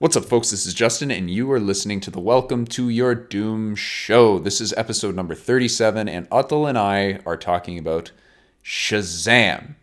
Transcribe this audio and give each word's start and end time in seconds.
What's 0.00 0.16
up, 0.16 0.26
folks? 0.26 0.52
This 0.52 0.64
is 0.64 0.74
Justin, 0.74 1.10
and 1.10 1.28
you 1.28 1.50
are 1.50 1.58
listening 1.58 1.98
to 2.02 2.10
the 2.12 2.20
Welcome 2.20 2.66
to 2.66 2.88
Your 2.88 3.16
Doom 3.16 3.74
show. 3.74 4.38
This 4.38 4.60
is 4.60 4.72
episode 4.74 5.16
number 5.16 5.34
37, 5.34 6.08
and 6.08 6.30
Atul 6.30 6.68
and 6.68 6.78
I 6.78 7.18
are 7.26 7.36
talking 7.36 7.80
about 7.80 8.12
Shazam, 8.64 9.74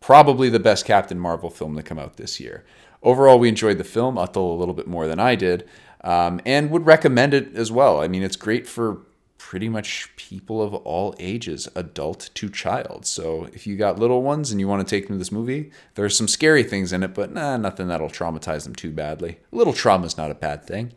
probably 0.00 0.48
the 0.48 0.58
best 0.58 0.86
Captain 0.86 1.18
Marvel 1.18 1.50
film 1.50 1.76
to 1.76 1.82
come 1.82 1.98
out 1.98 2.16
this 2.16 2.40
year. 2.40 2.64
Overall, 3.02 3.38
we 3.38 3.50
enjoyed 3.50 3.76
the 3.76 3.84
film, 3.84 4.14
Atul 4.14 4.50
a 4.50 4.58
little 4.58 4.72
bit 4.72 4.86
more 4.86 5.06
than 5.06 5.20
I 5.20 5.34
did, 5.34 5.68
um, 6.02 6.40
and 6.46 6.70
would 6.70 6.86
recommend 6.86 7.34
it 7.34 7.54
as 7.54 7.70
well. 7.70 8.00
I 8.00 8.08
mean, 8.08 8.22
it's 8.22 8.36
great 8.36 8.66
for 8.66 9.02
pretty 9.40 9.70
much 9.70 10.14
people 10.16 10.62
of 10.62 10.74
all 10.74 11.14
ages, 11.18 11.66
adult 11.74 12.28
to 12.34 12.50
child. 12.50 13.06
So 13.06 13.48
if 13.54 13.66
you 13.66 13.74
got 13.74 13.98
little 13.98 14.22
ones 14.22 14.50
and 14.50 14.60
you 14.60 14.68
want 14.68 14.86
to 14.86 14.88
take 14.88 15.06
them 15.06 15.16
to 15.16 15.18
this 15.18 15.32
movie, 15.32 15.72
there's 15.94 16.14
some 16.14 16.28
scary 16.28 16.62
things 16.62 16.92
in 16.92 17.02
it, 17.02 17.14
but 17.14 17.32
nah, 17.32 17.56
nothing 17.56 17.88
that'll 17.88 18.10
traumatize 18.10 18.64
them 18.64 18.74
too 18.74 18.90
badly. 18.90 19.38
A 19.50 19.56
little 19.56 19.72
trauma 19.72 20.04
is 20.04 20.18
not 20.18 20.30
a 20.30 20.34
bad 20.34 20.64
thing. 20.64 20.92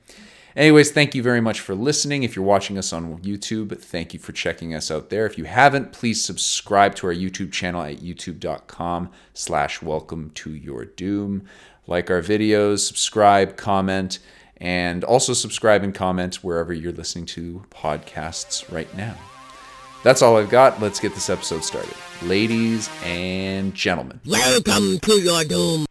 Anyways, 0.58 0.92
thank 0.92 1.16
you 1.16 1.24
very 1.24 1.40
much 1.40 1.62
for 1.62 1.74
listening. 1.74 2.24
If 2.24 2.36
you're 2.36 2.44
watching 2.44 2.78
us 2.78 2.92
on 2.92 3.18
YouTube, 3.20 3.80
thank 3.80 4.14
you 4.14 4.20
for 4.20 4.34
checking 4.34 4.76
us 4.76 4.92
out 4.92 5.10
there. 5.10 5.26
If 5.26 5.38
you 5.38 5.46
haven't, 5.46 5.94
please 5.94 6.22
subscribe 6.22 6.96
to 6.96 7.08
our 7.08 7.14
YouTube 7.14 7.54
channel 7.54 7.82
at 7.82 8.02
youtube.com 8.02 9.10
slash 9.34 9.82
welcome 9.82 10.32
to 10.36 10.54
your 10.54 10.84
doom. 10.84 11.46
Like 11.88 12.12
our 12.12 12.22
videos, 12.22 12.80
subscribe, 12.80 13.56
comment, 13.56 14.20
and 14.64 15.04
also 15.04 15.34
subscribe 15.34 15.84
and 15.84 15.94
comment 15.94 16.36
wherever 16.36 16.74
you're 16.74 16.94
listening 16.94 17.26
to 17.26 17.64
podcasts 17.70 18.72
right 18.72 18.92
now. 18.96 19.16
That's 20.04 20.22
all 20.22 20.38
I've 20.38 20.50
got. 20.50 20.82
Let's 20.82 21.00
get 21.00 21.14
this 21.14 21.30
episode 21.30 21.64
started. 21.64 21.94
Ladies 22.24 22.90
and 23.04 23.74
gentlemen, 23.76 24.22
Welcome 24.26 25.00
to 25.00 25.20
your 25.20 25.44
doom. 25.44 25.86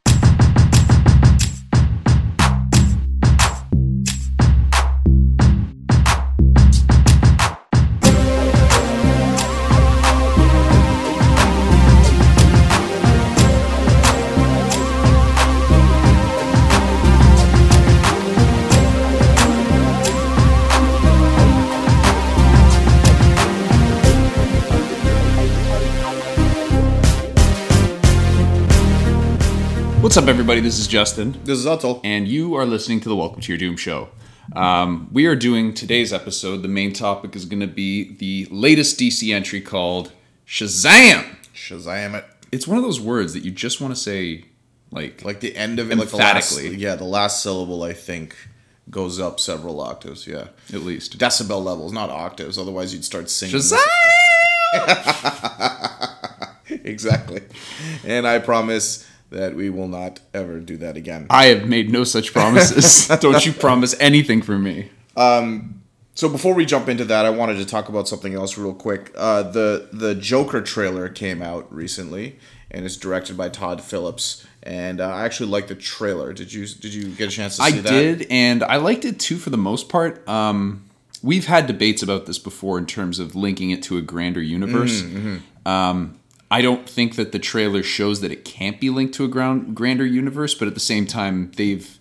What's 30.12 30.22
up, 30.22 30.28
everybody? 30.28 30.60
This 30.60 30.78
is 30.78 30.86
Justin, 30.86 31.40
This 31.44 31.58
is 31.58 31.64
Atul. 31.64 31.98
and 32.04 32.28
you 32.28 32.54
are 32.56 32.66
listening 32.66 33.00
to 33.00 33.08
the 33.08 33.16
Welcome 33.16 33.40
to 33.40 33.48
Your 33.50 33.56
Doom 33.56 33.78
show. 33.78 34.10
Um, 34.54 35.08
we 35.10 35.24
are 35.24 35.34
doing 35.34 35.72
today's 35.72 36.12
episode. 36.12 36.58
The 36.58 36.68
main 36.68 36.92
topic 36.92 37.34
is 37.34 37.46
going 37.46 37.60
to 37.60 37.66
be 37.66 38.12
the 38.16 38.46
latest 38.50 39.00
DC 39.00 39.34
entry 39.34 39.62
called 39.62 40.12
Shazam. 40.46 41.24
Shazam 41.54 42.12
it. 42.12 42.26
It's 42.52 42.68
one 42.68 42.76
of 42.76 42.84
those 42.84 43.00
words 43.00 43.32
that 43.32 43.42
you 43.42 43.50
just 43.50 43.80
want 43.80 43.94
to 43.94 43.98
say, 43.98 44.44
like, 44.90 45.24
Like 45.24 45.40
the 45.40 45.56
end 45.56 45.78
of 45.78 45.90
it, 45.90 45.96
like 45.96 46.10
the 46.10 46.18
last, 46.18 46.52
Emphatically. 46.58 46.76
yeah, 46.76 46.94
the 46.94 47.04
last 47.04 47.42
syllable 47.42 47.82
I 47.82 47.94
think 47.94 48.36
goes 48.90 49.18
up 49.18 49.40
several 49.40 49.80
octaves. 49.80 50.26
Yeah, 50.26 50.48
at 50.74 50.82
least. 50.82 51.16
decibel 51.18 51.64
levels, 51.64 51.90
not 51.90 52.10
octaves. 52.10 52.58
Otherwise, 52.58 52.92
you'd 52.92 53.06
start 53.06 53.30
singing. 53.30 53.56
Shazam! 53.56 53.78
exactly. 56.84 57.40
And 58.04 58.26
I 58.26 58.40
promise 58.40 59.08
that 59.32 59.54
we 59.54 59.70
will 59.70 59.88
not 59.88 60.20
ever 60.32 60.60
do 60.60 60.76
that 60.78 60.96
again. 60.96 61.26
I 61.30 61.46
have 61.46 61.68
made 61.68 61.90
no 61.90 62.04
such 62.04 62.32
promises. 62.32 63.08
Don't 63.20 63.44
you 63.44 63.52
promise 63.52 63.94
anything 64.00 64.42
for 64.42 64.58
me. 64.58 64.90
So 66.14 66.28
before 66.28 66.54
we 66.54 66.66
jump 66.66 66.88
into 66.88 67.04
that, 67.06 67.24
I 67.24 67.30
wanted 67.30 67.56
to 67.56 67.66
talk 67.66 67.88
about 67.88 68.06
something 68.06 68.34
else 68.34 68.58
real 68.58 68.74
quick. 68.74 69.12
Uh, 69.16 69.42
the 69.42 69.88
the 69.92 70.14
Joker 70.14 70.60
trailer 70.60 71.08
came 71.08 71.40
out 71.40 71.72
recently, 71.72 72.38
and 72.70 72.84
it's 72.84 72.96
directed 72.96 73.36
by 73.36 73.48
Todd 73.48 73.82
Phillips. 73.82 74.46
And 74.62 75.00
uh, 75.00 75.08
I 75.08 75.24
actually 75.24 75.48
liked 75.48 75.68
the 75.68 75.74
trailer. 75.74 76.32
Did 76.32 76.52
you 76.52 76.66
Did 76.66 76.92
you 76.92 77.08
get 77.08 77.28
a 77.28 77.32
chance 77.32 77.56
to 77.56 77.62
see 77.62 77.78
I 77.78 77.80
that? 77.80 77.92
I 77.92 77.96
did, 77.96 78.26
and 78.30 78.62
I 78.62 78.76
liked 78.76 79.04
it 79.04 79.18
too 79.18 79.38
for 79.38 79.50
the 79.50 79.56
most 79.56 79.88
part. 79.88 80.26
Um, 80.28 80.84
we've 81.22 81.46
had 81.46 81.66
debates 81.66 82.02
about 82.02 82.26
this 82.26 82.38
before 82.38 82.76
in 82.78 82.86
terms 82.86 83.18
of 83.18 83.34
linking 83.34 83.70
it 83.70 83.82
to 83.84 83.96
a 83.96 84.02
grander 84.02 84.42
universe. 84.42 85.02
Um, 85.64 86.18
I 86.52 86.60
don't 86.60 86.86
think 86.88 87.16
that 87.16 87.32
the 87.32 87.38
trailer 87.38 87.82
shows 87.82 88.20
that 88.20 88.30
it 88.30 88.44
can't 88.44 88.78
be 88.78 88.90
linked 88.90 89.14
to 89.14 89.24
a 89.24 89.28
ground, 89.28 89.74
grander 89.74 90.04
universe, 90.04 90.54
but 90.54 90.68
at 90.68 90.74
the 90.74 90.80
same 90.80 91.06
time, 91.06 91.50
they've, 91.56 91.98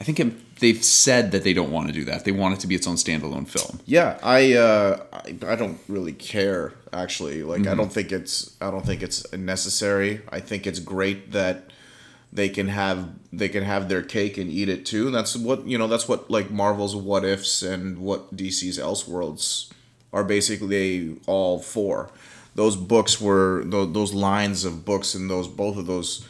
I 0.00 0.04
think 0.04 0.20
it, 0.20 0.60
they've 0.60 0.82
said 0.84 1.32
that 1.32 1.42
they 1.42 1.52
don't 1.52 1.72
want 1.72 1.88
to 1.88 1.92
do 1.92 2.04
that. 2.04 2.24
They 2.24 2.30
want 2.30 2.54
it 2.54 2.60
to 2.60 2.68
be 2.68 2.76
its 2.76 2.86
own 2.86 2.94
standalone 2.94 3.48
film. 3.48 3.80
Yeah, 3.86 4.18
I, 4.22 4.54
uh, 4.54 5.02
I 5.12 5.52
I 5.52 5.56
don't 5.56 5.80
really 5.88 6.12
care 6.12 6.74
actually. 6.92 7.42
Like 7.42 7.62
Mm-hmm. 7.62 7.72
I 7.72 7.74
don't 7.74 7.92
think 7.92 8.12
it's 8.12 8.56
I 8.60 8.70
don't 8.70 8.86
think 8.86 9.02
it's 9.02 9.30
necessary. 9.32 10.20
I 10.30 10.38
think 10.38 10.66
it's 10.66 10.78
great 10.78 11.32
that 11.32 11.72
they 12.32 12.48
can 12.48 12.68
have 12.68 13.10
they 13.32 13.48
can 13.48 13.64
have 13.64 13.88
their 13.88 14.02
cake 14.02 14.38
and 14.38 14.48
eat 14.48 14.68
it 14.68 14.86
too. 14.86 15.10
That's 15.10 15.36
what 15.36 15.66
you 15.66 15.76
know. 15.76 15.88
That's 15.88 16.06
what 16.08 16.30
like 16.30 16.52
Marvel's 16.52 16.94
What 16.94 17.24
Ifs 17.24 17.62
and 17.62 17.98
what 17.98 18.36
DC's 18.36 18.78
Elseworlds 18.78 19.72
are 20.12 20.22
basically 20.22 21.16
all 21.26 21.58
for. 21.58 22.10
Those 22.58 22.74
books 22.76 23.20
were 23.20 23.62
those, 23.64 23.92
those 23.92 24.12
lines 24.12 24.64
of 24.64 24.84
books 24.84 25.14
and 25.14 25.30
those 25.30 25.46
both 25.46 25.76
of 25.78 25.86
those 25.86 26.26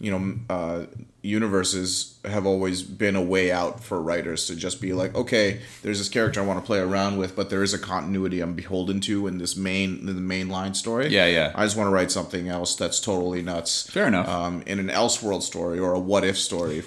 you 0.00 0.10
know 0.12 0.22
uh, 0.50 0.86
universes 1.22 2.18
have 2.24 2.46
always 2.46 2.82
been 2.82 3.16
a 3.16 3.22
way 3.22 3.50
out 3.50 3.82
for 3.82 4.00
writers 4.00 4.46
to 4.46 4.54
just 4.56 4.80
be 4.80 4.92
like 4.92 5.14
okay 5.14 5.60
there's 5.82 5.98
this 5.98 6.08
character 6.08 6.40
i 6.40 6.44
want 6.44 6.58
to 6.58 6.64
play 6.64 6.78
around 6.78 7.16
with 7.18 7.34
but 7.34 7.50
there 7.50 7.62
is 7.62 7.74
a 7.74 7.78
continuity 7.78 8.40
i'm 8.40 8.54
beholden 8.54 9.00
to 9.00 9.26
in 9.26 9.38
this 9.38 9.56
main 9.56 9.98
in 9.98 10.06
the 10.06 10.12
main 10.14 10.48
line 10.48 10.74
story 10.74 11.08
Yeah, 11.08 11.26
yeah. 11.26 11.52
i 11.54 11.64
just 11.64 11.76
want 11.76 11.88
to 11.88 11.92
write 11.92 12.10
something 12.10 12.48
else 12.48 12.76
that's 12.76 13.00
totally 13.00 13.42
nuts 13.42 13.90
Fair 13.90 14.06
enough. 14.06 14.28
um, 14.28 14.62
in 14.66 14.78
an 14.78 14.88
elseworld 14.88 15.42
story 15.42 15.78
or 15.78 15.92
a 15.92 15.98
what 15.98 16.24
if 16.24 16.38
story 16.38 16.82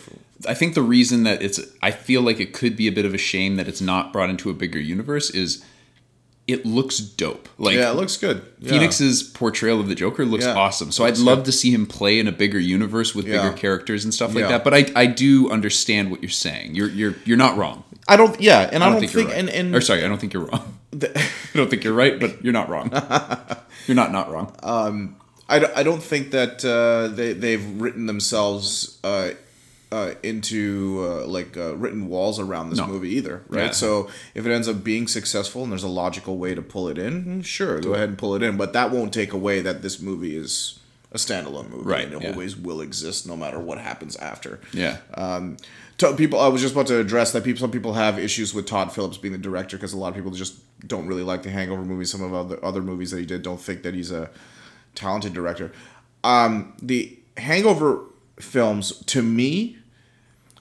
I 0.48 0.56
think 0.56 0.74
the 0.74 0.82
reason 0.82 1.22
that 1.24 1.44
it's, 1.44 1.60
I 1.84 1.92
feel 1.92 2.24
like 2.24 2.40
it 2.40 2.52
could 2.52 2.76
be 2.76 2.88
a 2.88 2.92
bit 2.92 3.06
of 3.06 3.14
a 3.14 3.18
shame 3.20 3.58
that 3.58 3.68
it's 3.68 3.80
not 3.80 4.12
brought 4.12 4.32
into 4.32 4.50
a 4.50 4.56
bigger 4.56 4.80
universe 4.80 5.30
is 5.30 5.64
it 6.52 6.66
looks 6.66 6.98
dope. 7.00 7.48
Like, 7.58 7.76
yeah 7.76 7.92
it 7.92 7.96
looks 7.96 8.18
good 8.18 8.42
yeah. 8.60 8.72
Phoenix's 8.72 9.24
portrayal 9.24 9.80
of 9.80 9.88
the 9.88 9.96
Joker 9.96 10.26
looks 10.26 10.46
Yeah. 10.46 10.56
awesome. 10.56 10.92
So 10.92 11.06
I'd 11.06 11.18
love 11.18 11.44
to 11.46 11.52
see 11.52 11.72
him 11.72 11.86
play 11.86 12.20
in 12.20 12.28
a 12.28 12.32
bigger 12.32 12.60
universe 12.60 13.14
with 13.16 13.28
Yeah. 13.28 13.42
bigger 13.44 13.56
characters 13.58 14.04
and 14.04 14.14
stuff 14.14 14.34
like 14.36 14.48
that. 14.48 14.64
But 14.64 14.74
I, 14.74 14.86
I 14.96 15.06
do 15.06 15.50
understand 15.52 16.12
what 16.12 16.22
you're 16.22 16.30
saying. 16.30 16.76
You're 16.76 16.90
you're 16.90 17.16
you're 17.26 17.38
not 17.38 17.58
wrong. 17.58 17.84
i 18.08 18.16
don't 18.18 18.40
yeah 18.42 18.70
and 18.72 18.84
i 18.84 18.90
don't, 18.90 19.02
you're 19.02 19.10
think, 19.12 19.30
right. 19.30 19.38
and, 19.40 19.50
and 19.50 19.76
or 19.76 19.82
sorry, 19.82 20.04
I 20.04 20.08
don't 20.08 20.20
think 20.20 20.34
you're 20.34 20.46
wrong. 20.46 20.78
I 21.02 21.28
don't 21.56 21.70
think 21.70 21.84
you're 21.84 21.94
right, 21.94 22.20
but 22.20 22.44
you're 22.44 22.54
not 22.54 22.68
wrong. 22.70 22.92
you're 23.88 23.96
not 23.96 24.12
not 24.12 24.30
wrong. 24.32 24.54
Um, 24.64 25.16
I, 25.48 25.60
don't- 25.60 25.78
I 25.78 25.84
don't 25.84 26.04
think 26.04 26.32
that 26.32 26.64
uh, 26.66 27.08
they 27.16 27.34
they've 27.34 27.66
written 27.82 28.06
themselves 28.08 28.98
uh, 29.04 29.30
uh, 29.92 30.14
into 30.24 31.06
uh, 31.06 31.26
like 31.28 31.58
uh, 31.58 31.76
written 31.76 32.08
walls 32.08 32.40
around 32.40 32.70
this 32.70 32.80
No. 32.80 32.88
movie 32.88 33.10
either, 33.10 33.44
right? 33.50 33.66
Yeah. 33.66 33.72
So 33.72 34.10
if 34.34 34.46
it 34.46 34.52
ends 34.52 34.68
up 34.68 34.84
being 34.84 35.08
successful 35.08 35.64
and 35.64 35.72
there's 35.72 35.84
a 35.84 35.90
logical 35.90 36.38
way 36.38 36.56
to 36.56 36.62
pull 36.62 36.88
it 36.88 36.98
in, 36.98 37.26
mm, 37.26 37.46
sure, 37.46 37.82
go 37.82 37.94
ahead 37.94 38.10
and 38.10 38.18
pull 38.18 38.34
it 38.36 38.42
in. 38.44 38.56
But 38.58 38.72
that 38.74 38.92
won't 38.92 39.14
take 39.14 39.34
away 39.34 39.62
that 39.62 39.82
this 39.82 40.00
movie 40.00 40.36
is 40.38 40.80
a 41.12 41.18
standalone 41.18 41.70
movie, 41.70 41.84
Right, 41.84 42.06
And 42.06 42.14
it 42.14 42.22
yeah. 42.22 42.32
always 42.32 42.56
will 42.56 42.80
exist, 42.80 43.28
no 43.28 43.36
matter 43.36 43.60
what 43.60 43.78
happens 43.80 44.16
after. 44.16 44.62
yeah. 44.72 44.98
Um, 45.16 45.58
to 45.98 46.14
people, 46.16 46.40
I 46.40 46.48
was 46.48 46.62
just 46.62 46.74
about 46.74 46.88
to 46.88 46.98
address 47.00 47.32
that. 47.34 47.44
People, 47.44 47.60
some 47.60 47.70
people 47.70 47.94
have 47.94 48.18
issues 48.18 48.54
with 48.56 48.66
Todd 48.66 48.92
Phillips 48.94 49.18
being 49.18 49.34
the 49.34 49.38
director 49.38 49.76
because 49.78 49.92
a 49.94 49.98
lot 49.98 50.08
of 50.08 50.16
people 50.16 50.32
just 50.32 50.56
don't 50.88 51.06
really 51.06 51.22
like 51.22 51.44
the 51.44 51.52
Hangover 51.52 51.84
movies. 51.84 52.10
Some 52.12 52.24
of 52.34 52.50
the 52.50 52.60
other 52.62 52.82
movies 52.82 53.12
that 53.12 53.20
he 53.20 53.26
did 53.26 53.44
don't 53.44 53.60
think 53.62 53.84
that 53.84 53.94
he's 53.94 54.10
a 54.10 54.30
talented 54.96 55.34
director. 55.34 55.72
Um, 56.24 56.74
the 56.82 57.20
Hangover 57.38 58.00
films, 58.40 58.94
to 59.08 59.22
me, 59.22 59.78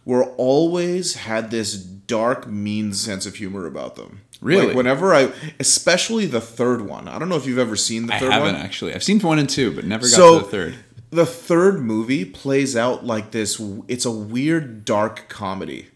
were 0.04 0.24
always 0.36 1.14
had 1.14 1.50
this 1.50 1.74
dark, 1.76 2.46
mean 2.46 2.92
sense 2.92 3.26
of 3.26 3.36
humor 3.36 3.66
about 3.66 3.96
them. 3.96 4.20
Really? 4.40 4.68
Like 4.68 4.76
whenever 4.76 5.14
I, 5.14 5.32
especially 5.60 6.26
the 6.26 6.40
third 6.40 6.80
one. 6.82 7.06
I 7.08 7.18
don't 7.18 7.28
know 7.28 7.36
if 7.36 7.46
you've 7.46 7.58
ever 7.58 7.76
seen 7.76 8.06
the 8.06 8.14
I 8.14 8.18
third 8.18 8.32
haven't 8.32 8.54
one. 8.54 8.62
actually. 8.64 8.94
I've 8.94 9.02
seen 9.04 9.20
one 9.20 9.38
and 9.38 9.48
two, 9.48 9.72
but 9.74 9.84
never 9.84 10.02
got 10.02 10.10
So 10.10 10.38
to 10.38 10.44
the 10.44 10.50
third. 10.50 10.74
the 11.10 11.26
third 11.26 11.80
movie 11.80 12.24
plays 12.24 12.74
out 12.76 13.04
like 13.04 13.32
this. 13.32 13.60
It's 13.86 14.04
a 14.06 14.10
weird, 14.10 14.84
dark 14.86 15.28
comedy. 15.28 15.88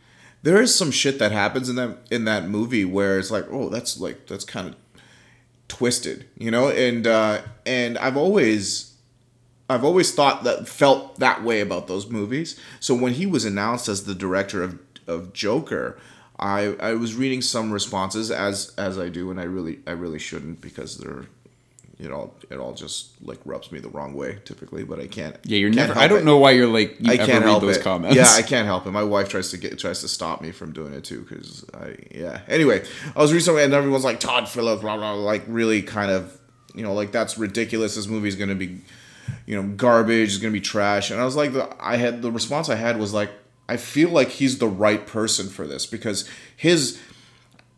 There 0.42 0.60
is 0.60 0.74
some 0.74 0.90
shit 0.90 1.18
that 1.20 1.32
happens 1.32 1.70
in 1.70 1.76
that 1.76 1.96
in 2.10 2.26
that 2.26 2.46
movie 2.46 2.84
where 2.84 3.18
it's 3.18 3.30
like, 3.30 3.46
oh, 3.50 3.70
that's 3.70 3.98
like 3.98 4.26
that's 4.26 4.44
kind 4.44 4.68
of 4.68 4.76
twisted, 5.68 6.26
you 6.36 6.50
know. 6.50 6.68
And 6.68 7.06
uh, 7.06 7.40
and 7.64 7.96
I've 7.96 8.18
always 8.18 8.93
I've 9.68 9.84
always 9.84 10.14
thought 10.14 10.44
that 10.44 10.68
felt 10.68 11.18
that 11.18 11.42
way 11.42 11.60
about 11.60 11.86
those 11.86 12.08
movies. 12.08 12.58
So 12.80 12.94
when 12.94 13.14
he 13.14 13.26
was 13.26 13.44
announced 13.44 13.88
as 13.88 14.04
the 14.04 14.14
director 14.14 14.62
of 14.62 14.78
of 15.06 15.32
Joker, 15.32 15.98
I 16.38 16.76
I 16.80 16.94
was 16.94 17.14
reading 17.14 17.40
some 17.42 17.70
responses 17.72 18.30
as 18.30 18.74
as 18.76 18.98
I 18.98 19.08
do, 19.08 19.30
and 19.30 19.40
I 19.40 19.44
really 19.44 19.80
I 19.86 19.92
really 19.92 20.18
shouldn't 20.18 20.60
because 20.60 20.98
they're 20.98 21.26
it 21.98 22.10
all 22.10 22.34
it 22.50 22.56
all 22.58 22.74
just 22.74 23.12
like 23.22 23.38
rubs 23.44 23.70
me 23.70 23.78
the 23.78 23.88
wrong 23.88 24.14
way 24.14 24.38
typically. 24.44 24.84
But 24.84 25.00
I 25.00 25.06
can't. 25.06 25.36
Yeah, 25.44 25.58
you're 25.58 25.70
can't 25.70 25.88
never. 25.88 25.98
I 25.98 26.08
don't 26.08 26.20
it. 26.20 26.24
know 26.24 26.38
why 26.38 26.50
you're 26.50 26.66
like 26.66 26.96
you 27.00 27.12
I 27.12 27.14
ever 27.14 27.26
can't 27.26 27.44
read 27.44 27.50
help 27.50 27.62
those 27.62 27.76
it. 27.78 27.82
comments. 27.82 28.16
Yeah, 28.16 28.30
I 28.34 28.42
can't 28.46 28.66
help 28.66 28.86
it. 28.86 28.90
My 28.90 29.02
wife 29.04 29.28
tries 29.28 29.50
to 29.50 29.56
get 29.58 29.78
tries 29.78 30.00
to 30.00 30.08
stop 30.08 30.42
me 30.42 30.50
from 30.50 30.72
doing 30.72 30.92
it 30.92 31.04
too 31.04 31.20
because 31.22 31.64
I 31.72 31.96
yeah. 32.10 32.40
Anyway, 32.48 32.84
I 33.14 33.20
was 33.20 33.32
recently 33.32 33.62
and 33.62 33.72
everyone's 33.72 34.04
like 34.04 34.20
Todd 34.20 34.48
Phillips, 34.48 34.82
blah 34.82 34.96
blah, 34.96 35.14
blah, 35.14 35.22
like 35.22 35.44
really 35.46 35.82
kind 35.82 36.10
of 36.10 36.38
you 36.74 36.82
know 36.82 36.92
like 36.94 37.12
that's 37.12 37.38
ridiculous. 37.38 37.94
This 37.94 38.06
movie's 38.08 38.36
gonna 38.36 38.54
be 38.54 38.80
you 39.46 39.54
know 39.60 39.68
garbage. 39.76 40.28
It's 40.34 40.38
gonna 40.38 40.52
be 40.52 40.60
trash. 40.60 41.10
And 41.10 41.20
I 41.20 41.24
was 41.24 41.36
like, 41.36 41.52
the, 41.52 41.68
I 41.80 41.96
had 41.96 42.22
the 42.22 42.30
response 42.32 42.68
I 42.68 42.74
had 42.76 42.98
was 42.98 43.12
like, 43.12 43.30
I 43.68 43.76
feel 43.76 44.10
like 44.10 44.28
he's 44.28 44.58
the 44.58 44.68
right 44.68 45.06
person 45.06 45.48
for 45.48 45.66
this 45.66 45.86
because 45.86 46.28
his 46.56 47.00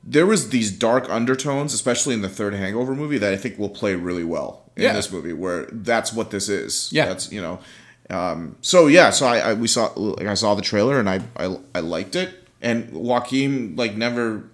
there 0.09 0.27
was 0.27 0.51
these 0.51 0.71
dark 0.71 1.09
undertones, 1.11 1.75
especially 1.75 2.15
in 2.15 2.23
the 2.23 2.29
third 2.29 2.55
Hangover 2.55 2.95
movie, 2.95 3.19
that 3.19 3.33
I 3.33 3.37
think 3.37 3.59
will 3.59 3.69
play 3.69 3.95
really 3.97 4.23
well 4.25 4.71
in 4.77 4.85
Yeah. 4.85 4.93
this 4.93 5.11
movie. 5.11 5.33
Where 5.33 5.67
that's 5.73 6.13
what 6.13 6.31
this 6.31 6.49
is. 6.49 6.91
Yeah. 6.93 7.07
that's 7.07 7.33
you 7.33 7.41
know. 7.43 7.59
Um, 8.09 8.55
so 8.61 8.87
yeah, 8.87 9.11
so 9.11 9.27
I, 9.27 9.39
I 9.39 9.55
we 9.55 9.67
saw 9.67 9.87
like 9.97 10.29
I 10.29 10.35
saw 10.35 10.55
the 10.55 10.63
trailer 10.63 11.01
and 11.01 11.11
I, 11.11 11.21
I 11.37 11.57
I 11.75 11.81
liked 11.81 12.15
it. 12.15 12.31
And 12.63 12.91
Joaquin 12.93 13.75
like 13.77 13.97
never 13.97 14.45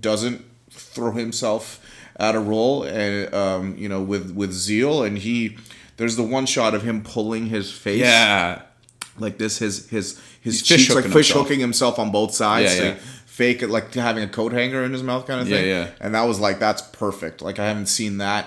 doesn't 0.00 0.44
throw 0.70 1.12
himself 1.12 1.84
at 2.20 2.34
a 2.34 2.40
role 2.40 2.82
and 2.82 3.32
um, 3.34 3.76
you 3.78 3.88
know 3.88 4.02
with 4.02 4.32
with 4.32 4.52
zeal 4.52 5.02
and 5.02 5.16
he 5.18 5.56
there's 5.98 6.16
the 6.16 6.22
one 6.22 6.46
shot 6.46 6.74
of 6.74 6.82
him 6.82 7.02
pulling 7.02 7.46
his 7.46 7.70
face 7.70 8.00
Yeah. 8.00 8.62
like 9.18 9.36
this 9.38 9.58
his 9.58 9.88
his 9.90 10.18
his 10.40 10.60
He's 10.60 10.66
fish 10.68 10.78
cheeks 10.86 10.88
like 10.94 11.04
hooking 11.04 11.12
fish 11.12 11.28
himself. 11.28 11.46
hooking 11.46 11.60
himself 11.60 11.98
on 11.98 12.10
both 12.10 12.32
sides 12.34 12.74
Yeah, 12.74 12.80
to 12.80 12.86
yeah. 12.86 12.94
fake 13.26 13.62
it 13.62 13.68
like 13.68 13.92
having 13.94 14.24
a 14.24 14.28
coat 14.28 14.52
hanger 14.52 14.82
in 14.84 14.92
his 14.92 15.02
mouth 15.02 15.26
kind 15.26 15.40
of 15.40 15.48
thing 15.48 15.66
yeah. 15.66 15.84
yeah. 15.84 15.90
and 16.00 16.14
that 16.14 16.22
was 16.22 16.40
like 16.40 16.58
that's 16.58 16.82
perfect 16.82 17.42
like 17.42 17.58
i 17.58 17.66
haven't 17.66 17.86
seen 17.86 18.18
that 18.18 18.46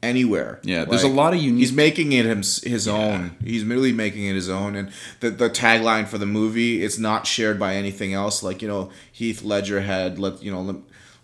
anywhere 0.00 0.60
Yeah, 0.62 0.84
there's 0.84 1.02
Like, 1.02 1.12
a 1.12 1.14
lot 1.16 1.34
of 1.34 1.40
unique- 1.40 1.58
he's 1.58 1.72
making 1.72 2.12
it 2.12 2.24
his, 2.24 2.62
his 2.62 2.86
own 2.86 3.36
he's 3.44 3.64
really 3.64 3.92
making 3.92 4.26
it 4.26 4.34
his 4.34 4.48
own 4.48 4.76
and 4.76 4.90
the, 5.18 5.30
the 5.30 5.50
tagline 5.50 6.06
for 6.06 6.18
the 6.18 6.26
movie 6.26 6.84
it's 6.84 6.98
not 6.98 7.26
shared 7.26 7.58
by 7.58 7.74
anything 7.74 8.14
else 8.14 8.40
like 8.44 8.62
you 8.62 8.68
know 8.68 8.90
heath 9.10 9.42
ledger 9.42 9.80
had 9.80 10.18
let 10.20 10.40
you 10.40 10.52
know 10.52 10.62
let, 10.62 10.76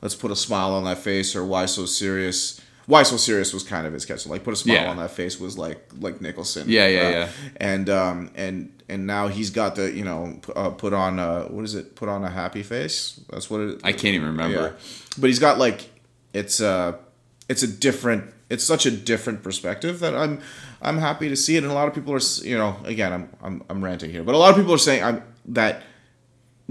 let's 0.02 0.16
put 0.16 0.32
a 0.32 0.36
smile 0.36 0.72
on 0.74 0.82
that 0.84 0.98
face 0.98 1.36
or 1.36 1.44
why 1.44 1.66
so 1.66 1.86
serious 1.86 2.60
why 2.86 3.02
so 3.02 3.16
serious 3.16 3.52
was 3.54 3.62
kind 3.62 3.86
of 3.86 3.92
his 3.92 4.04
catch 4.04 4.26
like 4.26 4.44
put 4.44 4.52
a 4.52 4.56
smile 4.56 4.76
Yeah. 4.76 4.90
on 4.90 4.96
that 4.98 5.10
face 5.10 5.40
was 5.40 5.56
like 5.58 5.88
like 6.00 6.20
nicholson 6.20 6.68
Yeah, 6.68 6.86
yeah, 6.88 7.00
Uh, 7.00 7.10
yeah. 7.10 7.28
and 7.56 7.88
um 7.90 8.30
and 8.34 8.70
and 8.88 9.06
now 9.06 9.28
he's 9.28 9.50
got 9.50 9.76
the 9.76 9.90
you 9.92 10.04
know 10.04 10.40
uh, 10.54 10.70
put 10.70 10.92
on 10.92 11.18
uh 11.18 11.44
what 11.44 11.64
is 11.64 11.74
it 11.74 11.94
put 11.96 12.08
on 12.08 12.24
a 12.24 12.30
happy 12.30 12.62
face 12.62 13.20
that's 13.30 13.48
what 13.50 13.60
it 13.60 13.80
I 13.84 13.92
can't 13.92 14.14
even 14.14 14.28
remember. 14.28 14.56
yeah 14.76 14.84
but 15.18 15.28
he's 15.28 15.38
got 15.38 15.58
like 15.58 15.88
it's 16.34 16.60
uh 16.60 16.96
it's 17.48 17.62
a 17.62 17.66
different 17.68 18.32
it's 18.50 18.64
such 18.64 18.84
a 18.86 18.90
different 18.90 19.42
perspective 19.42 20.00
that 20.00 20.14
i'm 20.14 20.40
i'm 20.82 20.98
happy 20.98 21.28
to 21.30 21.36
see 21.36 21.56
it 21.56 21.62
and 21.64 21.72
a 21.72 21.74
lot 21.74 21.88
of 21.88 21.94
people 21.94 22.12
are 22.12 22.18
s- 22.28 22.42
you 22.44 22.56
know 22.58 22.76
again 22.84 23.12
i'm 23.12 23.28
i'm, 23.42 23.62
I'm 23.70 23.82
ranting 23.82 24.10
here 24.10 24.22
but 24.22 24.34
a 24.34 24.38
lot 24.38 24.50
of 24.50 24.56
people 24.56 24.74
are 24.74 24.78
saying 24.78 25.02
i'm 25.02 25.22
that 25.46 25.82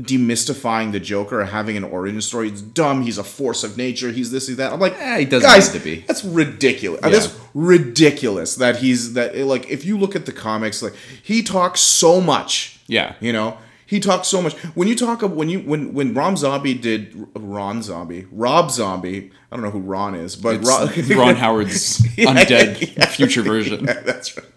demystifying 0.01 0.91
the 0.91 0.99
joker 0.99 1.41
or 1.41 1.45
having 1.45 1.77
an 1.77 1.83
origin 1.83 2.19
story 2.19 2.47
it's 2.47 2.61
dumb 2.61 3.03
he's 3.03 3.19
a 3.19 3.23
force 3.23 3.63
of 3.63 3.77
nature 3.77 4.09
he's 4.11 4.31
this 4.31 4.47
he's 4.47 4.57
that 4.57 4.73
i'm 4.73 4.79
like 4.79 4.95
Eh, 4.99 5.19
he 5.19 5.25
doesn't 5.25 5.47
guys 5.47 5.71
need 5.71 5.79
to 5.79 5.85
be. 5.85 5.95
that's 6.07 6.23
ridiculous 6.25 6.99
Yeah. 7.03 7.09
that's 7.09 7.39
ridiculous 7.53 8.55
that 8.55 8.77
he's 8.77 9.13
that 9.13 9.37
like 9.37 9.69
if 9.69 9.85
you 9.85 9.97
look 9.97 10.15
at 10.15 10.25
the 10.25 10.31
comics 10.31 10.81
like 10.81 10.95
he 11.21 11.43
talks 11.43 11.79
so 11.79 12.19
much 12.19 12.79
Yeah. 12.87 13.13
you 13.19 13.31
know 13.31 13.57
he 13.85 13.99
talks 13.99 14.27
so 14.29 14.41
much 14.41 14.53
when 14.73 14.87
you 14.87 14.95
talk 14.95 15.21
of 15.21 15.33
when 15.33 15.49
you 15.49 15.59
when 15.59 15.93
when 15.93 16.15
Ron 16.15 16.35
Zombie 16.37 16.73
did 16.73 17.27
Ron 17.35 17.83
Zombie 17.83 18.25
Rob 18.31 18.71
Zombie 18.71 19.29
I 19.51 19.55
don't 19.55 19.63
know 19.63 19.69
who 19.69 19.79
Ron 19.81 20.15
is 20.15 20.35
but 20.35 20.65
Ron, 20.65 20.89
Ron 21.15 21.35
Howard's 21.35 21.99
undead 22.17 23.05
future 23.09 23.43
version. 23.43 23.85
that's 24.05 24.35
right. 24.35 24.47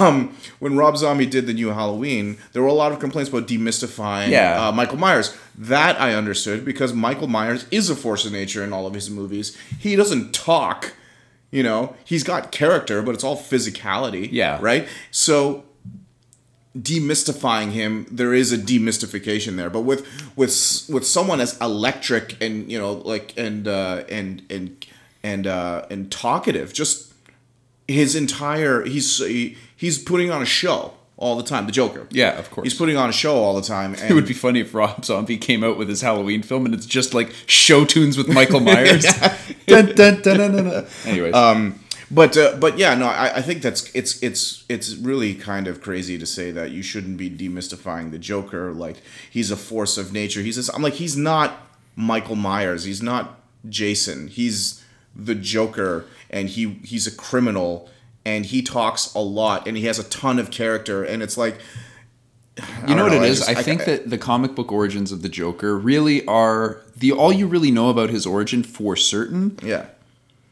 Um, 0.00 0.36
when 0.58 0.76
Rob 0.76 0.96
Zombie 0.96 1.26
did 1.26 1.46
the 1.46 1.52
new 1.54 1.68
Halloween, 1.68 2.38
there 2.52 2.62
were 2.62 2.68
a 2.68 2.72
lot 2.72 2.92
of 2.92 2.98
complaints 3.00 3.28
about 3.30 3.46
demystifying 3.46 4.28
Yeah. 4.30 4.68
uh, 4.68 4.72
Michael 4.72 4.98
Myers. 4.98 5.36
That 5.56 6.00
I 6.00 6.14
understood 6.14 6.64
because 6.64 6.92
Michael 6.92 7.28
Myers 7.28 7.66
is 7.70 7.90
a 7.90 7.94
force 7.96 8.24
of 8.24 8.32
nature 8.32 8.64
in 8.64 8.72
all 8.72 8.86
of 8.86 8.94
his 8.94 9.08
movies. 9.10 9.56
He 9.78 9.94
doesn't 9.96 10.32
talk, 10.34 10.94
you 11.50 11.62
know. 11.62 11.94
He's 12.04 12.24
got 12.24 12.50
character, 12.50 13.02
but 13.02 13.14
it's 13.14 13.22
all 13.24 13.36
physicality. 13.36 14.28
Yeah. 14.32 14.58
Right. 14.60 14.88
So 15.10 15.64
demystifying 16.76 17.70
him 17.70 18.04
there 18.10 18.34
is 18.34 18.52
a 18.52 18.58
demystification 18.58 19.54
there 19.56 19.70
but 19.70 19.82
with 19.82 20.04
with 20.34 20.50
with 20.88 21.06
someone 21.06 21.40
as 21.40 21.56
electric 21.60 22.36
and 22.42 22.70
you 22.70 22.76
know 22.76 22.94
like 22.94 23.32
and 23.36 23.68
uh 23.68 24.02
and 24.08 24.42
and 24.50 24.84
and 25.22 25.46
uh 25.46 25.86
and 25.88 26.10
talkative 26.10 26.72
just 26.72 27.12
his 27.86 28.16
entire 28.16 28.84
he's 28.84 29.18
he, 29.18 29.56
he's 29.76 29.98
putting 29.98 30.30
on 30.30 30.42
a 30.42 30.46
show 30.46 30.94
all 31.16 31.36
the 31.36 31.42
time 31.44 31.66
the 31.66 31.72
joker 31.72 32.06
Yeah, 32.10 32.38
of 32.38 32.50
course. 32.50 32.64
he's 32.66 32.74
putting 32.74 32.96
on 32.96 33.08
a 33.08 33.12
show 33.12 33.36
all 33.36 33.54
the 33.54 33.62
time 33.62 33.94
and 33.94 34.02
It 34.10 34.14
would 34.14 34.26
be 34.26 34.34
funny 34.34 34.60
if 34.60 34.74
Rob 34.74 35.04
Zombie 35.04 35.38
came 35.38 35.62
out 35.62 35.78
with 35.78 35.88
his 35.88 36.00
Halloween 36.00 36.42
film 36.42 36.64
and 36.66 36.74
it's 36.74 36.86
just 36.86 37.14
like 37.14 37.32
show 37.46 37.84
tunes 37.84 38.16
with 38.18 38.28
Michael 38.28 38.60
Myers. 38.70 39.04
Dun, 39.66 39.94
dun, 39.94 40.20
dun. 40.22 40.86
Anyways, 41.06 41.34
Um, 41.34 41.78
but 42.10 42.36
uh, 42.36 42.56
but 42.60 42.76
yeah, 42.78 42.94
no, 42.94 43.06
I, 43.06 43.36
I 43.36 43.42
think 43.42 43.62
that's 43.62 43.90
it's 43.94 44.22
it's 44.22 44.64
it's 44.68 44.94
really 44.96 45.34
kind 45.34 45.66
of 45.66 45.80
crazy 45.80 46.18
to 46.18 46.26
say 46.26 46.50
that 46.50 46.70
you 46.70 46.82
shouldn't 46.82 47.16
be 47.16 47.30
demystifying 47.30 48.10
the 48.10 48.18
Joker. 48.18 48.72
Like 48.72 48.98
he's 49.30 49.50
a 49.50 49.56
force 49.56 49.96
of 49.96 50.12
nature. 50.12 50.42
He's 50.42 50.56
this, 50.56 50.68
I'm 50.68 50.82
like 50.82 50.94
he's 50.94 51.16
not 51.16 51.66
Michael 51.96 52.36
Myers. 52.36 52.84
He's 52.84 53.00
not 53.02 53.40
Jason. 53.68 54.28
He's 54.28 54.84
the 55.16 55.34
Joker, 55.34 56.04
and 56.28 56.50
he 56.50 56.74
he's 56.84 57.06
a 57.06 57.10
criminal, 57.16 57.88
and 58.24 58.46
he 58.46 58.62
talks 58.62 59.12
a 59.14 59.18
lot, 59.20 59.66
and 59.68 59.76
he 59.76 59.84
has 59.86 59.98
a 59.98 60.04
ton 60.04 60.38
of 60.38 60.50
character, 60.50 61.02
and 61.04 61.22
it's 61.22 61.36
like. 61.36 61.58
you 62.86 62.94
know 62.94 63.08
don't 63.08 63.10
what 63.10 63.12
it 63.14 63.22
I 63.22 63.26
is? 63.26 63.38
just- 63.38 63.50
I, 63.50 63.54
think 63.62 63.82
I- 63.82 63.84
that 63.86 64.10
the 64.10 64.18
comic 64.18 64.54
book 64.54 64.70
origins 64.70 65.10
of 65.12 65.22
the 65.22 65.28
Joker 65.28 65.76
really 65.76 66.24
are 66.26 66.80
the 66.96 67.10
all 67.12 67.32
you 67.32 67.46
really 67.48 67.70
know 67.72 67.88
about 67.90 68.10
his 68.10 68.26
origin 68.26 68.62
for 68.62 68.94
certain 68.94 69.58
Yeah. 69.60 69.86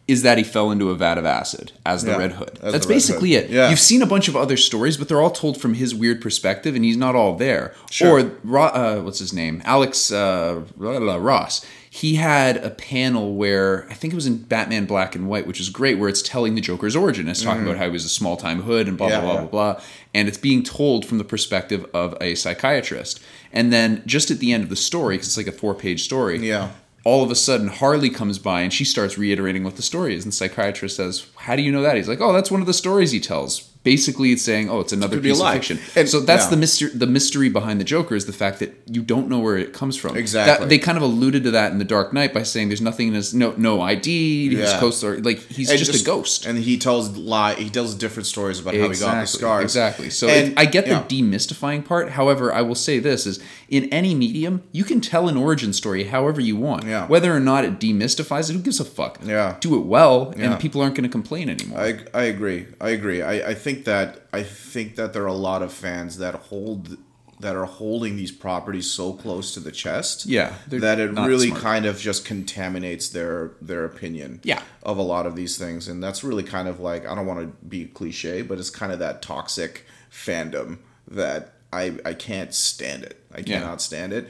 is 0.09 0.23
that 0.23 0.37
he 0.37 0.43
fell 0.43 0.73
into 0.73 0.91
a 0.91 0.97
vat 0.97 1.17
of 1.17 1.25
acid 1.25 1.71
as 1.87 2.03
the 2.03 2.11
Yeah, 2.11 2.17
Red 2.17 2.33
Hood. 2.33 2.59
That's 2.61 2.87
basically 2.87 3.35
Hood. 3.35 3.45
it. 3.45 3.51
Yeah. 3.51 3.71
You've 3.71 3.79
seen 3.79 4.03
a 4.03 4.07
bunch 4.07 4.27
of 4.27 4.35
other 4.35 4.57
stories, 4.57 4.97
but 4.97 5.07
they're 5.09 5.21
all 5.21 5.31
told 5.31 5.61
from 5.61 5.75
his 5.75 5.95
weird 5.95 6.21
perspective, 6.21 6.75
and 6.75 6.85
he's 6.85 6.97
not 6.97 7.15
all 7.15 7.37
there. 7.37 7.73
Sure. 7.89 8.21
Or 8.45 8.59
uh, 8.59 9.01
what's 9.03 9.21
his 9.21 9.33
name, 9.33 9.63
Alex 9.65 10.11
uh, 10.11 10.63
Ross. 10.77 11.65
He 11.95 12.15
had 12.15 12.57
a 12.57 12.71
panel 12.71 13.35
where 13.35 13.87
I 13.91 13.93
think 13.93 14.15
it 14.15 14.17
was 14.17 14.25
in 14.25 14.39
Batman 14.39 14.87
Black 14.87 15.15
and 15.15 15.29
White, 15.29 15.47
which 15.47 15.61
is 15.61 15.69
great, 15.69 15.99
where 15.99 16.09
it's 16.09 16.23
telling 16.23 16.55
the 16.55 16.63
Joker's 16.63 16.97
origin. 16.97 17.29
It's 17.29 17.43
talking 17.43 17.59
mm-hmm. 17.59 17.69
about 17.69 17.79
how 17.79 17.85
he 17.85 17.91
was 17.91 18.07
a 18.07 18.09
small 18.09 18.39
time 18.39 18.63
hood 18.63 18.89
and 18.89 18.97
blah. 18.97 19.09
Yeah, 19.09 19.21
blah 19.21 19.29
blah 19.29 19.35
yeah. 19.35 19.47
blah 19.49 19.75
blah, 19.75 19.83
and 20.15 20.27
it's 20.27 20.39
being 20.39 20.63
told 20.63 21.05
from 21.05 21.19
the 21.19 21.25
perspective 21.25 21.85
of 21.93 22.17
a 22.19 22.35
psychiatrist. 22.35 23.21
And 23.53 23.71
then 23.75 24.03
just 24.07 24.31
at 24.31 24.39
the 24.39 24.55
end 24.55 24.63
of 24.63 24.71
the 24.71 24.77
story, 24.77 25.17
because 25.17 25.27
it's 25.29 25.37
like 25.37 25.47
a 25.47 25.53
four 25.53 25.75
page 25.75 26.03
story, 26.03 26.39
Yeah. 26.39 26.71
all 27.05 27.23
of 27.23 27.31
a 27.31 27.35
sudden 27.35 27.69
Harley 27.69 28.09
comes 28.09 28.39
by 28.39 28.63
and 28.63 28.73
she 28.73 28.87
starts 28.87 29.19
reiterating 29.19 29.63
what 29.63 29.77
the 29.77 29.83
story 29.83 30.15
is. 30.15 30.25
And 30.25 30.33
the 30.33 30.37
psychiatrist 30.37 30.97
says, 30.97 31.27
How 31.37 31.57
do 31.57 31.63
you 31.63 31.71
know 31.71 31.83
that? 31.83 31.97
He's 31.97 32.09
like, 32.09 32.23
Oh, 32.23 32.33
that's 32.33 32.51
one 32.51 32.63
of 32.63 32.67
the 32.67 32.73
stories 32.73 33.11
he 33.11 33.21
tells. 33.21 33.71
Basically, 33.85 34.31
it's 34.31 34.43
saying, 34.43 34.71
Oh, 34.71 34.79
it's 34.81 34.93
another 34.93 35.21
piece 35.21 35.41
of 35.41 35.53
fiction. 35.53 35.79
And- 35.97 36.09
so 36.09 36.21
that's 36.21 36.45
yeah. 36.45 36.51
the 36.51 36.57
mystery. 36.57 36.91
The 36.95 37.07
mystery 37.07 37.49
behind 37.49 37.81
the 37.81 37.85
Joker 37.85 38.15
is 38.15 38.27
the 38.27 38.33
fact 38.33 38.61
that 38.61 38.81
you 38.87 39.03
don't 39.03 39.29
know 39.29 39.41
where 39.41 39.57
it 39.59 39.73
comes 39.73 39.97
from. 39.97 40.17
Exactly. 40.17 40.65
That, 40.65 40.69
they 40.69 40.79
kind 40.79 40.97
of 40.97 41.03
alluded 41.03 41.43
to 41.45 41.51
that 41.51 41.73
in 41.73 41.79
the 41.79 41.85
Dark 41.85 42.13
Knight 42.13 42.33
by 42.33 42.45
saying 42.45 42.69
there's 42.69 42.81
nothing 42.81 43.09
in 43.09 43.15
his 43.15 43.35
no 43.35 43.55
no 43.57 43.81
ID. 43.81 44.55
His 44.55 44.71
Yeah. 44.71 44.79
co-star, 44.79 45.17
like 45.19 45.41
he's 45.49 45.69
And 45.69 45.79
just, 45.81 46.01
a 46.01 46.05
ghost. 46.05 46.47
and 46.47 46.59
he 46.59 46.79
tells 46.79 47.17
lie. 47.17 47.55
He 47.55 47.71
tells 47.71 47.95
different 47.95 48.27
stories 48.27 48.61
about 48.61 48.75
how 48.77 48.89
he 48.89 48.97
got 48.99 49.21
the 49.21 49.27
scars. 49.27 49.65
Exactly. 49.65 50.11
So 50.11 50.29
And- 50.29 50.53
it- 50.53 50.55
I 50.57 50.65
get 50.67 50.87
the 50.87 51.03
demystifying 51.15 51.85
part. 51.85 52.11
However, 52.11 52.53
I 52.55 52.63
will 52.63 52.75
say 52.77 53.01
this 53.01 53.27
is 53.27 53.41
in 53.73 53.89
any 53.93 54.15
medium, 54.15 54.63
you 54.71 54.85
can 54.85 55.01
tell 55.01 55.29
an 55.29 55.37
origin 55.37 55.73
story 55.73 56.05
however 56.05 56.41
you 56.41 56.57
want. 56.57 56.85
Yeah. 56.85 57.07
Whether 57.07 57.35
or 57.35 57.41
not 57.41 57.65
it 57.65 57.81
demystifies 57.81 58.51
it, 58.51 58.53
who 58.53 58.59
gives 58.61 58.79
a 58.81 58.85
fuck? 58.85 59.19
Yeah. 59.25 59.57
Do 59.61 59.75
it 59.81 59.87
well, 59.87 60.35
Yeah. 60.37 60.53
and 60.53 60.61
people 60.61 60.83
aren't 60.83 60.95
going 60.95 61.05
to 61.05 61.09
complain 61.19 61.49
anymore. 61.49 61.81
I, 61.81 62.01
I 62.13 62.25
agree. 62.25 62.67
I 62.81 62.91
agree. 62.91 63.23
I, 63.23 63.51
I 63.53 63.55
think 63.55 63.85
that 63.87 64.27
I 64.33 64.43
think 64.43 64.97
that 64.97 65.13
there 65.15 65.23
are 65.25 65.35
a 65.41 65.43
lot 65.51 65.63
of 65.63 65.73
fans 65.73 66.19
that 66.19 66.35
hold 66.35 66.99
that 67.41 67.57
are 67.57 67.65
holding 67.65 68.15
these 68.17 68.31
properties 68.31 68.89
so 68.89 69.13
close 69.15 69.53
to 69.55 69.59
the 69.61 69.73
chest. 69.73 70.27
Yeah, 70.27 70.53
That 70.69 71.01
it 71.01 71.11
really 71.13 71.49
smart. 71.49 71.63
kind 71.63 71.87
of 71.87 71.99
just 71.99 72.25
contaminates 72.27 73.09
their 73.09 73.53
their 73.63 73.85
opinion. 73.87 74.41
Yeah. 74.45 74.63
Of 74.83 74.99
a 74.99 75.03
lot 75.03 75.27
of 75.27 75.35
these 75.35 75.57
things. 75.59 75.89
And 75.89 76.03
that's 76.05 76.23
really 76.23 76.45
kind 76.45 76.69
of 76.69 76.79
like 76.79 77.07
I 77.09 77.15
don't 77.15 77.27
want 77.27 77.41
to 77.41 77.67
be 77.67 77.87
cliche, 77.87 78.43
but 78.43 78.59
it's 78.59 78.71
kind 78.71 78.93
of 78.93 78.99
that 78.99 79.23
toxic 79.23 79.87
fandom 80.11 80.79
that 81.09 81.55
I 81.73 81.95
I 82.05 82.15
can't 82.15 82.53
stand 82.55 83.05
it. 83.05 83.19
I 83.35 83.39
Yeah. 83.39 83.61
cannot 83.61 83.81
stand 83.83 84.13
it. 84.13 84.29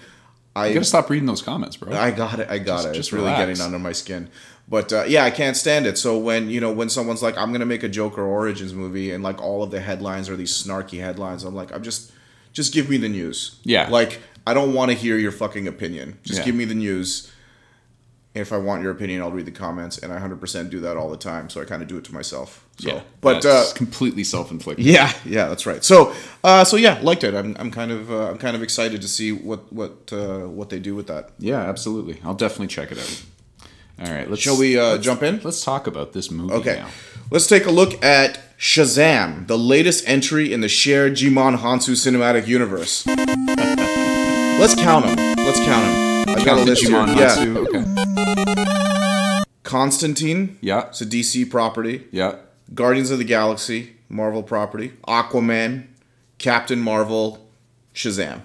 I 0.55 0.69
you 0.69 0.75
got 0.75 0.81
to 0.81 0.85
stop 0.85 1.09
reading 1.11 1.27
those 1.27 1.41
comments, 1.43 1.77
bro. 1.77 1.93
I 1.97 2.11
got 2.11 2.39
it. 2.39 2.47
I 2.51 2.59
got 2.59 2.77
Just- 2.77 2.87
it. 2.87 2.89
just 2.95 2.99
it's 3.09 3.13
really 3.13 3.31
getting 3.33 3.61
under 3.61 3.79
my 3.79 3.93
skin. 3.93 4.29
But 4.69 4.93
uh, 4.93 5.05
yeah, 5.09 5.25
I 5.25 5.31
can't 5.31 5.57
stand 5.57 5.87
it. 5.87 5.99
So 5.99 6.17
when 6.19 6.49
you 6.51 6.61
know 6.61 6.71
when 6.73 6.89
someone's 6.89 7.23
like, 7.23 7.37
"I'm 7.37 7.53
gonna 7.53 7.67
make 7.67 7.83
a 7.83 7.89
Joker 7.89 8.23
origins 8.23 8.73
movie," 8.75 9.11
and 9.11 9.25
like 9.25 9.41
all 9.43 9.63
of 9.63 9.71
the 9.71 9.81
headlines 9.81 10.29
are 10.29 10.37
these 10.37 10.53
snarky 10.53 11.01
headlines, 11.01 11.43
I'm 11.43 11.55
like, 11.55 11.73
I'm 11.75 11.83
just, 11.83 12.13
just 12.53 12.73
give 12.73 12.89
me 12.89 12.97
the 12.99 13.09
news. 13.09 13.57
Yeah. 13.65 13.89
Like 13.89 14.21
I 14.47 14.55
don't 14.55 14.73
want 14.75 14.91
to 14.91 14.97
hear 14.97 15.17
your 15.19 15.33
fucking 15.33 15.67
opinion. 15.67 16.19
Just 16.23 16.41
Yeah. 16.41 16.45
give 16.47 16.55
me 16.55 16.65
the 16.65 16.75
news. 16.75 17.29
if 18.35 18.51
I 18.51 18.57
want 18.57 18.83
your 18.83 18.93
opinion, 18.93 19.21
I'll 19.21 19.31
read 19.31 19.45
the 19.45 19.51
comments, 19.53 19.99
and 19.99 20.11
I 20.11 20.19
100% 20.19 20.71
do 20.71 20.81
that 20.81 20.97
all 20.97 21.11
the 21.11 21.19
time. 21.19 21.51
So 21.51 21.61
I 21.61 21.67
kind 21.67 21.83
of 21.83 21.89
do 21.89 21.99
it 21.99 22.05
to 22.05 22.15
myself. 22.15 22.62
So, 22.79 22.89
Yeah, 22.89 23.03
but 23.21 23.45
uh, 23.45 23.65
completely 23.75 24.25
self-inflicted. 24.25 24.85
yeah, 24.85 25.13
yeah, 25.25 25.47
that's 25.49 25.67
right. 25.67 25.85
So, 25.85 26.13
uh, 26.43 26.65
so 26.65 26.77
yeah, 26.77 26.99
liked 27.03 27.23
it. 27.23 27.35
I'm, 27.35 27.55
I'm 27.59 27.71
kind 27.71 27.93
of, 27.93 28.11
uh, 28.11 28.31
I'm 28.31 28.39
kind 28.39 28.57
of 28.57 28.63
excited 28.63 29.01
to 29.03 29.09
see 29.09 29.31
what, 29.31 29.71
what, 29.73 30.11
uh, 30.13 30.49
what 30.49 30.71
they 30.71 30.79
do 30.81 30.95
with 30.95 31.07
that. 31.07 31.31
Yeah, 31.39 31.59
absolutely. 31.61 32.19
I'll 32.25 32.35
definitely 32.35 32.69
check 32.69 32.91
it 32.91 32.99
out. 32.99 33.23
All 34.01 34.13
right, 34.13 34.29
let's. 34.29 34.43
Shall 34.43 34.59
we 34.59 34.79
uh, 34.79 34.93
let's- 34.93 35.05
jump 35.05 35.23
in? 35.23 35.41
Let's 35.45 35.63
talk 35.63 35.87
about 35.87 36.13
this 36.13 36.31
movie 36.31 36.55
Okay, 36.55 36.77
now. 36.81 36.89
let's 37.31 37.47
take 37.47 37.67
a 37.67 37.71
look 37.71 38.03
at 38.03 38.41
Shazam, 38.59 39.47
the 39.47 39.59
latest 39.59 40.09
entry 40.09 40.53
in 40.53 40.61
the 40.61 40.69
shared 40.69 41.13
Djimon 41.13 41.59
Hounsou 41.59 41.93
cinematic 41.95 42.47
universe. 42.49 43.07
let's 43.07 44.75
count 44.75 45.05
them. 45.07 45.17
Let's 45.37 45.59
count 45.61 45.85
them. 46.27 46.37
I've 46.37 46.45
got 46.45 46.59
a 46.59 46.63
list 46.63 46.83
here. 46.87 46.91
Djimon 46.97 47.17
Yeah, 47.19 47.59
Okay. 47.61 47.85
Constantine. 49.63 50.59
Yeah. 50.61 50.89
It's 50.89 51.01
a 51.01 51.07
DC 51.07 51.51
property. 51.51 52.07
Yeah. 52.11 52.37
Guardians 52.75 53.11
of 53.11 53.19
the 53.19 53.25
Galaxy, 53.25 53.95
Marvel 54.09 54.43
property. 54.43 54.93
Aquaman, 55.07 55.87
Captain 56.39 56.79
Marvel, 56.79 57.47
Shazam. 57.95 58.43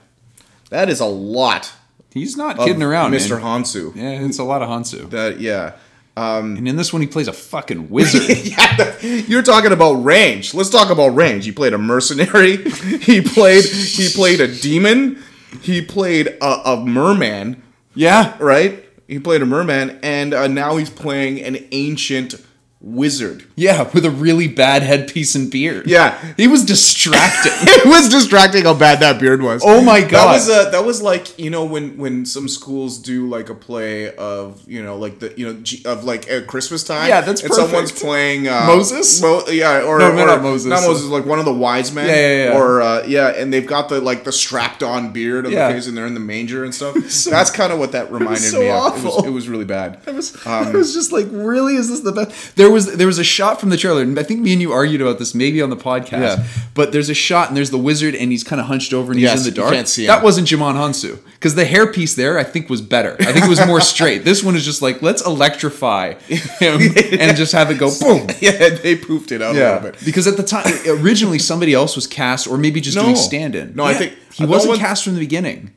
That 0.69 0.89
is 0.89 0.99
a 0.99 1.05
lot. 1.05 1.73
He's 2.11 2.35
not 2.35 2.57
kidding 2.57 2.83
around, 2.83 3.11
Mr. 3.11 3.41
man. 3.41 3.63
Hounsou. 3.63 3.95
Yeah, 3.95 4.25
it's 4.25 4.39
a 4.39 4.43
lot 4.43 4.61
of 4.61 4.69
Hounsou. 4.69 5.09
That 5.09 5.39
yeah. 5.39 5.73
And 6.17 6.67
in 6.67 6.75
this 6.77 6.91
one, 6.91 7.01
he 7.01 7.07
plays 7.07 7.27
a 7.27 7.33
fucking 7.33 7.89
wizard. 7.91 8.37
yeah, 8.43 8.99
you're 9.01 9.43
talking 9.43 9.71
about 9.71 9.93
range. 9.93 10.53
Let's 10.53 10.69
talk 10.69 10.89
about 10.89 11.09
range. 11.09 11.45
He 11.45 11.51
played 11.51 11.73
a 11.73 11.77
mercenary. 11.77 12.57
He 13.07 13.21
played 13.21 13.63
he 13.63 14.09
played 14.09 14.41
a 14.41 14.53
demon. 14.53 15.23
He 15.61 15.81
played 15.81 16.27
a, 16.27 16.71
a 16.71 16.85
merman, 16.85 17.61
yeah. 17.95 18.35
right? 18.39 18.83
He 19.07 19.19
played 19.19 19.41
a 19.41 19.45
merman, 19.45 19.99
and 20.03 20.33
uh, 20.33 20.47
now 20.47 20.75
he's 20.75 20.89
playing 20.89 21.41
an 21.41 21.65
ancient 21.71 22.35
wizard. 22.79 23.43
Yeah, 23.55 23.89
with 23.91 24.05
a 24.05 24.11
really 24.11 24.47
bad 24.47 24.83
headpiece 24.83 25.33
and 25.35 25.49
beard. 25.49 25.87
Yeah. 25.87 26.17
He 26.37 26.47
was 26.47 26.63
distracting. 26.63 27.51
it 27.61 27.85
was 27.87 28.09
distracting 28.09 28.63
how 28.65 28.75
bad 28.75 28.99
that 28.99 29.19
beard 29.19 29.41
was. 29.41 29.63
Oh 29.65 29.81
my 29.81 30.01
That 30.01 30.11
God. 30.11 30.33
was 30.33 30.49
uh, 30.49 30.69
that 30.69 30.85
was 30.85 31.01
like 31.01 31.37
you 31.39 31.49
know 31.49 31.65
when 31.65 31.97
when 31.97 32.25
some 32.25 32.47
schools 32.47 32.99
do 32.99 33.27
like 33.27 33.49
a 33.49 33.55
play 33.55 34.15
of 34.15 34.63
you 34.67 34.83
know 34.83 34.95
like 34.97 35.19
the 35.19 35.33
you 35.35 35.45
know 35.51 35.91
of 35.91 36.03
like 36.03 36.29
at 36.29 36.47
Christmas 36.47 36.83
time. 36.83 37.09
Yeah, 37.09 37.21
that's 37.21 37.41
and 37.43 37.53
someone's 37.53 37.91
playing 37.91 38.47
uh, 38.47 38.65
Moses? 38.67 39.21
Mo- 39.21 39.43
yeah, 39.49 39.81
or 39.81 39.97
No, 39.97 40.11
or, 40.11 40.13
not 40.15 40.41
Moses. 40.43 40.69
Not 40.69 40.81
Moses, 40.83 41.07
like 41.07 41.25
one 41.25 41.39
of 41.39 41.45
the 41.45 41.53
wise 41.53 41.91
men. 41.91 42.07
Yeah, 42.07 42.15
yeah, 42.15 42.51
yeah. 42.51 42.57
Or 42.59 42.81
uh, 42.81 43.03
yeah, 43.07 43.29
and 43.29 43.51
they've 43.51 43.65
got 43.67 43.89
the 43.89 43.99
like 44.01 44.23
the 44.23 44.31
strapped 44.31 44.83
on 44.83 45.11
beard 45.11 45.45
of 45.47 45.51
Yeah. 45.51 45.67
the 45.69 45.73
face, 45.73 45.87
and 45.87 45.97
they're 45.97 46.05
in 46.05 46.13
the 46.13 46.19
manger 46.19 46.63
and 46.63 46.73
stuff. 46.73 46.93
that's 47.29 47.49
kind 47.49 47.73
of 47.73 47.79
what 47.79 47.93
that 47.93 48.11
reminded 48.11 48.43
so 48.43 48.59
me 48.59 48.69
of. 48.69 48.97
It 48.97 49.03
was, 49.03 49.25
it 49.25 49.29
was 49.31 49.49
really 49.49 49.65
bad. 49.65 49.99
It 50.05 50.13
was, 50.13 50.45
I 50.45 50.69
was 50.71 50.93
just 50.93 51.11
like, 51.11 51.25
really? 51.31 51.75
Is 51.75 51.89
this 51.89 52.01
the 52.01 52.11
best? 52.11 52.55
There 52.55 52.66
was 52.71 52.95
there 52.97 53.07
was 53.07 53.19
a 53.19 53.23
shot 53.23 53.59
from 53.59 53.69
the 53.69 53.77
trailer, 53.77 54.01
and 54.01 54.19
I 54.19 54.23
think 54.23 54.41
me 54.41 54.53
and 54.53 54.61
you 54.61 54.71
argued 54.71 55.01
about 55.01 55.19
this 55.19 55.33
maybe 55.35 55.61
on 55.61 55.69
the 55.69 55.75
podcast. 55.77 56.37
Yeah. 56.37 56.43
But 56.73 56.91
there's 56.91 57.09
a 57.09 57.13
shot, 57.13 57.47
and 57.49 57.57
there's 57.57 57.71
the 57.71 57.77
wizard, 57.77 58.15
and 58.15 58.31
he's 58.31 58.43
kind 58.43 58.59
of 58.61 58.67
hunched 58.67 58.93
over, 58.93 59.11
and 59.11 59.19
Yes, 59.21 59.39
he's 59.39 59.47
in 59.47 59.53
the 59.53 59.59
dark. 59.61 59.73
can't 59.73 59.87
see 59.87 60.03
him. 60.03 60.07
That 60.07 60.23
wasn't 60.23 60.47
Djimon 60.47 60.75
Hounsou 60.75 61.19
because 61.33 61.55
the 61.55 61.63
hairpiece 61.65 62.15
there, 62.15 62.37
I 62.39 62.43
think, 62.43 62.69
was 62.69 62.81
better. 62.81 63.15
I 63.19 63.31
think 63.31 63.45
it 63.45 63.49
was 63.49 63.65
more 63.65 63.81
straight. 63.81 64.23
This 64.25 64.43
one 64.43 64.55
is 64.55 64.63
just 64.65 64.81
like 64.81 65.01
let's 65.01 65.25
electrify 65.25 66.13
him 66.13 66.81
and 67.19 67.37
just 67.37 67.53
have 67.53 67.71
it 67.71 67.77
go 67.79 67.89
boom. 67.99 68.27
yeah, 68.39 68.69
they 68.69 68.95
poofed 68.95 69.31
it 69.31 69.41
out 69.41 69.55
a 69.55 69.59
little 69.59 69.91
bit. 69.91 69.97
because 70.05 70.27
at 70.27 70.37
the 70.37 70.43
time, 70.43 70.65
originally 70.87 71.39
somebody 71.39 71.73
else 71.73 71.95
was 71.95 72.07
cast, 72.07 72.47
or 72.47 72.57
maybe 72.57 72.81
just 72.81 72.95
No. 72.97 73.03
doing 73.03 73.15
stand-in. 73.15 73.75
No, 73.75 73.83
I 73.83 73.93
think- 73.93 74.13
he 74.33 74.45
wasn't 74.45 74.69
one- 74.71 74.79
cast 74.79 75.03
from 75.03 75.13
the 75.15 75.19
beginning. 75.19 75.71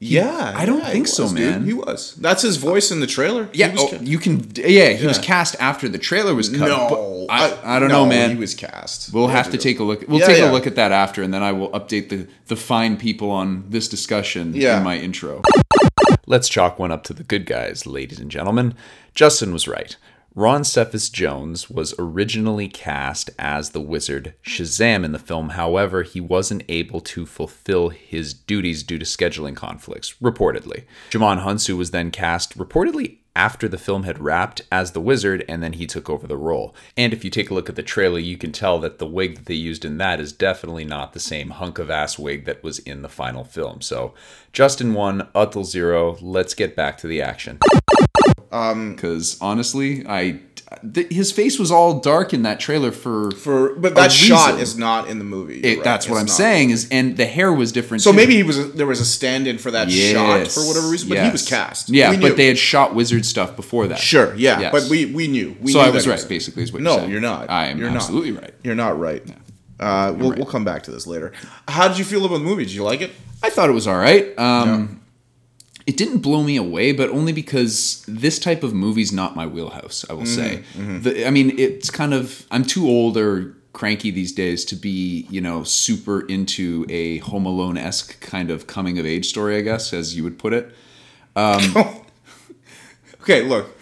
Yeah, 0.00 0.52
I 0.54 0.64
don't 0.64 0.78
yeah, 0.78 0.90
think 0.90 1.06
he 1.06 1.12
so, 1.12 1.24
was, 1.24 1.32
dude. 1.32 1.50
man. 1.50 1.64
He 1.64 1.72
was. 1.72 2.14
That's 2.14 2.42
his 2.42 2.56
voice 2.56 2.92
in 2.92 3.00
the 3.00 3.06
trailer. 3.08 3.48
Yeah, 3.52 3.68
He 3.68 3.72
was 3.74 3.82
oh, 3.82 3.88
ca- 3.98 4.04
you 4.04 4.18
can. 4.18 4.48
Yeah, 4.54 4.90
he 4.90 5.06
was 5.06 5.18
cast 5.18 5.56
after 5.58 5.88
the 5.88 5.98
trailer 5.98 6.34
was 6.36 6.48
cut. 6.50 6.68
no, 6.68 7.26
but 7.28 7.32
I, 7.34 7.76
I, 7.76 7.78
don't 7.80 7.88
know, 7.88 8.06
man. 8.06 8.30
He 8.30 8.36
was 8.36 8.54
cast. 8.54 9.12
We'll 9.12 9.26
Yeah, 9.26 9.32
have 9.32 9.50
to 9.50 9.58
take 9.58 9.80
a 9.80 9.82
look. 9.82 10.04
We'll 10.06 10.20
Yeah, 10.20 10.26
take 10.26 10.38
yeah. 10.38 10.50
a 10.50 10.52
look 10.52 10.68
at 10.68 10.76
that 10.76 10.92
after, 10.92 11.20
and 11.22 11.34
then 11.34 11.42
I 11.42 11.50
will 11.52 11.70
update 11.70 12.10
the 12.10 12.28
the 12.46 12.54
fine 12.56 12.96
people 12.96 13.30
on 13.30 13.64
this 13.68 13.88
discussion 13.88 14.52
Yeah. 14.54 14.78
in 14.78 14.84
my 14.84 14.96
intro. 14.98 15.42
Let's 16.26 16.48
chalk 16.48 16.78
one 16.78 16.92
up 16.92 17.02
to 17.04 17.12
the 17.12 17.24
good 17.24 17.44
guys, 17.46 17.84
ladies 17.86 18.20
and 18.20 18.30
gentlemen. 18.30 18.74
Justin 19.14 19.52
was 19.52 19.66
right. 19.66 19.96
Ron 20.38 20.62
Cephas 20.62 21.10
Jones 21.10 21.68
was 21.68 21.96
originally 21.98 22.68
cast 22.68 23.28
as 23.40 23.70
the 23.70 23.80
wizard 23.80 24.34
Shazam 24.44 25.04
in 25.04 25.10
the 25.10 25.18
film. 25.18 25.48
However, 25.48 26.04
he 26.04 26.20
wasn't 26.20 26.62
able 26.68 27.00
to 27.00 27.26
fulfill 27.26 27.88
his 27.88 28.34
duties 28.34 28.84
due 28.84 29.00
to 29.00 29.04
scheduling 29.04 29.56
conflicts, 29.56 30.14
reportedly. 30.22 30.84
Djimon 31.10 31.42
Hounsou 31.42 31.76
was 31.76 31.90
then 31.90 32.12
cast 32.12 32.56
reportedly 32.56 33.16
after 33.34 33.66
the 33.66 33.78
film 33.78 34.04
had 34.04 34.20
wrapped 34.20 34.62
as 34.70 34.92
the 34.92 35.00
wizard, 35.00 35.44
and 35.48 35.60
then 35.60 35.72
he 35.72 35.88
took 35.88 36.08
over 36.08 36.28
the 36.28 36.36
role. 36.36 36.72
And 36.96 37.12
if 37.12 37.24
you 37.24 37.30
take 37.30 37.50
a 37.50 37.54
look 37.54 37.68
at 37.68 37.74
the 37.74 37.82
trailer, 37.82 38.20
you 38.20 38.36
can 38.36 38.52
tell 38.52 38.78
that 38.78 39.00
the 39.00 39.08
wig 39.08 39.34
that 39.34 39.46
they 39.46 39.54
used 39.54 39.84
in 39.84 39.98
that 39.98 40.20
is 40.20 40.32
definitely 40.32 40.84
not 40.84 41.14
the 41.14 41.20
same 41.20 41.50
hunk 41.50 41.80
of 41.80 41.90
ass 41.90 42.16
wig 42.16 42.44
that 42.44 42.62
was 42.62 42.78
in 42.78 43.02
the 43.02 43.08
final 43.08 43.42
film. 43.42 43.80
So, 43.80 44.14
Justin 44.52 44.94
one, 44.94 45.30
Atul 45.34 45.64
zero. 45.64 46.16
Let's 46.20 46.54
get 46.54 46.76
back 46.76 46.96
to 46.98 47.08
the 47.08 47.20
action. 47.20 47.58
Because 48.50 49.36
honestly, 49.40 50.04
I 50.08 50.40
th- 50.94 51.12
his 51.12 51.32
face 51.32 51.58
was 51.58 51.70
all 51.70 52.00
dark 52.00 52.32
in 52.32 52.42
that 52.42 52.60
trailer 52.60 52.92
for 52.92 53.30
For 53.32 53.74
but 53.74 53.92
a 53.92 53.94
that 53.96 54.12
shot 54.12 54.46
reason. 54.50 54.60
is 54.62 54.78
not 54.78 55.08
in 55.08 55.18
the 55.18 55.24
movie. 55.24 55.60
It, 55.60 55.76
right. 55.76 55.84
That's 55.84 56.08
what 56.08 56.16
I'm 56.18 56.26
not. 56.26 56.30
saying 56.34 56.70
is, 56.70 56.88
and 56.90 57.16
the 57.16 57.26
hair 57.26 57.52
was 57.52 57.72
different. 57.72 58.02
So 58.02 58.10
too. 58.10 58.16
maybe 58.16 58.34
he 58.36 58.42
was 58.42 58.72
there 58.72 58.86
was 58.86 59.00
a 59.00 59.04
stand-in 59.04 59.58
for 59.58 59.70
that 59.72 59.90
shot 59.90 60.46
for 60.48 60.60
whatever 60.66 60.88
reason, 60.88 61.08
but 61.10 61.18
he 61.22 61.30
was 61.30 61.46
cast. 61.48 61.90
Yeah, 61.90 62.18
but 62.18 62.36
they 62.36 62.46
had 62.46 62.58
shot 62.58 62.94
wizard 62.94 63.24
stuff 63.26 63.54
before 63.56 63.86
that. 63.88 63.98
sure, 63.98 64.34
yeah, 64.34 64.60
Yes. 64.60 64.72
but 64.72 64.90
we 64.90 65.06
we 65.06 65.28
knew. 65.28 65.56
We 65.60 65.72
so 65.72 65.80
knew 65.82 65.86
I 65.88 65.90
was 65.90 66.06
right, 66.08 66.24
basically, 66.28 66.62
is 66.62 66.72
what 66.72 66.82
No, 66.82 67.00
you're 67.00 67.08
you're 67.10 67.20
not. 67.20 67.50
I 67.50 67.66
am 67.68 67.78
You're 67.78 67.88
not. 67.90 67.96
absolutely 67.96 68.32
right. 68.32 68.54
You're 68.62 68.74
not 68.74 68.98
right. 68.98 69.22
Uh, 69.80 70.12
we'll, 70.16 70.30
right. 70.30 70.38
we'll 70.38 70.46
come 70.46 70.64
back 70.64 70.82
to 70.84 70.90
this 70.90 71.06
later. 71.06 71.32
How 71.68 71.86
did 71.86 71.98
you 71.98 72.04
feel 72.04 72.24
about 72.24 72.38
the 72.38 72.44
movie? 72.44 72.64
Did 72.64 72.72
you 72.72 72.82
like 72.82 73.00
it? 73.00 73.12
I 73.42 73.50
thought 73.50 73.68
it 73.68 73.72
was 73.74 73.86
all 73.86 73.96
right. 73.96 74.36
Um, 74.36 75.00
It 75.88 75.96
didn't 75.96 76.18
blow 76.18 76.42
me 76.42 76.58
away, 76.58 76.92
but 76.92 77.08
only 77.08 77.32
because 77.32 78.04
this 78.06 78.38
type 78.38 78.62
of 78.62 78.74
movie's 78.74 79.10
not 79.10 79.34
my 79.34 79.46
wheelhouse. 79.46 80.04
I 80.10 80.12
will 80.12 80.24
mm-hmm, 80.24 80.34
say. 80.34 80.62
Mm-hmm. 80.74 81.00
The, 81.00 81.26
I 81.26 81.30
mean, 81.30 81.58
it's 81.58 81.88
kind 81.88 82.12
of 82.12 82.46
I'm 82.50 82.62
too 82.62 82.86
old 82.86 83.16
or 83.16 83.56
cranky 83.72 84.10
these 84.10 84.32
days 84.32 84.66
to 84.66 84.76
be 84.76 85.26
you 85.30 85.40
know 85.40 85.64
super 85.64 86.26
into 86.26 86.84
a 86.90 87.18
Home 87.18 87.46
Alone 87.46 87.78
esque 87.78 88.20
kind 88.20 88.50
of 88.50 88.66
coming 88.66 88.98
of 88.98 89.06
age 89.06 89.28
story. 89.28 89.56
I 89.56 89.62
guess 89.62 89.94
as 89.94 90.14
you 90.14 90.24
would 90.24 90.38
put 90.38 90.52
it. 90.52 90.70
Um, 91.34 91.62
okay, 93.22 93.40
look. 93.40 93.74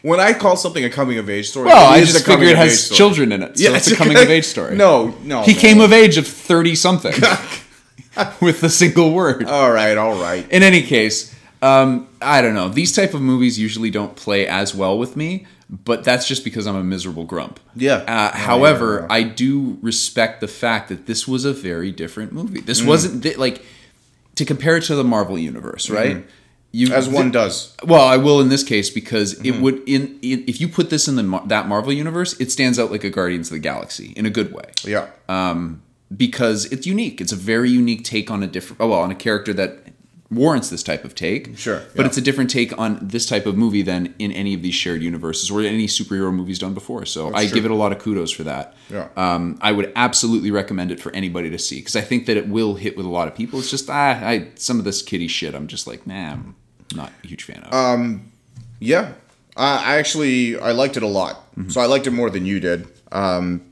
When 0.00 0.18
I 0.18 0.32
call 0.32 0.56
something 0.56 0.82
a 0.82 0.88
coming 0.88 1.18
of 1.18 1.28
age 1.28 1.50
story, 1.50 1.66
Well, 1.66 1.92
it 1.92 1.96
I 1.98 2.00
just 2.00 2.24
figure 2.24 2.48
it 2.48 2.56
has 2.56 2.88
children 2.88 3.32
in 3.32 3.42
it, 3.42 3.58
so 3.58 3.64
Yeah, 3.70 3.76
it's 3.76 3.92
a 3.92 3.96
coming 4.02 4.16
of 4.16 4.30
age 4.30 4.46
story. 4.46 4.74
No, 4.74 5.14
no. 5.22 5.42
he 5.42 5.52
man. 5.52 5.60
came 5.60 5.80
of 5.82 5.92
age 5.92 6.16
of 6.16 6.26
thirty 6.26 6.74
something 6.74 7.12
with 8.40 8.62
a 8.62 8.70
single 8.70 9.12
word. 9.12 9.44
All 9.44 9.70
right, 9.70 9.98
all 9.98 10.18
right. 10.18 10.50
in 10.50 10.62
any 10.62 10.80
case 10.80 11.36
um, 11.62 12.08
i 12.22 12.40
don't 12.42 12.54
know 12.54 12.68
these 12.68 12.92
type 12.94 13.12
of 13.14 13.20
movies 13.20 13.58
usually 13.58 13.90
don't 13.90 14.16
play 14.16 14.46
as 14.46 14.74
well 14.74 14.98
with 14.98 15.16
me 15.16 15.46
but 15.68 16.02
that's 16.04 16.26
just 16.26 16.42
because 16.44 16.66
i'm 16.66 16.76
a 16.76 16.82
miserable 16.84 17.24
grump 17.24 17.60
Yeah. 17.76 17.94
uh, 17.96 18.04
Yeah, 18.06 18.36
however 18.36 18.94
yeah, 18.94 19.00
yeah. 19.02 19.06
i 19.14 19.22
do 19.22 19.78
respect 19.82 20.40
the 20.40 20.48
fact 20.48 20.88
that 20.88 21.06
this 21.06 21.28
was 21.28 21.44
a 21.44 21.52
very 21.52 21.92
different 21.92 22.32
movie 22.32 22.60
Mm. 22.60 22.66
this 22.66 22.82
wasn't 22.82 23.22
th- 23.22 23.36
like 23.38 23.64
to 24.36 24.44
compare 24.44 24.76
it 24.78 24.84
to 24.84 24.94
the 24.94 25.04
marvel 25.04 25.38
universe 25.38 25.88
right 25.90 26.16
you 26.72 26.86
Mm-hmm. 26.86 26.94
As 26.94 27.08
one 27.08 27.30
does. 27.32 27.76
well 27.84 28.06
i 28.06 28.16
will 28.16 28.40
in 28.40 28.48
this 28.48 28.62
case 28.64 28.90
because 28.90 29.32
it 29.34 29.42
Mm-hmm. 29.42 29.62
would 29.62 29.82
in, 29.88 30.18
in 30.22 30.44
if 30.46 30.60
you 30.60 30.68
put 30.68 30.88
this 30.88 31.08
in 31.08 31.16
the 31.16 31.42
that 31.46 31.66
marvel 31.68 31.92
universe 31.92 32.32
it 32.40 32.50
stands 32.52 32.78
out 32.78 32.90
like 32.92 33.02
a 33.04 33.10
guardians 33.10 33.48
of 33.48 33.54
the 33.54 33.58
galaxy 33.58 34.12
in 34.16 34.24
a 34.24 34.30
good 34.30 34.52
way 34.52 34.70
Yeah. 34.84 35.06
because 36.16 36.66
it's 36.66 36.86
unique. 36.86 37.20
It's 37.20 37.32
a 37.32 37.36
very 37.36 37.70
unique 37.70 38.02
take 38.04 38.30
on 38.30 38.42
a 38.42 38.46
different, 38.46 38.80
oh 38.80 38.88
well, 38.88 39.00
on 39.00 39.10
a 39.10 39.14
character 39.14 39.52
that 39.54 39.78
warrants 40.30 40.70
this 40.70 40.82
type 40.82 41.04
of 41.04 41.14
take. 41.14 41.58
Sure, 41.58 41.82
but 41.94 42.02
yeah. 42.02 42.06
it's 42.06 42.16
a 42.16 42.20
different 42.20 42.50
take 42.50 42.76
on 42.78 42.98
this 43.02 43.26
type 43.26 43.46
of 43.46 43.56
movie 43.56 43.82
than 43.82 44.14
in 44.18 44.30
any 44.32 44.54
of 44.54 44.62
these 44.62 44.74
shared 44.74 45.02
universes 45.02 45.50
or 45.50 45.60
any 45.60 45.86
superhero 45.86 46.32
movies 46.32 46.58
done 46.58 46.74
before. 46.74 47.04
So 47.04 47.34
I 47.34 47.46
true. 47.46 47.54
give 47.54 47.64
it 47.64 47.70
a 47.70 47.74
lot 47.74 47.92
of 47.92 47.98
kudos 47.98 48.30
for 48.30 48.44
that. 48.44 48.74
Yeah. 48.88 49.08
Um, 49.16 49.58
I 49.60 49.72
would 49.72 49.92
absolutely 49.96 50.50
recommend 50.50 50.92
it 50.92 51.00
for 51.00 51.12
anybody 51.12 51.50
to 51.50 51.58
see 51.58 51.76
because 51.80 51.96
I 51.96 52.00
think 52.00 52.26
that 52.26 52.36
it 52.36 52.48
will 52.48 52.74
hit 52.74 52.96
with 52.96 53.06
a 53.06 53.10
lot 53.10 53.28
of 53.28 53.34
people. 53.34 53.58
It's 53.58 53.70
just 53.70 53.90
ah, 53.90 54.20
I 54.22 54.48
some 54.54 54.78
of 54.78 54.84
this 54.84 55.02
kitty 55.02 55.28
shit. 55.28 55.54
I'm 55.54 55.66
just 55.66 55.86
like, 55.86 56.06
nah, 56.06 56.32
I'm 56.32 56.56
not 56.94 57.12
a 57.24 57.26
huge 57.26 57.44
fan 57.44 57.62
of. 57.64 57.72
Um, 57.72 58.30
Yeah, 58.78 59.12
I 59.56 59.94
I 59.94 59.96
actually 59.98 60.58
I 60.58 60.72
liked 60.72 60.96
it 60.96 61.02
a 61.02 61.08
lot. 61.08 61.52
Mm-hmm. 61.56 61.70
So 61.70 61.80
I 61.80 61.86
liked 61.86 62.06
it 62.06 62.12
more 62.12 62.30
than 62.30 62.46
you 62.46 62.60
did. 62.60 62.86
Um, 63.12 63.62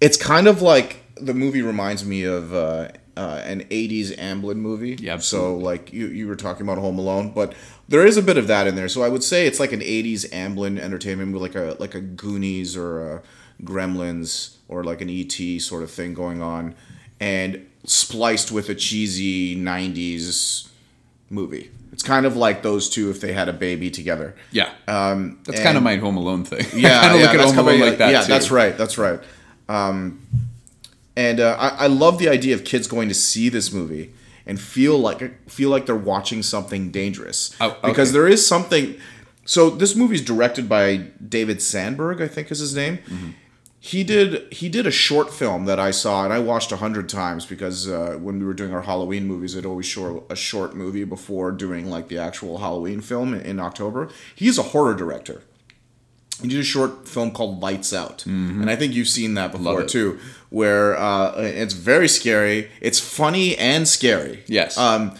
it's 0.00 0.16
kind 0.16 0.46
of 0.46 0.62
like 0.62 1.02
the 1.16 1.34
movie 1.34 1.62
reminds 1.62 2.04
me 2.04 2.24
of 2.24 2.54
uh, 2.54 2.88
uh, 3.16 3.40
an 3.44 3.62
'80s 3.64 4.16
Amblin 4.18 4.56
movie. 4.56 4.96
Yeah, 5.00 5.18
So 5.18 5.56
like 5.56 5.92
you 5.92 6.06
you 6.08 6.26
were 6.28 6.36
talking 6.36 6.62
about 6.66 6.78
Home 6.78 6.98
Alone, 6.98 7.32
but 7.34 7.54
there 7.88 8.06
is 8.06 8.16
a 8.16 8.22
bit 8.22 8.36
of 8.36 8.46
that 8.48 8.66
in 8.66 8.74
there. 8.74 8.88
So 8.88 9.02
I 9.02 9.08
would 9.08 9.22
say 9.24 9.46
it's 9.46 9.58
like 9.60 9.72
an 9.72 9.80
'80s 9.80 10.28
Amblin 10.30 10.78
entertainment, 10.78 11.30
movie, 11.30 11.42
like 11.42 11.54
a 11.54 11.76
like 11.80 11.94
a 11.94 12.00
Goonies 12.00 12.76
or 12.76 13.16
a 13.16 13.22
Gremlins 13.62 14.56
or 14.68 14.84
like 14.84 15.00
an 15.00 15.08
ET 15.10 15.60
sort 15.60 15.82
of 15.82 15.90
thing 15.90 16.14
going 16.14 16.42
on, 16.42 16.74
and 17.20 17.66
spliced 17.84 18.50
with 18.52 18.68
a 18.68 18.74
cheesy 18.74 19.56
'90s 19.56 20.68
movie. 21.30 21.70
It's 21.92 22.02
kind 22.02 22.26
of 22.26 22.36
like 22.36 22.62
those 22.62 22.90
two 22.90 23.08
if 23.10 23.20
they 23.22 23.32
had 23.32 23.48
a 23.48 23.52
baby 23.54 23.90
together. 23.90 24.34
Yeah. 24.50 24.70
Um, 24.86 25.38
That's 25.44 25.60
kind 25.62 25.78
of 25.78 25.82
my 25.82 25.96
Home 25.96 26.16
Alone 26.18 26.44
thing. 26.44 26.66
yeah, 26.78 26.98
I 27.00 27.02
kind 27.02 27.14
of 27.14 27.20
yeah, 27.20 27.26
look 27.32 27.40
at 27.40 27.54
Home 27.54 27.58
Alone 27.68 27.80
like 27.80 27.98
that 27.98 28.10
Yeah, 28.12 28.20
too. 28.22 28.32
that's 28.32 28.50
right. 28.50 28.76
That's 28.76 28.98
right. 28.98 29.18
Um, 29.68 30.20
and 31.16 31.40
uh, 31.40 31.56
I, 31.58 31.84
I 31.84 31.86
love 31.86 32.18
the 32.18 32.28
idea 32.28 32.54
of 32.54 32.64
kids 32.64 32.86
going 32.86 33.08
to 33.08 33.14
see 33.14 33.48
this 33.48 33.72
movie 33.72 34.12
and 34.44 34.60
feel 34.60 34.98
like 34.98 35.48
feel 35.50 35.70
like 35.70 35.86
they're 35.86 35.96
watching 35.96 36.42
something 36.42 36.90
dangerous 36.90 37.56
Oh, 37.60 37.76
because 37.82 38.12
there 38.12 38.28
is 38.28 38.46
something. 38.46 38.96
So 39.44 39.70
this 39.70 39.94
movie 39.94 40.16
is 40.16 40.22
directed 40.22 40.68
by 40.68 41.08
David 41.26 41.62
Sandberg, 41.62 42.20
I 42.20 42.28
think 42.28 42.50
is 42.50 42.58
his 42.58 42.74
name. 42.74 42.98
Mm-hmm. 42.98 43.30
He 43.78 44.02
did 44.02 44.52
he 44.52 44.68
did 44.68 44.86
a 44.86 44.90
short 44.90 45.32
film 45.32 45.64
that 45.66 45.78
I 45.78 45.92
saw 45.92 46.24
and 46.24 46.32
I 46.32 46.40
watched 46.40 46.72
a 46.72 46.76
hundred 46.76 47.08
times 47.08 47.46
because 47.46 47.88
uh, 47.88 48.18
when 48.20 48.38
we 48.40 48.44
were 48.44 48.54
doing 48.54 48.74
our 48.74 48.82
Halloween 48.82 49.26
movies, 49.26 49.56
I'd 49.56 49.64
always 49.64 49.86
show 49.86 50.24
a 50.28 50.36
short 50.36 50.74
movie 50.74 51.04
before 51.04 51.52
doing 51.52 51.88
like 51.88 52.08
the 52.08 52.18
actual 52.18 52.58
Halloween 52.58 53.00
film 53.00 53.34
in, 53.34 53.40
in 53.42 53.60
October. 53.60 54.08
He's 54.34 54.58
a 54.58 54.62
horror 54.62 54.94
director. 54.94 55.42
He 56.42 56.48
did 56.48 56.60
a 56.60 56.64
short 56.64 57.08
film 57.08 57.30
called 57.30 57.62
Lights 57.62 57.92
Out, 57.94 58.26
and 58.26 58.70
I 58.70 58.76
think 58.76 58.92
you've 58.94 59.08
seen 59.08 59.34
that 59.34 59.52
before 59.52 59.84
too, 59.84 60.18
where 60.50 60.96
uh, 60.96 61.32
it's 61.38 61.72
very 61.74 62.08
scary. 62.08 62.70
It's 62.80 63.00
funny 63.00 63.56
and 63.56 63.88
scary. 63.88 64.44
Yes. 64.46 64.76
Um, 64.76 65.16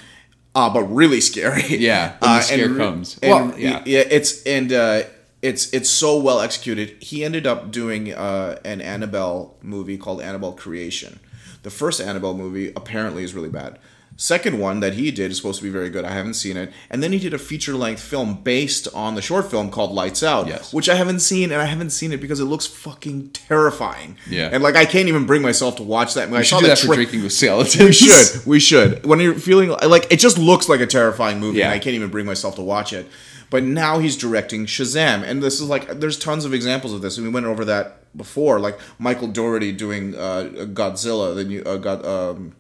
uh, 0.55 0.69
but 0.73 0.83
really 0.85 1.21
scary. 1.21 1.63
Yeah, 1.79 2.17
when 2.19 2.31
the 2.37 2.41
scare 2.43 2.69
re- 2.69 2.77
comes. 2.79 3.19
and- 3.23 3.31
Well, 3.51 3.59
yeah. 3.59 3.83
yeah. 3.87 4.05
It's 4.11 4.43
and 4.45 4.73
uh, 4.73 5.03
it's 5.43 5.73
it's 5.73 5.89
so 5.89 6.19
well 6.21 6.41
executed. 6.41 6.97
He 7.03 7.25
ended 7.25 7.47
up 7.47 7.71
doing 7.71 8.13
uh, 8.13 8.59
an 8.65 8.81
Annabelle 8.83 9.57
movie 9.63 9.97
called 9.99 10.21
Annabelle 10.21 10.53
Creation. 10.53 11.19
The 11.63 11.71
first 11.71 12.01
Annabelle 12.01 12.35
movie 12.35 12.73
apparently 12.77 13.23
is 13.25 13.35
really 13.35 13.49
bad. 13.51 13.79
Second 14.19 14.59
one 14.59 14.81
that 14.81 14.95
he 14.95 15.11
did 15.11 15.31
is 15.31 15.37
supposed 15.37 15.59
to 15.59 15.63
be 15.65 15.69
very 15.71 15.91
good. 15.91 16.05
I 16.05 16.11
haven't 16.13 16.35
seen 16.35 16.57
it. 16.57 16.73
And 16.91 17.03
then 17.03 17.13
he 17.13 17.19
did 17.19 17.35
a 17.35 17.39
feature 17.39 17.75
length 17.75 18.01
film 18.01 18.43
based 18.43 18.89
on 18.95 19.15
the 19.15 19.21
short 19.21 19.51
film 19.51 19.71
called 19.71 19.93
Lights 19.93 20.23
Out, 20.23 20.47
Yes. 20.47 20.73
which 20.73 20.89
I 20.89 20.95
haven't 20.95 21.21
seen, 21.21 21.53
and 21.53 21.61
I 21.61 21.67
haven't 21.67 21.91
seen 21.91 22.13
it 22.13 22.21
because 22.21 22.41
it 22.41 22.47
looks 22.47 22.67
fucking 22.67 23.31
terrifying. 23.31 24.17
Yeah. 24.29 24.49
And 24.53 24.63
like 24.63 24.75
I 24.77 24.87
can't 24.87 25.09
even 25.09 25.27
bring 25.27 25.43
myself 25.43 25.77
to 25.77 25.83
watch 25.83 26.15
that. 26.15 26.29
I 26.29 26.39
We 26.39 26.45
should 26.45 26.61
do 26.61 26.67
that 26.67 26.79
for 26.79 26.95
drinking 26.95 27.23
with 27.25 27.33
skeletons. 27.33 27.77
we 27.85 27.93
should. 27.93 28.47
We 28.47 28.59
should. 28.61 29.05
When 29.05 29.21
you're 29.21 29.35
feeling 29.35 29.69
like 29.71 30.07
it 30.11 30.19
just 30.19 30.39
looks 30.39 30.69
like 30.69 30.81
a 30.81 30.87
terrifying 30.87 31.39
movie, 31.39 31.59
Yeah. 31.59 31.67
and 31.67 31.75
I 31.75 31.79
can't 31.79 31.95
even 31.95 32.09
bring 32.09 32.25
myself 32.27 32.55
to 32.57 32.63
watch 32.63 32.93
it. 32.95 33.07
But 33.51 33.63
now 33.63 33.99
he's 34.01 34.17
directing 34.17 34.67
Shazam, 34.67 35.23
and 35.23 35.43
this 35.43 35.61
is 35.61 35.69
like 35.69 36.01
there's 36.01 36.19
tons 36.19 36.45
of 36.45 36.53
examples 36.55 36.93
of 36.93 37.01
this, 37.03 37.17
and 37.17 37.27
we 37.27 37.33
went 37.33 37.47
over 37.47 37.65
that 37.67 37.99
before, 38.17 38.59
like 38.59 38.79
Michael 38.99 39.29
Dougherty 39.29 39.73
doing 39.73 40.15
uh, 40.17 40.49
Godzilla, 40.73 41.35
the 41.35 41.45
new 41.45 41.63
uh, 41.63 41.77
God, 41.77 42.05
um, 42.05 42.55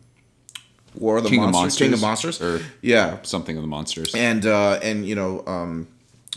War 0.96 1.18
of 1.18 1.24
the 1.24 1.30
King 1.30 1.44
of 1.44 1.50
Monsters, 1.52 1.78
King 1.78 1.92
of 1.94 2.00
Monsters? 2.00 2.40
Monsters, 2.40 2.62
Or- 2.62 2.66
yeah, 2.82 3.18
Something 3.22 3.56
of 3.56 3.62
the 3.62 3.68
monsters. 3.68 4.14
and 4.14 4.44
uh, 4.46 4.78
and 4.82 5.06
you 5.06 5.14
know 5.14 5.42
um, 5.46 5.88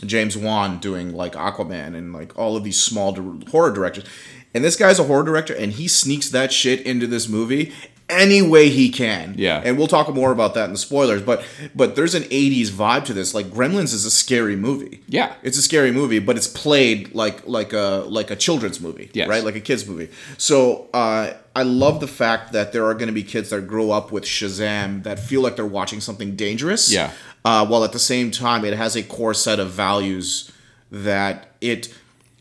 James 0.04 0.36
Wan 0.36 0.78
doing 0.78 1.12
like 1.14 1.32
Aquaman 1.32 1.94
and 1.96 2.12
like 2.12 2.38
all 2.38 2.56
of 2.56 2.64
these 2.64 2.80
small 2.80 3.12
di- 3.12 3.50
horror 3.50 3.72
directors. 3.72 4.04
And 4.52 4.64
this 4.64 4.74
guy's 4.76 4.98
a 4.98 5.04
horror 5.04 5.22
director, 5.22 5.54
and 5.54 5.70
he 5.72 5.86
sneaks 5.86 6.28
that 6.30 6.52
shit 6.52 6.80
into 6.80 7.06
this 7.06 7.28
movie 7.28 7.72
any 8.10 8.42
way 8.42 8.68
he 8.68 8.90
can. 8.90 9.34
Yeah. 9.38 9.62
And 9.64 9.78
we'll 9.78 9.86
talk 9.86 10.12
more 10.14 10.32
about 10.32 10.54
that 10.54 10.64
in 10.66 10.72
the 10.72 10.78
spoilers. 10.78 11.22
But 11.22 11.44
but 11.74 11.96
there's 11.96 12.14
an 12.14 12.24
'80s 12.24 12.68
vibe 12.70 13.04
to 13.06 13.12
this. 13.14 13.32
Like 13.34 13.46
Gremlins 13.46 13.94
is 13.94 14.04
a 14.04 14.10
scary 14.10 14.56
movie. 14.56 15.00
Yeah. 15.08 15.34
It's 15.42 15.56
a 15.56 15.62
scary 15.62 15.92
movie, 15.92 16.18
but 16.18 16.36
it's 16.36 16.46
played 16.48 17.14
like 17.14 17.46
like 17.48 17.72
a 17.72 18.04
like 18.08 18.30
a 18.30 18.36
children's 18.36 18.80
movie, 18.80 19.10
Yes. 19.14 19.28
right? 19.28 19.42
Like 19.44 19.56
a 19.56 19.60
kids 19.60 19.86
movie. 19.86 20.10
So 20.36 20.88
uh, 20.92 21.32
I 21.56 21.62
love 21.62 22.00
the 22.00 22.08
fact 22.08 22.52
that 22.52 22.72
there 22.72 22.84
are 22.86 22.94
going 22.94 23.08
to 23.08 23.12
be 23.14 23.22
kids 23.22 23.50
that 23.50 23.66
grow 23.66 23.90
up 23.90 24.12
with 24.12 24.24
Shazam 24.24 25.02
that 25.04 25.18
feel 25.18 25.40
like 25.40 25.56
they're 25.56 25.64
watching 25.66 26.00
something 26.00 26.36
dangerous. 26.36 26.92
Yeah. 26.92 27.12
Uh, 27.44 27.64
while 27.66 27.84
at 27.84 27.92
the 27.92 27.98
same 27.98 28.30
time, 28.30 28.64
it 28.64 28.74
has 28.74 28.96
a 28.96 29.02
core 29.02 29.32
set 29.34 29.58
of 29.58 29.70
values 29.70 30.50
that 30.90 31.48
it 31.60 31.94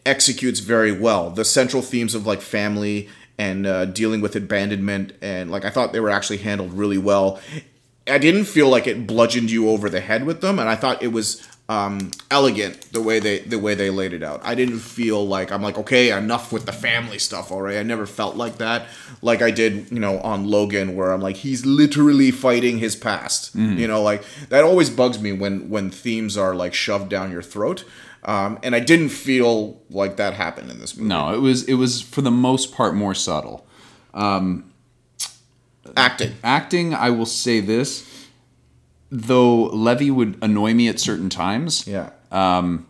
executes 0.06 0.60
very 0.60 0.92
well. 0.92 1.30
The 1.30 1.46
central 1.46 1.82
themes 1.82 2.16
of 2.16 2.26
like 2.26 2.42
family 2.42 3.10
and 3.40 3.66
uh, 3.66 3.86
dealing 3.86 4.22
with 4.22 4.36
abandonment 4.36 5.14
and 5.22 5.50
like 5.50 5.66
I 5.66 5.72
thought 5.72 5.94
they 5.94 6.02
were 6.02 6.12
actually 6.12 6.38
handled 6.38 6.74
really 6.74 7.00
well. 7.00 7.40
I 8.06 8.18
didn't 8.18 8.46
feel 8.46 8.70
like 8.70 8.86
it 8.86 9.08
bludgeoned 9.08 9.50
you 9.50 9.70
over 9.70 9.90
the 9.90 10.02
head 10.02 10.26
with 10.26 10.42
them, 10.42 10.60
and 10.60 10.68
I 10.68 10.76
thought 10.76 11.02
it 11.02 11.14
was 11.14 11.48
um, 11.70 12.10
elegant 12.32 12.92
the 12.92 13.02
way 13.02 13.20
they 13.20 13.40
the 13.40 13.60
way 13.60 13.76
they 13.76 13.92
laid 13.92 14.12
it 14.12 14.24
out. 14.24 14.42
I 14.44 14.56
didn't 14.56 14.80
feel 14.80 15.26
like 15.26 15.52
I'm 15.52 15.62
like 15.62 15.78
okay 15.78 16.12
enough 16.12 16.52
with 16.52 16.66
the 16.66 16.74
family 16.74 17.20
stuff 17.20 17.52
already. 17.52 17.78
I 17.78 17.84
never 17.84 18.06
felt 18.06 18.36
like 18.36 18.58
that, 18.58 18.88
like 19.22 19.42
I 19.42 19.52
did 19.52 19.90
you 19.92 20.00
know 20.00 20.20
on 20.20 20.46
Logan, 20.46 20.96
where 20.96 21.12
I'm 21.12 21.22
like 21.22 21.38
he's 21.38 21.66
literally 21.66 22.32
fighting 22.32 22.80
his 22.80 22.96
past. 22.96 23.56
You 23.78 23.88
know, 23.88 24.02
like 24.02 24.24
that 24.50 24.64
always 24.64 24.90
bugs 24.90 25.20
me 25.22 25.32
when 25.32 25.70
when 25.70 25.92
themes 25.92 26.38
are 26.38 26.56
like 26.56 26.74
shoved 26.74 27.10
down 27.10 27.32
your 27.32 27.44
throat. 27.44 27.86
Um, 28.24 28.60
and 28.64 28.76
I 28.76 28.80
didn't 28.82 29.10
feel 29.10 29.82
like 29.90 30.18
that 30.18 30.34
happened 30.34 30.70
in 30.70 30.80
this 30.80 30.96
movie. 30.98 31.08
no, 31.10 31.34
it 31.34 31.40
was 31.40 31.64
it 31.64 31.76
was 31.76 32.02
for 32.02 32.22
the 32.22 32.32
most 32.32 32.74
part 32.74 32.94
more 32.96 33.14
subtle. 33.16 33.66
Um, 34.14 34.66
Acting. 35.98 36.34
Acting, 36.44 36.94
I 36.94 37.10
will 37.10 37.26
say 37.26 37.62
this, 37.62 38.28
though 39.10 39.64
Levy 39.68 40.12
would 40.12 40.38
annoy 40.42 40.74
me 40.74 40.88
at 40.88 41.00
certain 41.00 41.30
times. 41.30 41.88
Yeah. 41.88 42.12
Um, 42.32 42.86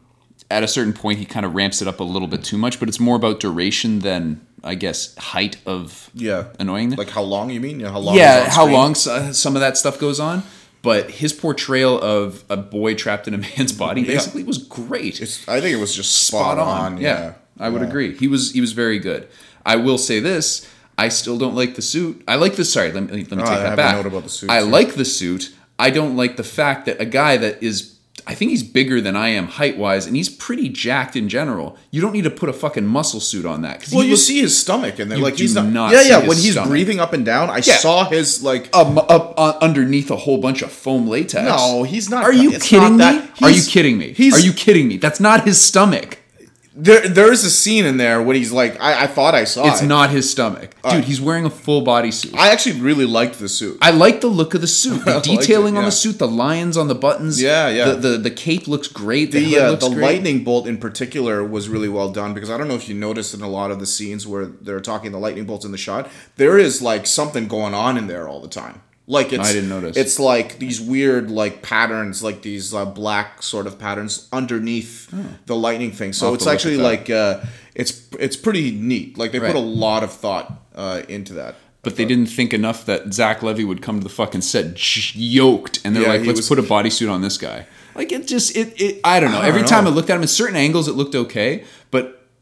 at 0.52 0.63
a 0.63 0.68
certain 0.68 0.94
point, 0.94 1.20
he 1.20 1.26
kind 1.26 1.46
of 1.46 1.54
ramps 1.56 1.82
it 1.82 1.88
up 1.88 2.00
a 2.00 2.04
little 2.04 2.28
bit 2.28 2.44
too 2.44 2.58
much, 2.58 2.80
but 2.80 2.89
it's 2.89 3.00
more 3.00 3.15
about 3.15 3.39
duration 3.39 4.00
than 4.00 4.46
I 4.63 4.76
guess 4.76 5.15
height 5.15 5.58
of 5.65 6.10
Yeah. 6.13 6.46
annoying. 6.60 6.92
Like 6.96 7.12
how 7.12 7.22
long 7.22 7.52
you 7.52 7.62
mean? 7.62 7.80
Yeah, 7.80 7.92
how 7.92 8.00
long? 8.00 8.15
yeah, 8.15 8.50
how 8.50 8.65
long 8.68 8.92
s- 8.92 9.08
uh, 9.08 9.32
some 9.32 9.56
of 9.56 9.62
that 9.62 9.78
stuff 9.78 10.00
goes 10.00 10.20
on. 10.20 10.44
But 10.82 11.12
his 11.12 11.34
portrayal 11.34 12.00
of 12.02 12.46
a 12.50 12.56
boy 12.56 12.96
trapped 12.96 13.28
in 13.28 13.34
a 13.34 13.38
man's 13.38 13.74
body 13.74 14.04
basically 14.06 14.44
was 14.44 14.58
great. 14.58 15.22
It's, 15.22 15.48
I 15.48 15.60
think 15.60 15.76
it 15.76 15.80
was 15.80 15.94
just 15.94 16.28
spot, 16.28 16.58
on. 16.58 16.98
Yeah, 17.02 17.34
I 17.60 17.68
would 17.70 17.82
Yeah. 17.82 17.88
agree. 17.88 18.15
He 18.18 18.28
was 18.28 18.54
he 18.54 18.62
was 18.62 18.72
very 18.72 18.98
good. 19.00 19.28
I 19.65 19.76
will 19.76 19.98
say 19.98 20.20
this: 20.22 20.65
I 20.98 21.10
still 21.10 21.38
don't 21.38 21.56
like 21.56 21.76
the 21.76 21.82
suit. 21.82 22.24
I 22.28 22.36
like 22.36 22.56
the 22.56 22.63
sorry. 22.63 22.92
Let 22.94 23.04
me 23.04 23.10
let 23.10 23.32
me 23.32 23.44
Oh, 23.44 23.46
take 23.46 23.48
I 23.48 23.60
that 23.63 23.76
back. 23.76 23.96
note 23.98 24.06
about 24.06 24.24
the 24.24 24.30
suit, 24.30 24.50
I 24.50 24.62
like 24.62 24.96
the 24.96 25.06
suit. 25.06 25.54
I 25.78 25.89
don't 25.89 26.15
like 26.15 26.38
the 26.38 26.44
fact 26.44 26.86
that 26.86 27.00
a 27.02 27.06
guy 27.06 27.36
that 27.38 27.62
is. 27.62 27.96
I 28.30 28.36
think 28.36 28.52
he's 28.52 28.62
bigger 28.62 29.02
than 29.02 29.15
I 29.15 29.30
am 29.30 29.48
height 29.48 29.76
wise, 29.76 30.06
and 30.06 30.15
he's 30.15 30.30
pretty 30.30 30.70
jacked 30.70 31.15
in 31.15 31.30
general. 31.30 31.76
You 31.89 32.00
don't 32.00 32.13
need 32.13 32.26
to 32.26 32.30
put 32.30 32.48
a 32.48 32.54
fucking 32.54 32.86
muscle 32.86 33.20
suit 33.20 33.44
on 33.44 33.63
that. 33.63 33.88
Well, 33.92 34.04
you 34.04 34.12
looks- 34.12 34.22
see 34.22 34.39
his 34.39 34.56
stomach, 34.56 35.00
and 35.00 35.10
they're 35.10 35.18
like 35.18 35.38
he's 35.38 35.56
not. 35.56 35.65
not 35.65 35.92
yeah, 35.94 36.04
yeah. 36.04 36.20
When 36.20 36.38
he's 36.38 36.52
stomach. 36.52 36.70
breathing 36.70 37.00
up 37.00 37.12
and 37.13 37.26
down, 37.26 37.50
I 37.50 37.58
Yeah. 37.58 37.78
saw 37.78 38.08
his 38.08 38.44
like. 38.44 38.70
um, 38.76 39.00
up 39.00 39.34
uh, 39.36 39.54
underneath 39.62 40.12
a 40.12 40.15
whole 40.15 40.38
bunch 40.38 40.62
of 40.62 40.72
foam 40.72 41.08
latex. 41.08 41.44
No, 41.50 41.82
he's 41.82 42.08
not- 42.12 42.24
Are 42.24 42.32
you 42.32 42.52
kidding 42.60 42.98
me? 42.98 43.22
Are 43.42 43.50
you 43.50 43.63
kidding 43.63 43.98
me? 43.98 44.13
he's- 44.15 44.36
Are 44.36 44.39
you 44.39 44.54
kidding 44.54 44.88
me? 44.88 44.98
That's 44.98 45.20
not 45.20 45.46
his 45.46 45.60
stomach. 45.60 46.18
There, 46.82 47.10
there 47.10 47.32
is 47.34 47.44
a 47.44 47.50
scene 47.50 47.86
in 47.86 47.98
there 47.98 48.22
when 48.22 48.38
he's 48.38 48.54
like, 48.54 48.80
I, 48.80 49.04
I 49.04 49.08
thought 49.08 49.36
I 49.36 49.44
saw 49.44 49.68
It's 49.68 49.82
it. 49.82 49.88
not 49.88 50.12
his 50.12 50.32
stomach, 50.32 50.74
dude. 50.89 51.04
He's 51.04 51.20
wearing 51.20 51.44
a 51.46 51.50
full 51.50 51.82
body 51.82 52.10
suit. 52.10 52.34
I 52.36 52.52
actually 52.52 52.80
really 52.80 53.06
liked 53.06 53.38
the 53.38 53.50
suit. 53.50 53.78
I 53.82 53.92
like 53.92 54.22
the 54.22 54.28
look 54.28 54.54
of 54.54 54.62
the 54.62 54.68
suit, 54.68 55.02
I 55.06 55.06
the 55.06 55.12
liked 55.15 55.28
it, 55.28 55.39
detailing 55.42 55.76
on 55.76 55.84
yeah. 55.84 55.89
the 55.89 55.92
suit, 55.92 56.20
the 56.20 56.28
lions 56.28 56.78
on 56.78 56.88
the 56.88 56.96
buttons. 56.96 57.42
Yeah, 57.42 57.68
yeah. 57.68 57.92
The 57.92 57.96
the, 57.96 58.18
the 58.18 58.32
cape 58.32 58.68
looks 58.68 58.88
great. 58.88 59.32
The, 59.32 59.39
the 59.39 59.54
hood 59.54 59.62
uh, 59.62 59.70
looks 59.72 59.84
the 59.88 59.94
great. 59.94 60.04
lightning 60.06 60.44
bolt 60.46 60.68
in 60.68 60.78
particular 60.78 61.44
was 61.44 61.68
really 61.68 61.89
well 61.89 62.12
done 62.12 62.34
because 62.34 62.50
I 62.50 62.58
don't 62.58 62.70
know 62.70 62.76
if 62.76 62.88
you 62.88 62.96
noticed 62.96 63.34
in 63.34 63.42
a 63.42 63.50
lot 63.50 63.72
of 63.72 63.80
the 63.80 63.86
scenes 63.86 64.26
where 64.26 64.46
they're 64.46 64.80
talking 64.80 65.12
the 65.12 65.20
lightning 65.20 65.46
bolts 65.46 65.65
in 65.65 65.72
the 65.74 65.78
shot, 65.78 66.10
there 66.38 66.58
is 66.58 66.82
like 66.82 67.06
something 67.06 67.50
going 67.50 67.74
on 67.74 67.98
in 67.98 68.08
there 68.08 68.28
all 68.30 68.39
the 68.39 68.48
time. 68.48 68.82
Like 69.12 69.34
it's 69.34 69.50
I 69.50 69.54
didn't 69.54 69.69
notice. 69.69 69.98
It's 69.98 70.19
like 70.19 70.60
these 70.60 70.80
weird 70.80 71.32
like 71.32 71.63
patterns, 71.63 72.22
like 72.22 72.43
these 72.43 72.76
uh, 72.76 72.86
black 72.86 73.41
sort 73.41 73.65
of 73.65 73.80
patterns 73.80 74.28
underneath 74.32 75.12
the 75.48 75.56
lightning 75.56 75.91
thing. 75.91 76.13
So 76.13 76.28
Oh. 76.30 76.34
It's 76.36 76.45
actually 76.45 76.78
like 76.78 77.10
uh, 77.10 77.41
it's 77.74 78.04
it's 78.19 78.36
pretty 78.38 78.69
neat. 78.72 79.17
Like 79.17 79.32
they 79.32 79.39
Right. 79.39 79.52
put 79.52 79.58
a 79.58 79.65
lot 79.86 80.04
of 80.04 80.12
thought 80.13 80.62
uh, 80.76 81.02
into 81.10 81.34
that. 81.34 81.56
But 81.82 81.95
they 81.95 82.06
didn't 82.06 82.28
think 82.28 82.54
enough 82.54 82.86
that 82.86 83.12
Zach 83.13 83.41
Levy 83.41 83.63
would 83.63 83.82
come 83.82 84.00
to 84.00 84.04
the 84.04 84.10
fucking 84.13 84.41
set 84.41 85.15
yoked, 85.15 85.80
and 85.84 85.95
they're 85.95 86.04
Yeah, 86.04 86.10
like, 86.10 86.26
"Let's 86.28 86.39
was- 86.41 86.50
put 86.50 86.60
a 86.60 86.63
bodysuit 86.63 87.10
on 87.12 87.22
this 87.22 87.38
guy." 87.38 87.65
Like 87.95 88.12
it 88.12 88.28
just 88.28 88.56
it 88.56 88.80
it 88.80 89.00
I 89.04 89.19
don't 89.19 89.32
know. 89.32 89.39
I 89.41 89.48
Every 89.48 89.62
don't 89.62 89.69
time 89.69 89.88
I 89.88 89.89
looked 89.89 90.10
at 90.12 90.17
him, 90.17 90.24
at 90.24 90.30
certain 90.30 90.56
angles, 90.56 90.88
it 90.88 90.93
looked 90.93 91.15
okay. 91.15 91.63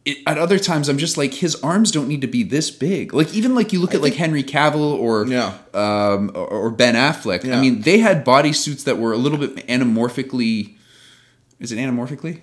It, 0.10 0.18
at 0.26 0.38
other 0.38 0.58
times, 0.58 0.88
I'm 0.90 0.98
just 0.98 1.18
like 1.18 1.34
his 1.34 1.56
arms 1.62 1.92
don't 1.92 2.08
need 2.08 2.22
to 2.22 2.28
be 2.28 2.44
this 2.44 2.72
big. 2.72 3.14
Like 3.14 3.34
even 3.34 3.56
like 3.56 3.74
you 3.74 3.80
look 3.82 3.94
at 3.94 4.02
like 4.02 4.14
Henry 4.14 4.44
Cavill 4.44 4.94
or 4.98 5.28
Yeah. 5.28 5.54
um, 5.74 6.32
or, 6.34 6.48
or 6.48 6.70
Ben 6.72 6.96
Affleck. 6.96 7.44
I 7.52 7.60
mean, 7.60 7.82
they 7.82 7.98
had 8.00 8.24
bodysuits 8.26 8.84
that 8.86 8.98
were 9.00 9.12
a 9.12 9.18
little 9.18 9.38
bit 9.38 9.68
anamorphically. 9.68 10.76
Is 11.60 11.72
it 11.72 11.78
anamorphically? 11.78 12.42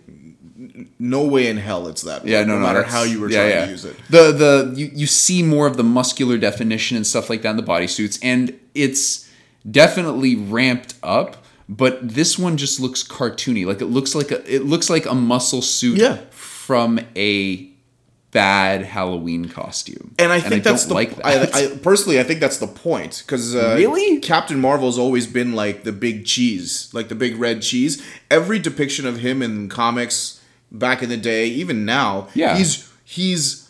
No 0.98 1.24
way 1.24 1.48
in 1.48 1.56
hell 1.56 1.88
it's 1.88 2.02
that. 2.02 2.24
way, 2.24 2.30
Yeah, 2.32 2.40
no, 2.44 2.54
no, 2.54 2.60
no, 2.60 2.66
matter 2.66 2.82
how 2.82 3.02
you 3.02 3.20
were 3.20 3.28
yeah, 3.30 3.38
trying 3.38 3.50
yeah. 3.50 3.64
to 3.66 3.70
use 3.70 3.84
it. 3.84 3.96
The 4.10 4.32
the 4.32 4.72
you, 4.76 4.90
you 4.94 5.06
see 5.06 5.42
more 5.42 5.66
of 5.66 5.76
the 5.76 5.82
muscular 5.84 6.38
definition 6.38 6.96
and 6.96 7.06
stuff 7.06 7.28
like 7.30 7.42
that 7.42 7.50
in 7.50 7.56
the 7.56 7.62
bodysuits, 7.62 8.18
and 8.22 8.58
it's 8.74 9.28
definitely 9.70 10.36
ramped 10.36 10.94
up. 11.02 11.38
But 11.68 12.06
this 12.06 12.38
one 12.38 12.56
just 12.58 12.78
looks 12.78 13.02
cartoony. 13.02 13.64
Like 13.66 13.80
it 13.80 13.86
looks 13.86 14.14
like 14.14 14.30
a 14.30 14.54
it 14.54 14.64
looks 14.64 14.90
like 14.90 15.06
a 15.06 15.14
muscle 15.14 15.62
suit 15.62 15.98
Yeah. 15.98 16.18
From 16.66 16.98
a 17.14 17.68
bad 18.30 18.82
Halloween 18.82 19.48
costume. 19.48 20.14
And 20.18 20.32
I 20.32 20.40
think 20.40 20.64
that's 20.64 20.82
don't 20.82 20.88
the 20.88 20.94
like 20.94 21.16
that. 21.16 21.54
I, 21.54 21.66
I 21.74 21.76
personally 21.76 22.18
I 22.18 22.22
think 22.22 22.40
that's 22.40 22.58
the 22.58 22.66
point 22.66 23.22
because 23.24 23.54
uh, 23.54 23.74
Really? 23.78 24.18
Captain 24.20 24.58
Marvel's 24.60 24.98
always 24.98 25.26
been 25.26 25.52
like 25.52 25.84
the 25.84 25.92
big 25.92 26.24
cheese, 26.24 26.90
like 26.94 27.08
the 27.08 27.14
big 27.14 27.36
red 27.38 27.60
cheese. 27.62 28.02
Every 28.30 28.58
depiction 28.58 29.06
of 29.06 29.18
him 29.18 29.42
in 29.42 29.68
comics 29.68 30.40
back 30.72 31.02
in 31.02 31.10
the 31.10 31.16
day, 31.18 31.46
even 31.48 31.84
now, 31.84 32.28
Yeah. 32.34 32.56
he's 32.56 32.90
he's 33.04 33.68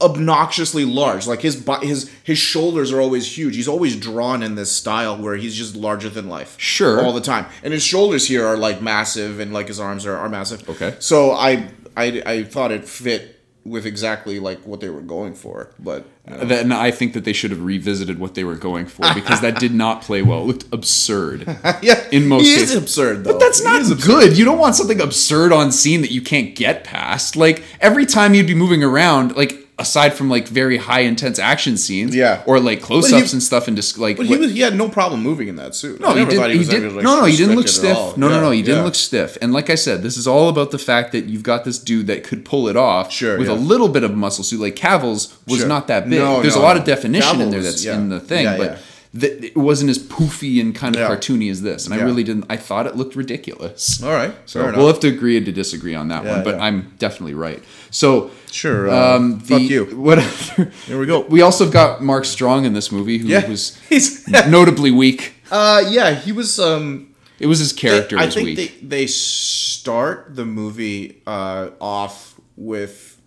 obnoxiously 0.00 0.84
large. 0.84 1.26
Like 1.26 1.40
his 1.42 1.64
his 1.82 2.10
his 2.24 2.38
shoulders 2.38 2.90
are 2.92 3.00
always 3.00 3.36
huge. 3.38 3.54
He's 3.54 3.68
always 3.68 3.96
drawn 3.96 4.42
in 4.42 4.54
this 4.54 4.72
style 4.72 5.16
where 5.16 5.36
he's 5.36 5.54
just 5.54 5.76
larger 5.76 6.08
than 6.08 6.28
life. 6.28 6.54
Sure. 6.58 7.04
all 7.04 7.12
the 7.12 7.20
time, 7.20 7.46
and 7.62 7.72
his 7.72 7.82
shoulders 7.84 8.26
here 8.28 8.46
are 8.46 8.56
like 8.56 8.82
massive, 8.82 9.40
and 9.40 9.52
like 9.52 9.68
his 9.68 9.78
arms 9.78 10.04
are, 10.06 10.16
are 10.16 10.28
massive. 10.28 10.68
Okay. 10.68 10.96
So 10.98 11.32
I 11.32 11.68
I 11.96 12.22
I 12.24 12.42
thought 12.44 12.70
it 12.72 12.86
fit 12.88 13.40
with 13.64 13.86
exactly 13.86 14.38
like 14.38 14.60
what 14.66 14.80
they 14.80 14.90
were 14.90 15.00
going 15.00 15.34
for, 15.34 15.70
but. 15.78 16.06
you 16.28 16.36
know. 16.36 16.44
then 16.44 16.70
I 16.70 16.90
think 16.90 17.14
that 17.14 17.24
they 17.24 17.32
should 17.32 17.50
have 17.50 17.62
revisited 17.62 18.18
what 18.18 18.34
they 18.34 18.44
were 18.44 18.56
going 18.56 18.84
for 18.84 19.06
because 19.14 19.40
that 19.40 19.58
did 19.58 19.72
not 19.72 20.02
play 20.02 20.20
well. 20.20 20.42
It 20.42 20.46
looked 20.46 20.66
absurd. 20.72 21.46
Yeah, 21.82 22.02
in 22.12 22.28
most 22.28 22.44
he 22.44 22.54
cases. 22.54 22.70
is 22.72 22.76
absurd 22.76 23.24
though. 23.24 23.32
But 23.32 23.40
that's 23.40 23.62
not 23.62 23.82
good. 24.02 24.36
You 24.36 24.44
don't 24.44 24.58
want 24.58 24.74
something 24.74 25.00
absurd 25.00 25.52
on 25.52 25.72
scene 25.72 26.02
that 26.02 26.10
you 26.10 26.20
can't 26.20 26.54
get 26.54 26.84
past. 26.84 27.36
Like 27.36 27.62
every 27.80 28.06
time 28.06 28.34
you'd 28.34 28.46
be 28.46 28.54
moving 28.54 28.84
around, 28.84 29.34
like 29.36 29.63
aside 29.76 30.14
from 30.14 30.30
like 30.30 30.46
very 30.46 30.76
high 30.76 31.00
intense 31.00 31.38
action 31.38 31.76
scenes, 31.76 32.14
Yeah. 32.14 32.42
or 32.46 32.60
like 32.60 32.80
close 32.80 33.12
ups 33.12 33.30
he- 33.30 33.34
and 33.34 33.42
stuff, 33.42 33.66
and 33.66 33.76
just 33.76 33.98
like 33.98 34.16
But 34.16 34.26
he 34.26 34.36
was 34.36 34.52
he 34.52 34.60
had 34.60 34.76
no 34.76 34.88
problem 34.88 35.20
moving 35.22 35.48
in 35.48 35.56
that 35.56 35.74
suit. 35.74 36.00
no, 36.00 36.08
I 36.08 36.20
he 36.20 36.24
did. 36.26 36.50
He, 36.52 36.58
was 36.58 36.68
did. 36.68 36.92
like, 36.92 37.02
no, 37.04 37.20
no, 37.20 37.24
he 37.24 37.36
didn't 37.36 37.56
look 37.56 37.66
stiff. 37.66 37.96
No, 38.16 38.28
no, 38.28 38.34
Yeah, 38.36 38.40
no, 38.40 38.50
he 38.52 38.62
didn't 38.62 38.78
yeah. 38.78 38.84
look 38.84 38.94
stiff. 38.94 39.36
And 39.42 39.52
like 39.52 39.70
I 39.70 39.74
said, 39.74 40.02
this 40.02 40.16
is 40.16 40.28
all 40.28 40.48
about 40.48 40.70
the 40.70 40.78
fact 40.78 41.10
that 41.12 41.24
you've 41.24 41.42
got 41.42 41.64
this 41.64 41.78
dude 41.78 42.06
that 42.06 42.22
could 42.22 42.44
pull 42.44 42.68
it 42.68 42.76
off 42.76 43.12
Sure, 43.12 43.36
with 43.36 43.48
a 43.48 43.54
little 43.54 43.88
bit 43.88 44.04
of 44.04 44.14
muscle 44.14 44.44
suit. 44.44 44.60
Like 44.60 44.76
Cavill's 44.76 45.36
was 45.48 45.58
Sure. 45.60 45.68
not 45.68 45.88
that 45.88 46.08
big. 46.08 46.20
No, 46.20 46.40
There's 46.40 46.54
no, 46.54 46.62
a 46.62 46.64
lot 46.64 46.74
no. 46.76 46.80
of 46.80 46.86
definition 46.86 47.40
in 47.40 47.50
there 47.50 47.60
that's 47.62 47.84
yeah. 47.84 47.96
in 47.96 48.08
the 48.10 48.20
thing, 48.20 48.44
Yeah, 48.44 48.56
but. 48.56 48.78
Yeah. 49.14 49.20
th- 49.20 49.42
it 49.44 49.56
wasn't 49.56 49.90
as 49.90 49.98
poofy 49.98 50.60
and 50.60 50.74
kind 50.74 50.94
of 50.96 51.00
Yeah. 51.00 51.08
cartoony 51.08 51.50
as 51.50 51.62
this, 51.62 51.86
and 51.86 51.94
I 51.94 52.02
really 52.02 52.24
didn't. 52.24 52.46
I 52.50 52.56
thought 52.56 52.86
it 52.86 52.96
looked 52.96 53.14
ridiculous. 53.16 54.02
All 54.02 54.10
right, 54.12 54.34
So 54.46 54.64
we'll 54.76 54.86
have 54.88 55.00
to 55.00 55.08
agree 55.08 55.40
to 55.42 55.52
disagree 55.52 55.94
on 55.94 56.08
that 56.08 56.24
Yeah, 56.24 56.30
one, 56.36 56.44
but 56.44 56.56
yeah. 56.56 56.64
I'm 56.64 56.92
definitely 56.98 57.34
right. 57.34 57.62
So 57.90 58.30
Sure, 58.50 58.88
uh, 58.88 59.16
um, 59.16 59.40
fuck 59.40 59.62
you. 59.62 59.84
What 59.86 60.18
Here 60.86 60.98
we 60.98 61.06
go. 61.06 61.20
We 61.20 61.42
also 61.42 61.68
got 61.70 62.02
Mark 62.02 62.24
Strong 62.24 62.64
in 62.66 62.72
this 62.72 62.92
movie, 62.92 63.18
who 63.18 63.28
Yeah, 63.28 63.48
was 63.48 63.76
he's 63.88 64.26
notably 64.48 64.90
weak. 64.90 65.34
uh 65.50 65.84
yeah 65.90 66.14
he 66.14 66.32
was 66.32 66.58
um. 66.58 67.08
It 67.40 67.46
was 67.48 67.58
his 67.58 67.72
character 67.72 68.16
I 68.16 68.26
was 68.26 68.34
think 68.34 68.46
weak. 68.46 68.56
they 68.80 68.86
they 68.86 69.06
start 69.08 70.34
the 70.36 70.44
movie 70.44 71.22
uh 71.26 71.70
off 71.80 72.38
with 72.56 73.20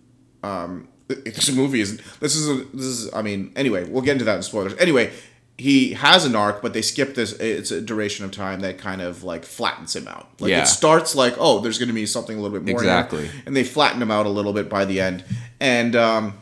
um 0.44 0.88
this 1.08 1.52
movie 1.52 1.82
is 1.82 2.00
this 2.20 2.36
is 2.36 2.48
a, 2.50 2.64
this 2.74 2.86
is 2.86 3.14
I 3.14 3.22
mean 3.22 3.52
anyway 3.56 3.84
we'll 3.90 4.02
get 4.02 4.14
into 4.14 4.26
that 4.26 4.38
in 4.38 4.44
spoilers 4.44 4.74
anyway 4.80 5.12
he 5.58 5.94
has 5.94 6.24
an 6.26 6.36
arc 6.36 6.62
but 6.62 6.74
they 6.74 6.82
skip 6.84 7.16
this 7.16 7.34
it's 7.34 7.72
a 7.72 7.82
duration 7.82 8.24
of 8.24 8.32
time 8.32 8.60
that 8.60 8.78
kind 8.78 9.02
of 9.02 9.24
like 9.24 9.44
flattens 9.44 9.96
him 9.96 10.08
out 10.08 10.28
like 10.40 10.50
Yeah. 10.52 10.62
it 10.62 10.68
starts 10.68 11.16
like 11.16 11.34
oh 11.40 11.60
there's 11.62 11.80
going 11.80 11.88
to 11.88 11.94
be 11.96 12.06
something 12.06 12.38
a 12.38 12.42
little 12.42 12.58
bit 12.60 12.70
more 12.72 12.80
Exactly. 12.80 13.30
and 13.46 13.56
they 13.56 13.64
flatten 13.64 14.00
him 14.02 14.12
out 14.12 14.26
a 14.26 14.30
little 14.30 14.54
bit 14.54 14.70
by 14.70 14.86
the 14.86 15.00
end 15.02 15.24
and 15.60 15.96
um 15.96 16.34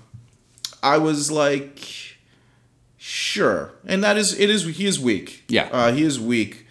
I 0.83 0.97
was 0.97 1.31
like 1.31 1.79
sure 2.97 3.71
and 3.85 4.03
that 4.03 4.17
is 4.17 4.37
it 4.37 4.49
is 4.49 4.65
he 4.77 4.85
is 4.85 4.99
weak 4.99 5.43
Yeah. 5.47 5.69
uh, 5.71 5.91
he 5.93 6.03
is 6.03 6.19
weak 6.19 6.65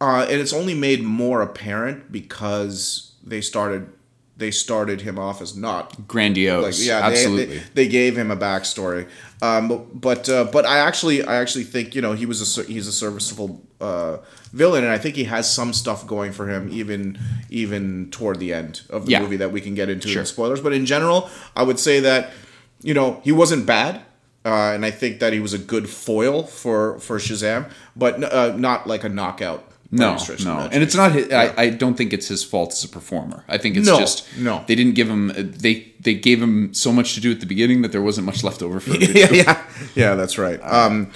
uh, 0.00 0.26
and 0.30 0.40
it's 0.40 0.52
only 0.54 0.72
made 0.74 1.02
more 1.02 1.42
apparent 1.42 2.10
because 2.10 3.12
they 3.22 3.42
started 3.42 3.90
they 4.40 4.50
started 4.50 5.00
him 5.02 5.18
off 5.18 5.40
as 5.40 5.56
not 5.56 6.08
Grandiose. 6.08 6.64
like 6.64 6.86
yeah 6.88 7.00
absolutely. 7.06 7.58
they, 7.58 7.62
they 7.74 7.88
gave 7.88 8.16
him 8.18 8.30
a 8.32 8.36
backstory 8.36 9.06
um, 9.42 9.68
but 9.68 10.00
but, 10.00 10.28
uh, 10.28 10.44
but 10.52 10.66
I 10.66 10.78
actually 10.78 11.22
I 11.24 11.36
actually 11.36 11.64
think 11.64 11.94
you 11.94 12.02
know 12.02 12.12
he 12.14 12.26
was 12.26 12.58
a 12.58 12.62
he's 12.64 12.86
a 12.88 12.92
serviceable 12.92 13.62
uh, 13.80 14.18
villain 14.52 14.82
and 14.84 14.92
I 14.92 14.98
think 14.98 15.14
he 15.16 15.24
has 15.24 15.50
some 15.50 15.72
stuff 15.72 16.06
going 16.06 16.32
for 16.32 16.48
him 16.48 16.68
even 16.72 17.18
even 17.50 18.10
toward 18.10 18.38
the 18.40 18.52
end 18.52 18.82
of 18.90 19.06
the 19.06 19.12
Yeah. 19.12 19.20
movie 19.22 19.36
that 19.36 19.52
we 19.52 19.60
can 19.60 19.74
get 19.74 19.88
into 19.88 20.08
Sure. 20.08 20.22
the 20.22 20.26
spoilers 20.26 20.60
but 20.60 20.72
in 20.72 20.84
general 20.86 21.30
I 21.54 21.62
would 21.62 21.78
say 21.78 22.00
that 22.00 22.32
you 22.82 22.94
know 22.94 23.20
he 23.24 23.32
wasn't 23.32 23.64
bad 23.66 24.02
uh, 24.44 24.72
and 24.74 24.86
I 24.86 24.90
think 24.90 25.20
that 25.20 25.32
he 25.34 25.40
was 25.40 25.52
a 25.52 25.58
good 25.58 25.86
foil 25.88 26.42
for 26.44 26.98
for 27.00 27.18
Shazam 27.18 27.70
but 27.94 28.12
uh, 28.24 28.54
not 28.56 28.86
like 28.86 29.04
a 29.04 29.08
knockout 29.08 29.62
no, 29.90 30.10
any 30.10 30.18
stretch 30.20 30.38
of 30.40 30.44
the 30.44 30.54
no, 30.54 30.68
and 30.72 30.82
it's 30.82 30.94
not. 30.94 31.12
His, 31.12 31.32
I, 31.32 31.52
I 31.56 31.70
don't 31.70 31.94
think 31.96 32.12
it's 32.12 32.28
his 32.28 32.44
fault 32.44 32.72
as 32.72 32.84
a 32.84 32.88
performer. 32.88 33.44
I 33.48 33.58
think 33.58 33.76
it's 33.76 33.86
No, 33.88 33.98
just 33.98 34.24
no. 34.38 34.64
They 34.68 34.74
didn't 34.74 34.94
give 34.94 35.08
him. 35.08 35.32
They 35.36 35.92
they 36.00 36.14
gave 36.14 36.40
him 36.42 36.72
so 36.74 36.92
much 36.92 37.14
to 37.14 37.20
do 37.20 37.30
at 37.32 37.40
the 37.40 37.46
beginning 37.46 37.82
that 37.82 37.90
there 37.92 38.02
wasn't 38.02 38.26
much 38.26 38.44
left 38.44 38.62
over 38.62 38.78
for 38.80 38.92
him. 38.94 39.02
yeah, 39.14 39.32
yeah, 39.32 39.62
yeah. 39.94 40.14
That's 40.14 40.38
right. 40.38 40.60
Um, 40.62 41.10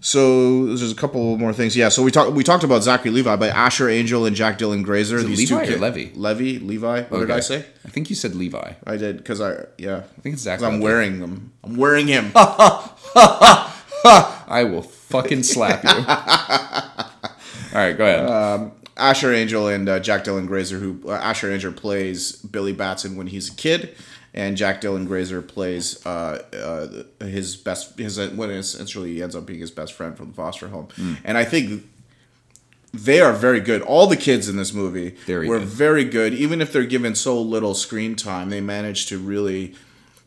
so 0.00 0.66
there's 0.66 0.92
a 0.92 0.94
couple 0.94 1.36
more 1.38 1.52
things. 1.52 1.76
Yeah. 1.76 1.88
So 1.88 2.02
we 2.02 2.10
talked 2.10 2.32
we 2.32 2.44
talked 2.44 2.64
about 2.64 2.82
Zachary 2.82 3.10
Levi, 3.10 3.34
but 3.36 3.50
Asher 3.50 3.88
Angel 3.88 4.26
and 4.26 4.36
Jack 4.36 4.58
Dylan 4.58 4.84
Grazer. 4.84 5.22
these 5.22 5.50
Levi 5.50 5.62
or 5.62 5.66
kid- 5.66 5.80
Levy? 5.80 6.12
Levy, 6.14 6.58
Levi. 6.58 7.02
What 7.04 7.18
did 7.20 7.30
I 7.30 7.40
say? 7.40 7.64
I 7.84 7.88
think 7.88 8.10
you 8.10 8.14
said 8.16 8.34
Levi. 8.34 8.74
I 8.86 8.96
did 8.96 9.16
because 9.16 9.40
I 9.40 9.64
yeah. 9.78 10.02
I 10.16 10.20
think 10.20 10.34
it's 10.34 10.42
Zach. 10.42 10.62
I'm 10.62 10.80
wearing 10.80 11.18
them. 11.20 11.52
I'm 11.64 11.76
wearing 11.76 12.06
him. 12.06 12.30
I 14.00 14.64
will 14.70 14.82
fucking 14.82 15.42
slap 15.42 15.82
you. 15.82 15.90
All 17.72 17.78
right, 17.80 17.96
go 17.96 18.04
ahead. 18.04 18.72
Asher 18.96 19.32
Angel 19.32 19.68
and 19.68 19.88
uh, 19.88 20.00
Jack 20.00 20.24
Dylan 20.24 20.46
Grazer, 20.48 20.78
who 20.78 21.00
uh, 21.08 21.12
Asher 21.12 21.52
Angel 21.52 21.72
plays 21.72 22.32
Billy 22.32 22.72
Batson 22.72 23.16
when 23.16 23.28
he's 23.28 23.48
a 23.52 23.54
kid, 23.54 23.94
and 24.34 24.56
Jack 24.56 24.80
Dylan 24.80 25.06
Grazer 25.06 25.40
plays 25.40 26.04
uh, 26.04 26.42
uh, 27.20 27.24
his 27.24 27.54
best 27.56 27.96
his 27.98 28.18
when 28.32 28.50
essentially 28.50 29.14
he 29.14 29.22
ends 29.22 29.36
up 29.36 29.46
being 29.46 29.60
his 29.60 29.70
best 29.70 29.92
friend 29.92 30.16
from 30.16 30.28
the 30.28 30.34
foster 30.34 30.68
home, 30.68 30.88
Hmm. 30.96 31.14
and 31.24 31.38
I 31.38 31.44
think 31.44 31.84
they 32.92 33.20
are 33.20 33.32
very 33.32 33.60
good. 33.60 33.82
All 33.82 34.06
the 34.08 34.16
kids 34.16 34.48
in 34.48 34.56
this 34.56 34.72
movie 34.72 35.10
Very 35.26 35.46
were 35.48 35.58
good. 35.60 35.68
very 35.68 36.04
good, 36.04 36.34
even 36.34 36.60
if 36.60 36.72
they're 36.72 36.84
given 36.86 37.14
so 37.14 37.40
little 37.40 37.74
screen 37.74 38.16
time. 38.16 38.48
They 38.50 38.62
manage 38.62 39.06
to 39.06 39.18
really, 39.18 39.74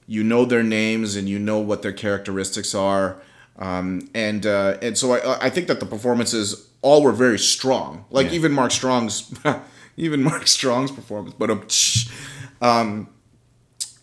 you 0.07 0.23
know, 0.23 0.45
their 0.45 0.63
names 0.63 1.15
and 1.17 1.27
you 1.27 1.39
know 1.39 1.59
what 1.59 1.81
their 1.81 1.91
characteristics 1.91 2.73
are, 2.73 3.17
um, 3.59 4.07
and 4.13 4.45
uh, 4.45 4.77
and 4.81 4.97
so 4.97 5.11
I 5.13 5.47
I 5.47 5.49
think 5.49 5.67
that 5.67 5.81
the 5.81 5.85
performances 5.85 6.67
all 6.81 7.03
were 7.03 7.11
very 7.11 7.37
strong. 7.39 8.05
Like 8.09 8.27
Yeah. 8.27 8.33
even 8.33 8.51
Mark 8.53 8.71
Strong's, 8.71 9.31
even 9.97 10.23
Mark 10.23 10.47
Strong's 10.47 10.91
performance, 10.91 11.35
but 11.37 11.49
um, 11.49 11.65
um, 12.61 13.07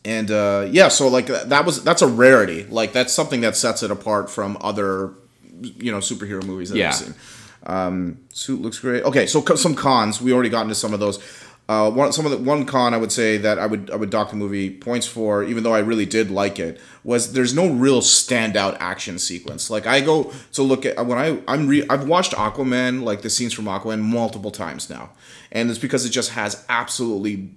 and 0.04 0.30
uh, 0.30 0.66
yeah, 0.70 0.88
so 0.88 1.08
like 1.08 1.26
that, 1.26 1.48
that 1.50 1.64
was 1.66 1.82
that's 1.82 2.02
a 2.02 2.06
rarity. 2.06 2.64
Like 2.64 2.92
that's 2.92 3.12
something 3.12 3.40
that 3.42 3.56
sets 3.56 3.82
it 3.82 3.90
apart 3.90 4.30
from 4.30 4.56
other, 4.60 5.12
you 5.60 5.90
know, 5.92 5.98
superhero 5.98 6.42
movies 6.44 6.70
that 6.70 6.78
Yeah. 6.78 6.88
I've 6.88 6.94
seen. 6.94 7.14
Um, 7.66 8.18
suit 8.32 8.62
looks 8.62 8.78
great. 8.78 9.02
Okay, 9.02 9.26
so 9.26 9.42
co- 9.42 9.56
some 9.56 9.74
cons. 9.74 10.22
We 10.22 10.32
already 10.32 10.48
got 10.48 10.62
into 10.62 10.74
some 10.76 10.94
of 10.94 11.00
those. 11.00 11.18
Uh, 11.68 11.90
one 11.90 12.10
some 12.12 12.24
of 12.24 12.30
the 12.30 12.38
one 12.38 12.64
con 12.64 12.94
I 12.94 12.96
would 12.96 13.12
say 13.12 13.36
that 13.36 13.58
I 13.58 13.66
would 13.66 13.90
I 13.90 13.96
would 13.96 14.08
dock 14.08 14.30
the 14.30 14.36
movie 14.36 14.70
points 14.70 15.06
for, 15.06 15.44
even 15.44 15.64
though 15.64 15.74
I 15.74 15.80
really 15.80 16.06
did 16.06 16.30
like 16.30 16.58
it, 16.58 16.80
was 17.04 17.34
there's 17.34 17.52
no 17.52 17.68
real 17.68 18.00
standout 18.00 18.78
action 18.80 19.18
sequence. 19.18 19.68
Like 19.68 19.86
I 19.86 20.00
go 20.00 20.32
to 20.52 20.62
look 20.62 20.86
at 20.86 21.04
when 21.04 21.18
I 21.18 21.42
I'm 21.46 21.68
re, 21.68 21.84
I've 21.90 22.08
watched 22.08 22.32
Aquaman 22.32 23.02
like 23.02 23.20
the 23.20 23.28
scenes 23.28 23.52
from 23.52 23.66
Aquaman 23.66 24.00
multiple 24.00 24.50
times 24.50 24.88
now, 24.88 25.10
and 25.52 25.68
it's 25.68 25.78
because 25.78 26.06
it 26.06 26.10
just 26.10 26.30
has 26.30 26.64
absolutely 26.70 27.50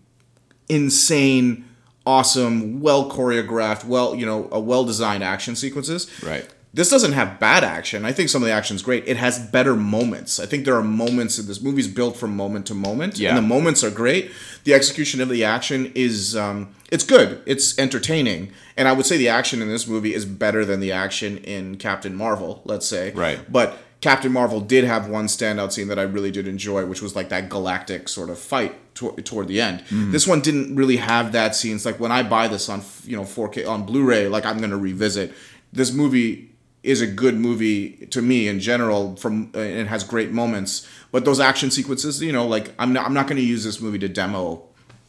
insane, 0.67 1.63
awesome, 2.05 2.81
well 2.81 3.09
choreographed, 3.09 3.85
well 3.85 4.13
you 4.13 4.25
know, 4.25 4.49
a 4.51 4.59
well 4.59 4.83
designed 4.83 5.23
action 5.23 5.55
sequences. 5.55 6.11
Right. 6.21 6.49
This 6.73 6.89
doesn't 6.89 7.11
have 7.11 7.37
bad 7.37 7.65
action. 7.65 8.05
I 8.05 8.13
think 8.13 8.29
some 8.29 8.41
of 8.41 8.47
the 8.47 8.53
action's 8.53 8.81
great. 8.81 9.03
It 9.05 9.17
has 9.17 9.37
better 9.37 9.75
moments. 9.75 10.39
I 10.39 10.45
think 10.45 10.63
there 10.63 10.75
are 10.75 10.83
moments 10.83 11.37
in 11.37 11.45
this 11.45 11.61
movie's 11.61 11.89
built 11.89 12.15
from 12.15 12.33
moment 12.37 12.65
to 12.67 12.73
moment, 12.73 13.19
Yeah. 13.19 13.29
and 13.29 13.37
the 13.37 13.41
moments 13.41 13.83
are 13.83 13.89
great. 13.91 14.31
The 14.63 14.73
execution 14.73 15.19
of 15.19 15.27
the 15.27 15.43
action 15.43 15.91
is 15.95 16.33
um, 16.35 16.69
it's 16.89 17.03
good. 17.03 17.41
It's 17.45 17.77
entertaining, 17.77 18.51
and 18.77 18.87
I 18.87 18.93
would 18.93 19.05
say 19.05 19.17
the 19.17 19.27
action 19.27 19.61
in 19.61 19.67
this 19.67 19.85
movie 19.85 20.13
is 20.13 20.23
better 20.25 20.63
than 20.63 20.79
the 20.79 20.93
action 20.93 21.39
in 21.39 21.75
Captain 21.75 22.15
Marvel. 22.15 22.61
Let's 22.63 22.85
say, 22.87 23.11
Right. 23.11 23.39
But 23.51 23.77
Captain 23.99 24.31
Marvel 24.31 24.61
did 24.61 24.83
have 24.85 25.09
one 25.09 25.27
standout 25.27 25.73
scene 25.73 25.89
that 25.89 25.99
I 25.99 26.03
really 26.03 26.31
did 26.31 26.47
enjoy, 26.47 26.85
which 26.85 27.01
was 27.01 27.15
like 27.17 27.27
that 27.29 27.49
galactic 27.49 28.07
sort 28.07 28.29
of 28.29 28.39
fight 28.39 28.73
to- 28.95 29.11
toward 29.23 29.47
the 29.49 29.59
end. 29.59 29.81
Mm-hmm. 29.81 30.11
This 30.13 30.25
one 30.25 30.39
didn't 30.39 30.75
really 30.75 30.97
have 30.97 31.33
that 31.33 31.53
scene. 31.55 31.75
It's 31.75 31.85
like 31.85 31.99
when 31.99 32.11
I 32.13 32.23
buy 32.23 32.47
this 32.47 32.69
on 32.69 32.81
you 33.05 33.17
know 33.17 33.23
4K 33.23 33.67
on 33.67 33.85
Blu-ray, 33.85 34.29
like 34.29 34.45
I'm 34.45 34.59
gonna 34.59 34.77
revisit 34.77 35.33
this 35.73 35.91
movie 35.91 36.47
is 36.83 36.99
a 37.01 37.07
good 37.07 37.35
movie 37.35 38.07
to 38.07 38.21
me 38.21 38.47
in 38.47 38.59
general 38.59 39.15
from 39.15 39.51
it 39.53 39.87
has 39.87 40.03
great 40.03 40.31
moments 40.31 40.87
but 41.11 41.25
those 41.25 41.39
action 41.39 41.69
sequences 41.69 42.21
you 42.21 42.31
know 42.31 42.47
like 42.47 42.73
i'm 42.79 42.91
not, 42.93 43.05
I'm 43.05 43.13
not 43.13 43.27
going 43.27 43.37
to 43.37 43.43
use 43.55 43.63
this 43.63 43.79
movie 43.79 43.99
to 43.99 44.09
demo 44.09 44.63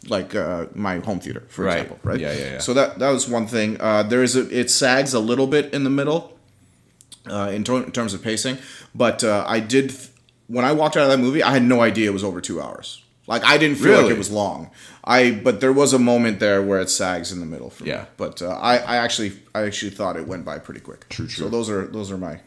like 0.08 0.34
uh, 0.34 0.66
my 0.74 0.98
home 0.98 1.20
theater 1.20 1.44
for 1.48 1.64
Right. 1.64 1.78
example 1.82 1.98
right 2.02 2.20
Yeah, 2.20 2.32
yeah, 2.32 2.52
yeah. 2.52 2.58
so 2.58 2.74
that 2.74 2.98
that 2.98 3.10
was 3.10 3.28
one 3.28 3.46
thing 3.46 3.76
uh, 3.80 4.02
there 4.02 4.22
is 4.22 4.36
a 4.36 4.42
it 4.60 4.70
sags 4.70 5.14
a 5.14 5.20
little 5.20 5.46
bit 5.46 5.72
in 5.72 5.84
the 5.84 5.90
middle 5.90 6.36
uh, 7.30 7.50
in, 7.54 7.62
ter- 7.64 7.82
in 7.84 7.92
terms 7.92 8.12
of 8.14 8.22
pacing 8.22 8.58
but 8.94 9.22
uh, 9.24 9.44
i 9.46 9.60
did 9.60 9.94
when 10.48 10.64
i 10.64 10.72
walked 10.72 10.96
out 10.96 11.04
of 11.04 11.08
that 11.08 11.18
movie 11.18 11.42
i 11.42 11.52
had 11.52 11.62
no 11.62 11.80
idea 11.80 12.10
it 12.10 12.12
was 12.12 12.24
over 12.24 12.40
two 12.40 12.60
hours 12.60 12.98
Like 13.28 13.44
I 13.44 13.56
didn't 13.56 13.78
feel 13.78 13.94
like 14.02 14.10
it 14.10 14.18
was 14.18 14.30
long. 14.30 14.70
I 15.04 15.32
but 15.32 15.60
there 15.60 15.72
was 15.72 15.92
a 15.92 15.98
moment 15.98 16.38
there 16.40 16.62
where 16.62 16.80
it 16.80 16.90
sags 16.90 17.32
in 17.32 17.40
the 17.40 17.46
middle 17.46 17.70
for 17.70 17.84
Yeah. 17.84 18.02
me. 18.02 18.06
But 18.16 18.40
uh, 18.42 18.50
I 18.50 18.76
I 18.78 18.96
actually 18.96 19.32
I 19.54 19.62
actually 19.62 19.90
thought 19.90 20.16
it 20.16 20.26
went 20.26 20.44
by 20.44 20.58
pretty 20.58 20.80
quick. 20.80 21.08
True, 21.08 21.26
true. 21.26 21.44
So 21.44 21.50
those 21.50 21.68
are 21.70 21.86
those 21.86 22.10
are 22.12 22.18
my 22.18 22.40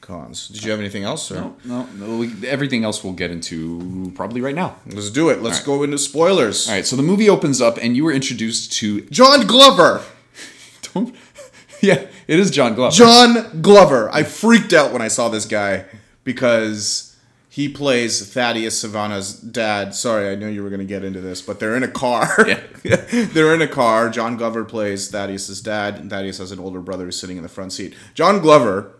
cons. 0.00 0.48
Did 0.48 0.64
you 0.64 0.70
have 0.70 0.80
anything 0.80 1.04
else? 1.04 1.30
Or? 1.30 1.34
No, 1.36 1.56
no, 1.64 1.86
no. 1.94 2.16
We, 2.18 2.32
everything 2.48 2.84
else 2.84 3.04
we'll 3.04 3.12
get 3.12 3.30
into 3.30 4.10
probably 4.16 4.40
right 4.40 4.54
now. 4.54 4.76
Let's 4.86 5.10
do 5.10 5.28
it. 5.30 5.40
Let's 5.42 5.60
go 5.62 5.82
into 5.84 5.98
spoilers. 5.98 6.68
All 6.68 6.74
right, 6.74 6.86
so 6.86 6.96
the 6.96 7.02
movie 7.02 7.28
opens 7.28 7.60
up, 7.60 7.78
and 7.80 7.96
you 7.96 8.04
were 8.04 8.12
introduced 8.12 8.72
to. 8.80 9.02
John 9.10 9.46
Glover. 9.46 10.02
Don't, 10.94 11.14
yeah, 11.80 12.06
it 12.26 12.40
is 12.40 12.50
John 12.50 12.74
Glover. 12.74 12.96
John 12.96 13.60
Glover. 13.62 14.10
I 14.12 14.24
freaked 14.24 14.72
out 14.72 14.92
when 14.92 15.02
I 15.02 15.08
saw 15.08 15.28
this 15.28 15.44
guy 15.46 15.84
because 16.24 17.09
he 17.52 17.68
plays 17.68 18.32
Thaddeus 18.32 18.84
Sivana's 18.84 19.34
dad. 19.34 19.92
Sorry, 19.92 20.30
I 20.30 20.36
know 20.36 20.46
you 20.46 20.62
were 20.62 20.70
going 20.70 20.78
to 20.78 20.86
get 20.86 21.02
into 21.02 21.20
this, 21.20 21.42
but 21.42 21.58
they're 21.58 21.76
in 21.76 21.82
a 21.82 21.88
car. 21.88 22.28
Yeah. 22.82 22.96
they're 23.32 23.52
in 23.52 23.60
a 23.60 23.68
car. 23.68 24.08
John 24.08 24.36
Glover 24.38 24.64
plays 24.64 25.10
Thaddeus's 25.10 25.60
dad, 25.60 25.96
and 25.96 26.08
Thaddeus 26.08 26.38
has 26.38 26.50
an 26.52 26.58
older 26.60 26.80
brother 26.80 27.04
who's 27.06 27.18
sitting 27.20 27.36
in 27.36 27.42
the 27.42 27.48
front 27.48 27.72
seat. 27.74 27.94
John 28.14 28.40
Glover. 28.40 28.96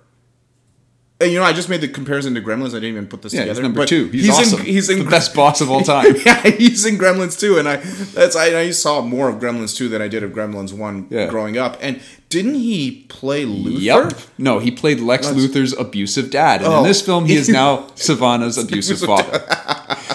And 1.20 1.30
you 1.32 1.38
know, 1.38 1.44
I 1.44 1.52
just 1.52 1.68
made 1.68 1.80
the 1.80 1.88
comparison 1.88 2.34
to 2.34 2.40
Gremlins. 2.40 2.70
I 2.70 2.80
didn't 2.80 2.90
even 2.90 3.06
put 3.06 3.22
this 3.22 3.32
yeah, 3.32 3.40
together. 3.42 3.60
he's 3.60 3.62
number 3.62 3.86
two. 3.86 4.08
He's, 4.08 4.30
awesome. 4.30 4.60
In, 4.60 4.66
he's 4.66 4.90
in 4.90 4.98
the 4.98 5.10
best 5.10 5.34
boss 5.34 5.60
of 5.60 5.70
all 5.70 5.80
time. 5.94 6.14
yeah, 6.26 6.42
he's 6.42 6.84
in 6.86 6.96
Gremlins 6.98 7.38
too, 7.38 7.58
and 7.58 7.68
I 7.68 7.76
that's 7.76 8.36
I, 8.36 8.58
I 8.58 8.70
saw 8.70 9.00
more 9.02 9.28
of 9.28 9.36
Gremlins 9.36 9.76
two 9.76 9.88
than 9.88 10.00
I 10.02 10.08
did 10.08 10.22
of 10.22 10.32
Gremlins 10.32 10.72
one 10.72 11.06
Yeah. 11.10 11.26
growing 11.28 11.56
up. 11.58 11.76
And 11.80 12.00
didn't 12.31 12.55
he 12.55 13.05
play 13.11 13.45
Luthor? 13.45 13.81
Yep. 13.81 14.19
No, 14.38 14.59
he 14.61 14.71
played 14.71 15.01
Lex 15.01 15.27
Luthor's 15.27 15.75
abusive 15.75 16.31
dad, 16.31 16.62
and 16.62 16.73
Oh. 16.73 16.79
in 16.79 16.85
this 16.85 17.03
film, 17.03 17.27
he 17.27 17.35
is 17.35 17.49
now 17.49 17.79
Sivana's 17.97 18.57
abusive 18.57 19.01
father. 19.01 19.45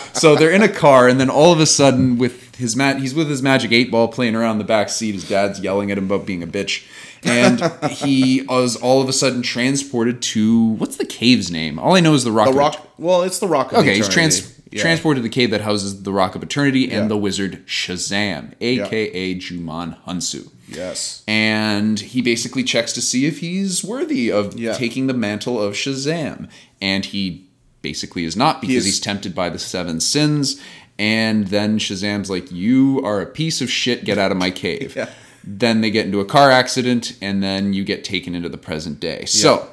so 0.14 0.36
they're 0.36 0.50
in 0.52 0.64
a 0.64 0.70
car, 0.70 1.08
and 1.08 1.20
then 1.20 1.30
all 1.30 1.52
of 1.54 1.60
a 1.60 1.66
sudden, 1.68 2.18
with 2.18 2.56
his 2.56 2.76
ma- 2.76 2.94
he's 2.96 3.14
with 3.14 3.30
his 3.30 3.42
magic 3.44 3.72
eight 3.72 3.92
ball 3.92 4.08
playing 4.08 4.34
around 4.36 4.58
the 4.58 4.64
back 4.64 4.90
seat. 4.90 5.14
His 5.14 5.28
dad's 5.30 5.60
yelling 5.60 5.92
at 5.92 5.98
him 5.98 6.06
about 6.06 6.26
being 6.26 6.42
a 6.42 6.48
bitch, 6.48 6.86
and 7.24 7.62
he 7.92 8.44
was 8.44 8.76
all 8.78 9.02
of 9.02 9.10
a 9.10 9.14
sudden 9.14 9.42
transported 9.42 10.22
to 10.22 10.70
what's 10.70 10.96
the 10.96 11.06
cave's 11.06 11.52
name? 11.52 11.78
All 11.78 11.96
I 11.96 12.00
know 12.00 12.14
is 12.14 12.24
the 12.24 12.32
Rock. 12.32 12.46
The 12.48 12.52
of 12.52 12.58
Rock. 12.58 12.88
Well, 12.98 13.24
it's 13.24 13.40
the 13.40 13.48
Rock. 13.48 13.74
Of 13.74 13.80
Okay, 13.80 13.96
he's 13.98 14.08
trans- 14.08 14.54
Yeah. 14.72 14.82
transported 14.82 15.22
to 15.22 15.24
the 15.30 15.34
cave 15.34 15.52
that 15.52 15.62
houses 15.62 16.04
the 16.04 16.14
Rock 16.14 16.36
of 16.36 16.44
Eternity 16.44 16.86
and 16.86 17.04
Yeah. 17.04 17.08
the 17.10 17.18
wizard 17.18 17.66
Shazam, 17.68 18.54
aka 18.62 19.36
Djimon 19.36 19.98
Hounsou. 20.08 20.50
Yes. 20.68 21.24
And 21.28 22.00
he 22.00 22.22
basically 22.22 22.64
checks 22.64 22.92
to 22.94 23.02
see 23.02 23.26
if 23.26 23.40
he's 23.40 23.84
worthy 23.84 24.32
of 24.32 24.58
Yeah. 24.60 24.74
taking 24.74 25.08
the 25.08 25.14
mantle 25.14 25.62
of 25.62 25.74
Shazam. 25.74 26.50
And 26.82 27.06
he 27.06 27.46
basically 27.82 28.26
is 28.26 28.36
not 28.36 28.62
because 28.62 28.78
is- 28.78 28.86
he's 28.86 29.00
tempted 29.00 29.36
by 29.36 29.50
the 29.50 29.60
seven 29.60 30.00
sins. 30.00 30.60
And 30.98 31.48
then 31.48 31.78
Shazam's 31.78 32.30
like, 32.30 32.52
You 32.52 33.02
are 33.04 33.22
a 33.22 33.26
piece 33.26 33.62
of 33.62 33.70
shit, 33.70 34.06
get 34.06 34.18
out 34.18 34.32
of 34.32 34.38
my 34.38 34.52
cave. 34.52 34.94
Yeah. 34.98 35.10
Then 35.48 35.82
they 35.82 35.92
get 35.92 36.08
into 36.08 36.20
a 36.20 36.26
car 36.26 36.50
accident, 36.50 37.16
and 37.22 37.44
then 37.44 37.72
you 37.72 37.84
get 37.84 38.04
taken 38.04 38.34
into 38.34 38.50
the 38.50 38.58
present 38.58 39.00
day. 39.00 39.26
So 39.26 39.70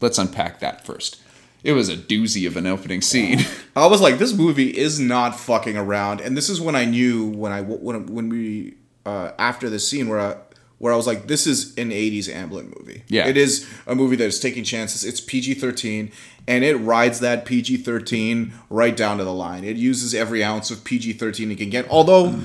let's 0.00 0.16
unpack 0.16 0.60
that 0.60 0.86
first. 0.86 1.18
It 1.62 1.72
was 1.72 1.90
a 1.90 1.96
doozy 1.98 2.46
of 2.46 2.56
an 2.56 2.66
opening 2.66 3.02
scene. 3.02 3.40
I 3.76 3.86
was 3.88 4.00
like, 4.00 4.16
this 4.18 4.32
movie 4.32 4.70
is 4.70 4.98
not 4.98 5.38
fucking 5.38 5.76
around, 5.76 6.22
and 6.22 6.34
this 6.34 6.48
is 6.48 6.62
when 6.62 6.74
I 6.74 6.86
knew 6.86 7.26
when 7.26 7.52
I 7.52 7.60
when 7.60 8.06
when 8.06 8.30
we 8.30 8.72
uh, 9.06 9.32
after 9.38 9.68
the 9.68 9.78
scene 9.78 10.08
where 10.08 10.20
I, 10.20 10.36
where 10.78 10.92
I 10.92 10.96
was 10.96 11.06
like, 11.06 11.26
this 11.28 11.46
is 11.46 11.74
an 11.76 11.90
'80s 11.90 12.28
Amblin 12.28 12.76
movie. 12.78 13.04
Yeah. 13.08 13.26
it 13.28 13.36
is 13.36 13.68
a 13.86 13.94
movie 13.94 14.16
that 14.16 14.24
is 14.24 14.40
taking 14.40 14.64
chances. 14.64 15.04
It's 15.04 15.20
PG-13, 15.20 16.12
and 16.48 16.64
it 16.64 16.76
rides 16.76 17.20
that 17.20 17.44
PG-13 17.44 18.52
right 18.68 18.96
down 18.96 19.18
to 19.18 19.24
the 19.24 19.32
line. 19.32 19.64
It 19.64 19.76
uses 19.76 20.14
every 20.14 20.42
ounce 20.42 20.70
of 20.70 20.82
PG-13 20.84 21.52
it 21.52 21.56
can 21.58 21.70
get. 21.70 21.88
Although, 21.88 22.40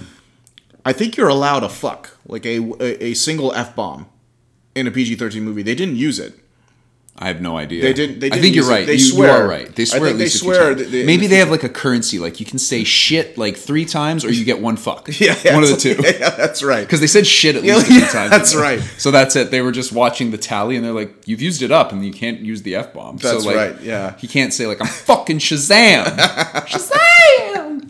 I 0.86 0.94
think 0.94 1.18
you're 1.18 1.30
allowed 1.30 1.64
a 1.64 1.70
fuck, 1.70 2.18
like 2.28 2.46
a 2.46 2.60
a, 2.80 3.06
a 3.06 3.14
single 3.16 3.54
f 3.54 3.76
bomb, 3.76 4.08
in 4.76 4.86
a 4.86 4.92
PG-13 4.92 5.42
movie. 5.42 5.64
They 5.64 5.76
didn't 5.76 5.96
use 5.96 6.20
it. 6.20 6.40
I 7.20 7.30
have 7.30 7.42
no 7.42 7.58
idea. 7.58 7.82
They 7.82 7.94
didn't- 7.94 8.20
they 8.20 8.28
I 8.28 8.30
didn't 8.30 8.44
think 8.44 8.56
you're 8.56 8.70
right. 8.70 8.86
They 8.86 8.94
you, 8.94 9.00
you 9.06 9.12
swear. 9.14 9.32
are 9.44 9.48
right. 9.48 9.76
They 9.76 9.84
I 9.84 9.86
swear. 9.86 10.00
think 10.02 10.12
at 10.12 10.18
they 10.20 10.24
least 10.26 10.36
a 10.36 10.40
few 10.46 10.54
swear 10.54 10.76
that 10.76 10.92
they- 10.92 11.04
Maybe 11.04 11.26
they 11.26 11.38
have 11.38 11.50
like 11.50 11.64
a 11.64 11.70
currency. 11.70 12.20
Like 12.20 12.40
you 12.40 12.46
can 12.46 12.60
say 12.60 12.84
shit 12.84 13.38
like 13.40 13.58
three 13.58 13.86
times, 13.86 14.24
or 14.24 14.32
you 14.32 14.46
get 14.46 14.60
one 14.62 14.78
fuck. 14.78 15.10
Yeah, 15.20 15.34
one 15.56 15.64
of 15.64 15.70
the 15.70 15.78
two. 15.78 15.96
Yeah, 16.04 16.30
that's 16.30 16.62
right. 16.62 16.82
Because 16.86 17.00
they 17.00 17.08
said 17.08 17.26
shit 17.26 17.56
at 17.56 17.64
least 17.64 17.76
Yeah, 17.76 17.82
a 17.82 17.86
few 17.86 18.00
yeah, 18.02 18.08
times. 18.10 18.30
that's 18.30 18.56
right. 18.56 18.80
So 19.00 19.10
that's 19.10 19.36
it. 19.36 19.50
They 19.50 19.62
were 19.62 19.72
just 19.72 19.92
watching 19.92 20.30
the 20.30 20.38
tally, 20.38 20.76
and 20.76 20.86
they're 20.86 20.94
like, 20.94 21.28
"You've 21.28 21.42
used 21.42 21.64
it 21.64 21.72
up, 21.72 21.92
and 21.92 22.06
you 22.06 22.14
can't 22.14 22.40
use 22.42 22.62
the 22.62 22.76
f 22.76 22.94
bomb." 22.94 23.18
That's 23.18 23.42
so, 23.44 23.50
like, 23.50 23.56
right, 23.58 23.82
yeah. 23.82 24.16
He 24.20 24.28
can't 24.28 24.54
say 24.54 24.68
like, 24.68 24.80
"I'm 24.80 24.86
fucking 24.88 25.40
Shazam." 25.40 26.06
Shazam. 26.68 27.90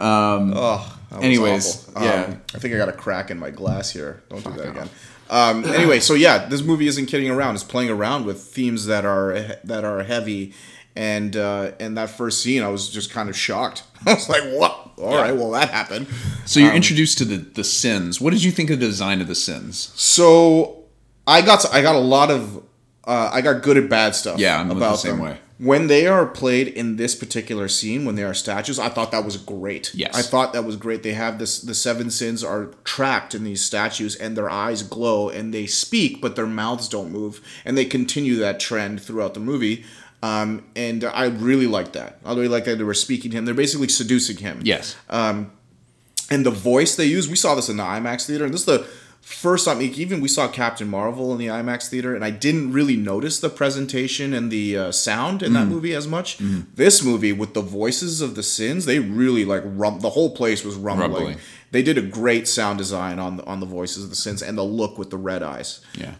Um, 0.00 0.52
Oh, 0.56 1.20
Anyways, 1.22 1.88
awful. 1.94 2.02
yeah. 2.04 2.24
Um, 2.24 2.42
I 2.54 2.58
think 2.58 2.74
I 2.74 2.76
got 2.76 2.88
a 2.90 2.92
crack 2.92 3.30
in 3.30 3.38
my 3.38 3.50
glass 3.50 3.90
here. 3.90 4.22
Don't 4.28 4.44
do 4.44 4.50
that 4.52 4.68
again. 4.68 4.90
Um, 5.30 5.64
anyway, 5.64 6.00
so 6.00 6.14
yeah, 6.14 6.46
this 6.46 6.62
movie 6.62 6.86
isn't 6.86 7.06
kidding 7.06 7.30
around. 7.30 7.54
It's 7.54 7.64
playing 7.64 7.90
around 7.90 8.24
with 8.24 8.40
themes 8.40 8.86
that 8.86 9.04
are 9.04 9.32
that 9.64 9.84
are 9.84 10.02
heavy, 10.02 10.54
and 10.96 11.36
uh, 11.36 11.72
and 11.78 11.96
that 11.96 12.10
first 12.10 12.42
scene, 12.42 12.62
I 12.62 12.68
was 12.68 12.88
just 12.88 13.10
kind 13.10 13.28
of 13.28 13.36
shocked. 13.36 13.82
I 14.06 14.14
was 14.14 14.28
like, 14.28 14.42
"What? 14.44 14.92
All 14.98 15.16
right, 15.16 15.34
well 15.34 15.50
that 15.52 15.70
happened." 15.70 16.06
So 16.46 16.60
you're 16.60 16.74
introduced 16.74 17.18
to 17.18 17.24
the 17.24 17.36
the 17.36 17.64
sins. 17.64 18.20
What 18.20 18.32
did 18.32 18.42
you 18.42 18.50
think 18.50 18.70
of 18.70 18.80
the 18.80 18.86
design 18.86 19.20
of 19.20 19.28
the 19.28 19.34
sins? 19.34 19.92
So 19.94 20.84
I 21.26 21.42
got 21.42 21.72
I 21.72 21.82
got 21.82 21.94
a 21.94 22.00
lot 22.00 22.30
of 22.30 22.62
uh, 23.08 23.30
I 23.32 23.40
got 23.40 23.62
good 23.62 23.76
at 23.76 23.88
bad 23.88 24.14
stuff. 24.14 24.38
Yeah, 24.38 24.60
I'm 24.60 24.68
the 24.68 24.96
same 24.96 25.16
them. 25.16 25.20
way. 25.24 25.38
When 25.58 25.88
they 25.88 26.06
are 26.06 26.24
played 26.24 26.68
in 26.68 26.94
this 26.96 27.16
particular 27.16 27.66
scene, 27.66 28.04
when 28.04 28.14
they 28.14 28.22
are 28.22 28.34
statues, 28.34 28.78
I 28.78 28.88
thought 28.90 29.10
that 29.10 29.24
was 29.24 29.36
great. 29.36 29.92
Yes. 29.92 30.14
I 30.14 30.22
thought 30.22 30.52
that 30.52 30.64
was 30.64 30.76
great. 30.76 31.02
They 31.02 31.14
have 31.14 31.40
this 31.40 31.60
the 31.60 31.74
seven 31.74 32.10
sins 32.10 32.44
are 32.44 32.66
trapped 32.84 33.34
in 33.34 33.42
these 33.42 33.64
statues, 33.64 34.14
and 34.14 34.36
their 34.36 34.48
eyes 34.48 34.84
glow, 34.84 35.28
and 35.30 35.52
they 35.52 35.66
speak, 35.66 36.20
but 36.20 36.36
their 36.36 36.46
mouths 36.46 36.88
don't 36.88 37.10
move, 37.10 37.40
and 37.64 37.76
they 37.76 37.84
continue 37.84 38.36
that 38.36 38.60
trend 38.60 39.00
throughout 39.02 39.34
the 39.34 39.40
movie. 39.40 39.84
Um, 40.22 40.64
and 40.76 41.02
I 41.04 41.26
really 41.26 41.66
like 41.66 41.92
that. 41.92 42.18
I 42.24 42.30
really 42.34 42.48
like 42.48 42.64
that 42.66 42.76
they 42.78 42.84
were 42.84 42.94
speaking 42.94 43.30
to 43.32 43.36
him. 43.38 43.44
They're 43.44 43.54
basically 43.54 43.88
seducing 43.88 44.36
him 44.38 44.60
Yes. 44.64 44.96
and 45.08 46.44
the 46.44 46.50
voice 46.50 46.94
they 46.96 47.04
use. 47.06 47.28
We 47.28 47.36
saw 47.36 47.54
this 47.54 47.68
in 47.68 47.76
the 47.78 47.82
IMAX 47.84 48.26
theater, 48.26 48.44
and 48.44 48.52
this 48.54 48.60
is 48.60 48.66
the 48.66 48.86
first 49.28 49.64
time. 49.66 49.80
Even 49.82 50.20
we 50.20 50.28
saw 50.28 50.48
Captain 50.48 50.88
Marvel 50.88 51.32
in 51.32 51.38
the 51.38 51.46
IMAX 51.46 51.88
theater, 51.88 52.14
and 52.14 52.24
I 52.24 52.30
didn't 52.30 52.72
really 52.72 52.96
notice 52.96 53.38
the 53.40 53.48
presentation 53.50 54.32
and 54.34 54.50
the 54.50 54.76
uh, 54.76 54.92
sound 54.92 55.42
in 55.42 55.52
that 55.52 55.66
Mm. 55.66 55.70
movie 55.70 55.94
as 55.94 56.06
much. 56.08 56.38
This 56.74 57.04
movie 57.04 57.32
with 57.32 57.54
the 57.54 57.60
voices 57.62 58.20
of 58.20 58.34
the 58.34 58.42
sins, 58.42 58.84
they 58.86 58.98
really 58.98 59.44
like 59.44 59.62
rum. 59.64 60.00
The 60.00 60.10
whole 60.10 60.30
place 60.34 60.64
was 60.64 60.74
rumbling. 60.76 61.12
Rumbling. 61.12 61.36
They 61.70 61.82
did 61.82 61.98
a 61.98 62.02
great 62.02 62.48
sound 62.48 62.78
design 62.78 63.18
on 63.18 63.36
the, 63.36 63.44
on 63.44 63.60
the 63.60 63.66
voices 63.66 64.04
of 64.04 64.10
the 64.10 64.16
sins 64.16 64.42
and 64.42 64.56
the 64.56 64.62
look 64.64 64.96
with 64.98 65.10
the 65.10 65.18
red 65.18 65.42
eyes. 65.42 65.80
yeah. 65.94 66.14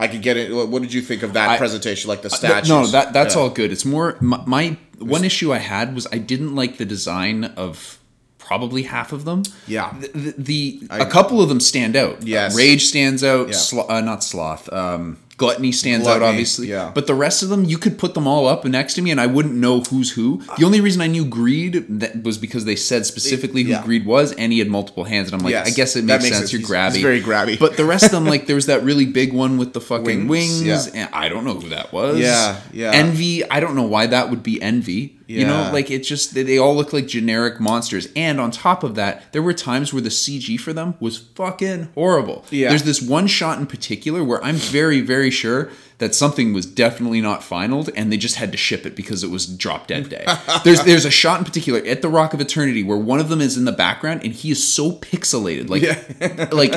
I 0.00 0.08
could 0.08 0.22
get 0.22 0.36
it. 0.36 0.52
What 0.52 0.82
did 0.82 0.92
you 0.92 1.00
think 1.00 1.22
of 1.22 1.34
that 1.34 1.48
I- 1.50 1.56
presentation? 1.56 2.08
Like 2.08 2.22
the 2.22 2.28
Th- 2.28 2.38
statues? 2.40 2.68
No, 2.68 2.84
that 2.88 3.12
that's 3.12 3.36
Yeah. 3.36 3.42
all 3.42 3.50
good. 3.50 3.70
It's 3.70 3.84
more 3.84 4.16
my, 4.20 4.42
my 4.44 4.76
one 4.98 5.22
issue 5.24 5.52
I 5.52 5.58
had 5.58 5.94
was 5.94 6.08
I 6.10 6.18
didn't 6.18 6.54
like 6.56 6.78
the 6.78 6.84
design 6.84 7.44
of 7.44 7.98
probably 8.44 8.82
half 8.82 9.12
of 9.12 9.24
them. 9.24 9.42
Yeah. 9.66 9.92
the, 10.00 10.08
the, 10.08 10.34
the 10.38 10.86
a 10.90 11.06
couple 11.06 11.40
of 11.40 11.48
them 11.48 11.60
stand 11.60 11.96
out. 11.96 12.22
Yes. 12.26 12.54
Uh, 12.54 12.58
Rage 12.58 12.84
stands 12.84 13.24
out. 13.24 13.48
Yeah. 13.48 13.54
Slo- 13.54 13.86
uh, 13.88 14.00
not 14.00 14.22
sloth. 14.22 14.72
Um, 14.72 15.18
Gluttony 15.36 15.72
stands 15.72 16.06
out, 16.06 16.22
obviously. 16.22 16.68
yeah. 16.68 16.92
But 16.94 17.08
the 17.08 17.14
rest 17.14 17.42
of 17.42 17.48
them, 17.48 17.64
you 17.64 17.76
could 17.76 17.98
put 17.98 18.14
them 18.14 18.24
all 18.28 18.46
up 18.46 18.64
next 18.64 18.94
to 18.94 19.02
me, 19.02 19.10
and 19.10 19.20
I 19.20 19.26
wouldn't 19.26 19.56
know 19.56 19.80
who's 19.80 20.12
who. 20.12 20.40
The 20.58 20.64
only 20.64 20.80
reason 20.80 21.02
I 21.02 21.08
knew 21.08 21.24
Greed 21.24 21.86
that 21.88 22.22
was 22.22 22.38
because 22.38 22.66
they 22.66 22.76
said 22.76 23.04
specifically 23.04 23.64
who 23.64 23.70
Yeah. 23.70 23.82
Greed 23.82 24.06
was, 24.06 24.30
and 24.34 24.52
he 24.52 24.60
had 24.60 24.68
multiple 24.68 25.02
hands, 25.02 25.32
and 25.32 25.34
I'm 25.40 25.44
like, 25.44 25.50
Yes, 25.50 25.66
I 25.66 25.70
guess 25.74 25.96
it 25.96 26.04
makes, 26.04 26.22
makes 26.22 26.36
sense. 26.36 26.50
sense. 26.50 26.52
You're 26.52 26.60
He's- 26.60 26.70
grabby. 26.70 26.92
he's 26.94 27.02
very 27.02 27.20
grabby. 27.20 27.58
But 27.58 27.76
the 27.76 27.84
rest 27.84 28.04
of 28.04 28.10
them, 28.12 28.26
like, 28.26 28.46
there 28.46 28.54
was 28.54 28.66
that 28.66 28.84
really 28.84 29.06
big 29.06 29.32
one 29.32 29.58
with 29.58 29.72
the 29.72 29.80
fucking 29.80 30.28
Wings, 30.28 30.62
wings, 30.62 30.94
yeah. 30.94 31.06
and 31.06 31.08
I 31.14 31.28
don't 31.28 31.44
know 31.44 31.54
who 31.54 31.70
that 31.70 31.92
was. 31.92 32.20
Yeah, 32.20 32.60
yeah. 32.72 32.92
Envy. 32.92 33.42
I 33.50 33.58
don't 33.58 33.74
know 33.74 33.82
why 33.88 34.06
that 34.06 34.30
would 34.30 34.44
be 34.44 34.62
envy. 34.62 35.18
You 35.26 35.46
know, 35.46 35.70
like 35.72 35.90
it 35.90 36.00
just 36.00 36.34
they, 36.34 36.58
all 36.58 36.74
look 36.76 36.92
like 36.92 37.06
generic 37.06 37.60
monsters. 37.60 38.08
And 38.14 38.40
on 38.40 38.50
top 38.50 38.82
of 38.82 38.94
that, 38.96 39.32
there 39.32 39.42
were 39.42 39.54
times 39.54 39.92
where 39.92 40.02
the 40.02 40.08
CG 40.10 40.58
for 40.60 40.72
them 40.72 40.94
was 41.00 41.18
fucking 41.18 41.88
horrible. 41.94 42.44
Yeah. 42.50 42.68
There's 42.68 42.82
this 42.82 43.00
one 43.00 43.26
shot 43.26 43.58
in 43.58 43.66
particular 43.66 44.22
where 44.22 44.42
I'm 44.44 44.56
very 44.56 45.00
very 45.00 45.30
sure 45.30 45.70
that 45.98 46.14
something 46.14 46.52
was 46.52 46.66
definitely 46.66 47.20
not 47.20 47.40
finalized 47.40 47.90
and 47.96 48.10
they 48.12 48.16
just 48.16 48.34
had 48.34 48.50
to 48.50 48.58
ship 48.58 48.84
it 48.84 48.96
because 48.96 49.22
it 49.22 49.30
was 49.30 49.46
drop 49.46 49.86
dead 49.86 50.08
day. 50.10 50.26
there's 50.64 50.82
there's 50.84 51.04
a 51.04 51.10
shot 51.10 51.38
in 51.38 51.44
particular 51.44 51.80
at 51.86 52.02
the 52.02 52.08
Rock 52.08 52.34
of 52.34 52.40
Eternity 52.40 52.82
where 52.82 52.98
one 52.98 53.20
of 53.20 53.28
them 53.28 53.40
is 53.40 53.56
in 53.56 53.64
the 53.64 53.72
background 53.72 54.22
and 54.24 54.32
he 54.32 54.50
is 54.50 54.66
so 54.72 54.92
pixelated, 54.92 55.70
like 55.70 56.52
like 56.52 56.72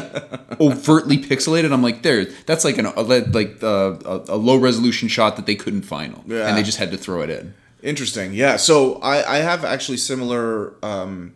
overtly 0.61 1.17
pixelated. 1.17 1.71
I'm 1.73 1.81
like, 1.83 2.03
there, 2.03 2.25
that's 2.45 2.63
like 2.63 2.77
an 2.77 2.85
a, 2.85 3.01
like 3.01 3.61
uh, 3.63 3.95
a, 4.05 4.23
a 4.29 4.37
low 4.37 4.57
resolution 4.57 5.07
shot 5.07 5.35
that 5.35 5.45
they 5.45 5.55
couldn't 5.55 5.81
final, 5.83 6.23
Yeah. 6.27 6.47
and 6.47 6.57
they 6.57 6.63
just 6.63 6.77
had 6.77 6.91
to 6.91 6.97
throw 6.97 7.21
it 7.21 7.29
in. 7.29 7.53
Interesting. 7.83 8.33
Yeah. 8.33 8.57
So 8.57 8.95
I, 8.95 9.35
I 9.35 9.37
have 9.37 9.63
actually 9.63 9.97
similar 9.97 10.73
um, 10.83 11.35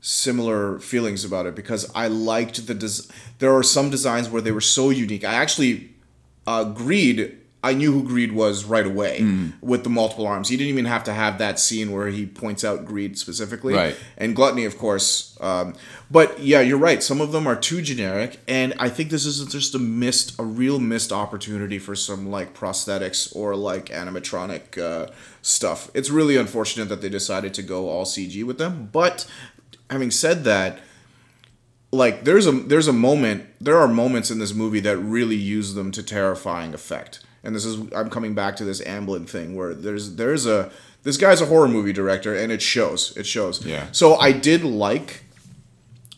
similar 0.00 0.78
feelings 0.78 1.24
about 1.24 1.46
it 1.46 1.54
because 1.54 1.90
I 1.94 2.06
liked 2.08 2.66
the 2.66 2.74
des- 2.74 3.12
there 3.38 3.54
are 3.54 3.62
some 3.62 3.90
designs 3.90 4.28
where 4.28 4.40
they 4.40 4.52
were 4.52 4.60
so 4.60 4.90
unique. 4.90 5.24
I 5.24 5.34
actually 5.34 5.90
agreed 6.46 7.36
I 7.62 7.74
knew 7.74 7.90
who 7.92 8.04
Greed 8.04 8.30
was 8.32 8.64
right 8.64 8.86
away 8.86 9.18
Mm. 9.20 9.52
with 9.60 9.82
the 9.82 9.90
multiple 9.90 10.28
arms. 10.28 10.48
He 10.48 10.56
didn't 10.56 10.70
even 10.70 10.84
have 10.84 11.02
to 11.04 11.12
have 11.12 11.38
that 11.38 11.58
scene 11.58 11.90
where 11.90 12.06
he 12.06 12.24
points 12.24 12.62
out 12.64 12.84
Greed 12.86 13.18
specifically. 13.18 13.74
Right. 13.74 13.96
And 14.16 14.36
Gluttony, 14.36 14.64
of 14.64 14.78
course. 14.78 15.36
Um, 15.40 15.74
but 16.08 16.38
yeah, 16.40 16.60
you're 16.60 16.78
right. 16.78 17.02
Some 17.02 17.20
of 17.20 17.32
them 17.32 17.48
are 17.48 17.56
too 17.56 17.82
generic, 17.82 18.38
and 18.46 18.74
I 18.78 18.88
think 18.88 19.10
this 19.10 19.26
is 19.26 19.44
just 19.46 19.74
a 19.74 19.78
missed, 19.80 20.38
a 20.38 20.44
real 20.44 20.78
missed 20.78 21.12
opportunity 21.12 21.80
for 21.80 21.96
some 21.96 22.30
like 22.30 22.54
prosthetics 22.54 23.34
or 23.34 23.56
like 23.56 23.86
animatronic 23.86 24.78
uh, 24.78 25.10
stuff. 25.42 25.90
It's 25.94 26.10
really 26.10 26.36
unfortunate 26.36 26.88
that 26.90 27.02
they 27.02 27.08
decided 27.08 27.54
to 27.54 27.62
go 27.62 27.88
all 27.88 28.04
CG 28.04 28.44
with 28.44 28.58
them. 28.58 28.88
But 28.92 29.26
having 29.90 30.12
said 30.12 30.44
that, 30.44 30.78
like 31.90 32.24
there's 32.24 32.46
a 32.46 32.52
there's 32.52 32.86
a 32.88 32.92
moment 32.92 33.46
there 33.60 33.78
are 33.78 33.88
moments 33.88 34.30
in 34.30 34.38
this 34.38 34.54
movie 34.54 34.80
that 34.80 34.96
really 34.98 35.36
use 35.36 35.74
them 35.74 35.90
to 35.92 36.02
terrifying 36.02 36.74
effect 36.74 37.20
and 37.44 37.54
this 37.54 37.64
is 37.64 37.80
i'm 37.94 38.10
coming 38.10 38.34
back 38.34 38.56
to 38.56 38.64
this 38.64 38.80
amblin 38.82 39.28
thing 39.28 39.54
where 39.56 39.74
there's 39.74 40.16
there's 40.16 40.46
a 40.46 40.70
this 41.04 41.16
guy's 41.16 41.40
a 41.40 41.46
horror 41.46 41.68
movie 41.68 41.92
director 41.92 42.34
and 42.34 42.50
it 42.52 42.60
shows 42.62 43.16
it 43.16 43.26
shows 43.26 43.64
Yeah. 43.64 43.86
so 43.92 44.16
i 44.16 44.32
did 44.32 44.64
like 44.64 45.24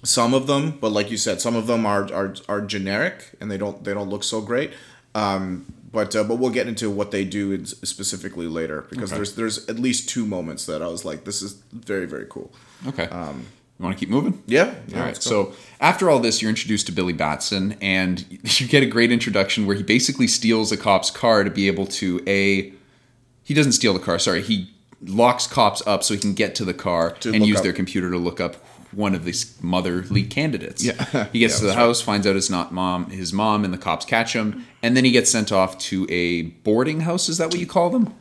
some 0.03 0.33
of 0.35 0.47
them 0.47 0.79
but 0.81 0.93
like 0.93 1.11
you 1.11 1.17
said 1.17 1.41
some 1.41 1.57
of 1.57 1.67
them 1.67 1.85
are 1.85 2.13
are, 2.13 2.35
are 2.49 2.61
generic 2.61 3.33
and 3.41 3.51
they 3.51 3.59
don't 3.59 3.85
they 3.85 3.93
don't 3.95 4.09
look 4.09 4.25
so 4.25 4.41
great 4.41 4.73
um 5.15 5.67
but 5.93 6.15
uh, 6.15 6.23
but 6.25 6.37
we'll 6.37 6.51
get 6.51 6.69
into 6.69 6.89
what 6.89 7.11
they 7.11 7.25
do 7.25 7.51
in, 7.53 7.67
specifically 7.67 8.47
later 8.47 8.87
because 8.91 9.11
Okay. 9.11 9.17
there's 9.19 9.35
there's 9.35 9.69
at 9.69 9.79
least 9.79 10.09
two 10.09 10.25
moments 10.25 10.65
that 10.67 10.81
i 10.83 10.87
was 10.87 11.05
like 11.05 11.25
this 11.25 11.43
is 11.43 11.55
very 11.73 12.07
very 12.07 12.27
cool 12.31 12.51
Okay. 12.89 13.09
Um, 13.09 13.45
you 13.81 13.85
want 13.85 13.97
to 13.97 14.01
keep 14.01 14.11
moving? 14.11 14.43
yeah, 14.47 14.75
yeah 14.89 14.97
All 14.97 15.01
right. 15.03 15.07
let's. 15.15 15.25
So 15.25 15.55
after 15.81 16.11
all 16.11 16.19
this, 16.21 16.43
you're 16.43 16.51
introduced 16.51 16.87
to 16.87 16.93
Billy 16.93 17.15
Batson, 17.15 17.77
and 17.81 18.25
you 18.61 18.67
get 18.69 18.83
a 18.83 18.87
great 18.87 19.11
introduction 19.11 19.67
where 19.67 19.75
he 19.77 19.83
basically 19.83 20.27
steals 20.27 20.71
a 20.71 20.77
cop's 20.77 21.11
car 21.11 21.45
to 21.45 21.51
be 21.51 21.67
able 21.67 21.87
to 21.87 22.23
a. 22.27 22.73
He 23.43 23.55
doesn't 23.55 23.73
steal 23.73 23.95
the 23.95 23.99
car. 24.01 24.19
Sorry, 24.19 24.43
he 24.43 24.71
locks 25.03 25.47
cops 25.47 25.83
up 25.87 26.05
so 26.05 26.13
he 26.15 26.21
can 26.21 26.35
get 26.35 26.55
to 26.57 26.65
the 26.65 26.75
car 26.75 27.13
To 27.21 27.33
and 27.33 27.47
use 27.47 27.57
up. 27.57 27.63
their 27.63 27.73
computer 27.73 28.11
to 28.11 28.19
look 28.19 28.39
up 28.39 28.57
one 28.93 29.15
of 29.15 29.25
these 29.25 29.57
motherly 29.63 30.25
candidates. 30.25 30.85
Yeah. 30.85 31.29
He 31.33 31.39
gets 31.39 31.55
Yeah, 31.55 31.61
to 31.61 31.67
the 31.69 31.75
house, 31.75 32.01
finds 32.03 32.27
out 32.27 32.37
it's 32.37 32.51
not 32.51 32.71
mom, 32.73 33.09
his 33.11 33.33
mom, 33.33 33.65
and 33.65 33.73
the 33.73 33.79
cops 33.79 34.05
catch 34.05 34.35
him, 34.35 34.67
and 34.83 34.95
then 34.97 35.05
he 35.07 35.11
gets 35.11 35.31
sent 35.31 35.53
off 35.53 35.79
to 35.79 36.07
a 36.11 36.43
boarding 36.43 37.01
house. 37.01 37.29
Is 37.31 37.39
that 37.39 37.49
what 37.51 37.59
you 37.59 37.67
call 37.67 37.89
them? 37.91 38.15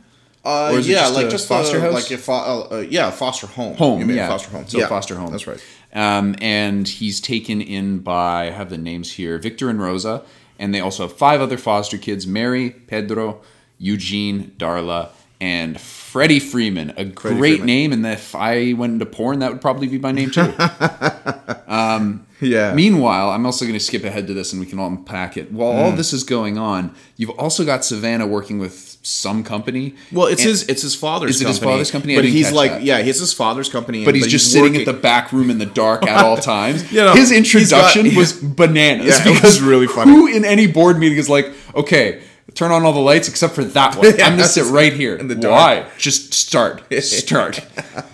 Uh, 0.44 0.70
Or 0.72 0.78
is 0.78 0.88
it 0.88 0.92
yeah, 0.92 1.00
just 1.00 1.14
like 1.14 1.26
a 1.26 1.30
just 1.30 1.48
foster 1.48 1.76
a, 1.76 1.80
house? 1.80 2.10
like 2.10 2.28
uh, 2.28 2.60
uh, 2.60 2.78
yeah, 2.88 3.10
foster 3.10 3.46
home. 3.46 3.76
home. 3.76 4.00
You 4.00 4.06
mean 4.06 4.16
yeah, 4.16 4.28
foster 4.28 4.50
home. 4.50 4.66
So 4.66 4.78
yeah, 4.78 4.86
foster 4.88 5.14
home. 5.16 5.30
That's 5.30 5.46
right. 5.46 5.62
Um, 5.92 6.34
and 6.40 6.88
he's 6.88 7.20
taken 7.20 7.60
in 7.60 7.98
by 7.98 8.46
I 8.46 8.50
have 8.50 8.70
the 8.70 8.78
names 8.78 9.12
here: 9.12 9.36
Victor 9.38 9.68
and 9.68 9.80
Rosa, 9.82 10.22
and 10.58 10.74
they 10.74 10.80
also 10.80 11.06
have 11.06 11.16
five 11.16 11.40
other 11.42 11.58
foster 11.58 11.98
kids: 11.98 12.26
Mary, 12.26 12.70
Pedro, 12.70 13.42
Eugene, 13.78 14.52
Darla, 14.56 15.08
and 15.42 15.78
Freddie 15.80 16.40
Freeman. 16.40 16.94
A 16.96 17.04
great 17.04 17.36
Freeman. 17.38 17.66
name, 17.66 17.92
and 17.92 18.06
if 18.06 18.34
I 18.34 18.72
went 18.72 18.94
into 18.94 19.06
porn, 19.06 19.40
that 19.40 19.52
would 19.52 19.60
probably 19.60 19.88
be 19.88 19.98
my 19.98 20.12
name 20.12 20.30
too. 20.30 20.52
Yeah. 22.42 22.72
Meanwhile, 22.72 23.30
I'm 23.30 23.44
also 23.44 23.66
going 23.66 23.78
to 23.78 23.84
skip 23.84 24.02
ahead 24.02 24.26
to 24.28 24.32
this, 24.34 24.52
and 24.52 24.60
we 24.60 24.66
can 24.66 24.78
all 24.78 24.86
unpack 24.88 25.36
it. 25.36 25.52
While 25.52 25.74
Mm. 25.74 25.76
all 25.84 25.92
this 25.92 26.12
is 26.14 26.24
going 26.24 26.56
on, 26.56 26.94
you've 27.18 27.30
also 27.30 27.66
got 27.66 27.80
Sivana 27.80 28.26
working 28.26 28.58
with 28.58 28.89
some 29.02 29.42
company. 29.42 29.94
well, 30.12 30.26
it's 30.26 30.42
And- 30.42 30.50
his 30.50 30.62
it's 30.64 30.82
his 30.82 30.94
father's. 30.94 31.36
Is 31.36 31.42
it 31.42 31.48
his 31.48 31.56
company, 31.58 31.72
father's 31.72 31.90
company? 31.90 32.14
But 32.16 32.24
he's 32.26 32.52
like, 32.52 32.70
that. 32.72 32.82
yeah, 32.82 33.00
he's 33.00 33.18
his 33.18 33.32
father's 33.32 33.68
company. 33.70 34.04
but 34.04 34.14
he's 34.14 34.26
just 34.26 34.50
sitting 34.52 34.72
working- 34.74 34.80
at 34.80 34.86
the 34.86 35.00
back 35.00 35.32
room 35.32 35.48
in 35.50 35.58
the 35.58 35.66
dark 35.66 36.06
at 36.06 36.22
all 36.24 36.36
times. 36.36 36.92
You 36.92 37.00
know, 37.00 37.14
His 37.14 37.32
introduction 37.32 38.06
got- 38.06 38.16
was 38.16 38.32
bananas 38.34 39.06
Yeah, 39.06 39.22
it 39.22 39.30
was 39.30 39.40
because 39.40 39.60
really 39.62 39.86
funny. 39.86 40.12
Who 40.12 40.26
in 40.26 40.44
any 40.44 40.66
board 40.66 40.98
meeting 40.98 41.16
is 41.18 41.30
like, 41.30 41.50
okay, 41.74 42.20
turn 42.54 42.72
on 42.72 42.84
all 42.84 42.92
the 42.92 42.98
lights 43.00 43.26
except 43.28 43.54
for 43.54 43.64
that 43.64 43.96
one. 43.96 44.06
I'm 44.20 44.36
gonna 44.36 44.44
sit 44.44 44.66
right 44.66 44.92
here. 44.92 45.16
In 45.16 45.28
the 45.28 45.34
dark. 45.34 45.52
Why? 45.84 45.90
Just 45.96 46.34
start, 46.34 46.82
start, 47.02 47.60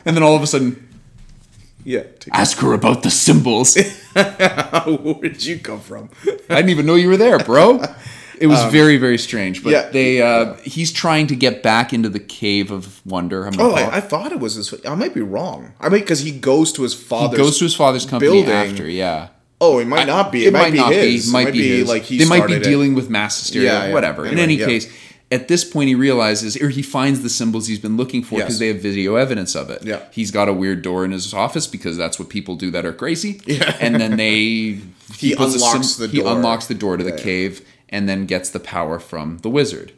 and 0.04 0.14
then 0.16 0.22
all 0.22 0.36
of 0.36 0.42
a 0.42 0.46
sudden, 0.46 0.86
yeah. 1.84 2.02
ask 2.32 2.58
her 2.58 2.72
about 2.74 3.02
the 3.02 3.10
symbols. 3.10 3.76
Where 4.14 5.14
did 5.22 5.44
you 5.44 5.58
come 5.58 5.80
from? 5.80 6.10
I 6.48 6.56
didn't 6.56 6.70
even 6.70 6.86
know 6.86 6.94
you 6.94 7.08
were 7.08 7.16
there, 7.16 7.38
bro. 7.38 7.82
It 8.38 8.46
was 8.48 8.62
very, 8.72 8.96
very 8.98 9.18
strange. 9.18 9.62
But 9.62 9.68
Um, 9.68 9.72
yeah, 9.74 9.90
they, 9.90 10.22
uh, 10.22 10.54
he's 10.62 10.92
trying 10.92 11.26
to 11.28 11.36
get 11.36 11.62
back 11.62 11.92
into 11.92 12.08
the 12.08 12.18
cave 12.20 12.70
of 12.70 13.04
wonder. 13.06 13.48
Oh. 13.58 13.72
I, 13.72 13.96
I 13.96 14.00
thought 14.00 14.32
it 14.32 14.40
was 14.40 14.54
his. 14.54 14.74
I 14.84 14.94
might 14.94 15.14
be 15.14 15.22
wrong. 15.22 15.72
I 15.80 15.88
mean, 15.88 16.00
because 16.00 16.20
he 16.20 16.32
goes 16.32 16.72
to 16.74 16.82
his 16.82 16.94
he 16.94 17.04
father's. 17.04 17.38
goes 17.38 17.58
to 17.58 17.64
his 17.64 17.74
father's 17.74 18.04
company 18.06 18.30
building. 18.30 18.50
after. 18.52 18.88
Yeah. 18.88 19.28
Oh, 19.60 19.78
it 19.78 19.86
might 19.86 20.06
not 20.06 20.32
be. 20.32 20.44
It, 20.44 20.52
might, 20.52 20.72
be 20.72 20.78
his. 20.78 21.32
Might 21.32 21.40
it 21.40 21.44
might 21.46 21.52
be, 21.52 21.58
be 21.60 21.68
his. 21.78 21.88
like 21.88 22.02
he 22.02 22.18
they 22.18 22.26
might 22.26 22.36
be 22.36 22.40
started 22.52 22.62
it. 22.62 22.64
dealing 22.64 22.94
with 22.94 23.08
mass 23.08 23.38
hysteria. 23.40 23.72
Yeah, 23.72 23.86
yeah. 23.86 23.94
Whatever. 23.94 24.26
In 24.26 24.38
any 24.38 24.56
yeah. 24.56 24.66
case, 24.66 24.92
at 25.32 25.48
this 25.48 25.64
point, 25.64 25.88
he 25.88 25.94
realizes, 25.94 26.56
or 26.60 26.68
he 26.68 26.82
finds 26.82 27.22
the 27.22 27.30
symbols 27.30 27.66
he's 27.66 27.78
been 27.78 27.96
looking 27.96 28.22
for 28.22 28.36
because 28.36 28.54
Yes. 28.54 28.58
they 28.58 28.68
have 28.68 28.80
video 28.82 29.16
evidence 29.16 29.54
of 29.56 29.70
it. 29.70 29.82
Yeah. 29.82 30.00
He's 30.12 30.30
got 30.30 30.48
a 30.48 30.52
weird 30.52 30.82
door 30.82 31.06
in 31.06 31.10
his 31.12 31.32
office 31.32 31.66
because 31.66 31.96
that's 31.96 32.18
what 32.18 32.28
people 32.28 32.54
do 32.56 32.70
that 32.72 32.84
are 32.84 32.92
crazy. 32.92 33.40
Yeah. 33.46 33.74
And 33.80 33.94
then 33.96 34.16
they 34.18 34.80
He 35.16 35.32
a 35.32 35.38
unlocks 35.40 35.94
the 35.96 36.08
He 36.08 36.18
door. 36.20 36.36
unlocks 36.36 36.66
the 36.66 36.74
door 36.74 36.98
to 36.98 37.02
the 37.04 37.10
Yeah, 37.10 37.16
yeah. 37.16 37.22
cave 37.22 37.66
and 37.88 38.08
then 38.08 38.26
gets 38.26 38.50
the 38.50 38.60
power 38.60 38.98
from 38.98 39.38
the 39.38 39.50
wizard. 39.50 39.92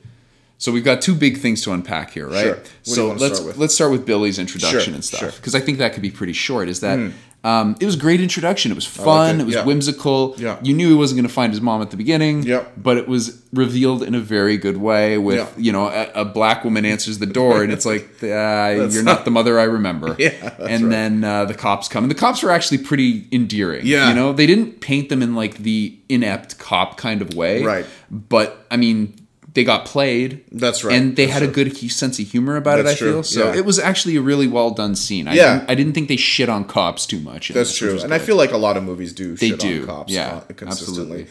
So 0.58 0.72
we've 0.72 0.84
got 0.84 1.00
two 1.00 1.14
big 1.14 1.38
things 1.38 1.62
to 1.62 1.72
unpack 1.72 2.10
here, 2.10 2.26
right? 2.26 2.42
Sure. 2.42 2.54
What 2.56 2.64
do 2.64 2.90
you 2.90 2.94
so 2.96 3.12
let's 3.12 3.34
start 3.36 3.46
with? 3.46 3.58
let's 3.58 3.74
start 3.74 3.92
with 3.92 4.04
Billy's 4.04 4.38
introduction 4.40 4.80
Sure, 4.80 4.94
and 4.94 5.04
stuff 5.04 5.20
sure. 5.20 5.30
because 5.30 5.54
I 5.54 5.60
think 5.60 5.78
that 5.78 5.92
could 5.92 6.02
be 6.02 6.10
pretty 6.10 6.32
short. 6.32 6.68
Is 6.68 6.80
that 6.80 6.98
hmm. 6.98 7.10
Um, 7.44 7.76
it 7.80 7.86
was 7.86 7.94
a 7.94 7.98
great 7.98 8.20
introduction. 8.20 8.72
It 8.72 8.74
was 8.74 8.84
fun. 8.86 9.36
it, 9.36 9.42
It, 9.42 9.46
was 9.46 9.54
yeah. 9.54 9.64
whimsical. 9.64 10.34
Yeah. 10.38 10.58
You 10.60 10.74
knew 10.74 10.88
he 10.88 10.94
wasn't 10.94 11.18
going 11.18 11.28
to 11.28 11.32
find 11.32 11.52
his 11.52 11.60
mom 11.60 11.80
at 11.82 11.90
the 11.90 11.96
beginning. 11.96 12.42
Yep. 12.42 12.72
But 12.76 12.96
it 12.96 13.06
was 13.06 13.40
revealed 13.52 14.02
in 14.02 14.14
a 14.16 14.20
very 14.20 14.56
good 14.56 14.76
way. 14.78 15.18
With 15.18 15.36
Yeah. 15.36 15.46
you 15.56 15.70
know, 15.70 15.86
a, 15.88 16.10
a 16.22 16.24
black 16.24 16.64
woman 16.64 16.84
answers 16.84 17.18
the 17.20 17.26
door, 17.26 17.62
and 17.62 17.72
it's 17.72 17.86
like, 17.86 18.08
uh, 18.22 18.88
"You're 18.90 19.04
not 19.04 19.24
the 19.24 19.30
mother 19.30 19.58
I 19.58 19.64
remember." 19.64 20.16
Yeah, 20.18 20.32
and 20.58 20.84
right. 20.84 20.90
then 20.90 21.22
uh, 21.24 21.44
the 21.44 21.54
cops 21.54 21.86
come, 21.88 22.02
and 22.04 22.10
the 22.10 22.14
cops 22.16 22.42
were 22.42 22.50
actually 22.50 22.78
pretty 22.78 23.26
endearing. 23.30 23.86
Yeah. 23.86 24.08
You 24.08 24.14
know, 24.16 24.32
they 24.32 24.46
didn't 24.46 24.80
paint 24.80 25.08
them 25.08 25.22
in 25.22 25.34
like 25.36 25.58
the 25.58 25.96
inept 26.08 26.58
cop 26.58 26.96
kind 26.96 27.22
of 27.22 27.34
way. 27.34 27.62
Right. 27.62 27.86
But 28.10 28.66
I 28.70 28.76
mean. 28.76 29.14
They 29.58 29.64
got 29.64 29.84
played. 29.84 30.44
That's 30.52 30.84
right. 30.84 30.94
And 30.96 31.16
they 31.16 31.26
That's 31.26 31.40
had 31.40 31.42
a 31.42 31.52
good 31.52 31.76
sense 31.90 32.18
of 32.20 32.28
humor 32.28 32.54
about 32.56 32.76
That's 32.76 32.90
it, 32.90 32.92
I 32.92 32.96
true. 32.98 33.12
feel. 33.14 33.22
So 33.24 33.44
Yeah. 33.52 33.58
it 33.58 33.64
was 33.64 33.78
actually 33.80 34.14
a 34.16 34.20
really 34.20 34.46
well 34.46 34.70
done 34.70 34.94
scene. 34.94 35.26
I, 35.26 35.34
Yeah. 35.34 35.58
didn't, 35.58 35.70
I 35.70 35.74
didn't 35.74 35.92
think 35.94 36.06
they 36.08 36.16
shit 36.16 36.48
on 36.48 36.64
cops 36.64 37.06
too 37.06 37.18
much. 37.18 37.48
That's 37.48 37.76
true, 37.76 37.98
and 38.00 38.14
I 38.14 38.18
feel 38.20 38.36
like 38.36 38.52
a 38.52 38.56
lot 38.56 38.76
of 38.76 38.84
movies 38.84 39.12
do. 39.12 39.34
They 39.36 39.48
shit 39.50 39.58
do, 39.60 39.80
on 39.82 39.86
cops. 39.86 40.12
yeah, 40.12 40.28
uh, 40.28 40.40
consistently. 40.54 41.26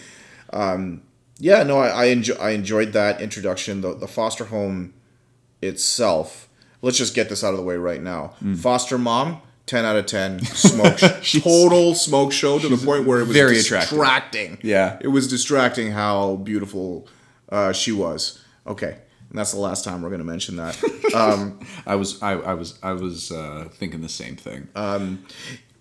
absolutely. 0.54 1.00
Yeah, 1.40 1.64
no, 1.64 1.78
I 1.78 1.88
I, 1.90 2.06
enjoy, 2.06 2.34
I 2.36 2.50
enjoyed 2.52 2.94
that 2.94 3.22
introduction. 3.22 3.82
The 3.82 3.94
the 3.96 4.08
foster 4.08 4.46
home 4.46 4.94
itself. 5.62 6.50
Let's 6.82 6.98
just 6.98 7.14
get 7.16 7.30
this 7.30 7.44
out 7.44 7.52
of 7.54 7.58
the 7.58 7.64
way 7.64 7.76
right 7.76 8.02
now. 8.02 8.34
Hmm. 8.40 8.56
Foster 8.56 8.98
mom, 8.98 9.42
ten 9.66 9.86
out 9.86 9.96
of 9.96 10.06
ten. 10.06 10.44
Smoke, 10.46 10.98
sh- 11.22 11.42
total 11.44 11.96
smoke 11.96 12.32
show 12.32 12.60
to 12.60 12.68
the 12.70 12.78
point 12.84 13.06
where 13.06 13.20
it 13.20 13.28
was 13.28 13.36
very 13.36 13.60
attractive. 13.60 13.90
distracting. 13.90 14.58
Yeah. 14.62 14.98
it 15.02 15.08
was 15.10 15.28
distracting 15.28 15.92
how 15.92 16.36
beautiful 16.38 17.08
uh, 17.50 17.72
she 17.74 17.92
was. 17.92 18.44
Okay, 18.66 18.98
and 19.30 19.38
that's 19.40 19.52
the 19.52 19.60
last 19.60 19.84
time 19.86 20.02
we're 20.02 20.10
going 20.10 20.20
to 20.20 20.26
mention 20.26 20.58
that. 20.58 20.78
I 21.88 21.96
was 21.96 22.22
I, 22.22 22.34
I 22.34 22.54
was 22.54 22.78
I 22.84 22.92
was 22.94 23.32
uh, 23.32 23.70
thinking 23.72 24.02
the 24.02 24.10
same 24.10 24.36
thing. 24.36 24.68
Um, 24.76 25.26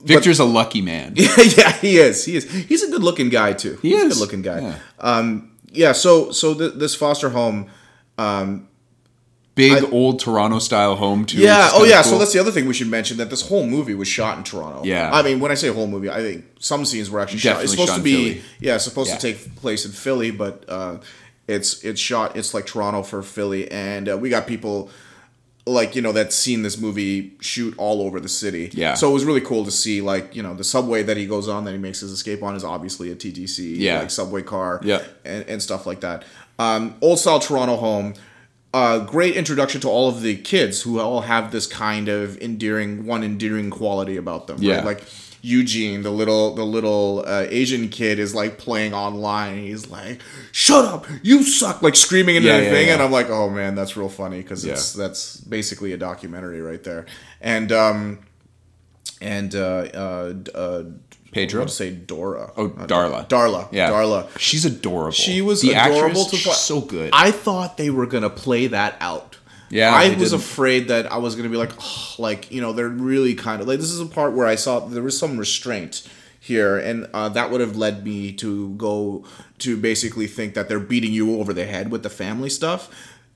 Victor's 0.03 0.39
a 0.39 0.45
lucky 0.45 0.83
man. 0.83 1.15
yeah, 1.17 1.29
yeah, 1.57 1.73
he 1.73 1.97
is. 1.99 2.25
He 2.25 2.37
is. 2.37 2.51
He's 2.51 2.83
a 2.83 2.91
good 2.91 3.03
looking 3.03 3.29
guy 3.29 3.53
too. 3.55 3.79
He 3.83 3.91
He's 3.91 4.05
a 4.05 4.09
good 4.11 4.19
looking 4.19 4.43
guy. 4.43 4.61
Yeah. 4.61 4.79
Um, 5.01 5.53
yeah. 5.73 5.93
So 5.93 6.31
so 6.33 6.55
th- 6.55 6.75
this 6.75 6.95
foster 6.95 7.31
home. 7.31 7.71
Big 9.55 9.73
I- 9.85 9.89
old 9.91 10.21
Toronto 10.21 10.59
style 10.59 10.97
home 10.97 11.25
too. 11.25 11.39
Yeah. 11.39 11.71
Oh 11.73 11.85
yeah. 11.85 12.03
cool. 12.03 12.13
So 12.13 12.19
that's 12.19 12.33
the 12.35 12.39
other 12.39 12.51
thing 12.51 12.67
we 12.69 12.75
should 12.75 12.89
mention 12.89 13.17
that 13.17 13.31
this 13.31 13.49
whole 13.49 13.67
movie 13.67 13.95
was 13.95 14.07
shot 14.07 14.37
in 14.37 14.45
Toronto. 14.45 14.85
Yeah. 14.85 15.11
I 15.11 15.23
mean, 15.23 15.41
when 15.41 15.51
I 15.51 15.55
say 15.55 15.69
whole 15.69 15.87
movie, 15.87 16.11
I 16.11 16.19
think 16.21 16.45
some 16.59 16.85
scenes 16.85 17.09
were 17.11 17.21
actually 17.21 17.39
shot. 17.39 17.63
It's 17.63 17.73
Definitely 17.73 17.87
supposed 17.87 17.89
shot 17.89 17.95
to 17.95 18.01
in 18.01 18.05
be 18.05 18.35
Philly. 18.35 18.45
yeah, 18.61 18.75
it's 18.75 18.85
supposed 18.85 19.11
Yeah. 19.11 19.17
to 19.17 19.33
take 19.35 19.57
place 19.57 19.87
in 19.87 19.93
Philly, 19.93 20.31
but 20.31 20.65
uh, 20.69 20.99
it's 21.49 21.83
it's 21.85 22.01
shot. 22.01 22.37
It's 22.37 22.55
like 22.55 22.67
Toronto 22.67 23.03
for 23.03 23.23
Philly, 23.23 23.71
and 23.71 24.09
uh, 24.09 24.17
we 24.19 24.29
got 24.31 24.47
people 24.47 24.91
like 25.69 25.97
you 25.97 26.03
know 26.03 26.13
that 26.13 26.33
seen 26.33 26.63
this 26.63 26.79
movie 26.79 27.33
shoot 27.41 27.75
all 27.77 28.03
over 28.03 28.21
the 28.21 28.29
city. 28.29 28.71
Yeah. 28.73 28.95
So 28.95 29.11
it 29.11 29.13
was 29.13 29.25
really 29.25 29.41
cool 29.41 29.65
to 29.65 29.71
see 29.71 30.01
like 30.01 30.35
you 30.37 30.43
know 30.43 30.55
the 30.55 30.65
subway 30.65 31.03
that 31.03 31.17
he 31.17 31.27
goes 31.27 31.49
on 31.49 31.65
that 31.65 31.73
he 31.73 31.79
makes 31.79 32.01
his 32.01 32.13
escape 32.13 32.43
on 32.43 32.55
is 32.55 32.63
obviously 32.65 33.11
a 33.11 33.17
TTC 33.17 33.77
Yeah. 33.77 33.99
like 34.01 34.11
subway 34.11 34.43
car. 34.43 34.81
Yeah. 34.85 35.03
And, 35.25 35.45
and 35.49 35.63
stuff 35.63 35.87
like 35.87 36.01
that. 36.01 36.25
Um, 36.59 36.95
old 37.01 37.19
style 37.19 37.41
Toronto 37.41 37.77
home. 37.77 38.15
Uh, 38.75 38.99
great 38.99 39.35
introduction 39.37 39.81
to 39.81 39.89
all 39.89 40.09
of 40.09 40.21
the 40.21 40.37
kids 40.37 40.83
who 40.83 41.01
all 41.01 41.23
have 41.23 41.51
this 41.51 41.67
kind 41.67 42.09
of 42.09 42.37
endearing 42.43 43.07
one 43.07 43.25
endearing 43.25 43.71
quality 43.71 44.17
about 44.19 44.47
them. 44.49 44.59
Yeah. 44.61 44.77
Right? 44.77 44.85
Like 44.85 45.03
Eugene, 45.47 46.03
the 46.03 46.11
little 46.11 46.55
the 46.55 46.65
little 46.65 47.23
uh, 47.27 47.47
Asian 47.49 47.89
kid, 47.89 48.19
is 48.19 48.35
like 48.35 48.59
playing 48.59 48.93
online. 48.95 49.59
He's 49.59 49.89
like, 49.89 50.21
"Shut 50.51 50.85
up, 50.85 51.07
you 51.23 51.43
suck!" 51.45 51.83
Like 51.83 51.95
screaming 51.95 52.35
into 52.37 52.49
Yeah, 52.49 52.59
the 52.59 52.65
yeah, 52.65 52.71
thing, 52.71 52.87
yeah. 52.89 52.95
and 52.95 53.03
I'm 53.03 53.13
like, 53.13 53.31
"Oh 53.31 53.49
man, 53.49 53.75
that's 53.77 53.97
real 53.97 54.09
funny 54.09 54.39
because 54.43 54.65
it's 54.65 54.93
that's 54.93 55.37
basically 55.37 55.93
a 55.93 55.97
documentary 55.97 56.61
right 56.61 56.83
there." 56.83 57.07
And 57.41 57.71
um, 57.71 58.19
and 59.21 59.55
uh, 59.55 59.59
uh, 59.95 60.35
uh, 60.55 60.83
Pedro? 61.33 61.63
I 61.63 61.67
say 61.67 61.91
Dora. 61.93 62.51
Oh, 62.57 62.69
Darla. 62.71 63.29
Darla. 63.29 63.69
Yeah, 63.71 63.91
Darla. 63.91 64.29
She's 64.39 64.65
adorable. 64.65 65.13
She 65.13 65.43
was 65.43 65.63
the 65.63 65.73
adorable 65.73 66.23
actress, 66.23 66.27
to 66.31 66.37
she's 66.37 66.45
play. 66.47 66.55
so 66.55 66.81
good. 66.81 67.11
I 67.13 67.31
thought 67.31 67.77
they 67.77 67.91
were 67.91 68.07
gonna 68.07 68.31
play 68.31 68.67
that 68.69 68.97
out. 69.01 69.36
Yeah, 69.71 69.93
I 69.95 70.09
was 70.11 70.31
didn't. 70.31 70.35
afraid 70.35 70.89
that 70.89 71.11
I 71.13 71.17
was 71.19 71.35
gonna 71.35 71.49
be 71.49 71.57
like, 71.57 71.73
"Ugh," 71.79 72.19
like 72.19 72.51
you 72.53 72.61
know, 72.61 72.73
they're 72.73 72.89
really 72.89 73.35
kind 73.35 73.61
of 73.61 73.67
like 73.69 73.79
this 73.81 73.91
is 73.91 74.01
a 74.01 74.07
part 74.07 74.33
where 74.35 74.47
I 74.47 74.55
saw 74.55 74.81
there 74.81 75.03
was 75.03 75.19
some 75.19 75.37
restraint 75.39 76.07
here, 76.41 76.77
and 76.79 77.09
uh, 77.13 77.29
that 77.31 77.51
would 77.51 77.61
have 77.61 77.77
led 77.77 78.05
me 78.05 78.33
to 78.35 78.71
go 78.77 79.25
to 79.59 79.77
basically 79.77 80.27
think 80.29 80.55
that 80.55 80.69
they're 80.69 80.79
beating 80.79 81.13
you 81.13 81.41
over 81.41 81.53
the 81.53 81.65
head 81.65 81.91
with 81.91 82.03
the 82.05 82.11
family 82.11 82.49
stuff. 82.51 82.89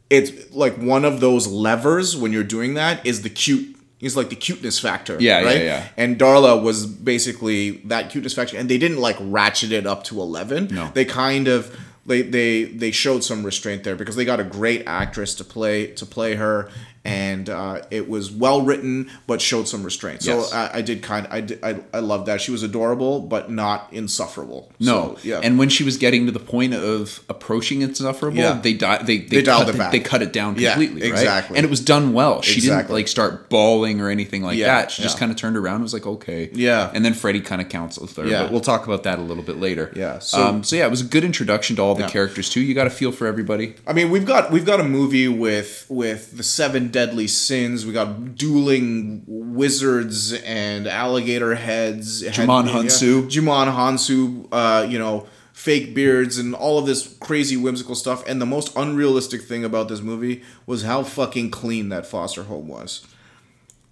It's 0.09 0.53
like 0.55 0.77
one 0.77 1.05
of 1.05 1.21
those 1.21 1.47
levers 1.47 2.17
when 2.17 2.33
you're 2.33 2.45
doing 2.45 2.75
that 2.75 3.05
is 3.07 3.23
the 3.23 3.31
cute. 3.31 3.77
Is 4.01 4.17
like 4.17 4.31
the 4.31 4.37
cuteness 4.37 4.79
factor, 4.79 5.19
Yeah, 5.21 5.41
yeah, 5.41 5.47
right? 5.47 5.63
yeah. 5.63 5.89
And 5.99 6.19
Darla 6.19 6.63
was 6.63 6.87
basically 6.87 7.83
that 7.85 8.09
cuteness 8.11 8.33
factor, 8.33 8.57
and 8.57 8.67
they 8.67 8.79
didn't 8.79 8.97
like 8.97 9.17
ratchet 9.21 9.73
it 9.73 9.87
up 9.87 10.05
to 10.05 10.23
eleven. 10.23 10.69
No. 10.71 10.91
they 10.95 11.05
kind 11.05 11.49
of 11.49 11.79
they 12.07 12.23
they 12.23 12.65
they 12.65 12.91
showed 12.91 13.25
some 13.25 13.45
restraint 13.45 13.85
there 13.85 13.97
because 13.97 14.17
they 14.17 14.25
got 14.25 14.41
a 14.41 14.45
great 14.45 14.85
actress 14.87 15.35
to 15.37 15.45
play 15.45 15.89
to 15.89 16.07
play 16.07 16.35
her, 16.37 16.71
and 17.05 17.49
uh, 17.49 17.81
it 17.91 18.09
was 18.11 18.31
well 18.31 18.61
written 18.63 19.11
but 19.27 19.41
showed 19.41 19.67
some 19.67 19.83
restraint. 19.83 20.23
So 20.23 20.37
Yes. 20.39 20.53
I, 20.53 20.71
I 20.75 20.81
did 20.83 21.03
kind 21.03 21.27
I 21.31 21.41
did 21.41 21.59
I, 21.65 21.81
I 21.95 22.01
loved 22.01 22.27
that 22.27 22.41
she 22.43 22.51
was 22.51 22.63
adorable 22.63 23.21
but 23.21 23.51
not 23.51 23.89
insufferable. 23.93 24.71
No, 24.79 25.17
So, 25.17 25.19
yeah, 25.23 25.41
And 25.43 25.59
when 25.59 25.71
she 25.71 25.83
was 25.83 25.97
getting 25.97 26.27
to 26.27 26.33
the 26.33 26.39
point 26.41 26.75
of 26.75 27.21
approaching 27.29 27.81
insufferable, 27.83 28.37
Yeah. 28.39 28.61
they 28.61 28.75
di- 28.75 29.03
they 29.03 29.19
they, 29.19 29.37
They 29.41 29.43
cut 29.43 29.69
it 29.69 29.73
the- 29.73 29.79
back. 29.79 29.93
They 29.93 30.01
cut 30.01 30.21
it 30.23 30.33
down 30.35 30.57
Yeah, 30.59 30.73
completely, 30.75 31.03
right? 31.03 31.11
exactly. 31.13 31.57
And 31.57 31.65
it 31.65 31.71
was 31.71 31.81
done 31.81 32.13
well. 32.13 32.43
She 32.43 32.61
didn't 32.61 32.91
like 32.91 33.09
start 33.09 33.49
bawling 33.49 34.01
or 34.03 34.11
anything 34.11 34.43
like 34.43 34.59
Yeah, 34.59 34.67
that. 34.67 34.91
She 34.91 35.01
just 35.03 35.19
kind 35.19 35.31
of 35.33 35.39
turned 35.39 35.57
around 35.57 35.77
and 35.77 35.85
was 35.85 35.95
like, 35.95 36.07
okay, 36.07 36.51
Yeah. 36.53 36.91
And 36.93 37.03
then 37.05 37.15
Freddie 37.15 37.41
kind 37.41 37.63
of 37.63 37.69
counsels 37.71 38.15
her. 38.17 38.27
Yeah. 38.27 38.43
but 38.43 38.53
we'll 38.53 38.61
talk 38.61 38.87
about 38.87 39.05
that 39.05 39.19
a 39.19 39.23
little 39.23 39.43
bit 39.43 39.57
later. 39.59 39.91
Yeah, 39.97 40.19
So, 40.19 40.37
so- 40.37 40.47
um, 40.47 40.65
so 40.65 40.77
yeah, 40.77 40.87
it 40.87 40.91
was 40.91 41.01
a 41.01 41.05
good 41.05 41.25
introduction 41.25 41.77
to 41.77 41.83
all 41.83 41.95
the 41.95 42.03
Yeah. 42.03 42.11
characters 42.11 42.51
too. 42.51 42.61
You 42.61 42.75
got 42.75 42.87
a 42.87 42.91
feel 42.91 43.11
for 43.13 43.27
everybody. 43.27 43.75
I 43.87 43.93
mean, 43.95 44.11
we've 44.11 44.27
got 44.27 44.51
we've 44.53 44.67
got 44.67 44.81
a 44.81 44.85
movie 44.85 45.29
with 45.29 45.87
with 45.89 46.37
the 46.37 46.43
seven 46.43 46.89
deadly 46.93 47.27
sins. 47.27 47.85
We 47.87 47.93
got 47.93 48.35
dueling 48.37 49.25
wizards 49.27 50.33
and 50.33 50.87
alligator 50.87 51.55
heads. 51.55 52.23
Djimon 52.23 52.67
yeah, 52.67 52.73
Hounsou. 52.73 53.23
Djimon 53.31 53.73
Hounsou. 53.75 54.49
Uh, 54.51 54.87
you 54.89 54.99
know, 54.99 55.27
fake 55.53 55.95
beards 55.95 56.39
and 56.39 56.55
all 56.55 56.79
of 56.79 56.87
this 56.87 57.17
crazy 57.21 57.57
whimsical 57.57 57.95
stuff. 57.95 58.27
And 58.27 58.41
the 58.41 58.47
most 58.47 58.75
unrealistic 58.77 59.43
thing 59.43 59.65
about 59.65 59.89
this 59.89 60.01
movie 60.01 60.43
was 60.67 60.83
how 60.85 61.03
fucking 61.03 61.51
clean 61.51 61.91
that 61.91 62.07
foster 62.07 62.45
home 62.45 62.67
was. 62.69 63.07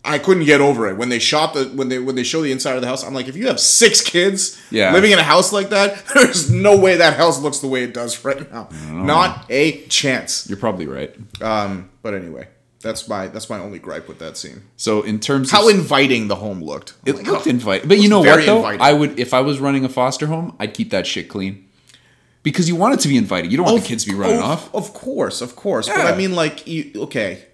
I 0.04 0.18
couldn't 0.18 0.44
get 0.44 0.62
over 0.62 0.88
it 0.88 0.96
when 0.96 1.10
they 1.10 1.18
shot 1.18 1.52
the 1.52 1.64
when 1.66 1.88
they 1.90 1.98
when 1.98 2.14
they 2.14 2.22
show 2.22 2.40
the 2.40 2.52
inside 2.52 2.76
of 2.76 2.80
the 2.80 2.86
house. 2.86 3.04
I'm 3.04 3.12
like, 3.12 3.28
if 3.28 3.36
you 3.36 3.48
have 3.48 3.60
six 3.60 4.00
kids 4.00 4.58
Yeah. 4.70 4.92
living 4.94 5.10
in 5.10 5.18
a 5.18 5.22
house 5.24 5.52
like 5.52 5.68
that, 5.70 6.02
there's 6.14 6.50
no 6.50 6.78
way 6.78 6.96
that 6.96 7.16
house 7.18 7.40
looks 7.40 7.58
the 7.58 7.66
way 7.66 7.82
it 7.82 7.92
does 7.92 8.24
right 8.24 8.50
now. 8.50 8.68
Not 8.90 9.44
a 9.50 9.82
chance. 9.88 10.48
You're 10.48 10.56
probably 10.56 10.86
right. 10.86 11.14
Um, 11.42 11.90
but 12.00 12.14
anyway, 12.14 12.46
that's 12.80 13.08
my 13.08 13.26
that's 13.26 13.50
my 13.50 13.58
only 13.58 13.78
gripe 13.78 14.06
with 14.08 14.18
that 14.20 14.36
scene. 14.36 14.62
So 14.76 15.02
in 15.02 15.18
terms 15.18 15.48
of 15.48 15.52
How 15.52 15.68
of 15.68 15.74
inviting 15.74 16.28
the 16.28 16.36
home 16.36 16.62
looked. 16.62 16.94
Oh 16.98 17.10
it 17.10 17.16
my 17.16 17.22
looked 17.22 17.44
God. 17.44 17.46
inviting, 17.46 17.88
but 17.88 17.98
you 17.98 18.08
know 18.08 18.20
what 18.20 18.46
though? 18.46 18.58
inviting. 18.58 18.80
I 18.80 18.92
would 18.92 19.18
if 19.18 19.34
I 19.34 19.40
was 19.40 19.58
running 19.58 19.84
a 19.84 19.88
foster 19.88 20.26
home, 20.26 20.54
I'd 20.58 20.74
keep 20.74 20.90
that 20.90 21.06
shit 21.06 21.28
clean. 21.28 21.64
Because 22.44 22.68
you 22.68 22.76
want 22.76 22.94
it 22.94 23.00
to 23.00 23.08
be 23.08 23.16
inviting. 23.16 23.50
You 23.50 23.56
don't 23.56 23.66
want 23.66 23.82
the 23.82 23.86
kids 23.86 24.04
to 24.04 24.10
be 24.10 24.16
running 24.16 24.38
of, 24.38 24.44
off. 24.44 24.74
Of 24.74 24.94
course, 24.94 25.40
of 25.40 25.56
course. 25.56 25.88
But 25.88 26.06
I 26.06 26.16
mean, 26.16 26.34
like, 26.34 26.66
you, 26.66 26.92
okay, 26.96 27.44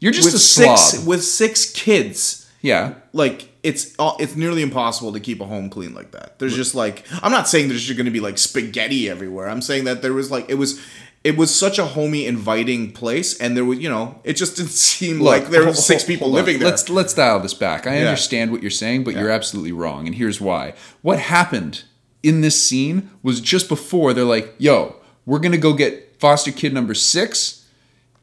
You're 0.00 0.12
just 0.12 0.26
with 0.26 0.34
a 0.34 0.38
slob. 0.38 0.76
six 0.76 1.06
with 1.06 1.22
six 1.22 1.70
kids, 1.70 2.50
yeah. 2.60 2.94
like 3.12 3.48
it's 3.62 3.94
uh, 3.98 4.14
it's 4.18 4.34
nearly 4.34 4.60
impossible 4.60 5.12
to 5.12 5.20
keep 5.20 5.40
a 5.40 5.44
home 5.46 5.70
clean 5.70 5.94
like 5.94 6.10
that. 6.10 6.38
There's 6.40 6.54
just 6.54 6.74
like 6.74 7.04
I'm 7.22 7.30
not 7.30 7.48
saying 7.48 7.68
there's 7.68 7.84
just 7.84 7.96
going 7.96 8.06
to 8.06 8.10
be 8.10 8.20
like 8.20 8.38
spaghetti 8.38 9.08
everywhere. 9.08 9.48
I'm 9.48 9.62
saying 9.62 9.84
that 9.84 10.02
there 10.02 10.12
was 10.12 10.30
like 10.30 10.50
it 10.50 10.54
was 10.54 10.84
it 11.24 11.36
was 11.36 11.54
such 11.54 11.78
a 11.78 11.84
homey, 11.84 12.26
inviting 12.26 12.92
place, 12.92 13.38
and 13.38 13.56
there 13.56 13.64
was 13.64 13.78
you 13.78 13.88
know 13.88 14.20
it 14.24 14.34
just 14.34 14.56
didn't 14.56 14.70
seem 14.92 15.20
like 15.20 15.48
there 15.48 15.64
were 15.66 15.74
six 15.74 16.04
people 16.04 16.28
on. 16.28 16.32
living 16.34 16.58
there. 16.58 16.68
Let's 16.68 16.88
let's 16.88 17.14
dial 17.14 17.40
this 17.40 17.54
back. 17.54 17.86
I 17.86 17.96
Yeah. 17.98 18.08
understand 18.08 18.52
what 18.52 18.62
you're 18.62 18.70
saying, 18.70 19.04
but 19.04 19.14
you're 19.14 19.30
absolutely 19.30 19.72
wrong, 19.72 20.06
and 20.06 20.14
here's 20.14 20.40
why. 20.40 20.74
What 21.02 21.18
happened 21.18 21.82
in 22.22 22.40
this 22.40 22.60
scene 22.60 23.10
was 23.22 23.40
just 23.40 23.68
before 23.68 24.12
they're 24.14 24.24
like, 24.24 24.54
"Yo, 24.58 24.96
we're 25.26 25.38
gonna 25.40 25.56
go 25.58 25.72
get 25.72 26.16
foster 26.18 26.50
kid 26.52 26.72
number 26.72 26.94
six. 26.94 27.54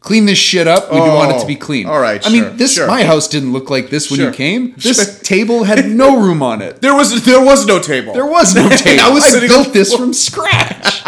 Clean 0.01 0.25
this 0.27 0.37
shit 0.37 0.67
up. 0.67 0.91
We 0.93 0.99
want 0.99 1.35
it 1.35 1.39
to 1.39 1.47
be 1.47 1.55
Oh, 1.55 1.59
clean." 1.65 1.87
all 1.87 1.99
right, 1.99 2.23
I 2.25 2.29
sure, 2.29 2.49
mean, 2.49 2.57
this 2.57 2.73
sure. 2.75 2.85
my 2.87 3.03
house 3.03 3.27
didn't 3.27 3.53
look 3.53 3.69
like 3.71 3.89
this 3.89 4.11
when 4.11 4.19
Sure. 4.19 4.29
you 4.29 4.35
came. 4.35 4.75
This 4.77 5.19
table 5.23 5.63
had 5.63 5.89
no 6.03 6.21
room 6.21 6.43
on 6.43 6.61
it. 6.61 6.79
there 6.81 6.93
was 6.93 7.23
there 7.25 7.43
was 7.43 7.65
no 7.65 7.79
table. 7.79 8.13
There 8.13 8.25
was 8.25 8.53
no 8.53 8.69
table. 8.85 9.03
I 9.03 9.09
was 9.09 9.23
I 9.35 9.47
built 9.47 9.73
this 9.73 9.93
from 9.95 10.13
scratch. 10.13 11.01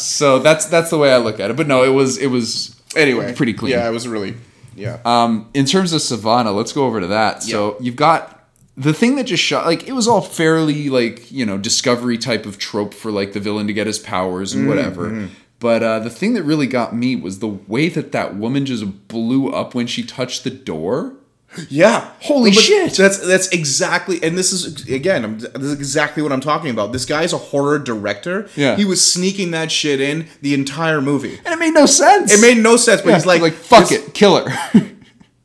So 0.00 0.38
that's 0.38 0.66
that's 0.66 0.90
the 0.90 0.98
way 0.98 1.12
I 1.12 1.18
look 1.18 1.40
at 1.40 1.50
it. 1.50 1.56
But 1.56 1.66
no, 1.66 1.84
it 1.84 1.90
was 1.90 2.18
it 2.18 2.28
was 2.28 2.80
anyway 2.96 3.34
pretty 3.34 3.52
clean. 3.54 3.72
Yeah, 3.72 3.88
it 3.88 3.92
was 3.92 4.06
really 4.08 4.34
yeah. 4.76 4.98
Um, 5.04 5.48
in 5.54 5.66
terms 5.66 5.92
of 5.92 6.00
Sivana, 6.00 6.54
let's 6.54 6.72
go 6.72 6.84
over 6.86 7.00
to 7.00 7.06
that. 7.08 7.42
So 7.42 7.76
you've 7.80 7.96
got 7.96 8.46
the 8.76 8.92
thing 8.92 9.14
that 9.16 9.24
just 9.24 9.42
shot 9.42 9.66
like 9.66 9.86
it 9.88 9.92
was 9.92 10.08
all 10.08 10.20
fairly 10.20 10.88
like 10.90 11.30
you 11.30 11.46
know 11.46 11.56
discovery 11.58 12.18
type 12.18 12.44
of 12.46 12.58
trope 12.58 12.92
for 12.92 13.12
like 13.12 13.32
the 13.32 13.40
villain 13.40 13.66
to 13.68 13.72
get 13.72 13.86
his 13.86 13.98
powers 13.98 14.52
and 14.52 14.68
whatever. 14.68 15.28
But 15.60 15.82
uh, 15.82 15.98
the 16.00 16.10
thing 16.10 16.34
that 16.34 16.42
really 16.42 16.66
got 16.66 16.94
me 16.94 17.16
was 17.16 17.38
the 17.38 17.48
way 17.48 17.88
that 17.88 18.12
that 18.12 18.36
woman 18.36 18.66
just 18.66 19.08
blew 19.08 19.50
up 19.50 19.74
when 19.74 19.86
she 19.86 20.02
touched 20.02 20.44
the 20.44 20.50
door. 20.50 21.14
Yeah. 21.68 22.10
Holy 22.20 22.50
But 22.50 22.60
shit. 22.60 22.92
That's 22.94 23.18
that's 23.18 23.48
exactly 23.48 24.22
and 24.22 24.36
this 24.36 24.52
is 24.52 24.88
again, 24.88 25.24
I'm, 25.24 25.38
this 25.38 25.62
is 25.62 25.72
exactly 25.72 26.22
what 26.22 26.32
I'm 26.32 26.40
talking 26.40 26.70
about. 26.70 26.92
This 26.92 27.04
guy's 27.04 27.32
a 27.32 27.38
horror 27.38 27.78
director. 27.78 28.48
Yeah. 28.56 28.76
He 28.76 28.84
was 28.84 29.04
sneaking 29.04 29.50
that 29.52 29.70
shit 29.70 30.00
in 30.00 30.28
the 30.42 30.54
entire 30.54 31.00
movie. 31.00 31.38
And 31.44 31.54
it 31.54 31.58
made 31.58 31.74
no 31.74 31.86
sense. 31.86 32.32
It 32.32 32.40
made 32.40 32.62
no 32.62 32.76
sense, 32.76 33.02
but 33.02 33.10
Yeah, 33.10 33.16
he's 33.16 33.26
like, 33.26 33.42
like 33.42 33.54
fuck 33.54 33.92
it, 33.92 34.14
kill 34.14 34.46
her. 34.46 34.90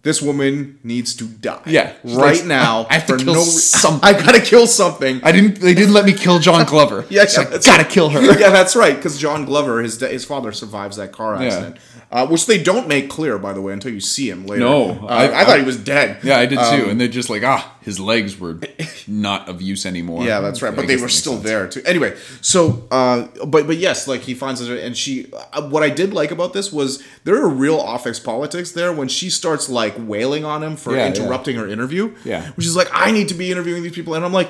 This 0.01 0.21
woman 0.21 0.79
needs 0.81 1.13
to 1.17 1.25
die. 1.25 1.61
Yeah. 1.65 1.93
Right 2.05 2.37
like, 2.37 2.45
now. 2.45 2.87
I 2.89 2.93
have 2.93 3.05
to 3.07 3.17
kill 3.17 3.33
no 3.33 3.39
re- 3.41 3.45
something. 3.45 4.07
I 4.07 4.13
gotta 4.13 4.39
kill 4.39 4.65
something. 4.65 5.19
I 5.23 5.33
didn't. 5.33 5.59
They 5.59 5.73
didn't 5.73 5.93
let 5.93 6.05
me 6.05 6.13
kill 6.13 6.39
John 6.39 6.65
Glover. 6.65 7.05
Yeah, 7.09 7.25
so 7.25 7.41
yeah, 7.41 7.47
I 7.47 7.51
gotta 7.51 7.83
right. 7.83 7.89
kill 7.89 8.09
her. 8.09 8.21
yeah, 8.39 8.49
that's 8.49 8.75
right. 8.77 8.95
Because 8.95 9.17
John 9.19 9.43
Glover, 9.43 9.81
his 9.81 9.99
his 9.99 10.23
father 10.23 10.53
survives 10.53 10.95
that 10.97 11.11
car 11.11 11.35
accident, 11.35 11.77
uh, 12.11 12.25
which 12.27 12.45
they 12.45 12.61
don't 12.61 12.87
make 12.87 13.09
clear, 13.09 13.37
by 13.37 13.51
the 13.51 13.61
way, 13.61 13.73
until 13.73 13.91
you 13.91 13.99
see 13.99 14.29
him 14.29 14.45
later. 14.45 14.61
No, 14.63 14.91
uh, 15.03 15.05
I- 15.07 15.41
I, 15.41 15.45
thought 15.45 15.55
I- 15.55 15.59
he 15.59 15.65
was 15.65 15.77
dead. 15.77 16.23
Yeah, 16.23 16.37
I 16.37 16.45
did 16.45 16.59
too. 16.59 16.83
Um, 16.85 16.89
and 16.91 17.01
they're 17.01 17.07
just 17.09 17.29
like, 17.29 17.43
ah, 17.43 17.75
his 17.89 17.99
legs 17.99 18.31
were 18.39 18.55
not 19.07 19.49
of 19.51 19.61
use 19.61 19.85
anymore. 19.85 20.23
Yeah, 20.23 20.39
that's 20.45 20.61
right. 20.61 20.73
I 20.73 20.75
But 20.75 20.87
they 20.87 20.97
were 21.05 21.09
still 21.09 21.33
sense. 21.33 21.45
there 21.49 21.63
too. 21.73 21.81
Anyway, 21.85 22.11
so 22.41 22.59
uh, 22.91 23.27
but 23.53 23.67
but 23.69 23.77
yes, 23.87 24.07
like 24.07 24.21
he 24.29 24.33
finds 24.43 24.65
her, 24.65 24.75
and 24.87 24.95
she. 24.95 25.11
Uh, 25.53 25.67
what 25.73 25.83
I 25.83 25.89
did 26.01 26.13
like 26.13 26.31
about 26.37 26.51
this 26.53 26.71
was 26.79 27.03
there 27.25 27.37
are 27.43 27.49
real 27.49 27.79
office 27.95 28.19
politics 28.19 28.71
there 28.79 28.91
when 28.99 29.07
she 29.17 29.29
starts 29.29 29.65
like 29.81 29.95
wailing 30.13 30.43
on 30.45 30.59
him 30.63 30.75
for 30.77 30.91
Yeah, 30.91 30.99
yeah. 31.03 31.07
interrupting 31.11 31.55
her 31.57 31.67
interview. 31.67 32.03
Yeah. 32.23 32.41
which 32.55 32.65
is 32.65 32.75
like 32.75 32.89
I 32.93 33.11
need 33.11 33.27
to 33.29 33.37
be 33.43 33.51
interviewing 33.51 33.83
these 33.83 33.93
people, 33.99 34.13
and 34.15 34.23
I'm 34.25 34.33
like. 34.41 34.49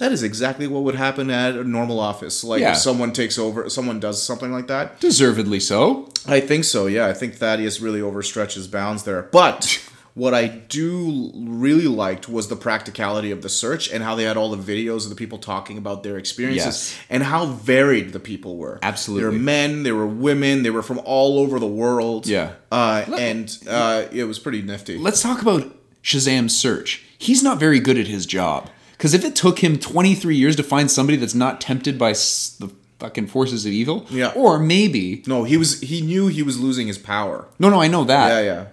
That 0.00 0.12
is 0.12 0.22
exactly 0.22 0.66
what 0.66 0.82
would 0.84 0.94
happen 0.94 1.28
at 1.28 1.56
a 1.56 1.62
normal 1.78 2.00
office. 2.00 2.42
Like 2.42 2.62
Yeah. 2.62 2.70
if 2.72 2.78
someone 2.78 3.12
takes 3.12 3.38
over, 3.38 3.68
someone 3.68 4.00
does 4.00 4.22
something 4.22 4.50
like 4.50 4.66
that. 4.68 4.98
Deservedly 4.98 5.60
so. 5.60 6.08
I 6.26 6.40
think 6.40 6.64
so. 6.64 6.86
Yeah, 6.86 7.04
I 7.06 7.12
think 7.12 7.34
Thaddeus 7.34 7.82
really 7.82 8.00
overstretches 8.00 8.64
bounds 8.70 9.02
there. 9.02 9.20
But 9.30 9.60
what 10.20 10.34
I 10.34 10.46
do 10.48 11.30
really 11.34 11.86
liked 12.04 12.28
was 12.28 12.48
the 12.48 12.56
practicality 12.56 13.30
of 13.30 13.40
the 13.42 13.48
search 13.48 13.90
and 13.92 14.02
how 14.02 14.14
they 14.14 14.24
had 14.24 14.36
all 14.36 14.50
the 14.54 14.62
videos 14.72 15.04
of 15.04 15.08
the 15.10 15.14
people 15.22 15.38
talking 15.38 15.78
about 15.78 16.02
their 16.02 16.16
experiences 16.18 16.66
Yes. 16.66 16.96
and 17.08 17.22
how 17.22 17.46
varied 17.46 18.12
the 18.12 18.20
people 18.20 18.56
were. 18.56 18.78
Absolutely. 18.82 19.22
there 19.22 19.30
were 19.32 19.38
men, 19.38 19.82
there 19.82 19.94
were 19.94 20.06
women, 20.06 20.62
they 20.62 20.70
were 20.70 20.82
from 20.82 21.00
all 21.04 21.38
over 21.38 21.58
the 21.58 21.72
world. 21.84 22.26
Yeah. 22.26 22.52
uh, 22.70 23.04
and 23.18 23.46
uh, 23.68 24.04
it 24.12 24.24
was 24.24 24.38
pretty 24.38 24.62
nifty. 24.62 24.98
Let's 24.98 25.22
talk 25.22 25.40
about 25.42 25.62
Shazam's 26.02 26.56
search. 26.56 27.02
He's 27.18 27.42
not 27.42 27.58
very 27.58 27.80
good 27.80 27.98
at 27.98 28.06
his 28.06 28.26
job. 28.26 28.68
Because 28.92 29.14
if 29.14 29.24
it 29.24 29.34
took 29.34 29.60
him 29.60 29.78
23 29.78 30.36
years 30.36 30.56
to 30.56 30.62
find 30.62 30.90
somebody 30.90 31.16
that's 31.16 31.34
not 31.34 31.60
tempted 31.60 31.98
by 31.98 32.10
s- 32.10 32.54
the 32.60 32.68
fucking 32.98 33.28
forces 33.28 33.64
of 33.64 33.72
evil, 33.72 34.06
Yeah. 34.10 34.32
or 34.36 34.58
maybe 34.58 35.22
no, 35.26 35.44
he 35.44 35.56
was. 35.56 35.80
He 35.80 36.02
knew 36.02 36.26
he 36.26 36.42
was 36.42 36.58
losing 36.60 36.86
his 36.86 36.98
power. 36.98 37.48
no, 37.58 37.70
no, 37.70 37.80
I 37.80 37.88
know 37.88 38.04
that. 38.04 38.28
Yeah, 38.28 38.40
yeah. 38.52 38.64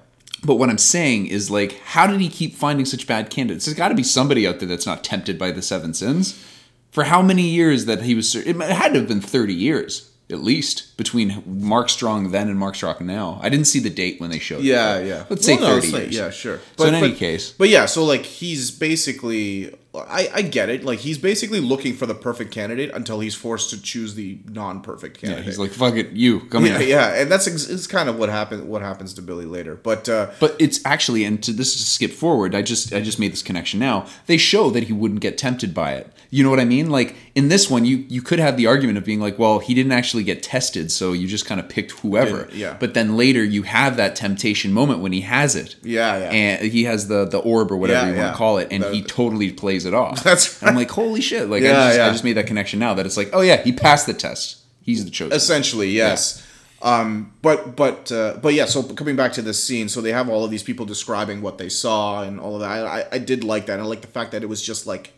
But 0.44 0.56
what 0.56 0.70
I'm 0.70 0.78
saying 0.78 1.28
is 1.28 1.50
like, 1.50 1.80
how 1.80 2.08
did 2.08 2.22
he 2.22 2.30
keep 2.30 2.56
finding 2.56 2.86
such 2.86 3.08
bad 3.08 3.30
candidates? 3.30 3.66
There's 3.66 3.78
got 3.78 3.90
to 3.90 3.96
be 3.96 4.04
somebody 4.04 4.48
out 4.48 4.60
there 4.60 4.68
that's 4.68 4.86
not 4.86 5.04
tempted 5.04 5.38
by 5.40 5.52
the 5.52 5.62
seven 5.62 5.94
sins. 5.94 6.44
For 6.92 7.06
how 7.06 7.22
many 7.22 7.44
years 7.44 7.86
that 7.86 8.04
he 8.04 8.16
was? 8.16 8.34
It 8.36 8.56
had 8.56 8.94
to 8.94 9.00
have 9.00 9.08
been 9.08 9.22
30 9.22 9.54
years 9.54 10.12
at 10.30 10.40
least 10.40 10.98
between 10.98 11.42
Mark 11.46 11.90
Strong 11.90 12.32
then 12.32 12.50
and 12.50 12.60
Mark 12.60 12.76
Strong 12.76 12.98
now. 13.06 13.40
I 13.42 13.48
didn't 13.48 13.66
see 13.68 13.80
the 13.80 13.90
date 13.90 14.20
when 14.20 14.30
they 14.30 14.40
showed. 14.40 14.62
Yeah, 14.62 14.98
but 14.98 15.06
yeah. 15.06 15.24
Let's 15.30 15.46
say 15.46 15.56
Well, 15.56 15.62
no, 15.70 15.76
30 15.76 15.86
it's 15.88 15.94
like- 15.94 16.02
years. 16.04 16.16
Yeah, 16.16 16.30
sure. 16.32 16.60
So 16.78 16.86
in 16.86 16.96
any 16.96 17.14
case- 17.14 17.52
but 17.58 17.70
yeah, 17.70 17.86
so 17.86 18.04
like 18.04 18.26
he's 18.26 18.70
basically 18.70 19.74
I, 20.08 20.30
I 20.34 20.42
get 20.42 20.70
it. 20.70 20.84
Like 20.84 21.00
he's 21.00 21.18
basically 21.18 21.60
looking 21.60 21.94
for 21.94 22.06
the 22.06 22.16
perfect 22.16 22.52
candidate 22.52 22.92
until 22.94 23.20
he's 23.20 23.36
forced 23.36 23.70
to 23.72 23.82
choose 23.82 24.16
the 24.16 24.40
non-perfect 24.50 25.18
candidate. 25.20 25.22
Yeah, 25.22 25.28
candidate. 25.28 25.46
he's 25.46 25.60
like, 25.60 25.72
"Fuck 25.72 25.96
it, 25.96 26.12
you 26.12 26.42
come 26.42 26.66
yeah, 26.66 26.78
here." 26.80 26.88
yeah, 26.90 27.22
and 27.22 27.32
that's 27.32 27.48
ex- 27.48 27.70
it's 27.70 27.88
kind 27.88 28.10
of 28.10 28.18
what 28.18 28.30
happen 28.30 28.68
what 28.68 28.82
happens 28.82 29.14
to 29.16 29.22
Billy 29.22 29.46
later. 29.46 29.76
But 29.76 30.08
uh, 30.10 30.32
But 30.40 30.56
it's 30.60 30.80
actually, 30.86 31.24
and 31.24 31.42
to 31.44 31.52
this 31.54 31.76
is 31.76 31.88
skip 31.88 32.12
forward. 32.12 32.54
I 32.54 32.62
just 32.62 32.94
I 32.94 33.02
just 33.02 33.20
made 33.20 33.32
this 33.32 33.44
connection 33.44 33.80
now. 33.80 34.06
They 34.26 34.38
show 34.38 34.70
that 34.72 34.84
he 34.84 34.94
wouldn't 34.94 35.22
get 35.22 35.38
tempted 35.38 35.74
by 35.74 35.94
it. 35.94 36.12
You 36.30 36.44
know 36.44 36.50
what 36.50 36.60
I 36.60 36.66
mean? 36.66 36.90
Like 36.90 37.16
in 37.36 37.48
this 37.48 37.70
one, 37.70 37.86
you 37.86 38.06
you 38.10 38.22
could 38.22 38.40
have 38.40 38.58
the 38.58 38.68
argument 38.68 38.98
of 38.98 39.06
being 39.06 39.20
like, 39.20 39.40
well, 39.40 39.60
he 39.60 39.74
didn't 39.74 39.94
actually 39.94 40.24
get 40.24 40.44
tested, 40.44 40.92
so 40.92 41.14
you 41.14 41.28
just 41.28 41.46
kind 41.46 41.60
of 41.60 41.70
picked 41.70 41.92
whoever. 41.92 42.50
Yeah. 42.54 42.76
But 42.80 42.94
then 42.94 43.16
later 43.16 43.44
you 43.44 43.64
have 43.64 43.98
that 43.98 44.16
temptation 44.16 44.74
moment 44.74 45.00
when 45.00 45.14
he 45.14 45.22
has 45.22 45.56
it. 45.56 45.76
Yeah, 45.84 46.18
yeah. 46.18 46.30
And 46.32 46.72
he 46.72 46.84
has 46.84 47.08
the 47.08 47.26
the 47.26 47.40
orb 47.40 47.72
or 47.72 47.78
whatever 47.78 48.08
Yeah, 48.08 48.14
you 48.14 48.20
want 48.20 48.34
to 48.34 48.38
call 48.38 48.58
it, 48.58 48.68
and 48.72 48.84
The- 48.84 48.94
he 48.94 49.02
totally 49.04 49.52
plays 49.52 49.86
it 49.88 49.94
off. 49.94 50.24
That's 50.24 50.62
And 50.62 50.70
I'm 50.70 50.76
like, 50.76 50.92
holy 50.92 51.22
shit! 51.22 51.50
Like 51.50 51.64
I, 51.64 51.66
Yeah, 51.66 51.88
just, 51.88 52.00
I 52.00 52.10
just 52.12 52.24
made 52.24 52.34
that 52.34 52.46
connection 52.48 52.80
now 52.80 52.94
that 52.94 53.06
it's 53.06 53.18
like, 53.18 53.30
oh 53.34 53.42
yeah, 53.42 53.64
he 53.64 53.72
passed 53.72 54.06
the 54.06 54.14
test. 54.14 54.58
He's 54.82 55.04
the 55.04 55.12
chosen. 55.12 55.34
essentially 55.36 55.90
yes. 55.90 56.44
Um, 56.82 57.34
but 57.42 57.76
but 57.76 58.12
uh, 58.12 58.38
but 58.42 58.54
yeah. 58.54 58.66
So 58.66 58.84
coming 58.84 59.16
back 59.16 59.34
to 59.34 59.42
this 59.42 59.64
scene, 59.64 59.90
so 59.90 60.00
they 60.00 60.12
have 60.12 60.30
all 60.30 60.44
of 60.46 60.52
these 60.52 60.62
people 60.64 60.86
describing 60.86 61.42
what 61.42 61.58
they 61.58 61.70
saw 61.70 62.22
and 62.24 62.40
all 62.40 62.54
of 62.56 62.62
that. 62.62 62.70
I, 62.70 63.00
I, 63.02 63.06
I 63.14 63.18
did 63.18 63.44
like 63.44 63.66
that. 63.66 63.80
I 63.80 63.84
like 63.84 64.02
the 64.02 64.08
fact 64.08 64.32
that 64.32 64.44
it 64.44 64.46
was 64.50 64.62
just 64.62 64.86
like 64.86 65.14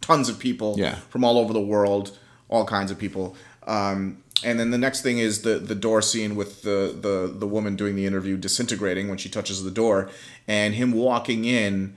tons 0.00 0.28
of 0.28 0.38
people 0.38 0.74
Yeah. 0.78 0.96
from 1.10 1.22
all 1.24 1.38
over 1.38 1.52
the 1.52 1.60
world, 1.60 2.18
all 2.48 2.64
kinds 2.64 2.90
of 2.90 2.98
people. 2.98 3.36
Um, 3.68 4.22
and 4.42 4.58
then 4.58 4.70
the 4.70 4.78
next 4.78 5.02
thing 5.02 5.18
is 5.18 5.42
the 5.42 5.58
the 5.58 5.74
door 5.76 6.02
scene 6.02 6.34
with 6.34 6.62
the 6.62 6.96
the 7.00 7.32
the 7.38 7.46
woman 7.46 7.76
doing 7.76 7.94
the 7.94 8.06
interview 8.06 8.36
disintegrating 8.36 9.08
when 9.08 9.18
she 9.18 9.28
touches 9.28 9.62
the 9.62 9.70
door, 9.70 10.10
and 10.48 10.74
him 10.74 10.92
walking 10.92 11.44
in. 11.44 11.96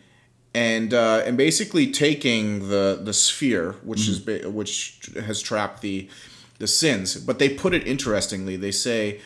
And 0.55 0.93
uh, 0.93 1.23
and 1.25 1.35
basically 1.35 1.91
taking 1.91 2.69
the 2.69 2.99
the 3.01 3.13
sphere, 3.13 3.73
which 3.83 4.07
is 4.07 4.19
ba- 4.19 4.49
which 4.51 5.09
has 5.25 5.41
trapped 5.41 5.81
the 5.81 6.07
the 6.59 6.67
sins, 6.67 7.15
but 7.15 7.39
they 7.39 7.49
put 7.49 7.73
it 7.73 7.87
interestingly. 7.87 8.55
They 8.55 8.71
say, 8.71 9.19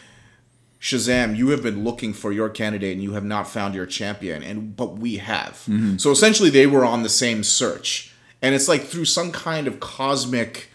Shazam, 0.80 1.36
you 1.36 1.49
have 1.49 1.61
been 1.61 1.84
looking 1.84 2.13
for 2.13 2.32
your 2.32 2.47
candidate 2.49 2.93
and 2.93 3.03
you 3.03 3.11
have 3.11 3.25
not 3.25 3.45
found 3.47 3.75
your 3.75 3.86
champion, 3.86 4.41
and 4.41 4.73
but 4.75 4.97
we 4.97 5.17
have. 5.17 5.67
So 5.99 6.11
essentially, 6.11 6.49
they 6.49 6.65
were 6.65 6.86
on 6.86 7.03
the 7.03 7.09
same 7.09 7.43
search, 7.43 8.13
and 8.41 8.55
it's 8.55 8.69
like 8.69 8.84
through 8.84 9.05
some 9.05 9.34
kind 9.34 9.67
of 9.67 9.82
cosmic 9.82 10.69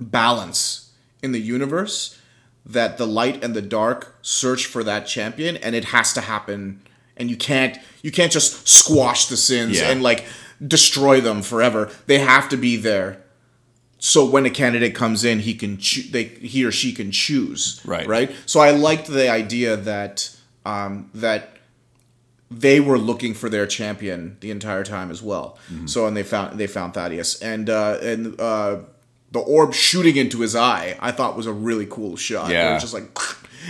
balance 0.00 0.92
in 1.22 1.32
the 1.32 1.40
universe 1.40 2.18
that 2.66 2.96
the 2.96 3.06
light 3.06 3.44
and 3.44 3.54
the 3.54 3.62
dark 3.62 4.16
search 4.22 4.64
for 4.64 4.82
that 4.84 5.06
champion, 5.06 5.56
and 5.58 5.74
it 5.74 5.86
has 5.86 6.12
to 6.14 6.22
happen. 6.22 6.80
And 7.16 7.30
you 7.30 7.36
can't 7.36 7.78
you 8.02 8.10
can't 8.10 8.32
just 8.32 8.66
squash 8.68 9.26
the 9.26 9.36
sins 9.36 9.78
Yeah. 9.80 9.90
and 9.90 10.02
like 10.02 10.24
destroy 10.66 11.20
them 11.20 11.42
forever. 11.42 11.90
They 12.06 12.18
have 12.18 12.48
to 12.50 12.56
be 12.56 12.76
there 12.76 13.18
so 13.98 14.24
when 14.26 14.44
a 14.44 14.50
candidate 14.50 14.94
comes 14.94 15.24
in 15.24 15.38
he 15.38 15.54
can 15.54 15.78
choo- 15.78 16.10
they 16.10 16.24
he 16.24 16.62
or 16.64 16.70
she 16.70 16.92
can 16.92 17.10
choose 17.10 17.80
Right. 17.86 18.06
right 18.06 18.30
so 18.44 18.60
i 18.60 18.70
liked 18.70 19.06
the 19.06 19.30
idea 19.30 19.76
that 19.78 20.36
um 20.66 21.08
that 21.14 21.56
they 22.50 22.80
were 22.80 22.98
looking 22.98 23.32
for 23.34 23.48
their 23.48 23.66
champion 23.66 24.36
the 24.40 24.50
entire 24.50 24.84
time 24.84 25.10
as 25.10 25.22
well 25.22 25.58
Mm-hmm. 25.72 25.86
so 25.86 26.06
and 26.06 26.14
they 26.16 26.22
found 26.22 26.58
they 26.58 26.66
found 26.66 26.92
thaddeus 26.92 27.40
and 27.40 27.70
uh 27.70 27.98
and 28.02 28.38
uh 28.40 28.80
the 29.32 29.38
orb 29.38 29.72
shooting 29.72 30.16
into 30.16 30.40
his 30.40 30.54
eye 30.54 30.96
i 31.00 31.10
thought 31.10 31.34
was 31.36 31.46
a 31.46 31.52
really 31.52 31.86
cool 31.86 32.16
shot 32.16 32.50
Yeah. 32.50 32.78
just 32.78 32.92
like 32.94 33.08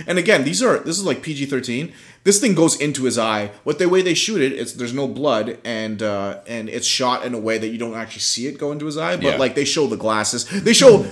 and 0.07 0.17
again 0.19 0.43
these 0.43 0.61
are 0.61 0.79
this 0.79 0.97
is 0.97 1.05
like 1.05 1.21
pg-13 1.21 1.93
this 2.25 2.39
thing 2.41 2.53
goes 2.55 2.75
into 2.81 3.05
his 3.05 3.17
eye 3.17 3.51
what 3.63 3.79
the 3.79 3.87
way 3.87 4.01
they 4.01 4.13
shoot 4.13 4.41
it 4.41 4.51
it's 4.51 4.73
there's 4.73 4.93
no 4.93 5.07
blood 5.07 5.57
and 5.63 6.01
uh 6.03 6.39
and 6.47 6.67
it's 6.69 6.87
shot 6.87 7.25
in 7.25 7.33
a 7.33 7.39
way 7.39 7.57
that 7.57 7.69
you 7.69 7.77
don't 7.77 7.95
actually 7.95 8.19
see 8.33 8.47
it 8.47 8.57
go 8.57 8.71
into 8.73 8.85
his 8.85 8.97
eye 8.97 9.15
but 9.15 9.23
Yeah. 9.25 9.37
like 9.37 9.55
they 9.55 9.65
show 9.65 9.85
the 9.87 9.97
glasses 10.05 10.45
they 10.67 10.73
show 10.73 11.05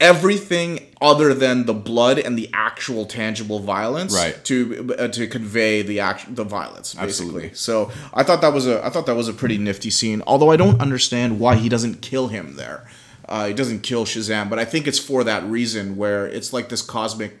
everything 0.00 0.80
other 1.00 1.34
than 1.34 1.66
the 1.66 1.74
blood 1.74 2.18
and 2.18 2.38
the 2.38 2.48
actual 2.54 3.04
tangible 3.04 3.58
violence 3.60 4.14
Right. 4.14 4.42
to 4.44 4.94
uh, 4.98 5.08
to 5.08 5.26
convey 5.26 5.82
the 5.82 6.00
act 6.00 6.34
the 6.34 6.44
violence 6.44 6.94
basically 6.94 7.06
Absolutely. 7.48 7.50
so 7.54 7.90
i 8.14 8.22
thought 8.22 8.40
that 8.42 8.52
was 8.52 8.66
a 8.66 8.84
i 8.86 8.90
thought 8.90 9.06
that 9.06 9.16
was 9.16 9.28
a 9.28 9.32
pretty 9.32 9.58
nifty 9.58 9.90
scene 9.90 10.22
although 10.26 10.50
i 10.50 10.56
don't 10.56 10.80
understand 10.80 11.40
why 11.40 11.56
he 11.56 11.68
doesn't 11.68 12.00
kill 12.00 12.28
him 12.28 12.54
there 12.56 12.88
uh, 13.28 13.46
he 13.46 13.52
doesn't 13.54 13.80
kill 13.80 14.04
shazam 14.04 14.48
but 14.48 14.58
i 14.58 14.64
think 14.64 14.86
it's 14.86 14.98
for 15.00 15.24
that 15.24 15.42
reason 15.44 15.96
where 15.96 16.26
it's 16.26 16.52
like 16.52 16.68
this 16.68 16.80
cosmic 16.82 17.36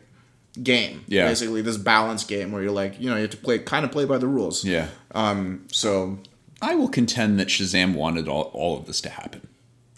game 0.62 1.04
Yeah. 1.08 1.26
basically 1.28 1.62
this 1.62 1.76
balance 1.76 2.24
game 2.24 2.52
where 2.52 2.62
you're 2.62 2.72
like 2.72 3.00
you 3.00 3.08
know 3.08 3.16
you 3.16 3.22
have 3.22 3.30
to 3.30 3.36
play 3.36 3.58
kind 3.58 3.84
of 3.84 3.92
play 3.92 4.04
by 4.04 4.18
the 4.18 4.26
rules 4.26 4.64
yeah. 4.64 4.88
um 5.14 5.64
so 5.70 6.18
I 6.60 6.74
will 6.74 6.88
contend 6.88 7.38
that 7.38 7.48
Shazam 7.48 7.94
wanted 7.94 8.26
all, 8.26 8.50
all 8.52 8.76
of 8.76 8.86
this 8.86 9.00
to 9.02 9.10
happen. 9.10 9.46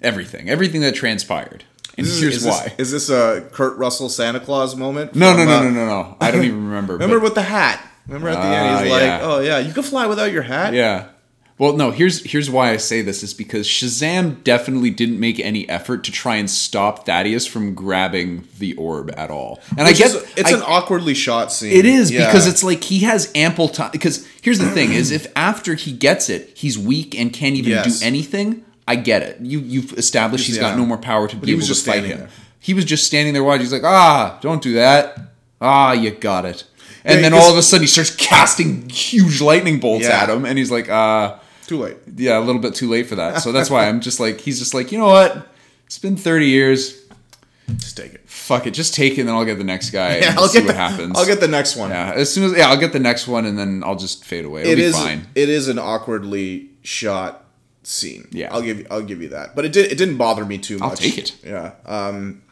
Everything. 0.03 0.51
Everything 0.51 0.83
that 0.83 0.95
transpired. 0.95 1.65
And 1.97 2.07
Is- 2.07 2.21
here's 2.21 2.37
is 2.37 2.45
this, 2.45 2.53
why. 2.55 2.75
Is 2.77 2.91
this 2.91 3.09
a 3.09 3.49
Kurt 3.53 3.79
Russell 3.79 4.11
Santa 4.11 4.41
Claus 4.41 4.77
moment? 4.77 5.15
No, 5.15 5.33
no, 5.33 5.39
from, 5.39 5.47
no, 5.47 5.57
uh, 5.57 5.63
no, 5.63 5.71
no, 5.71 5.87
no. 5.87 6.17
I 6.21 6.31
don't 6.31 6.45
even 6.45 6.67
remember. 6.67 6.93
Remember 6.99 7.17
but- 7.19 7.25
with 7.25 7.35
the 7.35 7.43
hat? 7.43 7.83
Remember 8.07 8.29
at 8.29 8.35
the 8.43 8.49
end, 8.49 8.69
Ah, 8.77 8.83
he's 8.83 8.91
like, 8.91 9.03
yeah. 9.03 9.21
"Oh 9.23 9.41
yeah, 9.41 9.59
you 9.59 9.73
can 9.73 9.83
fly 9.85 10.07
without 10.07 10.33
your 10.33 10.43
hat." 10.43 10.75
Yeah. 10.75 11.07
Well, 11.61 11.75
no, 11.75 11.91
here's 11.91 12.25
here's 12.25 12.49
why 12.49 12.71
I 12.71 12.79
say 12.79 13.03
this 13.03 13.23
is 13.23 13.35
because 13.35 13.69
Shazam 13.69 14.43
definitely 14.45 14.89
didn't 14.89 15.21
make 15.21 15.39
any 15.39 15.69
effort 15.69 16.05
to 16.05 16.11
try 16.11 16.37
and 16.37 16.49
stop 16.49 17.05
Thaddeus 17.05 17.47
from 17.47 17.75
grabbing 17.75 18.49
the 18.59 18.75
orb 18.77 19.13
at 19.15 19.31
all. 19.31 19.61
And 19.77 19.87
Which 19.87 19.97
I 19.97 19.99
guess 19.99 20.15
is, 20.15 20.23
it's 20.39 20.51
I- 20.51 20.57
an 20.57 20.63
awkwardly 20.67 21.13
shot 21.13 21.53
scene. 21.53 21.73
It 21.77 21.85
is 21.85 22.11
Yeah. 22.11 22.25
because 22.27 22.47
it's 22.47 22.65
like 22.65 22.83
he 22.85 23.01
has 23.01 23.31
ample 23.35 23.69
time. 23.69 23.91
Because 23.93 24.27
here's 24.41 24.59
the 24.59 24.71
thing: 24.71 24.95
is 24.95 25.11
if 25.11 25.27
after 25.37 25.75
he 25.75 25.93
gets 25.93 26.31
it, 26.31 26.51
he's 26.55 26.79
weak 26.79 27.15
and 27.15 27.31
can't 27.31 27.57
even 27.57 27.73
Yes. 27.73 28.01
do 28.01 28.07
anything. 28.07 28.63
I 28.89 28.97
get 28.97 29.23
it. 29.23 29.37
You 29.43 29.61
you've 29.61 29.93
established 29.99 30.47
he's 30.47 30.57
got 30.57 30.79
no 30.79 30.87
more 30.87 30.97
power 30.97 31.29
to 31.29 31.37
be 31.37 31.49
he 31.49 31.53
able 31.53 31.59
was 31.59 31.67
to 31.67 31.75
just 31.75 31.85
fight 31.85 31.93
standing 31.93 32.11
him. 32.13 32.19
there. 32.21 32.29
He 32.59 32.73
was 32.73 32.87
just 32.87 33.05
standing 33.07 33.35
there 33.35 33.45
watching. 33.45 33.61
He's 33.65 33.73
like, 33.73 33.85
ah, 33.85 34.39
don't 34.41 34.63
do 34.63 34.73
that. 34.75 35.19
Ah, 35.61 35.93
you 35.93 36.11
got 36.11 36.47
it. 36.47 36.65
And 37.05 37.17
Yeah, 37.17 37.29
then 37.29 37.35
all 37.35 37.51
of 37.51 37.59
a 37.59 37.63
sudden 37.63 37.83
he 37.83 37.87
starts 37.87 38.17
casting 38.17 38.89
huge 38.89 39.43
lightning 39.43 39.79
bolts 39.79 40.07
Yeah. 40.07 40.23
at 40.23 40.31
him, 40.31 40.47
and 40.47 40.59
he's 40.59 40.71
like, 40.71 40.89
ah, 40.91 41.39
too 41.71 41.79
late. 41.79 41.97
yeah, 42.17 42.37
a 42.39 42.41
little 42.41 42.61
bit 42.61 42.75
too 42.75 42.89
late 42.91 43.07
for 43.07 43.15
that. 43.15 43.43
So 43.43 43.53
that's 43.53 43.71
why 43.71 43.89
I'm 43.89 44.01
just 44.01 44.19
like, 44.21 44.41
he's 44.41 44.59
just 44.59 44.75
like, 44.75 44.91
you 44.93 44.99
know 44.99 45.07
what? 45.07 45.47
It's 45.87 45.99
been 45.99 46.17
30 46.17 46.47
years. 46.47 47.01
Just 47.77 47.97
take 47.97 48.15
it. 48.15 48.29
Fuck 48.29 48.67
it, 48.67 48.73
just 48.73 48.95
take 48.95 49.13
it, 49.13 49.21
and 49.21 49.29
then 49.29 49.37
I'll 49.37 49.45
get 49.45 49.59
the 49.59 49.65
next 49.65 49.91
guy 49.91 50.19
Yeah, 50.19 50.31
and 50.31 50.39
I'll 50.41 50.49
see 50.49 50.59
get 50.59 50.67
what 50.67 50.73
the, 50.73 50.79
happens. 50.79 51.17
I'll 51.17 51.27
get 51.27 51.39
the 51.39 51.47
next 51.49 51.77
one. 51.77 51.91
Yeah, 51.91 52.13
as 52.13 52.33
soon 52.33 52.45
as 52.45 52.59
yeah, 52.59 52.69
I'll 52.69 52.77
get 52.81 52.93
the 52.93 52.99
next 52.99 53.29
one 53.29 53.47
and 53.47 53.57
then 53.57 53.85
I'll 53.85 53.95
just 53.97 54.25
fade 54.25 54.45
away. 54.45 54.63
It'll 54.63 54.73
It 54.73 54.77
be 54.77 54.83
is. 54.83 54.97
fine. 54.97 55.29
It 55.37 55.49
is 55.49 55.69
an 55.69 55.79
awkwardly 55.79 56.71
shot 56.83 57.45
scene. 57.85 58.27
Yeah. 58.33 58.53
I'll 58.53 58.63
give 58.63 58.81
you. 58.81 58.87
I'll 58.91 59.03
give 59.03 59.23
you 59.23 59.29
that. 59.29 59.55
But 59.55 59.65
it 59.67 59.73
did. 59.73 59.93
It 59.93 59.99
didn't 59.99 60.17
bother 60.17 60.45
me 60.45 60.59
too 60.59 60.79
much. 60.79 60.91
I'll 60.91 60.97
take 60.97 61.17
it. 61.19 61.37
Yeah. 61.45 61.73
Um. 61.87 62.43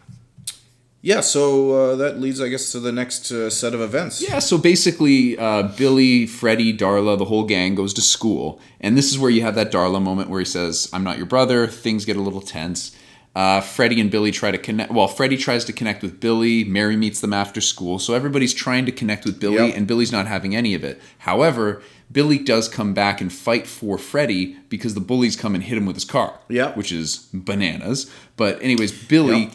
Yeah. 1.00 1.20
So 1.20 1.72
uh, 1.72 1.96
that 1.96 2.18
leads, 2.20 2.40
I 2.40 2.48
guess, 2.48 2.72
to 2.72 2.80
the 2.80 2.90
next 2.92 3.30
uh, 3.30 3.50
set 3.50 3.72
of 3.74 3.80
events. 3.80 4.20
Yeah, 4.20 4.40
so 4.40 4.58
basically, 4.58 5.38
uh, 5.38 5.62
Billy, 5.76 6.26
Freddie, 6.26 6.76
Darla, 6.76 7.16
the 7.16 7.26
whole 7.26 7.44
gang 7.44 7.74
goes 7.76 7.94
to 7.94 8.00
school, 8.02 8.60
and 8.80 8.96
this 8.98 9.10
is 9.10 9.18
where 9.18 9.30
you 9.30 9.42
have 9.42 9.54
that 9.54 9.70
Darla 9.70 10.02
moment 10.02 10.28
where 10.28 10.40
he 10.40 10.44
says, 10.44 10.88
"I'm 10.92 11.04
not 11.04 11.16
your 11.16 11.26
brother." 11.26 11.66
Things 11.68 12.04
get 12.04 12.16
a 12.16 12.20
little 12.20 12.40
tense. 12.40 12.96
Uh, 13.36 13.60
Freddie 13.60 14.00
and 14.00 14.10
Billy 14.10 14.32
try 14.32 14.50
to 14.50 14.58
connect. 14.58 14.90
Well, 14.90 15.06
Freddie 15.06 15.36
tries 15.36 15.64
to 15.66 15.72
connect 15.72 16.02
with 16.02 16.18
Billy. 16.18 16.64
Mary 16.64 16.96
meets 16.96 17.20
them 17.20 17.32
after 17.32 17.60
school, 17.60 18.00
so 18.00 18.14
everybody's 18.14 18.52
trying 18.52 18.84
to 18.86 18.90
connect 18.92 19.24
with 19.24 19.38
Billy, 19.38 19.68
Yep. 19.68 19.76
and 19.76 19.86
Billy's 19.86 20.10
not 20.10 20.26
having 20.26 20.56
any 20.56 20.74
of 20.74 20.82
it. 20.82 21.00
However, 21.18 21.80
Billy 22.10 22.38
does 22.38 22.68
come 22.68 22.94
back 22.94 23.20
and 23.20 23.32
fight 23.32 23.68
for 23.68 23.96
Freddie 23.98 24.56
because 24.68 24.94
the 24.94 25.00
bullies 25.00 25.36
come 25.36 25.54
and 25.54 25.62
hit 25.62 25.78
him 25.78 25.86
with 25.86 25.94
his 25.94 26.04
car. 26.06 26.40
Yep. 26.48 26.76
which 26.76 26.90
is 26.90 27.28
bananas. 27.32 28.10
But 28.36 28.60
anyways, 28.62 28.90
Billy 29.06 29.42
Yep. 29.42 29.52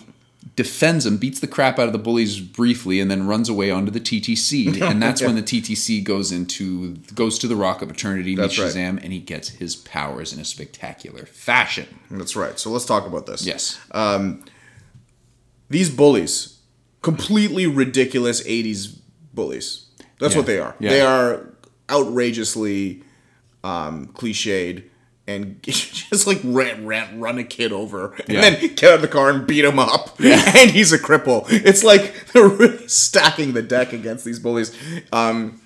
Defends 0.56 1.06
him, 1.06 1.18
beats 1.18 1.40
the 1.40 1.48
crap 1.48 1.80
out 1.80 1.88
of 1.88 1.94
the 1.94 2.00
bullies 2.00 2.40
briefly, 2.40 3.00
and 3.00 3.10
then 3.10 3.26
runs 3.28 3.50
away 3.50 3.72
onto 3.72 3.92
the 3.92 4.00
TTC. 4.00 4.82
And 4.94 5.02
that's 5.02 5.22
when 5.22 5.36
the 5.36 5.42
TTC 5.44 6.04
goes 6.04 6.32
into 6.32 6.96
goes 7.16 7.40
to 7.40 7.48
the 7.48 7.56
Rock 7.56 7.82
of 7.82 7.90
Eternity, 7.90 8.36
meets 8.36 8.60
right. 8.60 8.68
Shazam, 8.72 9.02
and 9.04 9.12
he 9.14 9.20
gets 9.20 9.50
his 9.50 9.76
powers 9.76 10.34
in 10.34 10.40
a 10.40 10.46
spectacular 10.46 11.26
fashion. 11.26 11.88
That's 12.12 12.36
right. 12.36 12.60
So 12.60 12.70
let's 12.70 12.86
talk 12.86 13.06
about 13.08 13.26
this. 13.26 13.46
Yes. 13.46 13.80
These 15.70 15.90
bullies, 15.90 16.60
completely 17.02 17.66
ridiculous 17.68 18.44
'80s 18.44 18.98
bullies. 19.34 19.86
That's 20.20 20.34
Yeah. 20.34 20.40
what 20.40 20.46
they 20.48 20.60
are. 20.60 20.76
Yeah. 20.80 20.90
They 20.90 21.02
are 21.02 21.50
outrageously 21.90 23.04
um, 23.64 24.08
cliched 24.08 24.84
and 25.28 25.62
just 25.64 26.28
like 26.28 26.40
run, 26.44 26.86
run, 26.86 27.20
run 27.20 27.38
a 27.38 27.44
kid 27.44 27.72
over 27.72 28.14
and 28.14 28.30
Yeah. 28.30 28.42
then 28.42 28.60
get 28.76 28.84
out 28.84 28.94
of 28.96 29.02
the 29.02 29.08
car 29.08 29.30
and 29.30 29.48
beat 29.48 29.64
him 29.66 29.80
up. 29.80 30.20
And 30.20 30.70
he's 30.72 30.92
a 30.94 31.00
cripple. 31.00 31.46
It's 31.50 31.84
like 31.84 32.28
they're 32.34 32.48
really 32.48 32.88
stacking 32.88 33.54
the 33.54 33.62
deck 33.62 33.94
against 33.94 34.26
these 34.26 34.40
bullies. 34.40 34.76
Um, 35.12 35.60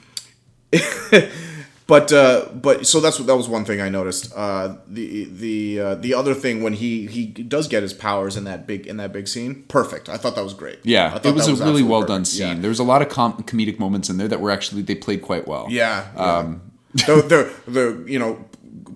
but 1.87 2.11
uh, 2.11 2.49
but 2.53 2.85
so 2.85 2.99
that's 2.99 3.17
that 3.17 3.35
was 3.37 3.47
one 3.47 3.63
thing 3.63 3.79
I 3.79 3.87
noticed. 3.87 4.33
Uh, 4.35 4.75
the 4.87 5.23
the 5.25 5.79
uh, 5.79 5.95
the 5.95 6.13
other 6.13 6.33
thing 6.33 6.61
when 6.61 6.73
he 6.73 7.07
he 7.07 7.25
does 7.27 7.67
get 7.69 7.81
his 7.81 7.93
powers 7.93 8.35
in 8.35 8.43
that 8.43 8.67
big 8.67 8.85
in 8.87 8.97
that 8.97 9.13
big 9.13 9.27
scene, 9.29 9.63
perfect. 9.69 10.09
I 10.09 10.17
thought 10.17 10.35
that 10.35 10.43
was 10.43 10.53
great. 10.53 10.79
Yeah, 10.83 11.17
it 11.23 11.33
was 11.33 11.47
a 11.47 11.55
really 11.55 11.83
well 11.83 12.03
done 12.03 12.25
scene. 12.25 12.47
Yeah. 12.57 12.61
There 12.61 12.69
was 12.69 12.79
a 12.79 12.83
lot 12.83 13.01
of 13.01 13.07
com- 13.09 13.41
comedic 13.43 13.79
moments 13.79 14.09
in 14.09 14.17
there 14.17 14.27
that 14.27 14.41
were 14.41 14.51
actually 14.51 14.81
they 14.81 14.95
played 14.95 15.21
quite 15.21 15.47
well. 15.47 15.67
Yeah. 15.69 16.07
Um, 16.17 16.61
the, 16.93 17.53
the 17.65 17.71
the 17.71 18.11
you 18.11 18.19
know 18.19 18.43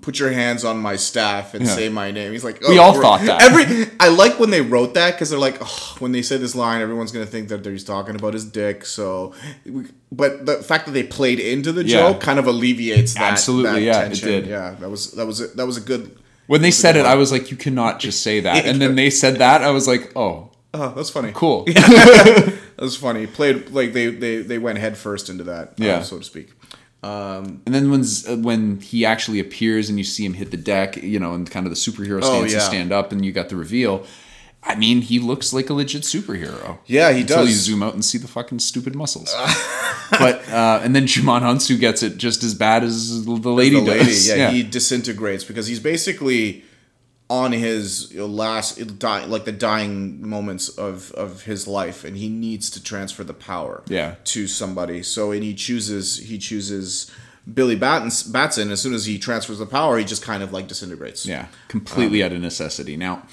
put 0.02 0.20
your 0.20 0.32
hands 0.32 0.66
on 0.66 0.78
my 0.80 0.96
staff 0.96 1.54
and 1.54 1.66
Yeah. 1.66 1.76
say 1.76 1.90
my 1.90 2.12
name. 2.12 2.32
He's 2.32 2.44
like, 2.44 2.60
We 2.68 2.80
"Oh, 2.80 2.82
all 2.84 2.94
great." 2.94 3.02
thought 3.04 3.22
that. 3.26 3.42
Every 3.42 3.88
I 4.00 4.10
like 4.10 4.40
when 4.40 4.50
they 4.50 4.62
wrote 4.62 4.96
that 4.96 5.12
because 5.14 5.30
they're 5.30 5.40
like, 5.40 5.58
oh, 5.62 5.96
when 6.00 6.12
they 6.12 6.22
say 6.24 6.38
this 6.38 6.56
line, 6.56 6.82
everyone's 6.82 7.12
gonna 7.12 7.26
think 7.26 7.50
that 7.50 7.66
he's 7.66 7.84
talking 7.84 8.16
about 8.16 8.34
his 8.34 8.46
dick. 8.46 8.86
So, 8.86 9.34
but 10.12 10.46
the 10.46 10.58
fact 10.58 10.86
that 10.88 10.92
they 10.94 11.04
played 11.04 11.40
into 11.40 11.72
the 11.72 11.84
Yeah. 11.86 11.98
joke 12.12 12.22
kind 12.22 12.40
of 12.40 12.48
alleviates 12.48 13.14
that. 13.14 13.32
Absolutely, 13.34 13.86
that 13.86 14.10
yeah, 14.10 14.12
it 14.12 14.22
did. 14.22 14.48
Yeah, 14.48 14.76
that 14.80 14.90
was 14.90 15.12
that 15.12 15.26
was 15.28 15.42
a, 15.42 15.48
that 15.56 15.66
was 15.66 15.78
a 15.78 15.82
good. 15.82 16.18
When 16.48 16.62
they 16.62 16.72
said 16.72 16.98
it, 16.98 17.06
I 17.06 17.16
was 17.16 17.32
like, 17.32 17.50
you 17.52 17.56
cannot 17.58 18.00
just 18.00 18.22
say 18.24 18.42
that. 18.42 18.66
And 18.66 18.82
then 18.82 18.96
they 18.96 19.10
said 19.10 19.38
that, 19.38 19.62
I 19.64 19.70
was 19.70 19.88
like, 19.88 20.12
oh, 20.18 20.50
Oh, 20.74 20.94
that's 20.96 21.10
funny. 21.10 21.32
cool. 21.34 21.66
That 22.82 22.86
was 22.86 22.98
funny. 22.98 23.28
Played 23.28 23.70
like 23.70 23.94
they 23.94 24.08
they 24.08 24.38
they 24.42 24.58
went 24.58 24.80
head 24.80 24.98
first 24.98 25.30
into 25.30 25.44
that. 25.44 25.68
uh, 25.70 25.74
Yeah. 25.78 26.02
so 26.02 26.18
to 26.18 26.24
speak. 26.24 26.50
And 27.04 27.62
then 27.66 27.90
when 27.92 28.04
when 28.44 28.80
he 28.80 29.06
actually 29.06 29.40
appears 29.40 29.90
and 29.90 29.98
you 29.98 30.04
see 30.04 30.26
him 30.26 30.34
hit 30.34 30.52
the 30.52 30.58
deck, 30.58 30.98
you 30.98 31.20
know, 31.20 31.34
and 31.34 31.50
kind 31.50 31.66
of 31.66 31.72
the 31.72 31.76
superhero 31.78 32.24
stance 32.24 32.54
Oh, 32.54 32.58
yeah. 32.58 32.60
stand 32.60 32.92
up, 32.92 33.12
and 33.12 33.26
you 33.26 33.32
got 33.32 33.50
the 33.50 33.56
reveal. 33.56 34.06
I 34.64 34.76
mean, 34.76 35.02
he 35.02 35.18
looks 35.18 35.54
like 35.54 35.72
a 35.72 35.74
legit 35.74 36.04
superhero. 36.04 36.78
Yeah, 36.86 37.12
he 37.14 37.24
does. 37.24 37.32
Until 37.38 37.48
you 37.48 37.56
zoom 37.56 37.82
out 37.82 37.96
and 37.96 38.06
see 38.06 38.20
the 38.20 38.28
fucking 38.28 38.60
stupid 38.60 38.94
muscles. 38.96 39.34
but 40.12 40.48
uh, 40.50 40.82
and 40.84 40.96
then 40.96 41.06
Djimon 41.08 41.42
Hounsou 41.42 41.80
gets 41.80 42.04
it 42.04 42.18
just 42.18 42.44
as 42.44 42.54
bad 42.54 42.84
as 42.84 43.26
the 43.26 43.32
lady 43.32 43.76
the 43.78 43.82
lady, 43.82 44.06
does. 44.06 44.28
yeah, 44.28 44.52
he 44.52 44.62
disintegrates 44.62 45.44
because 45.44 45.66
he's 45.66 45.80
basically 45.80 46.64
on 47.32 47.54
his 47.54 48.14
last 48.14 49.00
die, 49.00 49.24
like 49.24 49.46
the 49.46 49.54
dying 49.54 50.28
moments 50.28 50.68
of 50.68 51.14
of 51.14 51.44
his 51.44 51.66
life, 51.66 52.04
and 52.04 52.18
he 52.18 52.28
needs 52.28 52.70
to 52.72 52.84
transfer 52.84 53.24
the 53.24 53.34
power, 53.34 53.84
Yeah. 53.88 54.16
to 54.26 54.48
somebody. 54.48 55.02
So 55.02 55.32
and 55.32 55.42
he 55.42 55.54
chooses 55.54 56.18
he 56.18 56.38
chooses 56.38 57.10
Billy 57.52 57.78
Battens, 57.78 58.22
Batson. 58.24 58.70
As 58.70 58.82
soon 58.82 58.94
as 58.94 59.06
he 59.06 59.18
transfers 59.18 59.60
the 59.60 59.66
power, 59.66 59.98
he 59.98 60.04
just 60.04 60.22
kind 60.22 60.44
of 60.44 60.52
like 60.52 60.68
disintegrates. 60.68 61.26
Yeah, 61.26 61.46
completely 61.70 62.22
um, 62.22 62.28
out 62.32 62.36
of 62.36 62.42
necessity. 62.42 62.98
Now, 62.98 63.24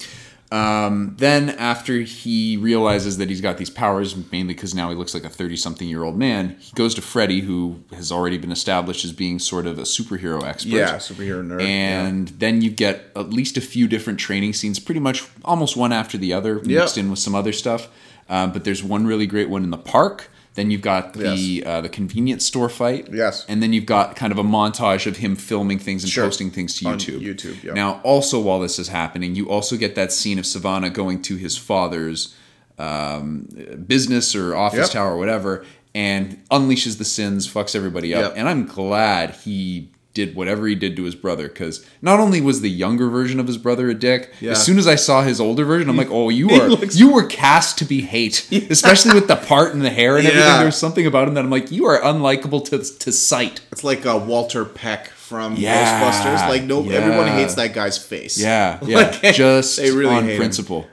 um, 0.50 1.14
then 1.18 1.50
after 1.50 1.98
he 2.00 2.56
realizes 2.56 3.18
that 3.18 3.28
he's 3.28 3.40
got 3.42 3.58
these 3.58 3.68
powers, 3.70 4.16
mainly 4.32 4.54
because 4.54 4.74
now 4.74 4.88
he 4.88 4.94
looks 4.94 5.12
like 5.12 5.24
a 5.24 5.28
thirty-something-year-old 5.28 6.16
man, 6.16 6.56
he 6.58 6.72
goes 6.74 6.94
to 6.94 7.02
Freddy, 7.02 7.40
who 7.40 7.82
has 7.92 8.10
already 8.10 8.38
been 8.38 8.50
established 8.52 9.04
as 9.04 9.12
being 9.12 9.38
sort 9.38 9.66
of 9.66 9.78
a 9.78 9.82
superhero 9.82 10.42
expert. 10.44 10.70
Yeah, 10.70 10.96
superhero 10.96 11.46
nerd, 11.46 11.60
And 11.62 12.28
then 12.28 12.62
you 12.62 12.70
get 12.70 13.10
at 13.14 13.30
least 13.30 13.56
a 13.56 13.60
few 13.60 13.86
different 13.88 14.18
training 14.18 14.54
scenes, 14.54 14.78
pretty 14.78 15.00
much 15.00 15.24
almost 15.44 15.76
one 15.76 15.92
after 15.92 16.16
the 16.16 16.32
other, 16.32 16.62
Yeah. 16.64 16.80
mixed 16.80 16.96
in 16.96 17.10
with 17.10 17.18
some 17.18 17.34
other 17.34 17.52
stuff. 17.52 17.88
Uh, 18.28 18.46
but 18.46 18.64
there's 18.64 18.82
one 18.82 19.06
really 19.06 19.26
great 19.26 19.48
one 19.50 19.64
in 19.64 19.70
the 19.70 19.78
park. 19.78 20.30
Then 20.58 20.72
you've 20.72 20.82
got 20.82 21.12
the 21.14 21.62
uh, 21.64 21.80
the 21.82 21.88
convenience 21.88 22.44
store 22.44 22.68
fight. 22.68 23.08
Yes. 23.12 23.46
And 23.48 23.62
then 23.62 23.72
you've 23.72 23.86
got 23.86 24.16
kind 24.16 24.32
of 24.32 24.38
a 24.38 24.42
montage 24.42 25.06
of 25.06 25.16
him 25.18 25.36
filming 25.36 25.78
things 25.78 26.02
and 26.02 26.10
Sure. 26.10 26.24
posting 26.24 26.50
things 26.50 26.74
to 26.78 26.88
On 26.88 26.98
YouTube. 26.98 27.20
YouTube, 27.20 27.62
yeah. 27.62 27.74
Now, 27.74 28.00
also 28.02 28.40
while 28.40 28.58
this 28.58 28.78
is 28.80 28.88
happening, 28.88 29.36
you 29.36 29.48
also 29.48 29.76
get 29.76 29.94
that 29.94 30.10
scene 30.12 30.36
of 30.38 30.44
Sivana 30.44 30.92
going 30.92 31.22
to 31.22 31.36
his 31.36 31.56
father's 31.56 32.34
um, 32.76 33.46
business 33.86 34.34
or 34.34 34.56
office 34.56 34.88
Yep. 34.88 34.90
tower 34.90 35.12
or 35.14 35.18
whatever, 35.18 35.64
and 35.94 36.42
unleashes 36.50 36.98
the 36.98 37.04
sins, 37.04 37.46
fucks 37.52 37.76
everybody 37.76 38.12
up. 38.14 38.22
Yep. 38.22 38.32
And 38.36 38.48
I'm 38.48 38.66
glad 38.66 39.36
he 39.44 39.90
did 40.24 40.34
whatever 40.34 40.66
he 40.66 40.74
did 40.74 40.96
to 40.96 41.04
his 41.04 41.14
brother 41.14 41.48
because 41.48 41.84
not 42.02 42.18
only 42.20 42.40
was 42.40 42.60
the 42.60 42.68
younger 42.70 43.08
version 43.08 43.38
of 43.40 43.46
his 43.46 43.56
brother 43.56 43.88
a 43.88 43.94
dick, 43.94 44.32
Yeah. 44.40 44.52
as 44.52 44.64
soon 44.64 44.78
as 44.78 44.86
I 44.86 44.96
saw 44.96 45.22
his 45.22 45.40
older 45.40 45.64
version, 45.64 45.88
I'm 45.88 45.96
like, 45.96 46.10
oh, 46.10 46.28
you 46.28 46.50
are 46.60 46.68
you 46.86 47.12
were 47.12 47.26
cast 47.26 47.78
to 47.78 47.84
be 47.84 48.00
hate, 48.02 48.46
especially 48.70 49.14
with 49.14 49.28
the 49.28 49.36
part 49.36 49.74
and 49.74 49.82
the 49.84 49.90
hair 49.90 50.16
and 50.18 50.26
everything. 50.26 50.60
There's 50.60 50.76
something 50.76 51.06
about 51.06 51.28
him 51.28 51.34
that 51.34 51.44
I'm 51.44 51.50
like, 51.50 51.70
you 51.70 51.86
are 51.86 52.00
unlikable 52.00 52.64
to 52.70 52.78
to 53.04 53.12
sight. 53.12 53.60
It's 53.72 53.84
like 53.84 54.04
uh, 54.04 54.22
Walter 54.26 54.64
Peck 54.64 55.08
from 55.08 55.56
Yeah, 55.56 56.02
Ghostbusters. 56.02 56.48
Like 56.48 56.64
no, 56.64 56.88
everyone 56.90 57.28
hates 57.28 57.54
that 57.54 57.72
guy's 57.74 57.98
face. 57.98 58.38
Yeah, 58.38 58.78
yeah, 58.84 58.96
Like, 59.22 59.34
just 59.34 59.76
they 59.78 59.90
really 59.90 60.14
on 60.14 60.36
principle. 60.36 60.86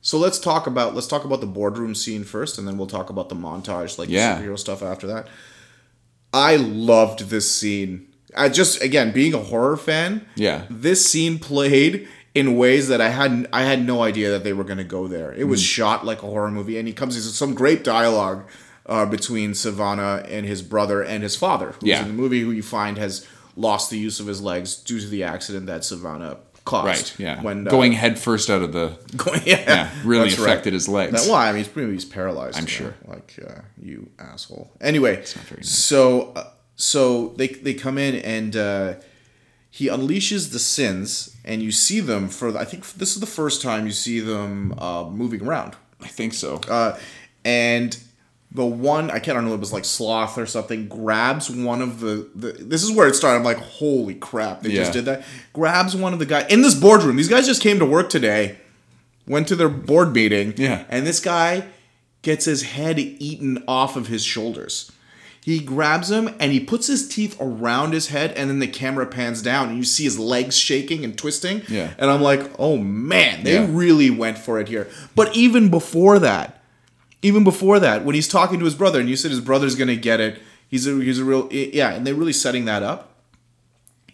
So 0.00 0.18
let's 0.18 0.38
talk 0.38 0.68
about 0.68 0.94
let's 0.94 1.08
talk 1.08 1.24
about 1.24 1.40
the 1.40 1.48
boardroom 1.48 1.94
scene 1.96 2.22
first, 2.22 2.58
and 2.58 2.66
then 2.68 2.78
we'll 2.78 2.86
talk 2.86 3.10
about 3.10 3.28
the 3.28 3.34
montage, 3.34 3.98
like 3.98 4.08
Yeah. 4.08 4.36
the 4.38 4.44
superhero 4.44 4.58
stuff 4.58 4.80
after 4.82 5.06
that. 5.08 5.26
I 6.32 6.56
loved 6.56 7.28
this 7.30 7.50
scene. 7.50 8.05
I 8.36 8.48
just 8.48 8.82
again 8.82 9.12
being 9.12 9.34
a 9.34 9.38
horror 9.38 9.76
fan. 9.76 10.26
Yeah. 10.34 10.64
this 10.70 11.04
scene 11.10 11.38
played 11.38 12.06
in 12.34 12.56
ways 12.56 12.88
that 12.88 13.00
I 13.00 13.08
hadn't 13.08 13.46
I 13.52 13.62
had 13.62 13.84
no 13.86 14.02
idea 14.02 14.30
that 14.30 14.44
they 14.44 14.52
were 14.52 14.64
going 14.64 14.78
to 14.78 14.84
go 14.84 15.08
there. 15.08 15.32
It 15.32 15.40
Mm. 15.46 15.48
was 15.48 15.62
shot 15.62 16.04
like 16.04 16.22
a 16.22 16.26
horror 16.26 16.50
movie, 16.50 16.78
and 16.78 16.86
he 16.86 16.94
comes 16.94 17.16
into 17.16 17.28
some 17.28 17.54
great 17.54 17.82
dialogue 17.82 18.44
uh, 18.86 19.06
between 19.06 19.52
Sivana 19.52 20.24
and 20.30 20.46
his 20.46 20.62
brother 20.62 21.02
and 21.02 21.22
his 21.22 21.34
father, 21.34 21.72
who's 21.80 21.88
Yeah. 21.88 22.02
in 22.02 22.08
the 22.08 22.14
movie, 22.14 22.42
who 22.42 22.50
you 22.52 22.62
find 22.62 22.98
has 22.98 23.26
lost 23.56 23.90
the 23.90 23.98
use 23.98 24.20
of 24.20 24.26
his 24.26 24.40
legs 24.42 24.76
due 24.76 25.00
to 25.00 25.06
the 25.08 25.24
accident 25.24 25.66
that 25.66 25.80
Sivana 25.80 26.36
caused. 26.66 26.86
Right, 26.86 27.14
yeah. 27.18 27.42
when 27.42 27.66
uh, 27.66 27.70
Going 27.70 27.92
head 27.92 28.18
first 28.18 28.50
out 28.50 28.60
of 28.60 28.72
the 28.72 28.92
going, 29.16 29.40
yeah, 29.46 29.60
yeah, 29.66 29.90
really 30.04 30.28
that's 30.28 30.38
right. 30.38 30.50
affected 30.50 30.72
his 30.74 30.88
legs. 30.88 31.12
That, 31.12 31.22
well, 31.30 31.36
I 31.40 31.48
mean, 31.52 31.58
he's 31.58 31.68
pretty 31.68 31.90
he's 31.92 32.04
paralyzed. 32.04 32.58
I'm 32.58 32.64
know, 32.64 32.68
sure. 32.68 32.94
Like 33.06 33.34
uh, 33.48 33.60
you 33.80 34.10
asshole. 34.18 34.70
Anyway, 34.80 35.16
nice. 35.16 35.36
so 35.70 36.32
uh, 36.36 36.44
so 36.76 37.28
they 37.36 37.48
they 37.48 37.74
come 37.74 37.98
in 37.98 38.14
and 38.16 38.54
uh, 38.56 38.94
he 39.70 39.88
unleashes 39.88 40.52
the 40.52 40.58
sins, 40.58 41.36
and 41.44 41.62
you 41.62 41.72
see 41.72 42.00
them 42.00 42.28
for. 42.28 42.56
I 42.56 42.64
think 42.64 42.86
this 42.94 43.14
is 43.14 43.20
the 43.20 43.26
first 43.26 43.60
time 43.62 43.86
you 43.86 43.92
see 43.92 44.20
them 44.20 44.74
uh, 44.78 45.04
moving 45.10 45.42
around. 45.46 45.74
I 46.00 46.08
think 46.08 46.34
so. 46.34 46.56
Uh, 46.68 46.98
and 47.44 47.96
the 48.52 48.64
one 48.64 49.10
I 49.10 49.18
can't 49.18 49.36
remember 49.36 49.56
it 49.56 49.60
was 49.60 49.72
like 49.72 49.84
sloth 49.84 50.38
or 50.38 50.46
something 50.46 50.88
grabs 50.88 51.50
one 51.50 51.82
of 51.82 52.00
the, 52.00 52.28
the 52.34 52.52
this 52.52 52.82
is 52.82 52.92
where 52.92 53.08
it 53.08 53.14
started. 53.14 53.38
I'm 53.38 53.44
like, 53.44 53.58
holy 53.58 54.14
crap, 54.14 54.62
they 54.62 54.70
Yeah. 54.70 54.76
just 54.82 54.92
did 54.92 55.04
that. 55.06 55.24
Grabs 55.52 55.96
one 55.96 56.12
of 56.12 56.18
the 56.18 56.26
guy 56.26 56.46
in 56.48 56.62
this 56.62 56.74
boardroom. 56.74 57.16
These 57.16 57.28
guys 57.28 57.46
just 57.46 57.60
came 57.62 57.78
to 57.80 57.84
work 57.86 58.08
today, 58.08 58.56
went 59.26 59.48
to 59.48 59.56
their 59.56 59.68
board 59.68 60.14
meeting, 60.14 60.54
Yeah. 60.56 60.84
and 60.88 61.06
this 61.06 61.20
guy 61.20 61.64
gets 62.22 62.44
his 62.44 62.62
head 62.62 62.98
eaten 62.98 63.62
off 63.68 63.96
of 63.96 64.06
his 64.08 64.24
shoulders. 64.24 64.90
He 65.46 65.60
grabs 65.60 66.10
him 66.10 66.34
and 66.40 66.50
he 66.50 66.58
puts 66.58 66.88
his 66.88 67.06
teeth 67.08 67.36
around 67.40 67.92
his 67.92 68.08
head, 68.08 68.32
and 68.32 68.50
then 68.50 68.58
the 68.58 68.66
camera 68.66 69.06
pans 69.06 69.42
down 69.42 69.68
and 69.68 69.78
you 69.78 69.84
see 69.84 70.02
his 70.02 70.18
legs 70.18 70.56
shaking 70.58 71.04
and 71.04 71.16
twisting. 71.16 71.62
Yeah. 71.68 71.94
And 71.98 72.10
I'm 72.10 72.20
like, 72.20 72.50
oh 72.58 72.76
man, 72.78 73.44
they 73.44 73.52
Yeah. 73.54 73.68
really 73.70 74.10
went 74.10 74.38
for 74.38 74.58
it 74.58 74.66
here. 74.68 74.88
But 75.14 75.36
even 75.36 75.68
before 75.70 76.18
that, 76.18 76.60
even 77.22 77.44
before 77.44 77.78
that, 77.78 78.04
when 78.04 78.16
he's 78.16 78.26
talking 78.26 78.58
to 78.58 78.64
his 78.64 78.74
brother, 78.74 78.98
and 78.98 79.08
you 79.08 79.14
said 79.14 79.30
his 79.30 79.40
brother's 79.40 79.76
gonna 79.76 79.94
get 79.94 80.18
it, 80.18 80.40
he's 80.66 80.84
a 80.88 80.90
he's 81.00 81.20
a 81.20 81.24
real 81.24 81.48
yeah, 81.52 81.94
and 81.94 82.04
they're 82.04 82.14
really 82.16 82.32
setting 82.32 82.64
that 82.64 82.82
up. 82.82 83.12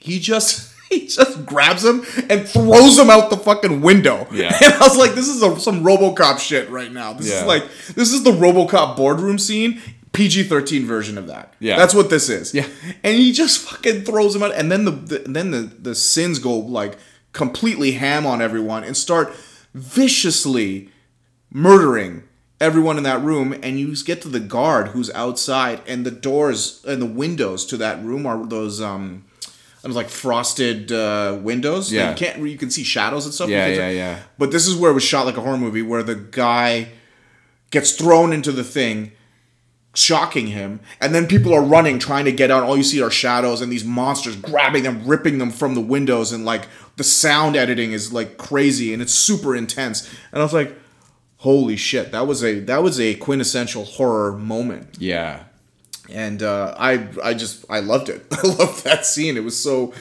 He 0.00 0.18
just 0.18 0.70
he 0.90 1.06
just 1.06 1.46
grabs 1.46 1.82
him 1.82 2.04
and 2.28 2.46
throws 2.46 2.98
him 2.98 3.08
out 3.08 3.30
the 3.30 3.38
fucking 3.38 3.80
window. 3.80 4.26
Yeah. 4.30 4.54
And 4.62 4.74
I 4.74 4.80
was 4.80 4.98
like, 4.98 5.14
this 5.14 5.28
is 5.28 5.42
a, 5.42 5.58
some 5.58 5.82
RoboCop 5.82 6.38
shit 6.40 6.68
right 6.68 6.92
now. 6.92 7.14
This 7.14 7.30
Yeah. 7.30 7.40
is 7.40 7.46
like 7.46 7.64
this 7.94 8.12
is 8.12 8.22
the 8.22 8.32
RoboCop 8.32 8.98
boardroom 8.98 9.38
scene. 9.38 9.80
PG 10.12 10.44
thirteen 10.44 10.84
version 10.86 11.16
of 11.18 11.26
that. 11.28 11.54
Yeah. 11.58 11.76
that's 11.76 11.94
what 11.94 12.10
this 12.10 12.28
is. 12.28 12.52
Yeah. 12.54 12.66
and 13.02 13.16
he 13.16 13.32
just 13.32 13.60
fucking 13.68 14.04
throws 14.04 14.34
him 14.36 14.42
out, 14.42 14.54
and 14.54 14.70
then 14.70 14.84
the, 14.84 14.90
the 14.90 15.18
then 15.20 15.50
the 15.50 15.60
the 15.60 15.94
sins 15.94 16.38
go 16.38 16.54
like 16.56 16.98
completely 17.32 17.92
ham 17.92 18.26
on 18.26 18.42
everyone 18.42 18.84
and 18.84 18.94
start 18.96 19.32
viciously 19.74 20.90
murdering 21.50 22.22
everyone 22.60 22.96
in 22.96 23.02
that 23.04 23.20
room 23.22 23.52
and 23.62 23.78
you 23.80 23.94
get 24.04 24.22
to 24.22 24.28
the 24.28 24.38
guard 24.40 24.88
who's 24.88 25.10
outside 25.10 25.80
and 25.86 26.04
the 26.06 26.10
doors 26.10 26.82
and 26.86 27.00
the 27.02 27.06
windows 27.06 27.64
to 27.66 27.76
that 27.76 28.02
room 28.04 28.26
are 28.26 28.46
those 28.46 28.80
um 28.80 29.24
it 29.82 29.86
was 29.88 29.96
like 29.96 30.08
frosted 30.08 30.92
uh, 30.92 31.36
windows. 31.42 31.92
Yeah. 31.92 32.10
you 32.10 32.16
can't 32.16 32.38
you 32.48 32.56
can 32.56 32.70
see 32.70 32.84
shadows 32.84 33.24
and 33.24 33.34
stuff. 33.34 33.48
Yeah, 33.48 33.66
yeah, 33.66 33.74
can- 33.76 33.96
yeah. 33.96 34.18
But 34.38 34.52
this 34.52 34.68
is 34.68 34.76
where 34.76 34.92
it 34.92 34.94
was 34.94 35.02
shot 35.02 35.26
like 35.26 35.36
a 35.36 35.40
horror 35.40 35.58
movie, 35.58 35.82
where 35.82 36.04
the 36.04 36.14
guy 36.14 36.90
gets 37.72 37.90
thrown 37.92 38.32
into 38.32 38.52
the 38.52 38.62
thing, 38.62 39.10
shocking 39.94 40.48
him, 40.48 40.80
and 41.00 41.14
then 41.14 41.26
people 41.26 41.52
are 41.52 41.62
running 41.62 41.98
trying 41.98 42.24
to 42.24 42.32
get 42.32 42.50
out. 42.50 42.62
All 42.62 42.76
you 42.76 42.82
see 42.82 43.02
are 43.02 43.10
shadows 43.10 43.60
and 43.60 43.70
these 43.70 43.84
monsters 43.84 44.36
grabbing 44.36 44.84
them, 44.84 45.06
ripping 45.06 45.38
them 45.38 45.50
from 45.50 45.74
the 45.74 45.80
windows, 45.80 46.32
and 46.32 46.44
like 46.44 46.66
the 46.96 47.04
sound 47.04 47.56
editing 47.56 47.92
is 47.92 48.12
like 48.12 48.38
crazy 48.38 48.92
and 48.92 49.02
it's 49.02 49.14
super 49.14 49.54
intense. 49.56 50.08
And 50.32 50.40
I 50.40 50.44
was 50.44 50.52
like, 50.52 50.76
holy 51.38 51.76
shit, 51.76 52.12
that 52.12 52.26
was 52.26 52.42
a 52.42 52.60
that 52.60 52.82
was 52.82 53.00
a 53.00 53.14
quintessential 53.16 53.84
horror 53.84 54.32
moment 54.32 54.96
yeah. 54.98 55.44
and 56.08 56.42
uh, 56.42 56.74
I 56.78 57.08
I 57.22 57.34
just 57.34 57.64
I 57.68 57.80
loved 57.80 58.08
it. 58.08 58.24
I 58.32 58.46
loved 58.46 58.84
that 58.84 59.04
scene. 59.04 59.36
It 59.36 59.44
was 59.44 59.58
so 59.58 59.92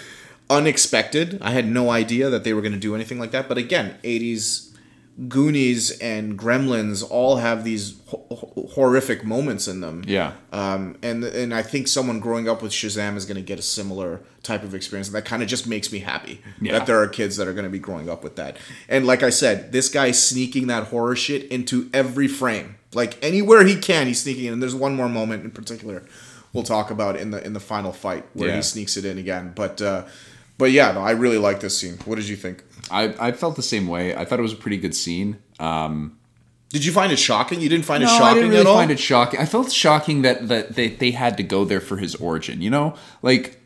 unexpected. 0.50 1.40
I 1.42 1.52
had 1.52 1.68
no 1.68 1.90
idea 1.90 2.30
that 2.30 2.44
they 2.44 2.54
were 2.54 2.62
going 2.62 2.74
to 2.74 2.80
do 2.80 2.96
anything 2.96 3.20
like 3.20 3.32
that. 3.32 3.50
But 3.50 3.58
again, 3.58 3.98
'80s 4.04 4.71
Goonies 5.28 5.92
and 6.00 6.38
Gremlins 6.38 7.06
all 7.10 7.36
have 7.38 7.64
these 7.64 8.00
ho- 8.08 8.26
ho- 8.32 8.68
horrific 8.74 9.24
moments 9.24 9.68
in 9.68 9.82
them. 9.82 10.04
Yeah. 10.08 10.34
Um, 10.52 10.98
and 11.04 11.24
and 11.24 11.54
I 11.54 11.62
think 11.62 11.88
someone 11.88 12.20
growing 12.20 12.50
up 12.50 12.62
with 12.64 12.72
Shazam 12.72 13.16
is 13.16 13.26
going 13.26 13.36
to 13.36 13.42
get 13.44 13.60
a 13.60 13.62
similar 13.62 14.22
type 14.42 14.64
of 14.64 14.74
experience. 14.74 15.08
And 15.08 15.16
that 15.16 15.26
kind 15.26 15.44
of 15.44 15.48
just 15.48 15.68
makes 15.68 15.92
me 15.92 16.00
happy 16.00 16.42
Yeah. 16.60 16.72
that 16.80 16.88
there 16.88 17.00
are 17.00 17.08
kids 17.08 17.38
that 17.38 17.48
are 17.48 17.54
going 17.54 17.66
to 17.66 17.70
be 17.70 17.78
growing 17.80 18.10
up 18.10 18.24
with 18.24 18.36
that. 18.38 18.58
And 18.90 19.06
like 19.06 19.22
I 19.22 19.30
said, 19.30 19.72
this 19.72 19.90
guy's 19.90 20.22
sneaking 20.22 20.68
that 20.68 20.88
horror 20.88 21.16
shit 21.16 21.44
into 21.52 21.90
every 21.94 22.28
frame. 22.28 22.76
Like 22.94 23.18
anywhere 23.24 23.64
he 23.64 23.76
can, 23.76 24.08
he's 24.08 24.22
sneaking 24.24 24.46
in. 24.46 24.54
And 24.54 24.62
there's 24.62 24.76
one 24.76 24.96
more 24.96 25.10
moment 25.10 25.44
in 25.44 25.52
particular 25.52 26.04
we'll 26.54 26.64
talk 26.64 26.92
about 26.92 27.16
in 27.16 27.32
the 27.32 27.42
in 27.46 27.54
the 27.54 27.62
final 27.62 27.94
fight 27.94 28.26
where 28.34 28.50
Yeah. 28.50 28.56
he 28.58 28.62
sneaks 28.62 28.98
it 28.98 29.06
in 29.06 29.18
again. 29.18 29.54
But 29.56 29.82
uh, 29.82 30.04
But 30.58 30.72
yeah, 30.72 30.92
no, 30.92 31.02
I 31.02 31.12
really 31.12 31.38
like 31.38 31.60
this 31.62 31.78
scene. 31.78 31.98
What 32.06 32.16
did 32.16 32.28
you 32.28 32.36
think? 32.36 32.64
I, 32.90 33.14
I 33.28 33.32
felt 33.32 33.56
the 33.56 33.62
same 33.62 33.88
way. 33.88 34.16
I 34.16 34.26
thought 34.26 34.40
it 34.40 34.44
was 34.44 34.54
a 34.54 34.58
pretty 34.58 34.78
good 34.78 34.96
scene. 34.96 35.38
Um, 35.60 36.18
Did 36.70 36.84
you 36.86 36.92
find 36.92 37.12
it 37.12 37.18
shocking? 37.20 37.62
You 37.62 37.70
didn't 37.70 37.86
find 37.86 38.02
it 38.04 38.08
no, 38.08 38.14
I 38.14 38.18
shocking 38.18 38.36
didn't 38.44 38.52
really 38.52 38.64
find 38.66 38.92
it 38.92 39.00
shocking. 39.00 39.40
I 39.40 39.46
felt 39.46 39.72
shocking 39.72 40.22
that 40.24 40.48
that 40.48 40.76
they, 40.76 40.88
they 40.90 41.12
had 41.12 41.38
to 41.38 41.44
go 41.44 41.66
there 41.66 41.82
for 41.82 41.98
his 41.98 42.16
origin. 42.16 42.62
You 42.62 42.70
know, 42.70 42.96
like 43.22 43.62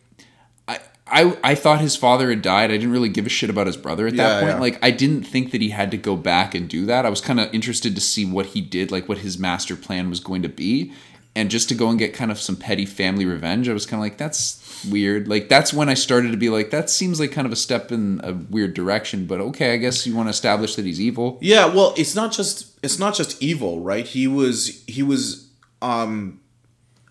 I, 0.67 0.79
I 1.07 1.37
I 1.43 1.55
thought 1.55 1.79
his 1.81 1.95
father 1.95 2.29
had 2.29 2.41
died. 2.41 2.71
I 2.71 2.77
didn't 2.77 2.91
really 2.91 3.09
give 3.09 3.25
a 3.25 3.29
shit 3.29 3.49
about 3.49 3.67
his 3.67 3.77
brother 3.77 4.07
at 4.07 4.15
that 4.17 4.27
Yeah, 4.35 4.39
point. 4.41 4.55
yeah. 4.55 4.59
Like 4.59 4.79
I 4.83 4.91
didn't 4.91 5.23
think 5.23 5.51
that 5.51 5.61
he 5.61 5.69
had 5.69 5.91
to 5.91 5.97
go 5.97 6.15
back 6.15 6.53
and 6.55 6.67
do 6.67 6.85
that. 6.87 7.05
I 7.05 7.09
was 7.09 7.21
kind 7.21 7.39
of 7.39 7.53
interested 7.53 7.95
to 7.95 8.01
see 8.01 8.25
what 8.25 8.47
he 8.47 8.61
did, 8.61 8.91
like 8.91 9.07
what 9.07 9.19
his 9.19 9.37
master 9.39 9.75
plan 9.75 10.09
was 10.09 10.19
going 10.19 10.41
to 10.41 10.49
be. 10.49 10.91
And 11.37 11.51
just 11.51 11.67
to 11.67 11.75
go 11.75 11.89
and 11.89 11.99
get 11.99 12.13
kind 12.13 12.31
of 12.31 12.39
some 12.39 12.55
petty 12.55 12.85
family 12.85 13.25
revenge, 13.25 13.67
I 13.67 13.73
was 13.73 13.85
kind 13.85 13.99
of 13.99 14.05
like, 14.05 14.17
that's 14.17 14.64
weird. 14.89 15.27
Like 15.27 15.47
that's 15.49 15.73
when 15.73 15.89
I 15.89 15.93
started 15.93 16.31
to 16.31 16.37
be 16.37 16.49
like, 16.49 16.71
that 16.71 16.89
seems 16.89 17.19
like 17.19 17.31
kind 17.31 17.45
of 17.47 17.53
a 17.53 17.55
step 17.55 17.91
in 17.91 18.19
a 18.23 18.33
weird 18.33 18.73
direction. 18.73 19.25
But 19.25 19.39
okay, 19.41 19.73
I 19.73 19.77
guess 19.77 20.05
you 20.05 20.15
want 20.15 20.27
to 20.27 20.31
establish 20.31 20.75
that 20.75 20.85
he's 20.85 20.99
evil. 20.99 21.37
Yeah, 21.41 21.65
well, 21.67 21.93
it's 21.97 22.15
not 22.15 22.31
just 22.31 22.77
it's 22.83 22.99
not 22.99 23.13
just 23.15 23.41
evil, 23.41 23.81
right? 23.81 24.05
He 24.05 24.27
was 24.27 24.83
he 24.87 25.03
was 25.03 25.49
um 25.81 26.39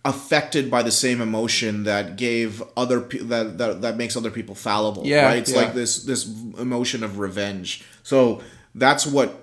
affected 0.07 0.71
by 0.71 0.83
the 0.83 0.91
same 0.93 1.21
emotion 1.23 1.85
that 1.85 2.17
gave 2.17 2.63
other 2.77 3.01
pe- 3.01 3.19
that, 3.21 3.57
that 3.59 3.81
that 3.83 3.97
makes 3.97 4.17
other 4.17 4.31
people 4.31 4.55
fallible, 4.55 5.07
Yeah, 5.07 5.25
right? 5.27 5.39
It's 5.39 5.53
yeah. 5.53 5.63
like 5.63 5.75
this 5.75 6.05
this 6.05 6.27
emotion 6.59 7.03
of 7.03 7.19
revenge. 7.19 7.83
So 8.03 8.43
that's 8.75 9.07
what 9.07 9.41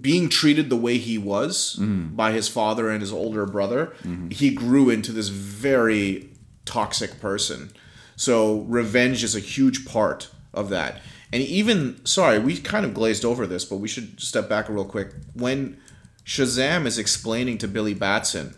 being 0.00 0.28
treated 0.28 0.68
the 0.70 0.76
way 0.76 0.98
he 0.98 1.16
was 1.18 1.76
Mm-hmm. 1.78 2.16
by 2.16 2.32
his 2.32 2.48
father 2.48 2.90
and 2.90 3.00
his 3.00 3.12
older 3.12 3.46
brother, 3.46 3.92
he 4.30 4.50
grew 4.52 4.90
into 4.90 5.12
this 5.12 5.28
very 5.28 6.28
toxic 6.64 7.20
person. 7.20 7.72
So 8.16 8.60
revenge 8.62 9.24
is 9.24 9.34
a 9.34 9.40
huge 9.40 9.86
part 9.86 10.30
of 10.52 10.68
that. 10.70 11.00
And 11.32 11.42
even 11.42 12.04
sorry, 12.06 12.38
we 12.38 12.58
kind 12.58 12.86
of 12.86 12.94
glazed 12.94 13.24
over 13.24 13.46
this, 13.46 13.64
but 13.64 13.76
we 13.76 13.88
should 13.88 14.20
step 14.20 14.48
back 14.48 14.68
real 14.68 14.84
quick. 14.84 15.12
When 15.34 15.80
Shazam 16.24 16.86
is 16.86 16.98
explaining 16.98 17.58
to 17.58 17.68
Billy 17.68 17.94
Batson 17.94 18.54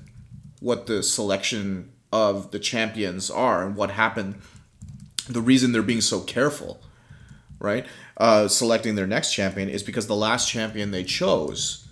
what 0.61 0.87
the 0.87 1.03
selection 1.03 1.91
of 2.13 2.51
the 2.51 2.59
champions 2.59 3.31
are 3.31 3.65
and 3.65 3.77
what 3.77 3.91
happened, 3.91 4.37
the 5.29 5.41
reason 5.41 5.73
they're 5.73 5.83
being 5.83 6.01
so 6.01 6.21
careful, 6.21 6.81
right? 7.59 7.87
Uh, 8.17 8.49
selecting 8.49 8.95
their 8.95 9.07
next 9.07 9.33
champion 9.33 9.69
is 9.69 9.83
because 9.83 10.07
the 10.07 10.15
last 10.15 10.49
champion 10.49 10.91
they 10.91 11.05
chose 11.05 11.86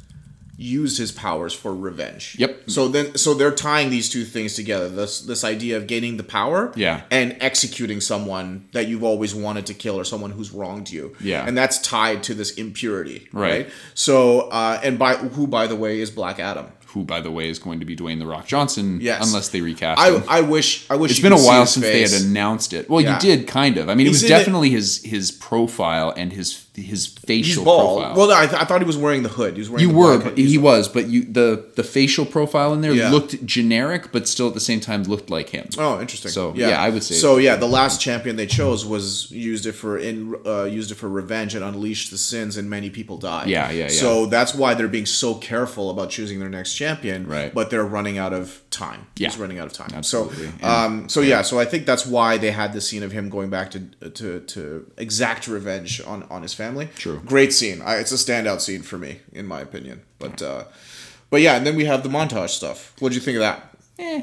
used 0.57 0.99
his 0.99 1.11
powers 1.13 1.53
for 1.53 1.75
revenge. 1.75 2.37
Yep. 2.39 2.71
So 2.71 2.89
then, 2.89 3.17
so 3.17 3.35
they're 3.35 3.51
tying 3.55 3.91
these 3.91 4.09
two 4.09 4.25
things 4.25 4.55
together. 4.55 4.89
This 4.89 5.21
this 5.21 5.43
idea 5.45 5.77
of 5.77 5.87
gaining 5.87 6.17
the 6.17 6.23
power, 6.23 6.73
Yeah. 6.77 7.03
and 7.11 7.37
executing 7.41 8.01
someone 8.01 8.67
that 8.73 8.87
you've 8.89 9.05
always 9.05 9.35
wanted 9.35 9.67
to 9.67 9.75
kill 9.75 9.97
or 9.99 10.05
someone 10.05 10.31
who's 10.31 10.53
wronged 10.53 10.91
you, 10.91 11.15
Yeah. 11.21 11.45
and 11.47 11.57
that's 11.59 11.79
tied 11.79 12.23
to 12.25 12.35
this 12.35 12.53
impurity, 12.53 13.29
Right. 13.33 13.51
right? 13.51 13.69
So, 13.95 14.43
uh, 14.51 14.81
and 14.83 14.99
by 14.99 15.15
who, 15.17 15.47
by 15.47 15.67
the 15.67 15.77
way, 15.77 16.01
is 16.01 16.11
Black 16.11 16.39
Adam. 16.39 16.67
Who, 16.89 17.03
by 17.03 17.21
the 17.21 17.31
way, 17.33 17.49
is 17.49 17.59
going 17.59 17.81
to 17.81 17.85
be 17.87 17.97
Dwayne 17.97 18.21
the 18.21 18.27
Rock 18.27 18.47
Johnson, 18.47 19.01
Yes. 19.03 19.27
unless 19.27 19.49
they 19.49 19.61
recast 19.61 20.01
I, 20.01 20.13
him. 20.13 20.23
I 20.29 20.41
wish 20.43 20.87
I 20.89 20.95
wish 20.95 21.11
It's 21.11 21.21
been 21.21 21.33
a 21.33 21.37
while 21.37 21.67
since 21.67 21.85
face. 21.85 22.11
they 22.13 22.17
had 22.17 22.25
announced 22.25 22.73
it. 22.73 22.89
Well, 22.89 23.01
Yeah. 23.01 23.15
you 23.15 23.21
did 23.21 23.49
kind 23.49 23.77
of. 23.79 23.89
I 23.89 23.97
mean, 23.97 24.07
He's 24.07 24.23
it 24.23 24.27
was 24.27 24.31
in 24.31 24.37
it- 24.37 24.39
definitely 24.39 24.71
his 24.71 25.03
his 25.03 25.33
profile 25.33 26.15
and 26.17 26.33
his 26.33 26.53
his 26.75 27.07
He's 27.07 27.07
facial 27.09 27.65
bald. 27.65 28.01
profile. 28.03 28.17
Well, 28.17 28.33
I, 28.33 28.47
th- 28.47 28.61
I 28.61 28.65
thought 28.65 28.81
he 28.81 28.87
was 28.87 28.97
wearing 28.97 29.23
the 29.23 29.29
hood. 29.29 29.55
He 29.55 29.61
was 29.61 29.71
wearing. 29.71 29.87
you 29.87 29.93
the 29.93 29.99
were, 29.99 30.13
black 30.17 30.25
hood. 30.25 30.35
but 30.37 30.45
he 30.45 30.59
was, 30.59 30.89
but 30.89 31.07
you 31.07 31.23
the 31.25 31.65
the 31.77 31.85
facial 31.85 32.27
profile 32.27 32.73
in 32.73 32.81
there 32.81 32.93
Yeah. 32.93 33.11
looked 33.11 33.45
generic, 33.47 34.11
but 34.13 34.27
still 34.27 34.49
at 34.49 34.55
the 34.55 34.61
same 34.61 34.81
time 34.81 35.05
looked 35.05 35.31
like 35.31 35.51
him. 35.51 35.69
Oh, 35.79 36.01
interesting. 36.01 36.33
So, 36.33 36.53
yeah, 36.57 36.81
I 36.83 36.91
would 36.91 37.03
say- 37.05 37.15
So 37.15 37.37
yeah, 37.37 37.55
the 37.57 37.69
last 37.69 38.01
champion 38.01 38.35
they 38.37 38.47
chose 38.47 38.85
was 38.85 39.31
used 39.31 39.67
it 39.67 39.73
for 39.73 39.99
in 39.99 40.35
uh, 40.45 40.65
used 40.65 40.91
it 40.91 40.97
for 40.97 41.09
revenge 41.09 41.55
and 41.55 41.65
unleashed 41.65 42.11
the 42.11 42.19
sins, 42.19 42.57
and 42.57 42.69
many 42.69 42.91
people 42.91 43.19
died. 43.19 43.47
Yeah, 43.49 43.71
yeah, 43.71 43.85
yeah. 43.85 43.89
So 43.89 44.27
that's 44.27 44.53
why 44.55 44.75
they're 44.75 44.89
being 44.89 45.07
so 45.07 45.35
careful 45.37 45.91
about 45.91 46.11
choosing 46.11 46.41
their 46.41 46.49
next 46.49 46.75
champion. 46.75 47.27
Right. 47.29 47.55
But 47.55 47.71
they're 47.71 47.85
running 47.85 48.19
out 48.19 48.33
of 48.33 48.63
time. 48.71 49.07
Yeah. 49.17 49.29
He's 49.29 49.39
running 49.39 49.61
out 49.61 49.67
of 49.67 49.73
time. 49.73 49.91
Absolutely. 49.95 50.49
So, 50.61 50.67
um, 50.69 51.09
so 51.09 51.21
yeah, 51.21 51.43
so 51.43 51.61
I 51.61 51.65
think 51.67 51.87
that's 51.87 52.05
why 52.05 52.37
they 52.39 52.51
had 52.51 52.73
the 52.73 52.81
scene 52.81 53.05
of 53.05 53.13
him 53.13 53.29
going 53.29 53.49
back 53.49 53.71
to 53.71 53.81
to 54.11 54.41
to 54.41 54.91
exact 54.99 55.47
revenge 55.47 56.01
on 56.05 56.25
on 56.31 56.43
his 56.43 56.53
family. 56.53 56.64
True. 56.97 57.21
Great 57.25 57.53
scene. 57.53 57.83
I, 57.83 57.97
it's 57.97 58.13
a 58.13 58.17
standout 58.17 58.61
scene 58.61 58.83
for 58.83 58.99
me, 58.99 59.21
in 59.33 59.47
my 59.47 59.61
opinion. 59.61 60.03
But 60.19 60.41
uh, 60.43 60.65
but 61.31 61.41
yeah, 61.41 61.57
and 61.57 61.67
then 61.67 61.77
we 61.77 61.85
have 61.87 62.03
the 62.03 62.09
montage 62.09 62.51
stuff. 62.51 62.95
What 63.01 63.11
do 63.11 63.15
you 63.17 63.21
think 63.21 63.37
of 63.37 63.41
that? 63.41 63.77
Eh, 63.99 64.23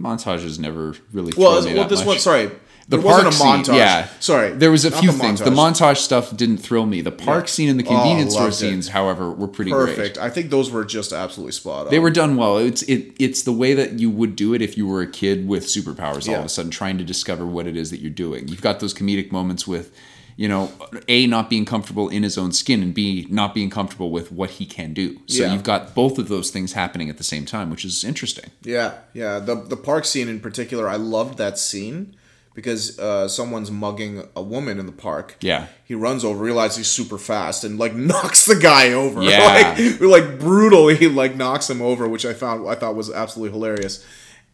montages 0.00 0.58
never 0.58 0.94
really. 1.12 1.32
Well, 1.36 1.62
me 1.62 1.74
well, 1.74 1.88
this 1.88 2.00
much. 2.00 2.06
one. 2.06 2.18
Sorry, 2.18 2.46
The 2.88 2.96
there 2.96 3.02
park 3.02 3.24
wasn't 3.24 3.34
a 3.34 3.44
montage. 3.44 3.66
scene, 3.66 3.74
yeah. 3.76 4.08
sorry. 4.20 4.50
There 4.52 4.70
was 4.70 4.84
a 4.84 4.90
few 4.90 5.12
the 5.12 5.18
things. 5.18 5.40
The 5.40 5.50
montage 5.50 5.98
stuff 5.98 6.34
didn't 6.36 6.58
thrill 6.58 6.86
me. 6.86 7.00
The 7.00 7.10
park 7.12 7.44
Yeah. 7.44 7.50
scene 7.50 7.68
and 7.68 7.78
the 7.78 7.84
Oh, 7.84 7.88
convenience 7.88 8.32
store 8.34 8.48
it. 8.48 8.52
scenes, 8.54 8.88
however, 8.88 9.30
were 9.30 9.48
pretty 9.48 9.70
great. 9.72 9.96
Perfect. 9.96 10.18
I 10.18 10.30
think 10.30 10.50
those 10.50 10.70
were 10.70 10.84
just 10.84 11.12
absolutely 11.12 11.52
spot 11.52 11.86
on. 11.86 11.90
They 11.90 11.98
were 11.98 12.10
done 12.10 12.36
well. 12.36 12.58
It's 12.58 12.82
it 12.82 13.12
it's 13.18 13.42
the 13.42 13.52
way 13.52 13.74
that 13.74 13.98
you 13.98 14.08
would 14.10 14.36
do 14.36 14.54
it 14.54 14.62
if 14.62 14.76
you 14.78 14.86
were 14.86 15.02
a 15.02 15.06
kid 15.10 15.46
with 15.48 15.66
superpowers 15.66 16.28
all 16.28 16.36
of 16.36 16.44
a 16.44 16.48
sudden 16.48 16.70
trying 16.70 16.98
to 16.98 17.04
discover 17.04 17.44
what 17.46 17.66
it 17.66 17.76
is 17.76 17.90
that 17.90 18.00
you're 18.00 18.10
doing. 18.10 18.48
You've 18.48 18.62
got 18.62 18.80
those 18.80 18.94
comedic 18.94 19.32
moments 19.32 19.66
with, 19.66 19.90
you 20.38 20.46
know, 20.46 20.70
A 21.08 21.26
not 21.26 21.50
being 21.50 21.64
comfortable 21.64 22.08
in 22.08 22.22
his 22.22 22.38
own 22.38 22.52
skin 22.52 22.80
and 22.80 22.94
B 22.94 23.26
not 23.28 23.54
being 23.54 23.70
comfortable 23.70 24.12
with 24.12 24.30
what 24.30 24.50
he 24.50 24.66
can 24.66 24.94
do. 24.94 25.18
So 25.26 25.42
Yeah. 25.42 25.52
you've 25.52 25.64
got 25.64 25.96
both 25.96 26.16
of 26.16 26.28
those 26.28 26.50
things 26.50 26.74
happening 26.74 27.10
at 27.10 27.18
the 27.18 27.24
same 27.24 27.44
time, 27.44 27.70
which 27.70 27.84
is 27.84 28.04
interesting. 28.04 28.50
Yeah, 28.62 28.92
yeah. 29.12 29.40
The 29.40 29.56
the 29.56 29.76
park 29.76 30.04
scene 30.04 30.28
in 30.28 30.38
particular, 30.38 30.88
I 30.88 30.94
loved 30.94 31.38
that 31.38 31.58
scene 31.58 32.14
because 32.54 32.98
uh, 33.00 33.26
someone's 33.26 33.70
mugging 33.72 34.28
a 34.36 34.42
woman 34.42 34.78
in 34.78 34.86
the 34.86 34.92
park. 34.92 35.34
Yeah. 35.40 35.66
He 35.84 35.94
runs 35.96 36.24
over, 36.24 36.40
realizes 36.42 36.76
he's 36.76 36.86
super 36.88 37.18
fast, 37.18 37.64
and 37.64 37.76
like 37.76 37.94
knocks 38.12 38.46
the 38.46 38.54
guy 38.56 38.92
over. 38.92 39.20
Yeah. 39.20 39.74
like, 40.00 40.00
like 40.00 40.38
brutally, 40.38 41.08
like 41.22 41.34
knocks 41.34 41.68
him 41.68 41.82
over, 41.82 42.06
which 42.08 42.24
I 42.24 42.32
found 42.32 42.68
I 42.68 42.76
thought 42.76 42.94
was 42.94 43.10
absolutely 43.10 43.52
hilarious. 43.58 44.06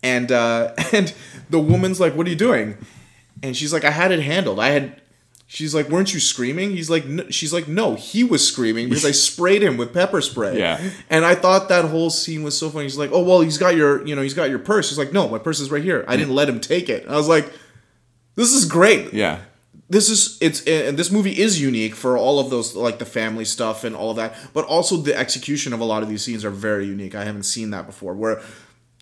And 0.02 0.32
uh, 0.32 0.72
and 0.92 1.12
the 1.50 1.60
woman's 1.60 2.00
like, 2.00 2.14
"What 2.16 2.26
are 2.26 2.30
you 2.30 2.36
doing?" 2.36 2.78
And 3.42 3.54
she's 3.54 3.72
like, 3.74 3.84
"I 3.84 3.90
had 3.90 4.12
it 4.12 4.20
handled. 4.20 4.58
I 4.60 4.70
had." 4.70 5.02
She's 5.54 5.72
like, 5.72 5.88
"Weren't 5.88 6.12
you 6.12 6.18
screaming?" 6.18 6.72
He's 6.72 6.90
like, 6.90 7.06
no. 7.06 7.30
"She's 7.30 7.52
like, 7.52 7.68
no, 7.68 7.94
he 7.94 8.24
was 8.24 8.44
screaming 8.44 8.88
because 8.88 9.04
I 9.04 9.10
sprayed 9.12 9.62
him 9.62 9.76
with 9.76 9.94
pepper 9.94 10.20
spray." 10.20 10.58
Yeah. 10.58 10.80
And 11.08 11.24
I 11.24 11.36
thought 11.36 11.68
that 11.68 11.84
whole 11.84 12.10
scene 12.10 12.42
was 12.42 12.58
so 12.58 12.70
funny. 12.70 12.86
He's 12.86 12.98
like, 12.98 13.10
"Oh 13.12 13.22
well, 13.22 13.40
he's 13.40 13.56
got 13.56 13.76
your, 13.76 14.04
you 14.04 14.16
know, 14.16 14.22
he's 14.22 14.34
got 14.34 14.50
your 14.50 14.58
purse." 14.58 14.88
He's 14.88 14.98
like, 14.98 15.12
"No, 15.12 15.28
my 15.28 15.38
purse 15.38 15.60
is 15.60 15.70
right 15.70 15.82
here. 15.84 16.04
I 16.08 16.16
didn't 16.16 16.34
let 16.34 16.48
him 16.48 16.58
take 16.58 16.88
it." 16.88 17.06
I 17.08 17.14
was 17.14 17.28
like, 17.28 17.52
"This 18.34 18.52
is 18.52 18.64
great. 18.64 19.14
Yeah. 19.14 19.42
This 19.88 20.10
is 20.10 20.38
it's 20.40 20.66
and 20.66 20.98
this 20.98 21.12
movie 21.12 21.38
is 21.38 21.60
unique 21.60 21.94
for 21.94 22.18
all 22.18 22.40
of 22.40 22.50
those 22.50 22.74
like 22.74 22.98
the 22.98 23.04
family 23.04 23.44
stuff 23.44 23.84
and 23.84 23.94
all 23.94 24.10
of 24.10 24.16
that, 24.16 24.34
but 24.54 24.64
also 24.64 24.96
the 24.96 25.16
execution 25.16 25.72
of 25.72 25.78
a 25.78 25.84
lot 25.84 26.02
of 26.02 26.08
these 26.08 26.24
scenes 26.24 26.44
are 26.44 26.50
very 26.50 26.86
unique. 26.86 27.14
I 27.14 27.22
haven't 27.22 27.44
seen 27.44 27.70
that 27.70 27.86
before 27.86 28.14
where 28.14 28.42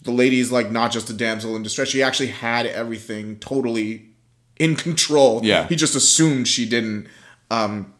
the 0.02 0.10
lady's 0.10 0.52
like 0.52 0.70
not 0.70 0.92
just 0.92 1.08
a 1.08 1.14
damsel 1.14 1.56
in 1.56 1.62
distress. 1.62 1.88
She 1.88 2.02
actually 2.02 2.26
had 2.26 2.66
everything 2.66 3.36
totally 3.36 4.11
in 4.62 4.76
control. 4.76 5.40
Yeah. 5.42 5.66
He 5.66 5.74
just 5.74 5.96
assumed 5.96 6.46
she 6.46 6.68
didn't. 6.68 7.08
Um, 7.50 7.94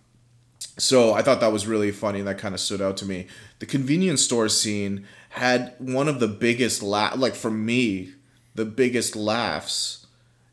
so 0.78 1.12
I 1.12 1.20
thought 1.20 1.40
that 1.40 1.52
was 1.52 1.66
really 1.66 1.90
funny. 1.90 2.20
That 2.22 2.38
kind 2.38 2.54
of 2.54 2.60
stood 2.60 2.80
out 2.80 2.96
to 2.98 3.04
me. 3.04 3.26
The 3.58 3.66
convenience 3.66 4.22
store 4.22 4.48
scene 4.48 5.04
had 5.30 5.74
one 5.78 6.06
of 6.06 6.20
the 6.20 6.28
biggest 6.28 6.80
laugh, 6.80 7.16
like 7.16 7.34
for 7.34 7.50
me, 7.50 8.12
the 8.54 8.64
biggest 8.64 9.16
laughs 9.16 10.06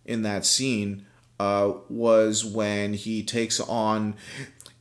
in 0.03 0.23
that 0.23 0.47
scene 0.47 1.05
uh, 1.39 1.73
was 1.89 2.43
when 2.43 2.95
he 2.95 3.21
takes 3.21 3.59
on. 3.59 4.15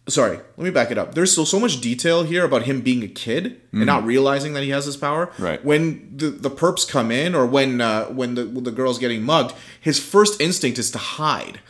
Sorry, 0.09 0.39
let 0.57 0.65
me 0.65 0.71
back 0.71 0.91
it 0.91 0.97
up. 0.99 1.15
There's 1.15 1.31
still 1.31 1.45
so 1.47 1.61
much 1.61 1.81
detail 1.81 2.23
here 2.25 2.45
about 2.45 2.63
him 2.63 2.81
being 2.81 3.03
a 3.03 3.09
kid 3.09 3.61
and 3.73 3.85
not 3.85 4.05
realizing 4.05 4.55
that 4.55 4.63
he 4.63 4.71
has 4.71 4.87
this 4.87 4.97
power. 4.97 5.27
Mm. 5.37 5.45
Right. 5.45 5.65
When 5.65 6.11
the, 6.17 6.31
the 6.31 6.51
perps 6.51 6.89
come 6.89 7.11
in, 7.11 7.35
or 7.35 7.45
when 7.47 7.81
uh, 7.81 8.07
when 8.07 8.35
the 8.35 8.47
when 8.47 8.65
the 8.65 8.71
girl's 8.73 8.99
getting 8.99 9.23
mugged, 9.23 9.55
his 9.81 10.01
first 10.01 10.41
instinct 10.41 10.79
is 10.79 10.91
to 10.93 10.99
hide 10.99 11.61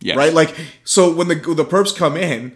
Yes. 0.00 0.16
right? 0.16 0.32
Like, 0.32 0.54
so 0.84 1.12
when 1.12 1.28
the 1.28 1.34
the 1.34 1.64
perps 1.64 1.94
come 1.96 2.16
in 2.16 2.54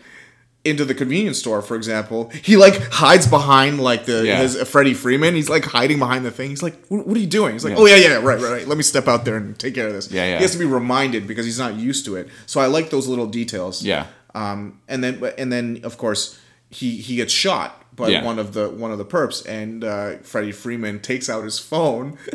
into 0.65 0.85
the 0.85 0.95
convenience 0.95 1.39
store, 1.39 1.63
for 1.63 1.77
example, 1.77 2.29
he 2.43 2.57
like 2.57 2.75
hides 2.91 3.27
behind 3.29 3.81
like 3.81 4.05
the 4.07 4.27
Yeah. 4.27 4.41
his 4.43 4.61
Freddie 4.69 4.95
Freeman. 4.95 5.35
He's 5.37 5.49
like 5.49 5.65
hiding 5.65 5.99
behind 6.01 6.25
the 6.25 6.33
thing. 6.33 6.51
He's 6.51 6.63
like, 6.63 6.75
"What, 6.89 7.07
what 7.07 7.17
are 7.17 7.21
you 7.21 7.27
doing?" 7.29 7.53
He's 7.53 7.65
like, 7.65 7.75
Yeah. 7.75 7.79
"Oh 7.81 7.87
yeah, 7.87 7.97
yeah, 7.97 8.15
right, 8.15 8.41
right, 8.41 8.53
right. 8.53 8.67
Let 8.69 8.77
me 8.77 8.83
step 8.83 9.07
out 9.07 9.25
there 9.25 9.37
and 9.37 9.57
take 9.59 9.75
care 9.75 9.87
of 9.87 9.93
this." 9.93 10.11
Yeah, 10.11 10.25
yeah. 10.27 10.37
He 10.39 10.43
has 10.43 10.53
to 10.53 10.59
be 10.59 10.65
reminded 10.65 11.27
because 11.29 11.45
he's 11.47 11.59
not 11.59 11.75
used 11.77 12.05
to 12.07 12.17
it. 12.17 12.29
So 12.47 12.61
I 12.61 12.67
like 12.67 12.91
those 12.91 13.07
little 13.07 13.27
details. 13.27 13.83
Yeah. 13.85 14.07
Um, 14.37 14.81
and 14.87 15.03
then 15.03 15.23
and 15.39 15.51
then 15.51 15.81
of 15.83 15.97
course 15.99 16.39
he 16.71 16.97
he 16.99 17.17
gets 17.17 17.33
shot 17.33 17.71
by 17.97 18.09
Yeah. 18.09 18.25
one 18.25 18.39
of 18.39 18.53
the 18.53 18.69
one 18.69 18.93
of 18.93 18.99
the 18.99 19.05
perps, 19.05 19.45
and 19.49 19.83
uh, 19.83 20.17
Freddie 20.19 20.53
Freeman 20.53 21.01
takes 21.01 21.29
out 21.31 21.43
his 21.45 21.59
phone. 21.59 22.19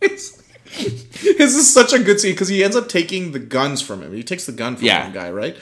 It's- 0.00 0.40
this 1.22 1.54
is 1.54 1.72
such 1.72 1.92
a 1.92 1.98
good 2.00 2.18
scene 2.20 2.32
because 2.32 2.48
he 2.48 2.64
ends 2.64 2.74
up 2.76 2.88
taking 2.88 3.30
the 3.32 3.38
guns 3.38 3.80
from 3.80 4.02
him. 4.02 4.12
He 4.12 4.22
takes 4.24 4.44
the 4.44 4.52
gun 4.52 4.76
from 4.76 4.84
Yeah. 4.86 5.04
one 5.04 5.12
guy, 5.14 5.30
right? 5.30 5.56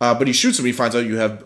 Uh, 0.00 0.12
but 0.14 0.26
he 0.26 0.32
shoots 0.32 0.58
him. 0.58 0.64
He 0.66 0.72
finds 0.72 0.96
out 0.96 1.06
you 1.06 1.16
have 1.18 1.44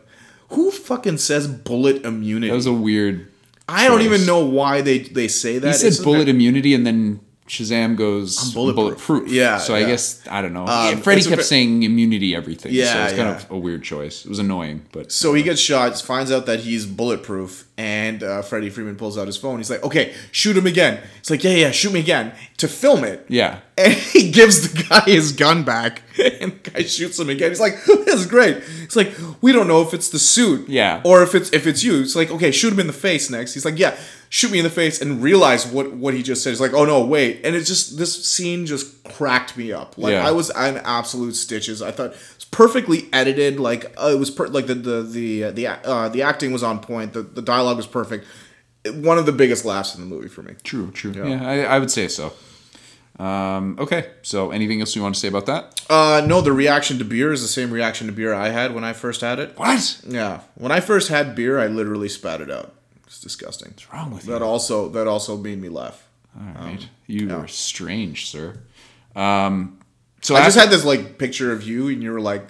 who 0.49 0.71
fucking 0.71 1.19
says 1.19 1.47
bullet 1.47 2.05
immunity. 2.05 2.49
That 2.49 2.57
was 2.57 2.67
a 2.67 2.73
weird. 2.73 3.29
I 3.69 3.87
don't 3.89 4.03
even 4.03 4.25
know 4.27 4.45
why 4.45 4.81
they 4.81 5.01
they 5.01 5.29
say 5.29 5.59
that. 5.59 5.67
He 5.69 5.91
said 5.91 6.03
bullet 6.03 6.29
immunity 6.29 6.73
and 6.75 6.85
then 6.87 7.21
Shazam 7.51 7.97
goes 7.97 8.55
bulletproof. 8.55 8.77
bulletproof. 9.09 9.29
Yeah, 9.33 9.59
So 9.59 9.75
I 9.75 9.83
guess 9.85 10.23
I 10.31 10.41
don't 10.41 10.53
know. 10.53 10.67
Um, 10.69 10.95
Yeah, 10.95 10.97
Freddie 11.03 11.23
kept 11.25 11.43
saying 11.45 11.83
immunity 11.83 12.33
everything. 12.35 12.71
so 12.73 12.79
Yeah, 12.79 13.05
it's 13.07 13.17
kind 13.17 13.29
yeah. 13.29 13.37
of 13.37 13.51
a 13.51 13.59
weird 13.59 13.83
choice. 13.83 14.25
It 14.25 14.29
was 14.29 14.39
annoying, 14.39 14.83
but 14.93 15.11
So 15.11 15.35
he 15.35 15.43
gets 15.43 15.61
shot, 15.61 16.01
finds 16.01 16.31
out 16.31 16.47
that 16.47 16.61
he's 16.61 16.87
bulletproof, 16.87 17.67
and 17.77 18.23
uh, 18.23 18.43
Freddie 18.43 18.71
Freeman 18.71 18.95
pulls 18.95 19.19
out 19.19 19.27
his 19.27 19.37
phone. 19.37 19.57
He's 19.59 19.71
like, 19.71 19.83
"Okay, 19.83 20.13
shoot 20.31 20.57
him 20.57 20.67
again." 20.67 21.01
He's 21.19 21.31
like, 21.31 21.43
"Yeah, 21.43 21.55
yeah, 21.55 21.71
shoot 21.73 21.93
me 21.93 22.01
again." 22.01 22.33
To 22.59 22.69
film 22.69 23.03
it, 23.05 23.25
yeah. 23.29 23.61
and 23.79 23.93
he 24.15 24.31
gives 24.31 24.57
the 24.71 24.83
guy 24.85 25.01
his 25.07 25.33
gun 25.33 25.65
back, 25.65 26.03
and 26.41 26.53
the 26.63 26.71
guy 26.71 26.83
shoots 26.83 27.19
him 27.19 27.31
again. 27.31 27.51
He's 27.51 27.59
like, 27.61 27.83
"This 27.87 28.15
is 28.21 28.27
great." 28.27 28.63
It's 28.85 28.95
like 28.97 29.11
we 29.41 29.51
don't 29.53 29.67
know 29.67 29.81
if 29.83 29.93
it's 29.95 30.11
the 30.11 30.19
suit, 30.19 30.69
Yeah. 30.69 31.01
or 31.05 31.23
if 31.23 31.35
it's 31.35 31.51
if 31.53 31.67
it's 31.67 31.83
you. 31.83 32.01
It's 32.03 32.15
like, 32.15 32.31
okay, 32.31 32.51
shoot 32.53 32.73
him 32.75 32.81
in 32.81 32.87
the 32.87 32.93
face 32.93 33.29
next. 33.31 33.55
He's 33.55 33.65
like, 33.65 33.79
"Yeah, 33.79 33.97
shoot 34.31 34.51
me 34.51 34.59
in 34.59 34.65
the 34.65 34.71
face," 34.71 35.03
and 35.03 35.23
realize 35.23 35.67
what 35.67 35.93
what 35.93 36.15
he 36.15 36.23
just 36.23 36.43
said. 36.43 36.51
He's 36.51 36.61
like, 36.61 36.73
"Oh 36.73 36.87
no, 36.87 37.05
wait!" 37.05 37.43
And 37.45 37.55
it's 37.55 37.69
just 37.69 37.99
this 37.99 38.25
scene 38.25 38.65
just 38.65 39.05
cracked 39.05 39.59
me 39.59 39.71
up. 39.73 39.99
Like 39.99 40.13
Yeah. 40.13 40.27
I 40.27 40.31
was 40.31 40.49
in 40.49 40.79
absolute 40.79 41.35
stitches. 41.37 41.83
I 41.83 41.91
thought 41.91 42.15
it's 42.37 42.47
perfectly 42.47 43.09
edited. 43.13 43.61
Like 43.61 43.93
uh, 44.03 44.09
it 44.15 44.19
was 44.19 44.31
per- 44.31 44.49
like 44.49 44.67
the 44.67 44.75
the 44.75 45.03
the 45.03 45.45
uh, 45.45 45.51
the 45.51 45.67
uh, 45.67 46.09
the 46.09 46.23
acting 46.23 46.53
was 46.53 46.63
on 46.63 46.81
point. 46.81 47.13
The 47.13 47.21
the 47.23 47.43
dialogue 47.43 47.77
was 47.77 47.87
perfect. 47.87 48.25
One 48.87 49.19
of 49.19 49.27
the 49.27 49.33
biggest 49.33 49.67
laughs 49.67 49.95
in 49.95 50.01
the 50.01 50.07
movie 50.07 50.29
for 50.29 50.43
me. 50.43 50.55
True, 50.65 50.91
true. 50.91 51.13
Yeah, 51.13 51.47
I, 51.47 51.61
I 51.65 51.79
would 51.79 51.91
say 51.91 52.09
so. 52.09 52.33
Um, 53.19 53.77
okay, 53.79 54.13
so 54.23 54.51
anything 54.51 54.81
else 54.81 54.97
you 54.97 55.03
want 55.03 55.15
to 55.15 55.21
say 55.21 55.29
about 55.29 55.45
that? 55.45 55.83
Uh, 55.91 56.23
no, 56.25 56.41
the 56.41 56.53
reaction 56.55 56.97
to 56.99 57.05
beer 57.05 57.31
is 57.33 57.43
the 57.43 57.49
same 57.49 57.71
reaction 57.71 58.07
to 58.07 58.13
beer 58.15 58.33
I 58.33 58.49
had 58.49 58.75
when 58.75 58.83
I 58.83 58.95
first 58.95 59.21
had 59.21 59.39
it. 59.39 59.59
What? 59.59 60.01
Yeah, 60.07 60.41
when 60.55 60.73
I 60.73 60.81
first 60.81 61.11
had 61.11 61.35
beer, 61.35 61.59
I 61.59 61.67
literally 61.67 62.09
spat 62.09 62.41
it 62.41 62.51
out. 62.51 62.73
It's 63.21 63.35
disgusting. 63.35 63.73
What's 63.73 63.93
wrong 63.93 64.11
with 64.13 64.23
that? 64.25 64.41
you? 64.41 64.47
Also, 64.47 64.89
that 64.89 65.07
also 65.07 65.37
made 65.37 65.61
me 65.61 65.69
laugh. 65.69 66.09
All 66.35 66.65
right, 66.65 66.89
you 67.07 67.31
are 67.35 67.47
strange, 67.47 68.31
sir. 68.31 68.61
Um, 69.15 69.79
so 70.23 70.37
I 70.37 70.45
just 70.45 70.57
had 70.57 70.71
this 70.71 70.87
like 70.87 71.19
picture 71.19 71.53
of 71.53 71.63
you, 71.63 71.89
and 71.89 72.03
you 72.03 72.13
were 72.13 72.21
like 72.21 72.47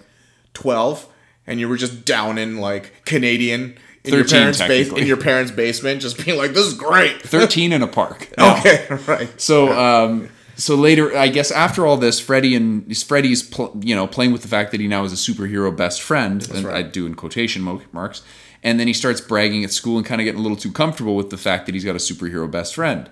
twelve, 0.54 1.08
and 1.44 1.58
you 1.58 1.68
were 1.68 1.76
just 1.76 2.04
down 2.04 2.38
in 2.38 2.58
like 2.58 3.04
Canadian 3.04 3.78
in 4.04 4.14
your 4.14 4.22
13 4.22 4.38
parents' 4.38 4.58
base 4.60 4.92
in 4.92 5.06
your 5.08 5.16
parents' 5.16 5.50
basement, 5.50 6.02
just 6.02 6.24
being 6.24 6.38
like, 6.38 6.52
"This 6.52 6.66
is 6.66 6.74
great." 6.74 7.20
thirteen 7.22 7.72
in 7.72 7.82
a 7.82 7.88
park. 7.88 8.28
Okay, 8.38 8.86
right. 9.08 9.40
So, 9.40 9.72
um, 9.76 10.28
so 10.54 10.76
later, 10.76 11.16
I 11.16 11.28
guess 11.28 11.50
after 11.50 11.84
all 11.84 11.96
this, 11.96 12.20
Freddie 12.20 12.54
and 12.54 12.96
Freddie's, 12.96 13.42
pl- 13.42 13.76
you 13.82 13.96
know, 13.96 14.06
playing 14.06 14.30
with 14.30 14.42
the 14.42 14.48
fact 14.48 14.70
that 14.70 14.80
he 14.80 14.86
now 14.86 15.02
is 15.02 15.12
a 15.12 15.16
superhero 15.16 15.76
best 15.76 16.00
friend, 16.00 16.48
and 16.54 16.66
right. 16.66 16.76
I 16.76 16.82
do 16.82 17.06
in 17.06 17.16
quotation 17.16 17.62
marks, 17.92 18.22
and 18.62 18.78
then 18.80 18.86
he 18.86 18.92
starts 18.92 19.20
bragging 19.20 19.64
at 19.64 19.72
school 19.72 19.96
and 19.96 20.06
kind 20.06 20.20
of 20.20 20.24
getting 20.24 20.40
a 20.40 20.42
little 20.42 20.56
too 20.56 20.72
comfortable 20.72 21.16
with 21.16 21.30
the 21.30 21.36
fact 21.38 21.66
that 21.66 21.74
he's 21.74 21.84
got 21.84 21.94
a 21.96 21.98
superhero 21.98 22.50
best 22.50 22.74
friend, 22.74 23.08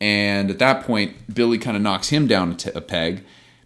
and 0.00 0.50
at 0.50 0.58
that 0.58 0.84
point, 0.84 1.34
Billy 1.34 1.58
kind 1.58 1.76
of 1.76 1.82
knocks 1.82 2.08
him 2.08 2.26
down 2.26 2.52
a, 2.52 2.54
t- 2.54 2.70
a 2.74 2.80
peg. 2.80 3.22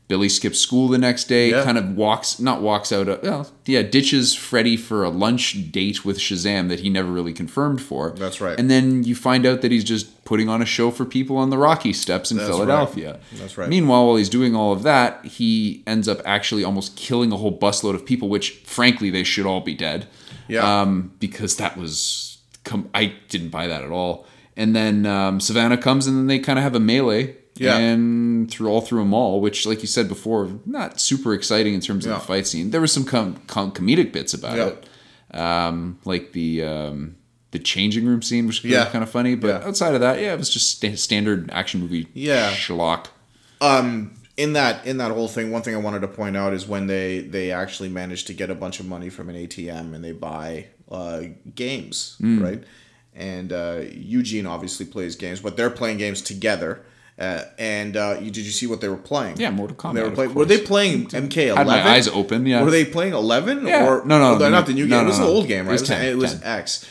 Billy 0.06 0.28
skips 0.28 0.58
school 0.60 0.88
the 0.88 0.98
next 0.98 1.24
day, 1.28 1.48
Yeah. 1.50 1.64
kind 1.64 1.78
of 1.78 1.96
walks, 1.96 2.38
not 2.38 2.60
walks 2.60 2.92
out, 2.92 3.08
uh, 3.08 3.16
well, 3.22 3.50
yeah, 3.64 3.80
ditches 3.80 4.34
Freddie 4.34 4.76
for 4.76 5.02
a 5.02 5.08
lunch 5.08 5.72
date 5.72 6.04
with 6.04 6.18
Shazam 6.18 6.68
that 6.68 6.80
he 6.80 6.90
never 6.90 7.10
really 7.10 7.32
confirmed 7.32 7.80
for. 7.80 8.10
That's 8.10 8.38
right. 8.38 8.58
And 8.60 8.70
then 8.70 9.04
you 9.04 9.14
find 9.14 9.46
out 9.46 9.62
that 9.62 9.72
he's 9.72 9.82
just 9.82 10.22
putting 10.26 10.46
on 10.50 10.60
a 10.60 10.66
show 10.66 10.90
for 10.90 11.06
people 11.06 11.38
on 11.38 11.48
the 11.48 11.56
Rocky 11.56 11.94
Steps 11.94 12.30
in 12.30 12.36
That's 12.36 12.50
Philadelphia. 12.50 13.12
right. 13.12 13.20
That's 13.32 13.56
right. 13.56 13.66
Meanwhile, 13.70 14.06
while 14.06 14.16
he's 14.16 14.28
doing 14.28 14.54
all 14.54 14.74
of 14.74 14.82
that, 14.82 15.24
he 15.24 15.82
ends 15.86 16.06
up 16.06 16.20
actually 16.26 16.64
almost 16.64 16.96
killing 16.96 17.32
a 17.32 17.38
whole 17.38 17.58
busload 17.58 17.94
of 17.94 18.04
people, 18.04 18.28
which 18.28 18.50
frankly 18.66 19.08
they 19.08 19.24
should 19.24 19.46
all 19.46 19.62
be 19.62 19.74
dead. 19.74 20.06
Yeah. 20.48 20.80
Um, 20.82 21.12
because 21.20 21.56
that 21.56 21.76
was 21.76 22.38
com- 22.64 22.90
I 22.94 23.14
didn't 23.28 23.48
buy 23.50 23.66
that 23.66 23.82
at 23.82 23.90
all. 23.90 24.26
And 24.56 24.74
then 24.76 25.04
um, 25.06 25.38
Sivana 25.40 25.80
comes, 25.80 26.06
and 26.06 26.16
then 26.16 26.26
they 26.26 26.38
kind 26.38 26.58
of 26.58 26.62
have 26.62 26.74
a 26.74 26.80
melee. 26.80 27.36
Yeah. 27.56 27.76
And 27.78 28.50
through 28.50 28.68
all 28.68 28.80
through 28.80 29.02
a 29.02 29.04
mall, 29.04 29.40
which, 29.40 29.64
like 29.64 29.80
you 29.80 29.86
said 29.86 30.08
before, 30.08 30.50
not 30.66 31.00
super 31.00 31.32
exciting 31.34 31.72
in 31.74 31.80
terms 31.80 32.04
of 32.04 32.10
Yeah. 32.12 32.18
the 32.18 32.24
fight 32.24 32.46
scene. 32.48 32.70
There 32.70 32.80
was 32.80 32.92
some 32.92 33.04
com- 33.04 33.36
com- 33.46 33.70
comedic 33.70 34.12
bits 34.12 34.34
about 34.34 34.56
Yeah. 34.56 34.66
it, 34.66 35.38
um, 35.38 35.98
like 36.04 36.32
the 36.32 36.64
um, 36.64 37.14
the 37.52 37.60
changing 37.60 38.06
room 38.06 38.22
scene, 38.22 38.48
which 38.48 38.62
was 38.64 38.72
Yeah. 38.72 38.86
kind 38.86 39.04
of 39.04 39.10
funny. 39.10 39.36
But 39.36 39.62
outside 39.62 39.94
of 39.94 40.00
that, 40.00 40.20
yeah, 40.20 40.32
it 40.32 40.38
was 40.38 40.50
just 40.50 40.68
sta- 40.68 40.96
standard 40.96 41.48
action 41.52 41.80
movie. 41.80 42.08
Yeah. 42.12 42.50
schlock. 42.52 43.06
um 43.60 44.10
in 44.36 44.52
that 44.54 44.84
in 44.86 44.96
that 44.98 45.10
whole 45.12 45.28
thing 45.28 45.50
one 45.52 45.62
thing 45.62 45.74
i 45.74 45.78
wanted 45.78 46.00
to 46.00 46.08
point 46.08 46.36
out 46.36 46.52
is 46.52 46.66
when 46.66 46.86
they 46.86 47.20
they 47.20 47.50
actually 47.52 47.88
managed 47.88 48.26
to 48.26 48.34
get 48.34 48.50
a 48.50 48.54
bunch 48.54 48.80
of 48.80 48.86
money 48.86 49.08
from 49.08 49.28
an 49.28 49.36
atm 49.36 49.94
and 49.94 50.02
they 50.04 50.12
buy 50.12 50.66
uh 50.90 51.22
games 51.54 52.16
Hmm. 52.18 52.42
right 52.42 52.64
and 53.14 53.52
uh 53.52 53.82
eugene 53.92 54.46
obviously 54.46 54.86
plays 54.86 55.14
games 55.16 55.40
but 55.40 55.56
they're 55.56 55.70
playing 55.70 55.98
games 55.98 56.20
together 56.22 56.82
uh, 57.16 57.42
and 57.60 57.96
uh, 57.96 58.16
you, 58.20 58.28
did 58.32 58.44
you 58.44 58.50
see 58.50 58.66
what 58.66 58.80
they 58.80 58.88
were 58.88 58.96
playing? 58.96 59.36
Yeah, 59.36 59.50
Mortal 59.52 59.76
Kombat, 59.76 59.94
They 59.94 60.02
were, 60.02 60.10
playing, 60.10 60.34
were 60.34 60.44
they 60.44 60.60
playing 60.60 61.06
MK11? 61.06 61.56
Had 61.56 61.66
my 61.68 61.88
eyes 61.90 62.08
open, 62.08 62.44
yeah. 62.44 62.60
Were 62.60 62.72
they 62.72 62.84
playing 62.84 63.12
11? 63.12 63.68
Yeah. 63.68 63.86
Or 63.86 64.04
No, 64.04 64.18
no, 64.18 64.34
oh, 64.34 64.38
no, 64.38 64.50
not 64.50 64.66
the 64.66 64.72
new 64.74 64.84
no, 64.84 64.96
game. 64.96 64.98
no, 64.98 65.02
it 65.04 65.06
was 65.10 65.18
no. 65.20 65.26
the 65.26 65.30
old 65.30 65.46
game, 65.46 65.64
It 65.66 65.68
right? 65.68 65.72
was 65.80 65.82
It 65.82 65.90
was, 65.90 65.98
10, 66.00 66.06
it 66.08 66.16
was 66.16 66.40
10. 66.40 66.42
X. 66.42 66.86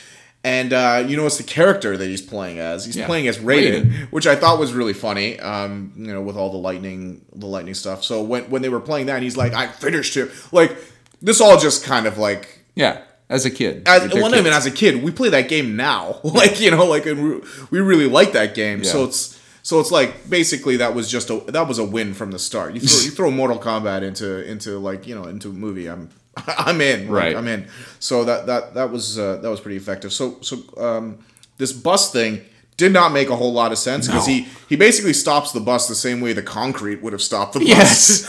And 0.46 0.74
uh, 0.74 1.06
you 1.08 1.16
know 1.16 1.24
what's 1.24 1.38
the 1.38 1.44
character 1.44 1.96
that 1.96 2.06
he's 2.06 2.22
playing 2.22 2.60
as? 2.60 2.86
He's 2.86 2.98
Yeah. 2.98 3.06
playing 3.06 3.30
as 3.30 3.38
Raiden, 3.38 3.86
Raiden. 3.92 4.12
which 4.12 4.28
I 4.28 4.36
thought 4.36 4.60
was 4.60 4.74
really 4.74 4.92
funny. 4.94 5.40
Um, 5.40 5.94
you 5.96 6.12
know, 6.14 6.22
with 6.22 6.36
all 6.36 6.52
the 6.52 6.58
lightning, 6.58 7.24
the 7.34 7.46
lightning 7.46 7.74
stuff. 7.74 8.04
So 8.04 8.22
when 8.22 8.44
when 8.50 8.62
they 8.62 8.70
were 8.70 8.82
playing 8.82 9.06
that, 9.06 9.16
and 9.16 9.24
he's 9.24 9.38
like, 9.38 9.54
"I 9.54 9.68
finished 9.68 10.16
him." 10.16 10.30
Like 10.52 10.76
this, 11.22 11.40
all 11.40 11.58
just 11.58 11.86
kind 11.86 12.06
of 12.08 12.18
like. 12.18 12.60
Yeah, 12.76 13.04
as 13.30 13.46
a 13.46 13.50
kid. 13.52 13.84
As, 13.88 14.14
well, 14.14 14.30
not 14.30 14.38
even 14.40 14.52
as 14.52 14.66
a 14.66 14.72
kid, 14.72 15.02
we 15.02 15.12
play 15.12 15.30
that 15.30 15.48
game 15.48 15.78
now. 15.78 16.20
like 16.24 16.60
you 16.60 16.72
know, 16.72 16.86
like 16.86 17.06
and 17.06 17.24
we, 17.24 17.48
we 17.72 17.80
really 17.80 18.08
like 18.08 18.34
that 18.34 18.54
game. 18.54 18.84
So 18.84 19.06
it's 19.06 19.40
so 19.62 19.80
it's 19.80 19.92
like 19.92 20.30
basically 20.30 20.76
that 20.78 20.94
was 20.94 21.10
just 21.10 21.30
a 21.30 21.40
that 21.52 21.70
was 21.70 21.80
a 21.80 21.86
win 21.86 22.14
from 22.14 22.32
the 22.32 22.40
start. 22.40 22.74
You 22.74 22.82
throw, 22.82 23.00
you 23.06 23.12
throw 23.12 23.32
Mortal 23.32 23.60
Kombat 23.60 24.02
into 24.04 24.46
into 24.46 24.78
like 24.78 25.08
you 25.08 25.16
know 25.16 25.24
into 25.24 25.50
a 25.50 25.54
movie. 25.54 25.88
I'm 25.88 26.10
I'm 26.48 26.82
in. 26.82 27.02
Like, 27.08 27.12
Right. 27.12 27.36
I'm 27.36 27.48
in. 27.48 27.68
So 28.00 28.24
that 28.26 28.48
that 28.48 28.74
that 28.74 28.92
was 28.92 29.18
uh, 29.20 29.38
that 29.38 29.50
was 29.50 29.60
pretty 29.60 29.78
effective. 29.78 30.12
So 30.14 30.38
so 30.42 30.58
um, 30.78 31.20
this 31.58 31.72
bus 31.74 32.12
thing 32.12 32.42
did 32.76 32.92
not 32.92 33.12
make 33.12 33.30
a 33.30 33.36
whole 33.36 33.54
lot 33.54 33.72
of 33.72 33.78
sense 33.78 34.08
because 34.08 34.28
No. 34.28 34.34
he 34.34 34.48
he 34.70 34.76
basically 34.76 35.14
stops 35.14 35.52
the 35.52 35.60
bus 35.60 35.88
the 35.88 35.96
same 35.96 36.22
way 36.22 36.34
the 36.34 36.42
concrete 36.42 37.02
would 37.04 37.14
have 37.14 37.22
stopped 37.22 37.54
the 37.54 37.60
bus. 37.60 37.70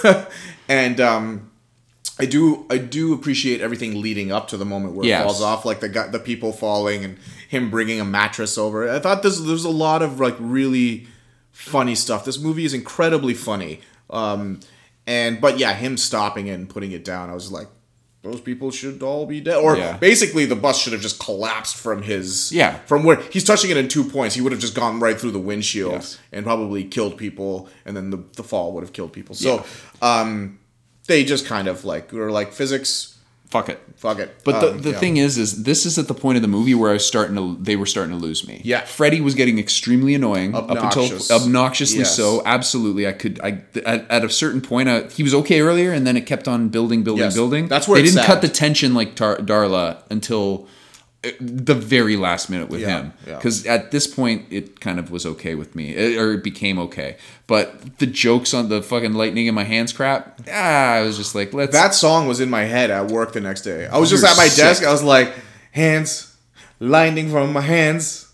Yes. 0.05 0.26
and 0.68 1.00
um, 1.00 1.50
I 2.18 2.26
do 2.26 2.66
I 2.70 2.76
do 2.78 3.14
appreciate 3.14 3.61
everything 3.62 4.00
leading 4.02 4.30
up 4.30 4.48
to 4.48 4.57
the 4.57 4.64
moment 4.66 4.94
where 4.94 5.07
Yes. 5.07 5.20
it 5.20 5.24
falls 5.24 5.40
off, 5.42 5.64
like 5.64 5.80
the 5.80 5.88
guy, 5.88 6.07
the 6.09 6.18
people 6.20 6.52
falling 6.52 7.05
and 7.05 7.18
him 7.48 7.70
bringing 7.70 8.00
a 8.00 8.05
mattress 8.05 8.59
over. 8.59 8.88
I 8.88 8.98
thought 8.98 9.22
this 9.22 9.40
there's 9.40 9.64
a 9.64 9.70
lot 9.70 10.02
of 10.02 10.20
like 10.20 10.36
really 10.38 11.07
funny 11.52 11.94
stuff. 11.94 12.24
This 12.24 12.38
movie 12.38 12.64
is 12.66 12.74
incredibly 12.74 13.32
funny. 13.34 13.80
Um, 14.11 14.61
and 15.07 15.40
but 15.40 15.59
yeah, 15.59 15.72
him 15.72 15.96
stopping 15.96 16.46
it 16.48 16.52
and 16.52 16.68
putting 16.68 16.92
it 16.92 17.05
down, 17.05 17.30
I 17.30 17.34
was 17.34 17.50
like, 17.50 17.68
those 18.24 18.40
people 18.40 18.70
should 18.70 19.02
all 19.02 19.26
be 19.26 19.40
dead. 19.40 19.56
Or 19.56 19.76
Yeah. 19.76 19.96
basically, 19.98 20.46
the 20.46 20.56
bus 20.56 20.80
should 20.80 20.92
have 20.94 21.02
just 21.02 21.18
collapsed 21.20 21.76
from 21.76 22.02
his 22.02 22.50
Yeah. 22.50 22.78
from 22.86 23.04
where 23.04 23.20
he's 23.30 23.44
touching 23.44 23.70
it 23.70 23.76
in 23.76 23.86
two 23.86 24.02
points. 24.02 24.34
He 24.34 24.40
would 24.40 24.50
have 24.52 24.60
just 24.60 24.74
gone 24.74 24.98
right 24.98 25.20
through 25.20 25.32
the 25.32 25.38
windshield 25.38 25.92
Yes. 25.92 26.18
and 26.32 26.44
probably 26.44 26.84
killed 26.84 27.16
people, 27.18 27.68
and 27.84 27.94
then 27.96 28.10
the, 28.10 28.24
the 28.36 28.42
fall 28.42 28.72
would 28.72 28.82
have 28.82 28.92
killed 28.94 29.12
people. 29.12 29.34
So 29.34 29.64
um, 30.02 30.58
they 31.06 31.22
just 31.22 31.44
kind 31.46 31.68
of 31.68 31.84
like 31.84 32.12
were 32.12 32.30
like 32.32 32.52
physics. 32.52 33.13
Fuck 33.51 33.68
it. 33.68 33.80
Fuck 33.97 34.18
it. 34.18 34.34
But 34.42 34.61
the, 34.61 34.70
Um, 34.72 34.82
the 34.82 34.90
yeah. 34.90 34.99
thing 34.99 35.16
is, 35.16 35.38
is 35.38 35.62
this 35.62 35.86
is 35.86 35.97
at 35.97 36.09
the 36.09 36.14
point 36.14 36.36
of 36.36 36.42
the 36.42 36.49
movie 36.49 36.74
where 36.74 36.90
I 36.90 36.95
was 36.95 37.07
starting 37.07 37.36
to 37.36 37.57
they 37.62 37.76
were 37.76 37.86
starting 37.86 38.12
to 38.18 38.20
lose 38.20 38.49
me. 38.49 38.61
Yeah. 38.64 38.80
Freddie 38.84 39.20
was 39.20 39.34
getting 39.36 39.59
extremely 39.61 40.14
annoying 40.14 40.55
Obnoxious. 40.57 41.30
up 41.30 41.42
until 41.42 41.47
obnoxiously 41.47 41.99
Yes. 42.01 42.16
so. 42.16 42.42
Absolutely, 42.45 43.07
I 43.07 43.12
could. 43.12 43.38
I 43.45 43.62
at, 43.86 44.11
at 44.11 44.24
a 44.24 44.28
certain 44.30 44.61
point, 44.61 44.88
I, 44.88 45.03
he 45.09 45.22
was 45.22 45.34
okay 45.34 45.61
earlier, 45.61 45.92
and 45.92 46.05
then 46.07 46.16
it 46.16 46.22
kept 46.26 46.49
on 46.49 46.68
building, 46.68 47.05
building, 47.05 47.24
Yes. 47.24 47.34
building. 47.34 47.68
That's 47.68 47.86
where 47.86 47.97
they 47.99 48.03
it's 48.05 48.12
didn't 48.14 48.26
sad. 48.26 48.32
cut 48.32 48.42
the 48.42 48.49
tension 48.49 48.92
like 48.95 49.14
Tar- 49.14 49.38
Darla 49.38 49.99
until 50.11 50.66
the 51.40 51.74
very 51.74 52.16
last 52.16 52.48
minute 52.50 52.68
with 52.68 52.80
Yeah, 52.80 52.88
him. 53.02 53.12
yeah. 53.26 53.36
Because 53.36 53.66
at 53.66 53.90
this 53.90 54.06
point, 54.06 54.46
it 54.50 54.80
kind 54.80 54.98
of 54.98 55.10
was 55.10 55.24
okay 55.26 55.54
with 55.54 55.74
me, 55.74 55.90
It- 55.94 56.18
or 56.18 56.32
it 56.34 56.42
became 56.44 56.78
okay. 56.78 57.16
But 57.46 57.98
the 57.98 58.06
jokes 58.06 58.54
on 58.54 58.68
the 58.68 58.82
fucking 58.82 59.12
lightning 59.14 59.46
in 59.46 59.54
my 59.54 59.64
hands 59.64 59.92
crap, 59.92 60.40
ah, 60.50 60.92
I 60.94 61.02
was 61.02 61.16
just 61.16 61.34
like, 61.34 61.52
let's. 61.52 61.72
that 61.72 61.94
song 61.94 62.26
was 62.26 62.40
in 62.40 62.50
my 62.50 62.64
head 62.64 62.90
at 62.90 63.08
work 63.08 63.32
the 63.32 63.40
next 63.40 63.62
day. 63.62 63.86
I 63.86 63.98
was 63.98 64.10
just 64.10 64.24
at 64.24 64.36
my 64.36 64.48
sick. 64.48 64.64
desk. 64.64 64.84
I 64.84 64.92
was 64.92 65.02
like, 65.02 65.32
hands, 65.72 66.34
lightning 66.80 67.30
from 67.30 67.52
my 67.52 67.60
hands, 67.60 68.28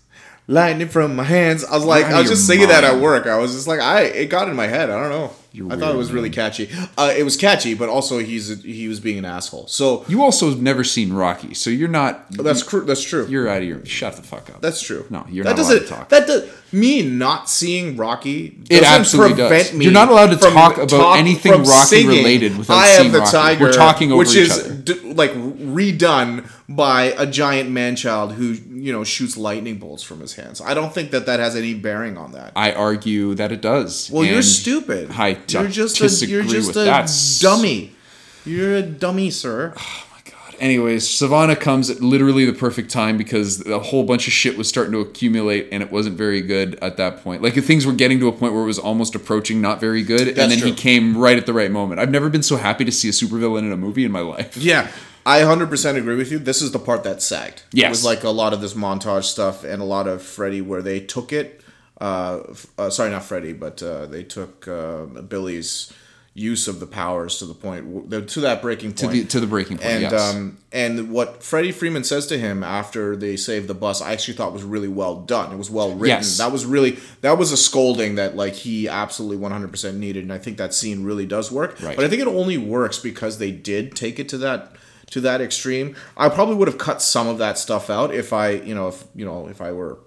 lightning 0.47 0.87
from 0.87 1.15
my 1.15 1.23
hands. 1.23 1.63
I 1.63 1.75
was 1.75 1.85
like, 1.85 2.05
I 2.05 2.19
was 2.19 2.29
just 2.29 2.47
singing 2.47 2.67
that 2.69 2.83
at 2.83 2.99
work. 3.01 3.27
I 3.27 3.37
was 3.37 3.53
just 3.53 3.67
like, 3.67 3.79
I 3.79 4.01
it 4.03 4.29
got 4.29 4.47
in 4.49 4.55
my 4.55 4.67
head. 4.67 4.89
I 4.89 4.99
don't 4.99 5.09
know. 5.09 5.31
You're 5.53 5.69
I 5.69 5.75
thought 5.75 5.93
it 5.93 5.97
was 5.97 6.13
really 6.13 6.29
catchy. 6.29 6.69
Uh, 6.97 7.13
it 7.15 7.23
was 7.23 7.35
catchy, 7.35 7.73
but 7.73 7.89
also 7.89 8.19
he's 8.19 8.63
he 8.63 8.87
was 8.87 9.01
being 9.01 9.17
an 9.17 9.25
asshole. 9.25 9.67
So 9.67 10.05
You 10.07 10.23
also 10.23 10.49
have 10.49 10.61
never 10.61 10.85
seen 10.85 11.11
Rocky, 11.11 11.53
so 11.53 11.69
you're 11.69 11.89
not. 11.89 12.31
that's 12.31 12.65
true. 12.65 12.85
that's 12.85 13.03
true. 13.03 13.27
You're 13.27 13.49
out 13.49 13.57
of 13.61 13.67
your. 13.67 13.85
Shut 13.85 14.15
the 14.15 14.21
fuck 14.21 14.49
up. 14.49 14.61
That's 14.61 14.81
true. 14.81 15.05
No, 15.09 15.25
you're 15.29 15.43
that 15.43 15.57
not 15.57 15.59
allowed 15.59 15.67
doesn't, 15.73 15.83
to 15.83 15.93
talk. 15.93 16.09
That 16.09 16.25
does 16.25 16.49
me 16.71 17.01
not 17.03 17.49
seeing 17.49 17.97
Rocky. 17.97 18.59
It 18.69 18.83
absolutely 18.83 19.35
does. 19.35 19.73
You're 19.73 19.91
not 19.91 20.07
allowed 20.07 20.29
to 20.29 20.37
talk 20.37 20.77
about 20.77 21.17
anything 21.17 21.51
Rocky 21.51 21.65
singing, 21.85 22.07
related 22.07 22.57
without 22.57 22.77
"Eye 22.77 22.95
seeing 22.99 23.11
the 23.11 23.19
Rocky." 23.19 23.31
Tiger. 23.31 23.65
We're 23.65 23.73
talking 23.73 24.13
over 24.13 24.19
which 24.19 24.29
each 24.29 24.37
is 24.37 24.57
other. 24.57 24.73
d- 24.75 25.13
like 25.13 25.31
redone 25.33 26.49
by 26.69 27.13
a 27.17 27.25
giant 27.25 27.69
man 27.69 27.97
child 27.97 28.31
who 28.33 28.53
you 28.81 28.91
know 28.91 29.03
shoots 29.03 29.37
lightning 29.37 29.77
bolts 29.77 30.01
from 30.01 30.19
his 30.19 30.33
hands. 30.33 30.59
I 30.59 30.73
don't 30.73 30.91
think 30.91 31.11
that 31.11 31.27
that 31.27 31.39
has 31.39 31.55
any 31.55 31.75
bearing 31.75 32.17
on 32.17 32.31
that. 32.31 32.53
I 32.55 32.73
argue 32.73 33.35
that 33.35 33.51
it 33.51 33.61
does. 33.61 34.09
Well, 34.11 34.25
you're 34.25 34.41
stupid. 34.41 35.11
I 35.11 35.33
d- 35.33 35.59
you're 35.59 35.67
just 35.67 36.01
a, 36.01 36.25
you're 36.25 36.43
just 36.43 36.71
a 36.71 36.79
that. 36.79 37.11
dummy. 37.39 37.95
You're 38.43 38.75
a 38.77 38.81
dummy, 38.81 39.29
sir. 39.29 39.73
Oh 39.77 40.07
my 40.11 40.31
god. 40.31 40.55
Anyways, 40.59 41.07
Sivana 41.07 41.59
comes 41.59 41.91
at 41.91 42.01
literally 42.01 42.43
the 42.45 42.53
perfect 42.53 42.89
time 42.89 43.17
because 43.17 43.63
a 43.67 43.77
whole 43.77 44.03
bunch 44.03 44.25
of 44.25 44.33
shit 44.33 44.57
was 44.57 44.67
starting 44.67 44.93
to 44.93 44.99
accumulate 44.99 45.69
and 45.71 45.83
it 45.83 45.91
wasn't 45.91 46.17
very 46.17 46.41
good 46.41 46.75
at 46.81 46.97
that 46.97 47.23
point. 47.23 47.43
Like 47.43 47.53
things 47.53 47.85
were 47.85 47.93
getting 47.93 48.19
to 48.19 48.27
a 48.29 48.31
point 48.31 48.53
where 48.53 48.63
it 48.63 48.67
was 48.67 48.79
almost 48.79 49.13
approaching 49.13 49.61
not 49.61 49.79
very 49.79 50.01
good, 50.01 50.27
and 50.27 50.37
That's 50.37 50.55
then 50.55 50.67
he 50.67 50.73
came 50.73 51.15
right 51.15 51.37
at 51.37 51.45
the 51.45 51.53
right 51.53 51.69
moment. 51.69 51.99
I've 51.99 52.09
never 52.09 52.29
been 52.29 52.43
so 52.43 52.57
happy 52.57 52.83
to 52.85 52.91
see 52.91 53.09
a 53.09 53.11
supervillain 53.11 53.59
in 53.59 53.71
a 53.71 53.77
movie 53.77 54.05
in 54.05 54.11
my 54.11 54.21
life. 54.21 54.57
Yeah, 54.57 54.89
I 55.25 55.41
100% 55.41 55.97
agree 55.97 56.15
with 56.15 56.31
you. 56.31 56.39
This 56.39 56.61
is 56.61 56.71
the 56.71 56.79
part 56.79 57.03
that 57.03 57.21
sagged. 57.21 57.63
It 57.73 57.79
Yes. 57.79 57.89
was 57.89 58.05
like 58.05 58.23
a 58.23 58.29
lot 58.29 58.53
of 58.53 58.61
this 58.61 58.73
montage 58.73 59.25
stuff 59.25 59.63
and 59.63 59.81
a 59.81 59.85
lot 59.85 60.07
of 60.07 60.21
Freddy 60.21 60.61
where 60.61 60.81
they 60.81 60.99
took 60.99 61.31
it. 61.31 61.61
Uh, 61.99 62.41
uh, 62.77 62.89
sorry, 62.89 63.11
not 63.11 63.23
Freddy, 63.23 63.53
but 63.53 63.81
uh, 63.83 64.07
they 64.07 64.23
took 64.23 64.67
uh, 64.67 65.05
Billy's 65.05 65.93
use 66.33 66.67
of 66.69 66.79
the 66.79 66.87
powers 66.87 67.39
to 67.39 67.45
the 67.45 67.53
point 67.53 68.09
to 68.29 68.39
that 68.39 68.61
breaking 68.61 68.93
To 68.93 69.07
the, 69.07 69.25
to 69.25 69.39
the 69.41 69.45
breaking 69.47 69.77
point, 69.77 69.89
and 69.89 70.01
yes. 70.03 70.33
um, 70.33 70.57
and 70.71 71.11
what 71.11 71.43
Freddie 71.43 71.73
Freeman 71.73 72.05
says 72.05 72.25
to 72.27 72.39
him 72.39 72.63
after 72.63 73.17
they 73.17 73.35
save 73.35 73.67
the 73.67 73.73
bus, 73.73 74.01
I 74.01 74.13
actually 74.13 74.35
thought 74.35 74.53
was 74.53 74.63
really 74.63 74.87
well 74.87 75.17
done. 75.21 75.51
It 75.51 75.57
was 75.57 75.69
well 75.69 75.89
written. 75.89 76.19
Yes. 76.19 76.37
That 76.37 76.51
was 76.51 76.65
really 76.65 76.97
that 77.19 77.37
was 77.37 77.51
a 77.51 77.57
scolding 77.57 78.15
that 78.15 78.35
like 78.35 78.53
he 78.53 78.87
absolutely 78.87 79.37
one 79.37 79.51
hundred 79.51 79.71
percent 79.71 79.97
needed, 79.97 80.23
and 80.23 80.31
I 80.33 80.37
think 80.37 80.57
that 80.57 80.73
scene 80.73 81.03
really 81.03 81.25
does 81.25 81.51
work. 81.51 81.79
Right. 81.81 81.95
But 81.97 82.05
I 82.05 82.07
think 82.07 82.21
it 82.21 82.27
only 82.29 82.57
works 82.57 82.97
because 82.97 83.37
they 83.37 83.51
did 83.51 83.93
take 83.95 84.17
it 84.17 84.29
to 84.29 84.37
that 84.39 84.71
to 85.11 85.21
that 85.21 85.39
extreme. 85.41 85.95
I 86.17 86.27
probably 86.29 86.55
would 86.55 86.67
have 86.67 86.77
cut 86.77 87.01
some 87.01 87.27
of 87.27 87.37
that 87.37 87.57
stuff 87.57 87.89
out 87.89 88.13
if 88.13 88.33
I 88.33 88.49
you 88.51 88.75
know 88.75 88.87
if 88.89 89.03
you 89.15 89.25
know 89.25 89.47
if 89.47 89.61
I 89.61 89.71
were 89.71 89.99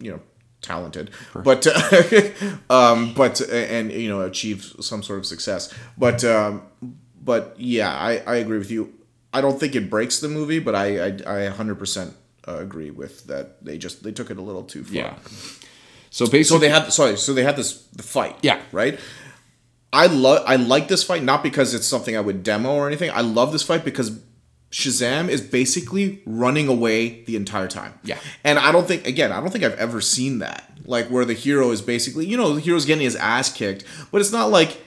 you 0.00 0.10
know 0.10 0.20
talented 0.62 1.10
but 1.34 1.66
uh, 1.66 2.30
um 2.70 3.12
but 3.14 3.40
and 3.50 3.90
you 3.90 4.08
know 4.08 4.20
achieve 4.22 4.74
some 4.80 5.02
sort 5.02 5.18
of 5.18 5.26
success 5.26 5.74
but 5.98 6.22
um 6.22 6.62
but 7.20 7.54
yeah 7.58 7.90
i 7.92 8.18
i 8.28 8.36
agree 8.36 8.58
with 8.58 8.70
you 8.70 8.92
i 9.34 9.40
don't 9.40 9.58
think 9.58 9.74
it 9.74 9.90
breaks 9.90 10.20
the 10.20 10.28
movie 10.28 10.60
but 10.60 10.76
i 10.76 10.86
i, 11.00 11.06
I 11.06 11.50
100% 11.50 12.12
agree 12.44 12.90
with 12.92 13.26
that 13.26 13.64
they 13.64 13.76
just 13.76 14.04
they 14.04 14.12
took 14.12 14.30
it 14.30 14.38
a 14.38 14.40
little 14.40 14.62
too 14.62 14.84
far 14.84 14.94
yeah. 14.94 15.14
So 16.10 16.26
basically, 16.26 16.44
so 16.44 16.58
they 16.58 16.68
had 16.68 16.92
sorry 16.92 17.16
so 17.16 17.32
they 17.34 17.42
had 17.42 17.56
this 17.56 17.82
the 17.96 18.02
fight 18.04 18.36
Yeah. 18.42 18.60
right 18.70 19.00
i 19.92 20.06
love 20.06 20.42
i 20.46 20.56
like 20.56 20.88
this 20.88 21.04
fight 21.04 21.22
not 21.22 21.42
because 21.42 21.74
it's 21.74 21.86
something 21.86 22.16
i 22.16 22.20
would 22.20 22.42
demo 22.42 22.74
or 22.74 22.86
anything. 22.86 23.10
I 23.10 23.20
love 23.20 23.52
this 23.52 23.62
fight 23.62 23.84
because 23.84 24.20
shazam 24.70 25.28
is 25.28 25.42
basically 25.42 26.22
running 26.24 26.66
away 26.66 27.22
the 27.24 27.36
entire 27.36 27.68
time. 27.68 27.94
Yeah. 28.02 28.18
and 28.42 28.58
i 28.58 28.72
don't 28.72 28.88
think 28.88 29.06
again 29.06 29.30
i 29.32 29.40
don't 29.40 29.50
think 29.50 29.64
i've 29.64 29.78
ever 29.78 30.00
seen 30.00 30.38
that. 30.38 30.68
Like 30.84 31.08
where 31.08 31.24
the 31.24 31.34
hero 31.34 31.70
is 31.70 31.80
basically 31.80 32.26
you 32.26 32.36
know 32.36 32.54
the 32.54 32.60
hero's 32.60 32.86
getting 32.86 33.04
his 33.04 33.16
ass 33.16 33.52
kicked 33.52 33.84
but 34.10 34.20
it's 34.20 34.32
not 34.32 34.50
like 34.50 34.82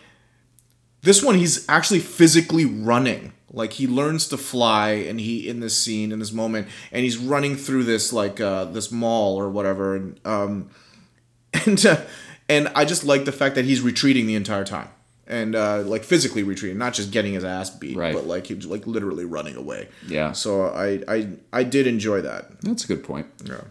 this 1.06 1.24
one 1.24 1.36
he's 1.36 1.68
actually 1.70 2.00
physically 2.00 2.66
running. 2.66 3.32
Like 3.52 3.74
he 3.74 3.88
learns 3.88 4.28
to 4.30 4.38
fly 4.38 4.90
and 4.90 5.20
he 5.20 5.48
in 5.48 5.60
this 5.62 5.78
scene 5.78 6.12
in 6.12 6.20
this 6.20 6.34
moment 6.34 6.68
and 6.92 7.04
he's 7.04 7.18
running 7.18 7.56
through 7.56 7.84
this 7.84 8.12
like 8.12 8.42
uh 8.42 8.66
this 8.66 8.92
mall 8.92 9.40
or 9.40 9.50
whatever. 9.50 9.96
And 9.96 10.20
um 10.26 10.70
and 11.66 11.86
uh, 11.86 12.02
and 12.50 12.68
I 12.70 12.86
just 12.86 13.06
like 13.06 13.24
the 13.24 13.32
fact 13.32 13.56
that 13.56 13.66
he's 13.66 13.82
retreating 13.82 14.28
the 14.28 14.36
entire 14.36 14.66
time 14.66 14.90
and 15.28 15.56
uh, 15.56 15.82
like 15.82 16.04
physically 16.04 16.44
retreating, 16.44 16.78
not 16.78 16.94
just 16.94 17.12
getting 17.12 17.34
his 17.34 17.44
ass 17.44 17.70
beat, 17.70 17.98
Right. 17.98 18.14
but 18.14 18.26
like 18.28 18.48
he 18.48 18.54
was 18.54 18.66
like 18.68 18.86
literally 18.86 19.26
running 19.26 19.56
away. 19.56 19.88
Yeah. 20.08 20.32
So 20.34 20.68
I 20.68 21.02
I 21.08 21.30
I 21.54 21.64
did 21.64 21.88
enjoy 21.88 22.22
that. 22.22 22.62
that's 22.62 22.84
a 22.84 22.88
good 22.88 23.04
point. 23.04 23.28
Yeah. 23.44 23.62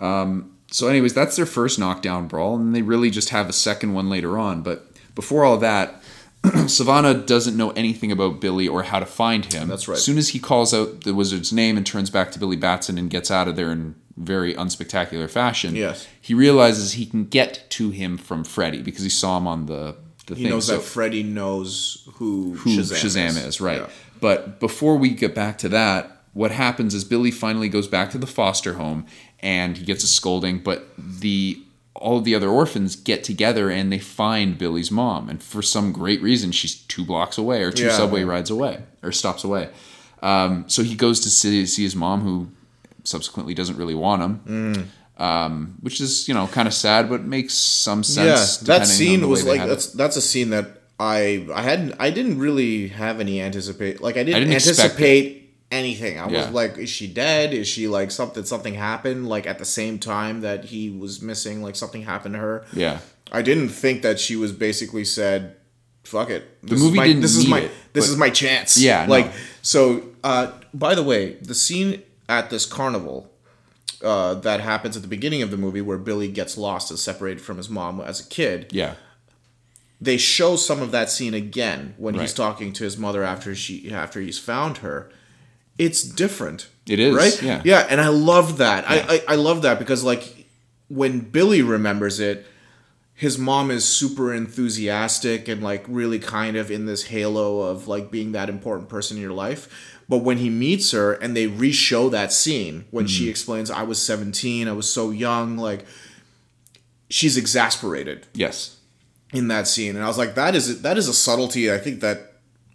Um, 0.00 0.50
So, 0.70 0.88
anyways, 0.88 1.12
that's 1.12 1.36
their 1.36 1.44
first 1.46 1.78
knockdown 1.78 2.28
brawl, 2.28 2.56
and 2.56 2.74
they 2.74 2.80
really 2.80 3.10
just 3.10 3.28
have 3.28 3.46
a 3.48 3.52
second 3.52 3.92
one 3.92 4.08
later 4.08 4.38
on. 4.38 4.62
But 4.62 4.86
before 5.14 5.44
all 5.44 5.58
that, 5.58 6.00
Sivana 6.42 7.26
doesn't 7.26 7.56
know 7.56 7.70
anything 7.72 8.10
about 8.10 8.40
Billy 8.40 8.66
or 8.66 8.82
how 8.84 8.98
to 8.98 9.06
find 9.06 9.44
him. 9.52 9.68
That's 9.68 9.86
right. 9.86 9.96
As 9.98 10.04
soon 10.04 10.16
as 10.18 10.30
he 10.30 10.38
calls 10.38 10.72
out 10.74 11.02
the 11.02 11.14
wizard's 11.14 11.52
name 11.52 11.76
and 11.76 11.84
turns 11.86 12.10
back 12.10 12.32
to 12.32 12.38
Billy 12.38 12.56
Batson 12.56 12.98
and 12.98 13.10
gets 13.10 13.30
out 13.30 13.48
of 13.48 13.56
there 13.56 13.70
in 13.70 13.94
very 14.16 14.54
unspectacular 14.54 15.28
fashion, 15.30 15.74
Yes. 15.76 16.06
he 16.20 16.34
realizes 16.34 16.92
he 16.92 17.06
can 17.06 17.24
get 17.26 17.68
to 17.70 17.90
him 17.90 18.16
from 18.18 18.42
Freddy 18.42 18.82
because 18.82 19.04
he 19.04 19.10
saw 19.10 19.36
him 19.38 19.46
on 19.46 19.66
the 19.66 19.94
the 20.26 20.34
He 20.34 20.42
thing. 20.44 20.50
knows 20.52 20.66
So- 20.66 20.76
that 20.76 20.82
Freddy 20.82 21.22
knows 21.22 22.08
who, 22.14 22.54
who 22.54 22.70
Shazam, 22.78 22.96
Shazam, 23.30 23.46
is. 23.46 23.60
right? 23.60 23.80
Yeah. 23.80 23.86
But 24.20 24.60
before 24.60 24.96
we 24.96 25.10
get 25.10 25.34
back 25.34 25.58
to 25.58 25.68
that, 25.70 26.22
what 26.32 26.50
happens 26.52 26.94
is 26.94 27.04
Billy 27.04 27.30
finally 27.30 27.68
goes 27.68 27.88
back 27.88 28.10
to 28.12 28.18
the 28.18 28.26
foster 28.26 28.74
home 28.74 29.04
and 29.40 29.76
he 29.76 29.84
gets 29.84 30.04
a 30.04 30.06
scolding, 30.06 30.58
but 30.60 30.88
the 30.96 31.58
all 31.94 32.18
of 32.18 32.24
the 32.24 32.34
other 32.34 32.48
orphans 32.48 32.96
get 32.96 33.22
together 33.22 33.68
and 33.70 33.92
they 33.92 33.98
find 33.98 34.56
Billy's 34.58 34.90
mom, 34.90 35.28
and 35.28 35.40
for 35.42 35.62
some 35.62 35.92
great 35.92 36.20
reason, 36.22 36.50
she's 36.50 36.74
two 36.74 37.04
blocks 37.04 37.36
away 37.38 37.62
or 37.62 37.70
two 37.70 37.84
Yeah. 37.84 37.96
subway 37.96 38.24
rides 38.24 38.50
away 38.50 38.80
or 39.02 39.12
stops 39.12 39.44
away. 39.44 39.68
Um, 40.22 40.64
so 40.68 40.82
he 40.82 40.94
goes 40.96 41.20
to 41.20 41.30
see, 41.30 41.64
see 41.66 41.82
his 41.84 41.94
mom, 41.94 42.22
who 42.22 42.48
subsequently 43.04 43.54
doesn't 43.54 43.76
really 43.76 43.94
want 43.94 44.22
him. 44.22 44.40
Mm. 44.48 44.86
Um, 45.18 45.76
which 45.80 46.00
is 46.00 46.26
you 46.26 46.34
know 46.34 46.46
kind 46.46 46.66
of 46.66 46.74
sad, 46.74 47.08
but 47.08 47.22
makes 47.22 47.54
some 47.54 48.02
sense. 48.02 48.62
Yeah, 48.62 48.78
that 48.78 48.86
scene 48.86 49.28
was 49.28 49.44
like 49.44 49.60
had 49.60 49.66
it. 49.66 49.70
that's 49.70 49.86
that's 49.92 50.16
a 50.16 50.22
scene 50.22 50.50
that 50.50 50.82
I 50.98 51.46
I 51.54 51.62
hadn't 51.62 51.94
I 52.00 52.10
didn't 52.10 52.38
really 52.38 52.88
have 52.88 53.20
any 53.20 53.40
anticipate 53.40 54.00
like 54.00 54.16
I 54.16 54.24
didn't, 54.24 54.40
didn't 54.40 54.54
anticipate 54.54 55.54
anything. 55.70 56.18
I 56.18 56.28
Yeah. 56.28 56.46
was 56.46 56.50
like, 56.50 56.78
is 56.78 56.88
she 56.88 57.06
dead? 57.06 57.52
Is 57.52 57.68
she 57.68 57.88
like 57.88 58.10
something 58.10 58.44
something 58.44 58.74
happened 58.74 59.28
like 59.28 59.46
at 59.46 59.58
the 59.58 59.64
same 59.64 59.98
time 59.98 60.40
that 60.40 60.64
he 60.66 60.90
was 60.90 61.20
missing? 61.22 61.62
Like 61.62 61.76
something 61.76 62.02
happened 62.02 62.34
to 62.34 62.40
her. 62.40 62.64
yeah. 62.72 62.98
I 63.30 63.40
didn't 63.40 63.70
think 63.70 64.02
that 64.02 64.20
she 64.20 64.36
was 64.36 64.52
basically 64.52 65.06
said, 65.06 65.56
"Fuck 66.04 66.28
it." 66.28 66.62
This 66.62 66.78
movie 66.80 66.92
is 66.92 66.96
my, 66.96 67.06
didn't 67.06 67.22
This 67.22 67.36
is 67.36 67.48
my 67.48 67.60
it, 67.60 67.70
this 67.94 68.08
is 68.10 68.16
my 68.18 68.28
chance. 68.28 68.76
Yeah, 68.78 69.06
like 69.08 69.26
no. 69.26 69.32
so. 69.62 70.02
Uh, 70.22 70.52
by 70.74 70.94
the 70.94 71.02
way, 71.02 71.34
the 71.40 71.54
scene 71.54 72.02
at 72.28 72.50
this 72.50 72.66
carnival 72.66 73.31
uh, 74.02 74.34
that 74.34 74.60
happens 74.60 74.96
at 74.96 75.02
the 75.02 75.08
beginning 75.08 75.42
of 75.42 75.50
the 75.50 75.56
movie, 75.56 75.80
where 75.80 75.98
Billy 75.98 76.28
gets 76.28 76.56
lost 76.58 76.90
and 76.90 76.98
separated 76.98 77.40
from 77.40 77.56
his 77.56 77.68
mom 77.70 78.00
as 78.00 78.20
a 78.20 78.24
kid, 78.28 78.68
Yeah. 78.72 78.94
they 80.00 80.16
show 80.16 80.56
some 80.56 80.82
of 80.82 80.90
that 80.90 81.10
scene 81.10 81.34
again 81.34 81.94
when 81.96 82.14
he's 82.14 82.34
talking 82.34 82.72
to 82.74 82.84
his 82.84 82.96
mother 82.98 83.22
after 83.22 83.54
she 83.54 83.92
after 83.92 84.20
he's 84.20 84.38
found 84.38 84.78
her. 84.78 85.10
It's 85.78 86.02
different. 86.02 86.68
It 86.86 86.98
is, 87.00 87.14
right. 87.16 87.42
yeah. 87.42 87.62
yeah, 87.64 87.86
and 87.88 88.00
I 88.00 88.08
love 88.08 88.58
that. 88.58 88.84
I, 88.88 88.98
I 89.16 89.22
I 89.28 89.34
love 89.36 89.62
that 89.62 89.78
because 89.78 90.02
like 90.04 90.46
when 90.88 91.20
Billy 91.20 91.62
remembers 91.62 92.18
it, 92.20 92.46
his 93.14 93.38
mom 93.38 93.70
is 93.70 93.84
super 93.84 94.34
enthusiastic 94.34 95.46
and 95.48 95.62
like 95.62 95.84
really 95.88 96.18
kind 96.18 96.56
of 96.56 96.70
in 96.70 96.86
this 96.86 97.04
halo 97.04 97.60
of 97.60 97.86
like 97.88 98.10
being 98.10 98.32
that 98.32 98.48
important 98.48 98.88
person 98.88 99.16
in 99.16 99.22
your 99.22 99.32
life. 99.32 99.68
But 100.08 100.18
when 100.18 100.38
he 100.38 100.50
meets 100.50 100.90
her 100.92 101.12
and 101.12 101.36
they 101.36 101.46
re-show 101.46 102.08
that 102.10 102.32
scene 102.32 102.84
when 102.90 103.06
she 103.06 103.28
explains, 103.28 103.70
"I 103.70 103.82
was 103.82 104.00
17, 104.00 104.68
I 104.68 104.72
was 104.72 104.92
so 104.92 105.10
young," 105.10 105.56
like 105.56 105.84
she's 107.08 107.36
exasperated 107.36 108.26
Yes. 108.34 108.76
in 109.32 109.48
that 109.48 109.68
scene, 109.68 109.94
and 109.96 110.04
I 110.04 110.08
was 110.08 110.18
like, 110.18 110.34
that 110.34 110.54
is 110.54 110.82
that 110.82 110.98
is 110.98 111.08
a 111.08 111.12
subtlety. 111.14 111.72
I 111.72 111.78
think 111.78 112.00
that 112.00 112.32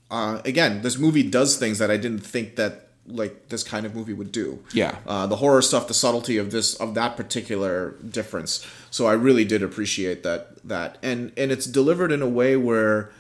uh, 0.10 0.42
again, 0.46 0.82
this 0.84 0.98
movie 0.98 1.24
does 1.24 1.58
things 1.58 1.80
that 1.80 1.92
I 1.92 1.98
didn't 1.98 2.26
think 2.26 2.56
that 2.56 2.84
like 3.10 3.50
this 3.50 3.64
kind 3.64 3.86
of 3.86 3.96
movie 3.96 4.14
would 4.14 4.32
do. 4.32 4.60
Yeah. 4.74 4.96
uh, 5.08 5.28
the 5.28 5.38
horror 5.38 5.62
stuff, 5.62 5.88
the 5.88 5.94
subtlety 5.94 6.38
of 6.38 6.52
this 6.52 6.76
of 6.76 6.94
that 6.96 7.16
particular 7.18 7.92
difference. 8.10 8.66
So 8.92 9.06
I 9.06 9.14
really 9.14 9.46
did 9.46 9.62
appreciate 9.64 10.24
that 10.24 10.58
that, 10.68 10.98
and 11.04 11.32
and 11.38 11.52
it's 11.52 11.66
delivered 11.66 12.12
in 12.12 12.22
a 12.22 12.28
way 12.30 12.56
where. 12.56 13.12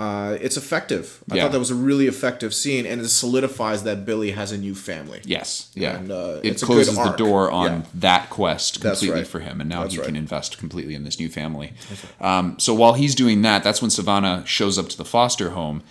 Uh, 0.00 0.38
it's 0.40 0.56
effective. 0.56 1.22
I 1.30 1.34
Yeah. 1.34 1.42
thought 1.42 1.52
that 1.52 1.58
was 1.58 1.70
a 1.70 1.74
really 1.74 2.06
effective 2.06 2.54
scene, 2.54 2.86
and 2.86 3.02
it 3.02 3.08
solidifies 3.10 3.82
that 3.82 4.06
Billy 4.06 4.30
has 4.30 4.50
a 4.50 4.56
new 4.56 4.74
family. 4.74 5.20
Yes. 5.26 5.66
Yeah. 5.74 5.96
And, 5.98 6.10
uh, 6.10 6.40
it 6.42 6.58
closes 6.62 6.96
the 6.96 7.12
door 7.24 7.50
on 7.50 7.66
Yeah. 7.70 7.82
that 8.08 8.30
quest 8.30 8.80
completely 8.80 9.10
right. 9.20 9.26
for 9.26 9.40
him, 9.40 9.60
and 9.60 9.68
now 9.68 9.82
That's 9.82 9.94
he 9.96 10.00
can 10.00 10.16
invest 10.16 10.56
completely 10.56 10.94
in 10.94 11.04
this 11.04 11.18
new 11.20 11.28
family. 11.28 11.74
Um, 12.20 12.56
so 12.58 12.72
while 12.72 12.94
he's 12.94 13.14
doing 13.14 13.42
that, 13.42 13.62
that's 13.62 13.82
when 13.82 13.90
Sivana 13.90 14.46
shows 14.46 14.78
up 14.78 14.88
to 14.88 14.96
the 14.96 15.04
foster 15.04 15.50
home, 15.50 15.82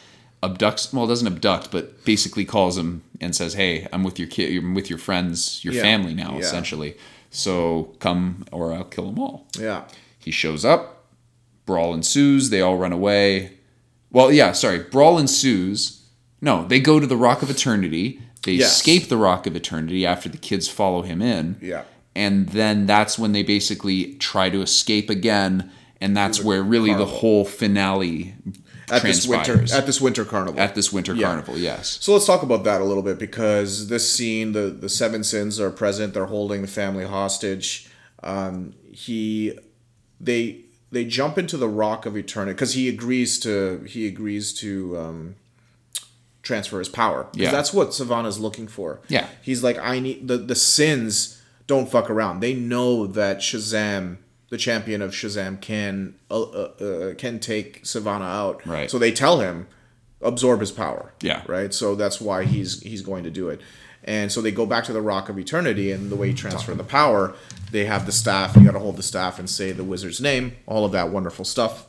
abducts. 0.41 0.91
Well, 0.91 1.05
doesn't 1.05 1.27
abduct, 1.27 1.69
but 1.69 2.03
basically 2.03 2.45
calls 2.45 2.77
him 2.79 3.03
and 3.21 3.35
says, 3.35 3.53
"Hey, 3.53 3.87
I'm 3.93 4.03
with 4.03 4.17
your 4.17 4.27
kid. 4.27 4.57
I'm 4.57 4.73
with 4.73 4.89
your 4.89 4.97
friends, 4.99 5.59
your 5.63 5.73
Yeah. 5.75 5.83
family 5.83 6.15
now, 6.15 6.39
essentially. 6.39 6.95
So 7.29 7.93
come, 7.99 8.45
or 8.51 8.73
I'll 8.73 8.85
kill 8.85 9.05
them 9.05 9.19
all." 9.19 9.45
Yeah, 9.59 9.81
He 10.17 10.31
shows 10.31 10.65
up, 10.65 11.05
brawl 11.67 11.93
ensues, 11.93 12.49
they 12.49 12.61
all 12.61 12.77
run 12.77 12.91
away. 12.91 13.51
Well, 14.11 14.31
yeah, 14.31 14.51
sorry, 14.53 14.79
brawl 14.79 15.17
ensues. 15.19 16.03
No, 16.41 16.65
they 16.67 16.79
go 16.79 16.99
to 16.99 17.05
the 17.07 17.17
Rock 17.17 17.41
of 17.41 17.49
Eternity. 17.49 18.21
They 18.43 18.53
Yes. 18.53 18.77
escape 18.77 19.09
the 19.09 19.17
Rock 19.17 19.45
of 19.45 19.55
Eternity 19.55 20.05
after 20.05 20.29
the 20.29 20.37
kids 20.37 20.67
follow 20.67 21.01
him 21.01 21.21
in. 21.21 21.57
Yeah. 21.61 21.83
And 22.15 22.49
then 22.49 22.85
that's 22.85 23.19
when 23.19 23.33
they 23.33 23.43
basically 23.43 24.13
try 24.15 24.49
to 24.49 24.61
escape 24.61 25.09
again. 25.09 25.69
And 26.01 26.15
that's 26.15 26.41
where 26.41 26.63
really 26.63 26.89
carnival. 26.91 27.05
the 27.13 27.19
whole 27.19 27.45
finale 27.45 28.33
at 28.89 29.03
this 29.03 29.27
winter 29.27 29.65
at 29.73 29.85
this 29.85 29.99
winter 30.01 30.23
carnival. 30.25 30.59
at 30.59 30.73
this 30.73 30.91
winter 30.93 31.13
Yeah. 31.13 31.27
carnival. 31.27 31.57
Yes. 31.57 31.97
So 32.01 32.13
let's 32.13 32.25
talk 32.25 32.41
about 32.41 32.63
that 32.63 32.79
a 32.81 32.85
little 32.85 33.03
bit 33.03 33.19
because 33.19 33.89
this 33.89 34.09
scene, 34.09 34.53
the 34.53 34.69
the 34.69 34.87
seven 34.89 35.23
sins 35.25 35.59
are 35.59 35.69
present. 35.69 36.13
They're 36.13 36.25
holding 36.25 36.61
the 36.61 36.67
family 36.69 37.03
hostage. 37.05 37.87
Um, 38.23 38.73
he, 38.91 39.53
they 40.21 40.61
they 40.91 41.05
jump 41.05 41.37
into 41.37 41.55
the 41.57 41.67
rock 41.69 42.05
of 42.05 42.17
eternity 42.17 42.53
because 42.53 42.73
he 42.73 42.89
agrees 42.89 43.39
to 43.39 43.83
he 43.87 44.07
agrees 44.07 44.53
to 44.55 44.97
um, 44.97 45.35
transfer 46.41 46.79
his 46.79 46.89
power. 46.89 47.27
Yeah. 47.33 47.51
that's 47.51 47.73
what 47.73 47.89
Sivana's 47.89 48.39
looking 48.39 48.67
for. 48.67 48.99
Yeah. 49.07 49.27
he's 49.41 49.63
like 49.63 49.77
I 49.77 49.99
need 49.99 50.27
the 50.27 50.37
the 50.37 50.55
sins 50.55 51.41
don't 51.67 51.89
fuck 51.89 52.09
around. 52.09 52.39
They 52.39 52.53
know 52.53 53.05
that 53.07 53.39
Shazam. 53.39 54.17
The 54.49 54.57
champion 54.57 55.03
of 55.03 55.11
Shazam 55.11 55.61
can 55.61 56.15
uh, 56.31 56.41
uh, 56.41 56.55
uh, 56.81 57.13
can 57.13 57.39
take 57.39 57.83
Sivana 57.83 58.23
out, 58.23 58.65
Right. 58.65 58.89
So 58.89 58.97
they 58.97 59.11
tell 59.11 59.41
him 59.41 59.67
absorb 60.21 60.59
his 60.61 60.71
power, 60.71 61.13
Yeah. 61.21 61.43
right? 61.47 61.71
So 61.71 61.93
that's 61.93 62.19
why 62.19 62.45
he's 62.45 62.81
he's 62.81 63.03
going 63.03 63.23
to 63.25 63.29
do 63.29 63.49
it. 63.49 63.61
And 64.09 64.31
so 64.31 64.41
they 64.41 64.51
go 64.51 64.65
back 64.65 64.85
to 64.85 64.93
the 64.93 65.01
Rock 65.01 65.29
of 65.29 65.37
Eternity, 65.37 65.91
and 65.91 66.09
the 66.09 66.15
way 66.15 66.29
you 66.29 66.33
transfer 66.33 66.73
the 66.73 66.83
power, 66.83 67.35
they 67.71 67.85
have 67.85 68.07
the 68.07 68.11
staff. 68.11 68.55
You 68.55 68.65
got 68.65 68.71
to 68.71 68.79
hold 68.79 68.97
the 68.97 69.03
staff 69.03 69.37
and 69.37 69.47
say 69.47 69.71
the 69.71 69.83
wizard's 69.83 70.19
name, 70.19 70.53
all 70.65 70.83
of 70.83 70.91
that 70.93 71.09
wonderful 71.09 71.45
stuff. 71.45 71.85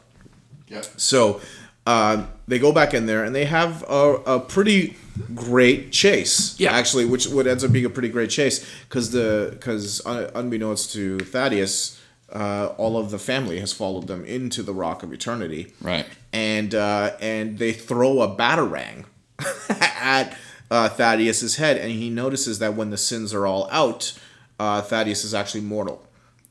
Yeah. 0.68 0.82
So 0.98 1.40
uh, 1.86 2.26
they 2.46 2.58
go 2.58 2.72
back 2.72 2.92
in 2.92 3.06
there, 3.06 3.24
and 3.24 3.34
they 3.34 3.46
have 3.46 3.82
a, 3.88 4.16
a 4.26 4.38
pretty 4.40 4.96
great 5.34 5.92
chase. 5.92 6.60
Yeah. 6.60 6.72
actually, 6.72 7.06
which 7.06 7.26
what 7.26 7.46
ends 7.46 7.64
up 7.64 7.72
being 7.72 7.86
a 7.86 7.90
pretty 7.90 8.10
great 8.10 8.28
chase 8.28 8.68
because 8.88 9.12
the 9.12 9.48
because 9.52 10.02
unbeknownst 10.04 10.92
to 10.92 11.18
Thaddeus. 11.20 11.96
Uh, 12.32 12.72
all 12.78 12.96
of 12.96 13.10
the 13.10 13.18
family 13.18 13.58
has 13.58 13.72
followed 13.72 14.06
them 14.06 14.24
into 14.24 14.62
the 14.62 14.72
Rock 14.72 15.02
of 15.02 15.12
Eternity, 15.12 15.72
Right. 15.80 16.06
and 16.32 16.72
uh, 16.76 17.10
and 17.20 17.58
they 17.58 17.72
throw 17.72 18.20
a 18.20 18.28
batarang 18.36 19.06
at 19.68 20.36
uh, 20.70 20.88
Thaddeus's 20.88 21.56
head, 21.56 21.76
and 21.76 21.90
he 21.90 22.10
notices 22.10 22.58
that 22.60 22.74
when 22.74 22.90
the 22.90 22.96
sins 22.96 23.34
are 23.34 23.46
all 23.46 23.68
out, 23.70 24.18
uh, 24.58 24.82
Thaddeus 24.82 25.24
is 25.24 25.34
actually 25.34 25.62
mortal, 25.62 26.06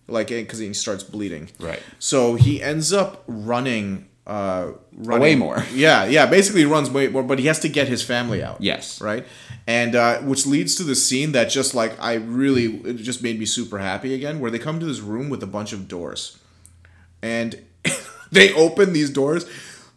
like 0.07 0.27
because 0.27 0.59
he 0.59 0.73
starts 0.73 1.03
bleeding. 1.03 1.49
Right. 1.59 1.81
So 1.99 2.35
he 2.35 2.61
ends 2.61 2.91
up 2.93 3.23
running. 3.27 4.07
Uh, 4.27 4.73
running 4.95 5.21
Way 5.21 5.35
more. 5.35 5.63
Yeah, 5.73 6.05
yeah. 6.05 6.27
Basically, 6.27 6.61
he 6.61 6.67
runs 6.67 6.91
way 6.91 7.07
more, 7.07 7.23
but 7.23 7.39
he 7.39 7.47
has 7.47 7.59
to 7.61 7.69
get 7.69 7.87
his 7.87 8.03
family 8.03 8.43
out. 8.43 8.61
Yes. 8.61 9.01
Right. 9.01 9.25
And 9.65 9.95
uh, 9.95 10.19
which 10.19 10.45
leads 10.45 10.75
to 10.75 10.83
the 10.83 10.95
scene 10.95 11.31
that 11.31 11.45
just 11.49 11.73
like 11.73 11.99
I 11.99 12.15
really 12.15 12.75
it 12.81 12.97
just 12.97 13.23
made 13.23 13.39
me 13.39 13.45
super 13.45 13.79
happy 13.79 14.13
again, 14.13 14.39
where 14.39 14.51
they 14.51 14.59
come 14.59 14.79
to 14.79 14.85
this 14.85 14.99
room 14.99 15.29
with 15.29 15.41
a 15.41 15.47
bunch 15.47 15.73
of 15.73 15.87
doors 15.87 16.37
and 17.21 17.63
they 18.31 18.53
open 18.53 18.93
these 18.93 19.09
doors. 19.09 19.45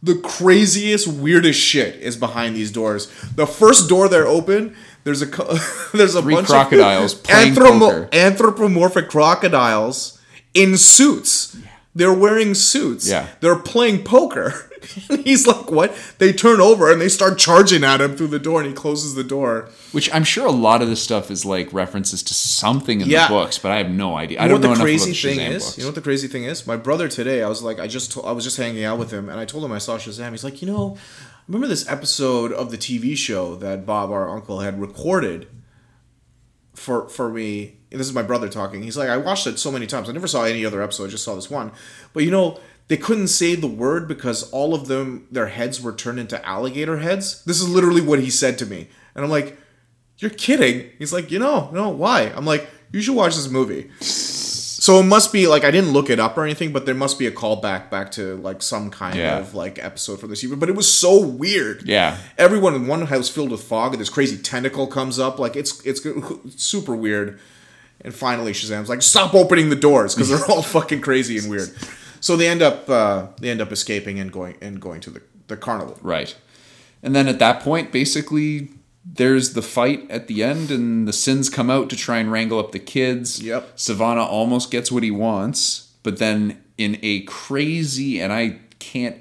The 0.03 0.16
craziest, 0.16 1.07
weirdest 1.07 1.61
shit 1.61 1.96
is 1.96 2.16
behind 2.16 2.57
these 2.57 2.72
doors. 2.72 3.07
The 3.36 3.46
first 3.46 3.88
door 3.88 4.09
they're 4.09 4.26
open, 4.26 4.74
there's 5.05 5.22
a 5.22 5.26
there's 5.94 6.14
a 6.16 6.22
Three 6.22 6.34
bunch 6.34 6.48
crocodiles 6.48 7.14
of 7.18 7.22
poker. 7.24 8.09
anthropomorphic 8.12 9.09
crocodiles 9.09 10.20
in 10.55 10.76
suits. 10.76 11.57
They're 11.94 12.12
wearing 12.12 12.55
suits. 12.55 13.09
Yeah. 13.09 13.28
They're 13.40 13.59
playing 13.59 14.05
poker. 14.05 14.68
And 15.11 15.24
he's 15.24 15.47
like, 15.47 15.70
"What?" 15.70 15.95
They 16.18 16.33
turn 16.33 16.61
over 16.61 16.91
and 16.91 17.01
they 17.01 17.09
start 17.09 17.39
charging 17.39 17.85
at 17.85 18.01
him 18.01 18.16
through 18.16 18.28
the 18.28 18.39
door, 18.39 18.61
and 18.61 18.68
he 18.68 18.74
closes 18.74 19.14
the 19.14 19.24
door. 19.24 19.68
Which 19.93 20.12
I'm 20.14 20.24
sure 20.24 20.47
a 20.47 20.51
lot 20.53 20.83
of 20.83 20.89
this 20.89 21.03
stuff 21.03 21.30
is 21.30 21.45
like 21.45 21.72
references 21.72 22.22
to 22.24 22.35
something 22.35 23.01
in 23.01 23.09
Yeah. 23.09 23.28
the 23.28 23.35
books, 23.35 23.59
but 23.59 23.70
I 23.72 23.76
have 23.78 23.91
no 23.91 24.16
idea. 24.16 24.39
I 24.41 24.45
You 24.45 24.49
know 24.51 24.55
don't 24.59 24.70
what 24.70 24.78
know 24.78 24.85
the 24.85 24.91
crazy 24.91 25.12
thing 25.14 25.39
Shazam 25.39 25.51
is? 25.51 25.64
books. 25.64 25.78
You 25.78 25.85
know 25.85 25.89
what 25.89 25.95
the 25.95 26.01
crazy 26.01 26.28
thing 26.28 26.45
is? 26.45 26.66
My 26.66 26.76
brother 26.76 27.09
today, 27.09 27.43
I 27.43 27.49
was 27.49 27.62
like, 27.62 27.78
I 27.80 27.87
just, 27.87 28.12
to- 28.12 28.22
I 28.22 28.33
was 28.33 28.45
just 28.45 28.57
hanging 28.57 28.85
out 28.85 28.99
with 28.99 29.11
him, 29.11 29.28
and 29.28 29.39
I 29.39 29.45
told 29.45 29.64
him 29.64 29.72
I 29.72 29.78
saw 29.78 29.99
Shazam. 29.99 30.30
He's 30.33 30.45
like, 30.45 30.62
you 30.62 30.68
know, 30.68 30.97
remember 31.49 31.66
this 31.66 31.89
episode 31.89 32.53
of 32.53 32.70
the 32.70 32.78
TV 32.78 33.16
show 33.16 33.55
that 33.57 33.85
Bob, 33.87 34.11
our 34.11 34.28
uncle, 34.30 34.61
had 34.61 34.80
recorded 34.80 35.47
for 36.83 37.09
for 37.09 37.30
me. 37.30 37.76
This 37.91 38.07
is 38.07 38.12
my 38.12 38.22
brother 38.22 38.49
talking. 38.49 38.83
He's 38.83 38.97
like, 38.97 39.09
I 39.09 39.16
watched 39.16 39.47
it 39.47 39.59
so 39.59 39.70
many 39.70 39.87
times. 39.87 40.09
I 40.09 40.12
never 40.12 40.26
saw 40.26 40.45
any 40.45 40.66
other 40.66 40.83
episode. 40.83 41.05
I 41.05 41.11
just 41.11 41.24
saw 41.24 41.35
this 41.35 41.51
one. 41.51 41.72
But 42.12 42.24
you 42.24 42.30
know, 42.30 42.59
they 42.89 42.97
couldn't 42.97 43.28
say 43.28 43.55
the 43.55 43.66
word 43.66 44.09
because 44.09 44.51
all 44.51 44.74
of 44.74 44.89
them, 44.89 45.26
their 45.30 45.47
heads 45.47 45.80
were 45.80 45.93
turned 45.93 46.18
into 46.18 46.45
alligator 46.47 46.99
heads. 46.99 47.45
This 47.45 47.61
is 47.61 47.68
literally 47.68 48.01
what 48.01 48.20
he 48.20 48.30
said 48.30 48.59
to 48.59 48.66
me, 48.66 48.89
and 49.14 49.24
I'm 49.24 49.30
like, 49.30 49.57
you're 50.18 50.30
kidding. 50.30 50.91
He's 50.99 51.12
like, 51.12 51.30
you 51.30 51.39
know, 51.39 51.70
no, 51.72 51.89
why? 51.89 52.33
I'm 52.35 52.47
like, 52.47 52.68
you 52.93 53.01
should 53.01 53.16
watch 53.16 53.37
this 53.37 53.49
movie. 53.49 53.91
So 54.83 54.99
it 54.99 55.05
must 55.05 55.33
be 55.33 55.47
like 55.47 55.62
I 55.62 55.70
didn't 55.70 55.93
look 55.93 56.11
it 56.11 56.18
up 56.18 56.37
or 56.37 56.43
anything, 56.43 56.72
but 56.72 56.87
there 56.87 56.95
must 56.97 57.16
be 57.16 57.28
a 57.28 57.30
callback 57.30 57.89
back 57.89 58.11
to 58.12 58.35
like 58.39 58.61
some 58.62 58.91
kind 58.91 59.16
Yeah. 59.16 59.39
of 59.39 59.55
like 59.55 59.78
episode 59.78 60.18
from 60.18 60.30
this 60.30 60.43
year. 60.43 60.57
But 60.57 60.68
it 60.68 60.74
was 60.74 60.93
so 60.93 61.20
weird. 61.24 61.87
Yeah. 61.87 62.16
Everyone 62.37 62.74
in 62.74 62.89
one 62.89 63.03
house 63.03 63.28
filled 63.28 63.53
with 63.53 63.62
fog, 63.62 63.93
and 63.93 64.01
this 64.01 64.11
crazy 64.11 64.37
tentacle 64.37 64.89
comes 64.89 65.20
up. 65.20 65.39
Like 65.39 65.55
it's 65.55 65.80
it's 65.87 66.01
super 66.57 66.97
weird. 66.97 67.39
And 68.01 68.12
finally, 68.12 68.51
Shazam's 68.53 68.89
like, 68.89 69.03
"Stop 69.03 69.35
opening 69.35 69.70
the 69.70 69.76
doors," 69.76 70.16
because 70.16 70.28
they're 70.28 70.45
all 70.51 70.62
fucking 70.76 71.01
crazy 71.01 71.39
and 71.39 71.49
weird. 71.49 71.70
So 72.18 72.37
they 72.37 72.49
end 72.49 72.61
up 72.61 72.91
uh, 72.91 73.28
they 73.41 73.51
end 73.51 73.61
up 73.61 73.70
escaping 73.70 74.18
and 74.18 74.33
going 74.33 74.57
and 74.61 74.80
going 74.80 75.01
to 75.03 75.11
the 75.11 75.22
the 75.47 75.57
carnival. 75.57 75.97
Right. 76.03 76.35
And 77.05 77.14
then 77.14 77.28
at 77.28 77.39
that 77.39 77.61
point, 77.61 77.93
basically, 77.93 78.70
there's 79.05 79.55
the 79.55 79.62
fight 79.62 80.09
at 80.11 80.28
the 80.28 80.42
end, 80.42 80.70
and 80.70 81.07
the 81.09 81.12
sins 81.12 81.50
come 81.50 81.70
out 81.70 81.90
to 81.90 81.96
try 81.96 82.18
and 82.18 82.30
wrangle 82.30 82.59
up 82.59 82.72
the 82.72 82.78
kids. 82.78 83.42
Yep. 83.42 83.76
Sivana 83.76 84.24
almost 84.26 84.70
gets 84.70 84.92
what 84.92 85.03
he 85.03 85.11
wants, 85.11 85.92
but 86.03 86.18
then 86.18 86.62
in 86.78 86.98
a 87.03 87.20
crazy, 87.22 88.20
and 88.20 88.32
I 88.32 88.59
can't 88.78 89.16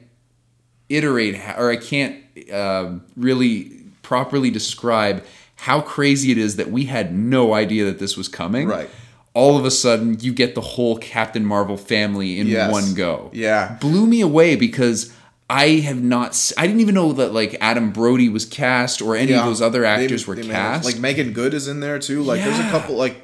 iterate, 0.90 1.36
or 1.58 1.70
I 1.72 1.78
can't 1.78 2.16
uh, 2.52 2.92
really 3.16 3.72
properly 4.02 4.50
describe 4.52 5.24
how 5.56 5.82
crazy 5.82 6.32
it 6.32 6.38
is 6.38 6.56
that 6.56 6.72
we 6.72 6.86
had 6.86 7.14
no 7.14 7.54
idea 7.54 7.86
that 7.86 8.00
this 8.00 8.18
was 8.18 8.28
coming. 8.28 8.68
Right. 8.68 8.90
All 9.34 9.58
of 9.58 9.64
a 9.64 9.72
sudden, 9.72 10.20
you 10.20 10.34
get 10.34 10.56
the 10.56 10.62
whole 10.62 10.98
Captain 10.98 11.46
Marvel 11.46 11.78
family 11.78 12.40
in 12.40 12.48
Yes. 12.48 12.72
one 12.72 12.94
go 12.94 13.30
Yeah. 13.34 13.78
blew 13.80 14.06
me 14.06 14.22
away 14.22 14.56
because 14.56 15.14
I 15.52 15.68
have 15.82 16.02
not. 16.02 16.52
I 16.58 16.66
didn't 16.68 16.82
even 16.82 16.96
know 16.96 17.14
that 17.14 17.34
like 17.34 17.58
Adam 17.62 17.92
Brody 17.92 18.30
was 18.30 18.46
cast 18.46 19.02
or 19.02 19.16
any 19.16 19.32
Yeah. 19.32 19.40
of 19.42 19.46
those 19.46 19.62
other 19.62 19.82
They- 19.82 19.88
actors 19.88 20.26
were 20.28 20.36
they 20.36 20.42
managed- 20.44 20.56
cast. 20.56 20.86
Like 20.86 21.00
Meagan 21.00 21.34
Good 21.34 21.54
is 21.54 21.68
in 21.68 21.80
there 21.80 22.00
too. 22.00 22.24
Like 22.24 22.42
there's 22.44 22.60
a 22.60 22.70
couple 22.70 22.96
like 22.96 23.16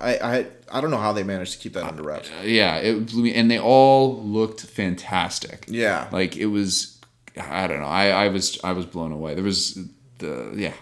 I 0.00 0.14
I 0.16 0.46
I 0.72 0.80
don't 0.80 0.90
know 0.90 0.98
how 0.98 1.12
they 1.12 1.22
managed 1.22 1.52
to 1.52 1.58
keep 1.58 1.74
that 1.74 1.84
under 1.84 2.02
wraps. 2.02 2.28
yeah, 2.44 2.76
it 2.76 3.06
blew 3.06 3.22
me, 3.24 3.34
and 3.34 3.50
they 3.50 3.58
all 3.60 4.22
looked 4.22 4.62
fantastic. 4.62 5.66
Yeah. 5.68 6.08
like 6.10 6.36
it 6.36 6.46
was. 6.46 6.98
I 7.36 7.66
don't 7.66 7.80
know. 7.80 7.86
I 7.86 8.08
I 8.10 8.28
was 8.28 8.58
I 8.64 8.72
was 8.72 8.86
blown 8.86 9.12
away. 9.12 9.34
There 9.34 9.44
was 9.44 9.78
the 10.18 10.52
yeah. 10.56 10.72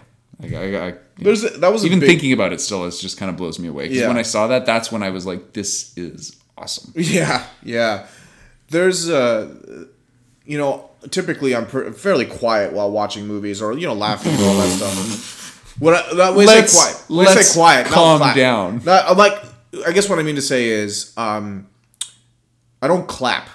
Like, 0.41 0.53
I, 0.53 0.87
I, 0.89 0.93
There's 1.19 1.41
that 1.43 1.71
was 1.71 1.83
a 1.83 1.85
even 1.85 1.99
big, 1.99 2.09
thinking 2.09 2.33
about 2.33 2.53
it 2.53 2.59
still, 2.59 2.85
it 2.85 2.91
just 2.91 3.17
kind 3.17 3.29
of 3.29 3.37
blows 3.37 3.59
me 3.59 3.67
away. 3.67 3.83
Because 3.85 3.99
Yeah. 4.01 4.07
when 4.07 4.17
I 4.17 4.23
saw 4.23 4.47
that, 4.47 4.65
that's 4.65 4.91
when 4.91 5.01
I 5.03 5.09
was 5.11 5.25
like, 5.25 5.53
"This 5.53 5.95
is 5.97 6.35
awesome." 6.57 6.91
Yeah, 6.97 7.43
yeah. 7.63 8.07
There's 8.69 9.09
uh, 9.09 9.47
you 10.45 10.57
know, 10.57 10.89
typically 11.09 11.55
I'm 11.55 11.65
per- 11.65 11.91
fairly 11.91 12.25
quiet 12.25 12.73
while 12.73 12.91
watching 12.91 13.27
movies 13.27 13.61
or 13.61 13.73
you 13.77 13.87
know 13.87 13.93
laughing 13.93 14.33
and 14.33 14.41
all 14.43 14.55
that 14.57 14.69
stuff. 14.69 15.75
When 15.79 15.95
I, 15.95 16.01
that, 16.15 16.21
I 16.21 16.29
Let's- 16.29 16.71
say 16.71 16.77
quiet, 16.79 17.03
when 17.09 17.25
let's 17.25 17.47
say 17.47 17.59
quiet, 17.59 17.83
not 17.85 17.93
calm 17.93 18.17
clap. 18.19 18.35
down. 18.35 18.81
Not- 18.85 19.09
I'm 19.09 19.17
like, 19.17 19.41
I 19.87 19.91
guess 19.91 20.07
what 20.09 20.19
I 20.19 20.23
mean 20.23 20.35
to 20.35 20.41
say 20.41 20.67
is, 20.69 21.13
um, 21.17 21.67
I 22.81 22.87
don't 22.87 23.07
clap. 23.07 23.49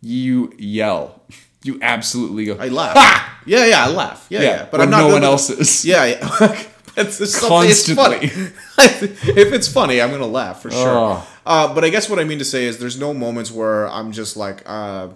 You 0.00 0.52
yell. 0.58 1.20
You 1.64 1.80
absolutely 1.82 2.44
go. 2.44 2.56
I 2.60 2.68
laugh. 2.68 2.96
Yeah, 3.44 3.64
yeah, 3.66 3.84
I 3.84 3.88
laugh. 3.90 4.26
Yeah, 4.30 4.42
yeah. 4.42 4.68
but 4.70 4.78
when 4.80 4.90
no 4.90 5.08
one 5.08 5.24
else 5.24 5.50
is. 5.50 5.84
Yeah, 5.84 6.04
yeah. 6.04 6.18
it's, 6.96 7.20
it's 7.20 7.20
it's 7.20 7.40
Constantly. 7.40 8.28
funny. 8.28 8.52
if 8.78 9.52
it's 9.52 9.66
funny, 9.66 10.00
I'm 10.00 10.10
gonna 10.12 10.26
laugh 10.26 10.62
for 10.62 10.70
sure. 10.70 10.80
Oh. 10.86 11.28
Uh, 11.44 11.74
but 11.74 11.84
I 11.84 11.88
guess 11.88 12.08
what 12.08 12.18
I 12.20 12.24
mean 12.24 12.38
to 12.38 12.44
say 12.44 12.64
is, 12.66 12.78
there's 12.78 13.00
no 13.00 13.12
moments 13.12 13.50
where 13.50 13.88
I'm 13.88 14.12
just 14.12 14.36
like, 14.36 14.62
uh, 14.66 15.08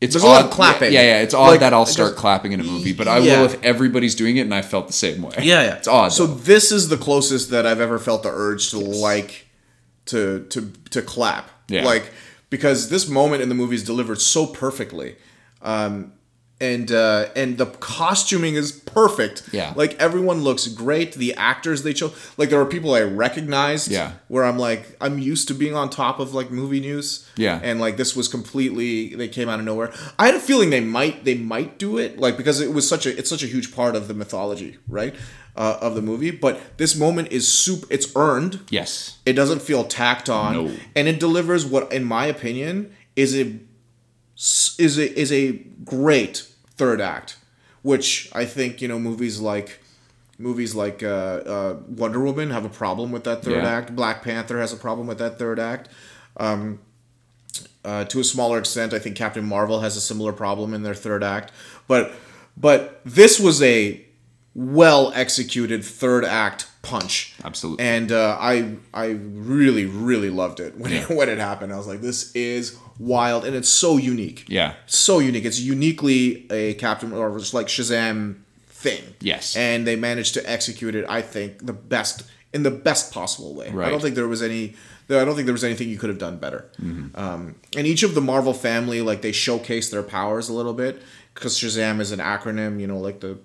It's 0.00 0.12
There's 0.12 0.24
a 0.24 0.26
lot 0.26 0.40
of 0.42 0.46
odd- 0.48 0.52
clapping. 0.52 0.92
Yeah, 0.92 1.02
yeah, 1.02 1.20
it's 1.22 1.32
odd 1.32 1.48
Like, 1.52 1.60
that 1.60 1.72
I'll 1.72 1.86
start 1.86 2.12
guess- 2.12 2.20
clapping 2.20 2.52
in 2.52 2.60
a 2.60 2.64
movie, 2.64 2.92
but 2.92 3.08
I 3.08 3.18
Yeah. 3.18 3.38
will 3.40 3.46
if 3.46 3.62
everybody's 3.62 4.14
doing 4.14 4.36
it, 4.36 4.42
and 4.42 4.54
I 4.54 4.60
felt 4.60 4.86
the 4.88 4.92
same 4.92 5.22
way. 5.22 5.34
Yeah, 5.38 5.62
yeah. 5.62 5.74
it's 5.76 5.88
odd. 5.88 6.08
So 6.12 6.26
though. 6.26 6.34
this 6.34 6.70
is 6.70 6.88
the 6.88 6.98
closest 6.98 7.50
that 7.50 7.66
I've 7.66 7.80
ever 7.80 7.98
felt 7.98 8.22
the 8.22 8.28
urge 8.30 8.70
to 8.70 8.78
like 8.78 9.46
to 10.06 10.40
to 10.50 10.70
to 10.90 11.00
clap. 11.02 11.48
Yeah. 11.68 11.84
Like 11.84 12.10
because 12.50 12.90
this 12.90 13.08
moment 13.08 13.42
in 13.42 13.48
the 13.48 13.54
movie 13.54 13.74
is 13.76 13.82
delivered 13.82 14.20
so 14.20 14.44
perfectly. 14.46 15.16
Um 15.62 16.12
and 16.58 16.90
uh, 16.90 17.26
and 17.36 17.58
the 17.58 17.66
costuming 17.66 18.54
is 18.54 18.72
perfect. 18.72 19.42
Yeah. 19.52 19.74
like 19.76 19.94
everyone 20.00 20.40
looks 20.42 20.66
great. 20.68 21.12
The 21.12 21.34
actors 21.34 21.82
they 21.82 21.92
chose, 21.92 22.14
like 22.38 22.48
there 22.48 22.60
are 22.60 22.64
people 22.66 22.94
I 22.94 23.02
recognized. 23.02 23.90
Yeah. 23.90 24.12
where 24.28 24.44
I'm 24.44 24.58
like 24.58 24.96
I'm 25.00 25.18
used 25.18 25.48
to 25.48 25.54
being 25.54 25.74
on 25.74 25.90
top 25.90 26.18
of 26.18 26.32
like 26.34 26.50
movie 26.50 26.80
news. 26.80 27.28
Yeah. 27.36 27.60
and 27.62 27.78
like 27.80 27.96
this 27.98 28.16
was 28.16 28.28
completely 28.28 29.14
they 29.14 29.28
came 29.28 29.48
out 29.50 29.58
of 29.58 29.66
nowhere. 29.66 29.92
I 30.18 30.26
had 30.26 30.34
a 30.34 30.40
feeling 30.40 30.70
they 30.70 30.80
might 30.80 31.24
they 31.24 31.34
might 31.34 31.78
do 31.78 31.98
it 31.98 32.18
like 32.18 32.36
because 32.38 32.60
it 32.60 32.72
was 32.72 32.88
such 32.88 33.04
a 33.06 33.16
it's 33.18 33.28
such 33.28 33.42
a 33.42 33.46
huge 33.46 33.74
part 33.74 33.94
of 33.94 34.08
the 34.08 34.14
mythology 34.14 34.78
right 34.88 35.14
uh, 35.56 35.76
of 35.82 35.94
the 35.94 36.02
movie. 36.02 36.30
But 36.30 36.78
this 36.78 36.96
moment 36.96 37.32
is 37.32 37.46
soup. 37.52 37.84
It's 37.90 38.14
earned. 38.16 38.60
yes, 38.70 39.18
It 39.26 39.34
doesn't 39.34 39.60
feel 39.60 39.84
tacked 39.84 40.30
on, 40.30 40.52
No. 40.54 40.74
and 40.94 41.06
it 41.08 41.20
delivers 41.20 41.66
what, 41.66 41.92
in 41.92 42.04
my 42.04 42.26
opinion, 42.26 42.94
is 43.14 43.34
a 43.36 43.58
is 44.36 44.98
a 44.98 45.18
is 45.18 45.32
a 45.32 45.52
great 45.84 46.46
third 46.76 47.00
act, 47.00 47.36
which 47.82 48.30
I 48.34 48.44
think 48.44 48.82
you 48.82 48.88
know 48.88 48.98
movies 48.98 49.40
like 49.40 49.80
movies 50.38 50.74
like 50.74 51.02
uh, 51.02 51.06
uh, 51.06 51.76
Wonder 51.88 52.20
Woman 52.20 52.50
have 52.50 52.64
a 52.64 52.68
problem 52.68 53.10
with 53.12 53.24
that 53.24 53.42
third 53.42 53.62
Yeah. 53.62 53.68
act. 53.68 53.96
Black 53.96 54.22
Panther 54.22 54.60
has 54.60 54.72
a 54.72 54.76
problem 54.76 55.06
with 55.06 55.18
that 55.18 55.38
third 55.38 55.58
act. 55.58 55.88
Um, 56.36 56.80
uh, 57.84 58.04
to 58.04 58.20
a 58.20 58.24
smaller 58.24 58.58
extent, 58.58 58.92
I 58.92 58.98
think 58.98 59.16
Captain 59.16 59.44
Marvel 59.44 59.80
has 59.80 59.96
a 59.96 60.00
similar 60.00 60.32
problem 60.32 60.74
in 60.74 60.82
their 60.82 60.94
third 60.94 61.24
act. 61.24 61.52
But 61.88 62.12
but 62.56 63.00
this 63.04 63.40
was 63.40 63.62
a 63.62 64.02
well 64.54 65.12
executed 65.14 65.84
third 65.84 66.24
act 66.24 66.68
punch. 66.82 67.34
Absolutely. 67.44 67.84
And 67.84 68.12
uh, 68.12 68.36
I 68.38 68.76
I 68.92 69.06
really 69.06 69.86
really 69.86 70.28
loved 70.30 70.60
it 70.60 70.76
when 70.76 70.92
it, 70.92 71.08
when 71.16 71.28
it 71.30 71.38
happened. 71.38 71.72
I 71.72 71.76
was 71.78 71.86
like, 71.86 72.02
this 72.02 72.34
is 72.36 72.76
wild, 72.98 73.44
and 73.44 73.54
it's 73.54 73.68
so 73.68 73.96
unique. 73.96 74.44
Yeah. 74.48 74.74
so 74.86 75.18
unique. 75.18 75.44
It's 75.44 75.60
uniquely 75.60 76.46
a 76.50 76.74
Captain 76.74 77.12
or 77.12 77.38
just 77.38 77.54
like 77.54 77.66
Shazam 77.66 78.36
thing. 78.68 79.02
Yes. 79.20 79.56
and 79.56 79.86
they 79.86 79.96
managed 79.96 80.34
to 80.34 80.50
execute 80.50 80.94
it. 80.94 81.04
I 81.08 81.22
think 81.22 81.64
the 81.66 81.72
best 81.72 82.24
in 82.52 82.62
the 82.62 82.70
best 82.70 83.12
possible 83.12 83.54
way. 83.54 83.68
I 83.68 83.90
don't 83.90 84.00
think 84.00 84.14
there 84.14 84.28
was 84.28 84.42
any. 84.42 84.74
I 85.08 85.24
don't 85.24 85.36
think 85.36 85.46
there 85.46 85.52
was 85.52 85.62
anything 85.62 85.88
you 85.88 85.98
could 85.98 86.08
have 86.08 86.18
done 86.18 86.38
better. 86.38 86.68
Mm-hmm. 86.82 87.18
Um, 87.18 87.54
and 87.76 87.86
each 87.86 88.02
of 88.02 88.16
the 88.16 88.20
Marvel 88.20 88.52
family, 88.52 89.02
like 89.02 89.22
they 89.22 89.30
showcase 89.30 89.88
their 89.88 90.02
powers 90.02 90.48
a 90.48 90.52
little 90.52 90.72
bit 90.72 91.00
because 91.32 91.56
Shazam 91.56 92.00
is 92.00 92.10
an 92.10 92.18
acronym. 92.18 92.80
You 92.80 92.88
know, 92.88 92.98
like 92.98 93.20
the 93.20 93.38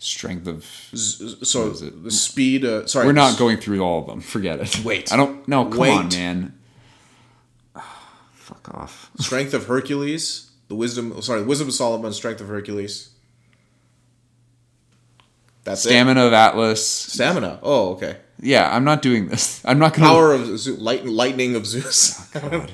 Strength 0.00 0.46
of. 0.46 0.64
so 0.64 1.70
is 1.70 1.82
it? 1.82 2.04
the 2.04 2.10
speed. 2.10 2.64
Uh, 2.64 2.86
sorry, 2.86 3.06
We're 3.06 3.12
not 3.12 3.36
going 3.36 3.56
through 3.56 3.80
all 3.80 4.00
of 4.00 4.06
them. 4.06 4.20
Forget 4.36 4.60
it. 4.60 4.84
Wait. 4.84 5.12
I 5.12 5.16
don't. 5.16 5.46
No, 5.48 5.64
come 5.64 5.78
Wait. 5.78 5.90
on, 5.90 6.08
man. 6.10 6.57
Off. 8.72 9.10
Strength 9.18 9.54
of 9.54 9.66
Hercules, 9.66 10.50
the 10.68 10.74
wisdom. 10.74 11.20
Sorry, 11.22 11.40
the 11.40 11.46
wisdom 11.46 11.68
of 11.68 11.74
Solomon, 11.74 12.12
strength 12.12 12.40
of 12.40 12.48
Hercules. 12.48 13.10
That's 15.64 15.84
it. 15.84 15.88
Stamina 15.90 16.24
of 16.26 16.32
Atlas. 16.32 16.86
Stamina. 16.86 17.58
Oh, 17.62 17.90
okay. 17.92 18.16
Yeah, 18.40 18.74
I'm 18.74 18.84
not 18.84 19.02
doing 19.02 19.28
this. 19.28 19.60
I'm 19.64 19.78
not 19.78 19.94
gonna. 19.94 20.08
Power 20.08 20.32
of 20.32 20.46
Zeus, 20.58 20.78
light, 20.78 21.04
lightning 21.04 21.54
of 21.56 21.66
Zeus. 21.66 22.32
and 22.36 22.68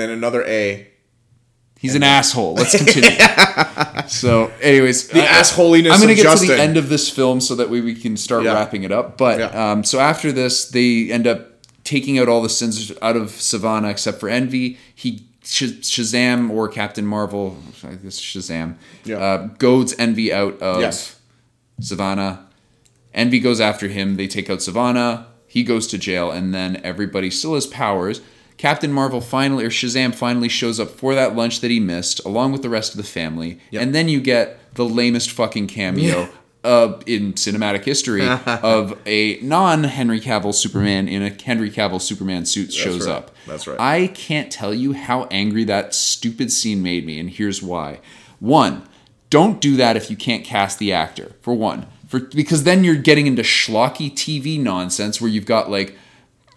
then 0.00 0.10
another 0.10 0.42
A. 0.44 0.88
He's 1.78 1.94
an 1.94 2.02
asshole. 2.02 2.54
Let's 2.54 2.74
continue. 2.84 3.10
so, 4.08 4.50
anyways, 4.62 5.08
The 5.08 5.20
assholiness 5.20 5.92
I'm 5.92 6.00
gonna 6.00 6.12
of 6.12 6.18
get 6.18 6.38
to 6.38 6.46
the 6.46 6.58
end 6.58 6.78
of 6.78 6.88
this 6.88 7.10
film 7.10 7.42
so 7.42 7.54
that 7.56 7.68
way 7.68 7.82
we 7.82 7.94
can 7.94 8.16
start 8.16 8.44
Yeah. 8.44 8.54
wrapping 8.54 8.84
it 8.84 8.92
up. 8.92 9.18
But 9.18 9.38
Yeah. 9.38 9.72
um, 9.72 9.84
so 9.84 10.00
after 10.00 10.32
this, 10.32 10.70
they 10.70 11.10
end 11.12 11.26
up 11.26 11.53
taking 11.84 12.18
out 12.18 12.28
all 12.28 12.42
the 12.42 12.48
sins 12.48 12.90
out 13.02 13.16
of 13.16 13.28
Sivana 13.28 13.90
except 13.90 14.18
for 14.20 14.28
Envy. 14.28 14.78
He 14.94 15.26
Shazam 15.44 16.50
or 16.50 16.68
Captain 16.68 17.06
Marvel, 17.06 17.58
I 17.86 17.94
guess 17.96 18.18
Shazam, 18.18 18.76
Yeah. 19.04 19.18
uh, 19.18 19.36
goads 19.58 19.94
Envy 19.98 20.32
out 20.32 20.60
of 20.62 20.80
Yes. 20.80 21.16
Sivana. 21.80 22.38
Envy 23.12 23.38
goes 23.40 23.60
after 23.60 23.88
him. 23.88 24.16
They 24.16 24.26
take 24.26 24.48
out 24.48 24.62
Savannah. 24.62 25.26
He 25.46 25.62
goes 25.62 25.86
to 25.88 25.98
jail, 25.98 26.30
and 26.30 26.52
then 26.54 26.80
everybody 26.82 27.30
still 27.30 27.54
has 27.54 27.66
powers. 27.66 28.20
Captain 28.56 28.90
Marvel 28.92 29.20
finally, 29.20 29.64
or 29.64 29.70
Shazam 29.70 30.14
finally 30.14 30.48
shows 30.48 30.80
up 30.80 30.90
for 30.90 31.14
that 31.14 31.36
lunch 31.36 31.60
that 31.60 31.70
he 31.70 31.78
missed, 31.80 32.24
along 32.24 32.52
with 32.52 32.62
the 32.62 32.68
rest 32.70 32.92
of 32.92 32.96
the 32.96 33.02
family. 33.04 33.58
Yep. 33.70 33.82
And 33.82 33.94
then 33.94 34.08
you 34.08 34.20
get 34.20 34.58
the 34.74 34.84
lamest 34.84 35.30
fucking 35.30 35.66
cameo 35.66 36.28
uh, 36.64 36.98
in 37.06 37.34
cinematic 37.34 37.84
history 37.84 38.26
of 38.46 38.98
a 39.06 39.38
non 39.40 39.84
Henry 39.84 40.20
Cavill 40.20 40.54
Superman 40.54 41.06
in 41.08 41.22
a 41.22 41.30
Henry 41.30 41.70
Cavill 41.70 42.00
Superman 42.00 42.46
suit 42.46 42.72
shows 42.72 43.06
right. 43.06 43.16
up. 43.16 43.30
That's 43.46 43.66
right. 43.66 43.78
I 43.78 44.06
can't 44.08 44.50
tell 44.50 44.74
you 44.74 44.94
how 44.94 45.24
angry 45.30 45.64
that 45.64 45.94
stupid 45.94 46.50
scene 46.50 46.82
made 46.82 47.06
me, 47.06 47.20
and 47.20 47.30
here's 47.30 47.62
why. 47.62 48.00
One, 48.40 48.88
don't 49.30 49.60
do 49.60 49.76
that 49.76 49.96
if 49.96 50.10
you 50.10 50.16
can't 50.16 50.44
cast 50.44 50.78
the 50.78 50.92
actor. 50.92 51.32
For 51.42 51.54
one, 51.54 51.86
for 52.08 52.20
because 52.20 52.64
then 52.64 52.82
you're 52.82 52.96
getting 52.96 53.26
into 53.26 53.42
schlocky 53.42 54.10
TV 54.10 54.60
nonsense 54.60 55.20
where 55.20 55.30
you've 55.30 55.46
got 55.46 55.70
like, 55.70 55.96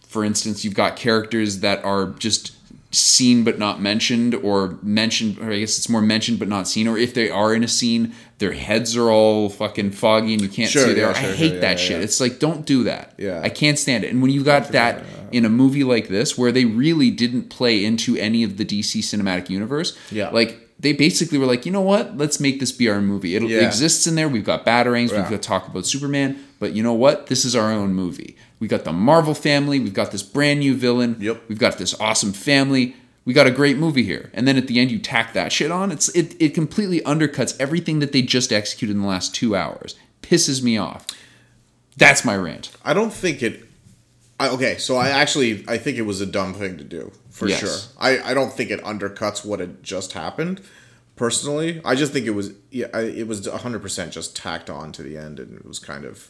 for 0.06 0.24
instance, 0.24 0.64
you've 0.64 0.74
got 0.74 0.96
characters 0.96 1.60
that 1.60 1.84
are 1.84 2.08
just 2.08 2.57
seen 2.90 3.44
but 3.44 3.60
not 3.60 3.82
mentioned, 3.82 4.34
or 4.36 4.78
mentioned, 4.82 5.38
or 5.40 5.52
I 5.52 5.60
guess 5.60 5.78
it's 5.78 5.90
more 5.90 6.02
mentioned 6.02 6.40
but 6.40 6.48
not 6.48 6.68
seen, 6.68 6.88
or 6.88 6.98
if 6.98 7.14
they 7.14 7.30
are 7.30 7.54
in 7.54 7.64
a 7.64 7.68
scene, 7.68 8.14
their 8.38 8.54
heads 8.54 8.96
are 8.96 9.10
all 9.10 9.50
fucking 9.50 9.92
foggy 9.92 10.34
and 10.34 10.42
you 10.42 10.48
can't 10.48 10.70
Sure, 10.72 10.86
see 10.88 10.94
there. 10.94 11.08
yeah, 11.08 11.14
sure, 11.14 11.24
I 11.24 11.28
sure, 11.28 11.36
hate 11.36 11.54
yeah, 11.56 11.60
that 11.60 11.70
yeah, 11.80 11.84
shit. 11.84 11.98
yeah. 11.98 12.04
It's 12.04 12.22
like 12.22 12.40
don't 12.40 12.66
do 12.66 12.84
that. 12.86 13.14
Yeah. 13.18 13.42
I 13.44 13.50
can't 13.50 13.78
stand 13.78 14.04
it. 14.06 14.12
And 14.12 14.22
when 14.22 14.32
you 14.32 14.44
got 14.44 14.70
that 14.70 15.04
in 15.32 15.44
a 15.44 15.50
movie 15.50 15.84
like 15.84 16.08
this, 16.08 16.38
where 16.38 16.52
they 16.54 16.64
really 16.66 17.12
didn't 17.12 17.50
play 17.50 17.84
into 17.84 18.16
any 18.16 18.44
of 18.44 18.56
the 18.58 18.64
DC 18.66 19.00
cinematic 19.02 19.50
universe, 19.50 19.98
Yeah. 20.12 20.30
like 20.30 20.58
they 20.80 20.94
basically 20.94 21.40
were 21.40 21.48
like, 21.48 21.66
you 21.66 21.72
know 21.72 21.82
what? 21.82 22.18
Let's 22.18 22.40
make 22.40 22.60
this 22.60 22.72
be 22.72 22.88
our 22.88 23.02
movie. 23.02 23.36
It 23.36 23.44
exists 23.44 24.06
in 24.08 24.14
there. 24.16 24.30
We've 24.30 24.44
got 24.46 24.66
batarangs. 24.66 25.12
We've 25.12 25.30
got 25.30 25.42
talk 25.42 25.68
about 25.68 25.86
Superman. 25.88 26.38
But 26.60 26.74
you 26.74 26.84
know 26.84 26.94
what? 26.94 27.28
This 27.28 27.44
is 27.46 27.56
our 27.56 27.72
own 27.72 27.94
movie. 27.96 28.38
We 28.60 28.68
got 28.68 28.84
the 28.86 28.94
Marvel 28.94 29.34
family. 29.34 29.80
We've 29.80 29.94
got 29.94 30.12
this 30.12 30.24
brand 30.24 30.60
new 30.62 30.76
villain. 30.76 31.18
Yep. 31.20 31.44
We've 31.48 31.60
got 31.60 31.78
this 31.78 32.00
awesome 32.00 32.34
family. 32.34 32.96
We 33.24 33.34
got 33.34 33.46
a 33.46 33.52
great 33.52 33.78
movie 33.78 34.04
here. 34.04 34.32
And 34.34 34.48
then 34.48 34.58
at 34.58 34.68
the 34.68 34.80
end, 34.80 34.90
you 34.90 35.00
tack 35.00 35.34
that 35.34 35.52
shit 35.52 35.70
on. 35.70 35.92
It's 35.92 36.10
it 36.10 36.36
it 36.40 36.54
completely 36.54 37.02
undercuts 37.02 37.56
everything 37.60 38.00
that 38.00 38.14
they 38.14 38.22
just 38.22 38.52
executed 38.54 38.96
in 38.96 39.02
the 39.02 39.08
last 39.08 39.36
two 39.36 39.56
hours. 39.56 39.96
Pisses 40.22 40.64
me 40.64 40.78
off. 40.78 41.06
That's 41.98 42.24
my 42.24 42.36
rant. 42.38 42.72
I 42.86 42.94
don't 42.94 43.12
think 43.14 43.44
it. 43.44 43.64
I, 44.40 44.50
okay, 44.50 44.78
so 44.78 44.98
I 44.98 45.10
actually 45.10 45.66
I 45.68 45.78
think 45.78 45.98
it 45.98 46.04
was 46.04 46.22
a 46.22 46.26
dumb 46.26 46.54
thing 46.54 46.78
to 46.78 46.84
do 46.84 47.12
for 47.30 47.48
Yes. 47.48 47.60
sure. 47.60 47.92
I, 48.00 48.32
I 48.32 48.34
don't 48.34 48.54
think 48.54 48.70
it 48.70 48.82
undercuts 48.84 49.44
what 49.44 49.60
had 49.60 49.82
just 49.84 50.14
happened. 50.14 50.62
Personally, 51.16 51.82
I 51.84 51.96
just 51.96 52.14
think 52.14 52.28
it 52.28 52.32
was 52.36 52.52
yeah 52.72 52.88
I, 52.94 53.02
it 53.02 53.28
was 53.28 53.46
hundred 53.48 53.82
percent 53.82 54.14
just 54.14 54.36
tacked 54.36 54.70
on 54.70 54.92
to 54.94 55.04
the 55.04 55.18
end, 55.18 55.40
and 55.40 55.58
it 55.58 55.66
was 55.66 55.80
kind 55.80 56.06
of 56.06 56.30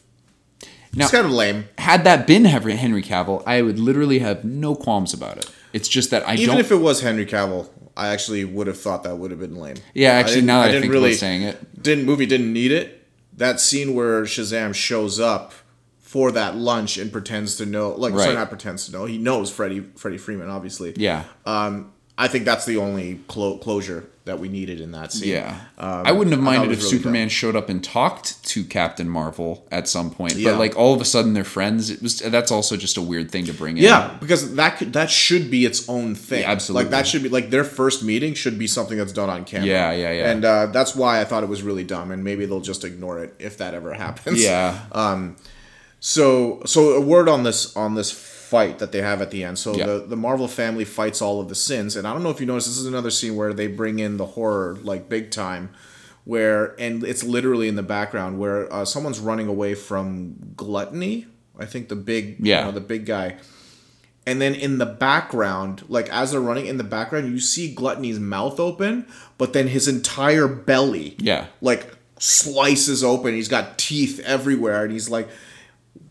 Now- 0.94 1.04
it's 1.04 1.12
kind 1.12 1.26
of 1.26 1.32
lame. 1.32 1.68
Had 1.78 2.04
that 2.04 2.26
been 2.26 2.44
Henry 2.44 3.02
Cavill, 3.02 3.42
I 3.46 3.62
would 3.62 3.78
literally 3.78 4.18
have 4.20 4.44
no 4.44 4.74
qualms 4.74 5.12
about 5.14 5.38
it. 5.38 5.50
It's 5.72 5.88
just 5.88 6.10
that 6.10 6.26
I 6.28 6.34
Even 6.34 6.46
don't. 6.54 6.58
if 6.60 6.70
it 6.72 6.76
was 6.76 7.00
Henry 7.02 7.26
Cavill, 7.26 7.68
I 7.96 8.08
actually 8.08 8.44
would 8.44 8.66
have 8.68 8.80
thought 8.80 9.02
that 9.02 9.16
would 9.18 9.30
have 9.30 9.40
been 9.40 9.56
lame. 9.56 9.76
Yeah, 9.94 10.12
actually, 10.12 10.36
didn't- 10.36 10.46
now 10.46 10.60
that 10.62 10.68
I 10.68 10.72
didn't 10.72 10.90
think 10.90 10.94
about 11.04 11.14
saying 11.14 11.42
it. 11.42 11.82
didn't 11.82 12.04
movie 12.06 12.26
didn't 12.26 12.52
need 12.52 12.72
it. 12.72 13.06
That 13.36 13.60
scene 13.60 13.94
where 13.94 14.22
Shazam 14.22 14.74
shows 14.74 15.20
up 15.20 15.52
for 16.00 16.32
that 16.32 16.56
lunch 16.56 16.96
and 16.96 17.12
pretends 17.12 17.56
to 17.56 17.66
know, 17.66 17.90
like, 17.90 18.14
sorry, 18.18 18.34
not 18.34 18.48
pretends 18.48 18.86
to 18.86 18.92
know, 18.92 19.04
he 19.04 19.18
knows 19.18 19.50
Freddy 19.50 19.80
Freddy 19.96 20.16
Freeman, 20.16 20.48
obviously. 20.48 20.94
yeah. 20.96 21.24
Um, 21.44 21.92
I 22.16 22.26
think 22.28 22.44
that's 22.46 22.64
the 22.64 22.78
only 22.78 23.20
clo- 23.28 23.58
closure 23.58 24.08
that 24.28 24.38
we 24.38 24.48
needed 24.48 24.80
in 24.80 24.92
that 24.92 25.12
scene. 25.12 25.30
Yeah, 25.30 25.60
Um, 25.76 26.02
I 26.06 26.12
wouldn't 26.12 26.32
have 26.34 26.42
minded 26.42 26.70
if 26.70 26.78
really 26.78 26.90
Superman 26.90 27.22
dumb. 27.24 27.28
showed 27.30 27.56
up 27.56 27.68
and 27.68 27.82
talked 27.84 28.42
to 28.50 28.64
Captain 28.64 29.08
Marvel 29.08 29.66
at 29.72 29.88
some 29.88 30.10
point. 30.10 30.36
Yeah. 30.36 30.52
But 30.52 30.58
like 30.60 30.76
all 30.76 30.94
of 30.94 31.00
a 31.00 31.04
sudden 31.04 31.34
they're 31.34 31.44
friends. 31.44 31.90
It 31.90 32.00
was 32.00 32.20
that's 32.20 32.50
also 32.52 32.76
just 32.76 32.96
a 32.96 33.02
weird 33.02 33.30
thing 33.30 33.44
to 33.46 33.52
bring 33.52 33.76
in. 33.76 33.82
Yeah, 33.84 34.16
because 34.20 34.54
that 34.54 34.78
could, 34.78 34.92
that 34.92 35.10
should 35.10 35.50
be 35.50 35.64
its 35.64 35.88
own 35.88 36.14
thing. 36.14 36.42
Yeah, 36.42 36.52
absolutely. 36.52 36.84
Like 36.84 36.90
that 36.92 37.06
should 37.06 37.22
be 37.24 37.28
like 37.28 37.50
their 37.50 37.64
first 37.64 38.02
meeting 38.04 38.34
should 38.34 38.58
be 38.58 38.66
something 38.66 38.96
that's 38.96 39.12
done 39.12 39.28
on 39.28 39.44
camera. 39.44 39.66
Yeah, 39.66 39.92
yeah, 39.92 40.12
yeah. 40.12 40.30
And 40.30 40.44
uh, 40.44 40.66
that's 40.66 40.94
why 40.94 41.20
I 41.20 41.24
thought 41.24 41.42
it 41.42 41.48
was 41.48 41.62
really 41.62 41.84
dumb, 41.84 42.10
and 42.12 42.22
maybe 42.22 42.46
they'll 42.46 42.60
just 42.60 42.84
ignore 42.84 43.18
it 43.24 43.34
if 43.38 43.58
that 43.58 43.74
ever 43.74 43.92
happens. 44.04 44.42
yeah, 44.42 44.84
Um. 44.92 45.36
So 46.00 46.62
so 46.64 46.90
a 46.92 47.00
word 47.00 47.28
on 47.28 47.42
this 47.42 47.76
on 47.76 47.96
this 47.96 48.10
fight 48.50 48.78
that 48.78 48.92
they 48.92 49.02
have 49.02 49.20
at 49.22 49.30
the 49.30 49.44
end. 49.44 49.58
So 49.58 49.74
Yeah. 49.76 49.86
the 49.86 49.98
the 50.08 50.16
Marvel 50.16 50.48
family 50.48 50.84
fights 50.84 51.20
all 51.22 51.40
of 51.40 51.48
the 51.48 51.54
sins, 51.54 51.96
and 51.96 52.06
I 52.06 52.12
don't 52.12 52.22
know 52.22 52.30
if 52.30 52.40
you 52.40 52.46
noticed. 52.46 52.68
This 52.68 52.78
is 52.78 52.86
another 52.86 53.10
scene 53.10 53.36
where 53.36 53.52
they 53.52 53.66
bring 53.66 53.98
in 53.98 54.16
the 54.16 54.26
horror 54.26 54.76
like 54.82 55.08
big 55.08 55.30
time, 55.30 55.70
where 56.24 56.74
and 56.80 57.04
it's 57.04 57.22
literally 57.24 57.68
in 57.68 57.76
the 57.76 57.82
background 57.82 58.38
where 58.38 58.72
uh, 58.72 58.84
someone's 58.84 59.18
running 59.20 59.48
away 59.48 59.74
from 59.74 60.34
gluttony. 60.56 61.26
I 61.58 61.66
think 61.66 61.88
the 61.88 61.96
big 61.96 62.36
Yeah. 62.40 62.60
you 62.60 62.64
know, 62.66 62.72
the 62.72 62.80
big 62.94 63.04
guy. 63.06 63.36
And 64.26 64.40
then 64.42 64.54
in 64.54 64.76
the 64.76 64.86
background, 64.86 65.84
like 65.88 66.08
as 66.10 66.32
they're 66.32 66.40
running 66.40 66.66
in 66.66 66.76
the 66.76 66.84
background, 66.84 67.30
you 67.32 67.40
see 67.40 67.72
Gluttony's 67.72 68.18
mouth 68.20 68.60
open, 68.60 69.06
but 69.38 69.54
then 69.54 69.68
his 69.68 69.88
entire 69.88 70.46
belly 70.46 71.16
yeah, 71.18 71.46
like 71.62 71.96
slices 72.18 73.02
open. 73.02 73.32
He's 73.34 73.48
got 73.48 73.78
teeth 73.78 74.20
everywhere, 74.20 74.84
and 74.84 74.92
he's 74.92 75.08
like, 75.08 75.28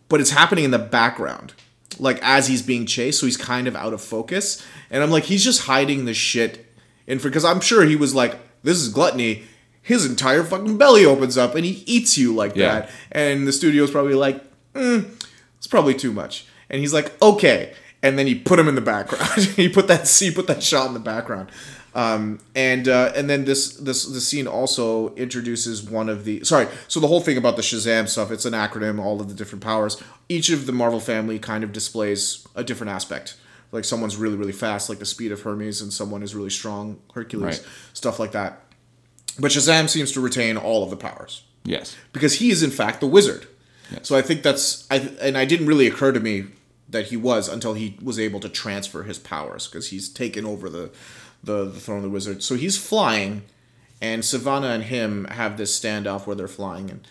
but 0.09 0.19
it's 0.19 0.31
happening 0.31 0.64
in 0.65 0.72
the 0.72 0.80
background, 0.80 1.53
like 1.99 2.19
as 2.22 2.47
he's 2.47 2.61
being 2.61 2.85
chased. 2.85 3.19
So 3.19 3.26
he's 3.26 3.38
kind 3.38 3.68
of 3.68 3.76
out 3.76 3.93
of 3.93 4.01
focus, 4.01 4.65
and 4.89 5.01
I'm 5.03 5.11
like, 5.11 5.26
he's 5.26 5.43
just 5.43 5.64
hiding 5.64 6.05
the 6.05 6.14
shit 6.14 6.65
in 7.07 7.19
for 7.19 7.30
because 7.30 7.45
I'm 7.45 7.59
sure 7.61 7.85
he 7.85 7.95
was 7.95 8.14
like, 8.15 8.38
this 8.64 8.77
is 8.77 8.89
gluttony. 8.89 9.43
His 9.81 10.05
entire 10.05 10.43
fucking 10.43 10.77
belly 10.77 11.05
opens 11.05 11.38
up 11.38 11.55
and 11.55 11.64
he 11.64 11.81
eats 11.85 12.18
you 12.18 12.35
like 12.35 12.55
Yeah. 12.57 12.81
that, 12.81 12.89
and 13.11 13.47
the 13.47 13.53
studio's 13.53 13.89
probably 13.91 14.15
like, 14.15 14.43
mm, 14.73 15.09
it's 15.57 15.68
probably 15.68 15.93
too 15.93 16.11
much. 16.11 16.45
And 16.69 16.81
he's 16.81 16.93
like, 16.93 17.19
okay. 17.22 17.73
And 18.03 18.19
then 18.19 18.27
he 18.27 18.35
put 18.35 18.59
him 18.59 18.68
in 18.68 18.76
the 18.76 18.81
background. 18.81 19.26
he 19.55 19.69
put 19.69 19.88
that 19.88 20.07
he 20.09 20.30
put 20.30 20.47
that 20.47 20.61
shot 20.61 20.88
in 20.88 20.93
the 20.93 20.99
background. 20.99 21.49
Um, 21.97 22.39
and 22.55 22.87
uh, 22.87 23.11
and 23.15 23.27
then 23.27 23.45
this 23.45 23.73
this 23.75 24.05
the 24.05 24.21
scene 24.21 24.47
also 24.47 25.13
introduces 25.15 25.81
one 25.81 26.09
of 26.09 26.23
the 26.25 26.43
sorry. 26.43 26.67
So 26.87 26.99
the 26.99 27.07
whole 27.07 27.21
thing 27.21 27.37
about 27.37 27.55
the 27.55 27.63
Shazam 27.63 28.07
stuff, 28.07 28.29
it's 28.31 28.45
an 28.45 28.53
acronym, 28.53 28.99
all 29.03 29.19
of 29.19 29.27
the 29.29 29.33
different 29.33 29.63
powers. 29.63 30.01
Each 30.29 30.49
of 30.51 30.67
the 30.67 30.71
Marvel 30.71 30.99
family 30.99 31.39
kind 31.39 31.63
of 31.63 31.73
displays 31.73 32.47
a 32.55 32.63
different 32.63 32.91
aspect 32.91 33.35
like 33.73 33.83
someone's 33.83 34.15
really 34.15 34.37
really 34.37 34.53
fast, 34.53 34.89
like 34.89 34.99
the 34.99 35.05
speed 35.05 35.31
of 35.31 35.41
Hermes, 35.41 35.81
and 35.81 35.91
someone 35.91 36.23
is 36.23 36.33
really 36.35 36.49
strong, 36.51 36.99
Hercules, 37.13 37.43
Right. 37.59 37.67
stuff 37.93 38.19
like 38.19 38.31
that. 38.31 38.61
But 39.39 39.51
Shazam 39.51 39.89
seems 39.89 40.11
to 40.13 40.21
retain 40.21 40.55
all 40.55 40.83
of 40.83 40.89
the 40.89 40.95
powers 40.95 41.43
Yes. 41.65 41.95
because 42.13 42.35
he 42.35 42.49
is 42.51 42.63
in 42.63 42.71
fact 42.71 43.01
the 43.01 43.07
wizard. 43.07 43.47
Yes. 43.91 44.07
So 44.07 44.15
I 44.15 44.21
think 44.21 44.43
that's 44.43 44.85
I 44.91 44.97
and 45.19 45.35
I 45.37 45.45
didn't 45.45 45.65
really 45.65 45.87
occur 45.87 46.11
to 46.11 46.19
me 46.19 46.45
that 46.89 47.07
he 47.07 47.17
was 47.17 47.49
until 47.49 47.73
he 47.73 47.97
was 48.01 48.17
able 48.19 48.39
to 48.39 48.47
transfer 48.49 49.03
his 49.03 49.17
powers 49.19 49.67
because 49.67 49.89
he's 49.89 50.07
taken 50.07 50.45
over 50.45 50.69
the, 50.69 50.89
the 51.43 51.65
the 51.65 51.80
throne 51.80 51.97
of 51.97 52.03
the 52.03 52.09
wizard. 52.09 52.43
So 52.43 52.55
he's 52.55 52.77
flying, 52.77 53.43
and 54.01 54.23
Sivana 54.23 54.73
and 54.76 54.84
him 54.84 55.26
have 55.26 55.57
this 55.57 55.77
standoff 55.77 56.26
where 56.27 56.35
they're 56.35 56.47
flying 56.47 56.89
and 56.89 57.07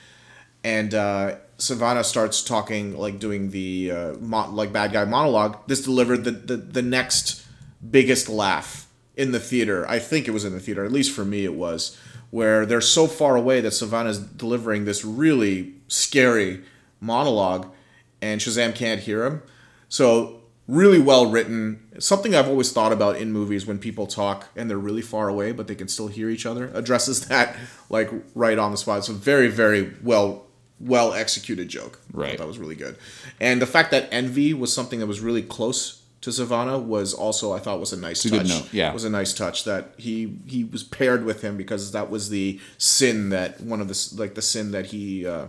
and 0.67 0.95
uh, 0.95 1.37
Sivana 1.59 2.05
starts 2.05 2.43
talking 2.43 2.99
like 2.99 3.21
doing 3.21 3.51
the 3.51 3.93
uh, 3.93 4.13
mo- 4.15 4.51
like 4.51 4.73
bad 4.73 4.93
guy 4.93 5.05
monologue. 5.05 5.59
This 5.69 5.81
delivered 5.81 6.25
the, 6.25 6.33
the 6.33 6.57
the 6.57 6.83
next 6.83 7.47
biggest 7.89 8.29
laugh 8.29 8.89
in 9.15 9.31
the 9.31 9.39
theater. 9.39 9.89
I 9.89 10.01
think 10.01 10.27
it 10.27 10.33
was 10.33 10.45
in 10.45 10.53
the 10.53 10.59
theater, 10.59 10.85
at 10.85 10.91
least 10.91 11.15
for 11.15 11.25
me, 11.25 11.45
it 11.45 11.55
was 11.55 11.97
where 12.31 12.67
they're 12.67 12.81
so 12.81 13.07
far 13.07 13.37
away 13.37 13.61
that 13.61 13.73
Sivana's 13.73 14.19
delivering 14.19 14.87
this 14.87 15.05
really 15.05 15.75
scary 15.87 16.65
monologue, 17.01 17.73
and 18.21 18.41
Shazam 18.41 18.75
can't 18.75 19.01
hear 19.01 19.25
him. 19.25 19.43
So 19.89 20.36
really 20.69 20.99
well 21.01 21.31
written. 21.31 21.81
Something 21.99 22.35
I've 22.35 22.49
always 22.49 22.73
thought 22.73 22.93
about 22.93 23.17
in 23.17 23.33
movies 23.33 23.67
when 23.67 23.79
people 23.79 24.07
talk 24.07 24.49
and 24.57 24.69
they're 24.69 24.79
really 24.79 25.03
far 25.03 25.29
away 25.29 25.53
but 25.53 25.69
they 25.69 25.75
can 25.75 25.89
still 25.89 26.09
hear 26.09 26.29
each 26.29 26.47
other. 26.47 26.71
Addresses 26.75 27.27
that 27.29 27.57
like 27.89 28.11
right 28.35 28.59
on 28.59 28.71
the 28.71 28.77
spot. 28.77 28.99
It's 28.99 29.09
a 29.09 29.13
very 29.13 29.49
very 29.49 29.93
well 30.03 30.47
well 30.81 31.13
executed 31.13 31.69
joke. 31.69 32.01
Right. 32.13 32.37
that 32.39 32.47
was 32.47 32.59
really 32.59 32.75
good. 32.75 32.97
And 33.41 33.63
the 33.63 33.67
fact 33.67 33.91
that 33.93 34.09
envy 34.11 34.53
was 34.53 34.73
something 34.73 35.01
that 35.01 35.07
was 35.07 35.21
really 35.21 35.43
close 35.43 36.03
to 36.23 36.31
Sivana 36.31 36.83
was 36.83 37.15
also 37.15 37.53
I 37.53 37.61
thought 37.61 37.79
was 37.79 37.93
a 37.93 37.97
nice 37.97 38.23
touch. 38.25 38.49
note, 38.49 38.69
yeah. 38.73 38.93
was 38.93 39.05
a 39.05 39.11
nice 39.11 39.33
touch 39.33 39.65
that 39.65 39.93
he 39.97 40.39
he 40.47 40.65
was 40.65 40.83
paired 40.83 41.25
with 41.25 41.43
him 41.43 41.57
because 41.57 41.93
that 41.93 42.11
was 42.11 42.31
the 42.31 42.61
sin 42.79 43.29
that 43.29 43.61
one 43.61 43.81
of 43.81 43.89
the 43.89 44.15
like 44.17 44.35
the 44.35 44.43
sin 44.43 44.73
that 44.73 44.87
he 44.87 45.27
uh, 45.27 45.47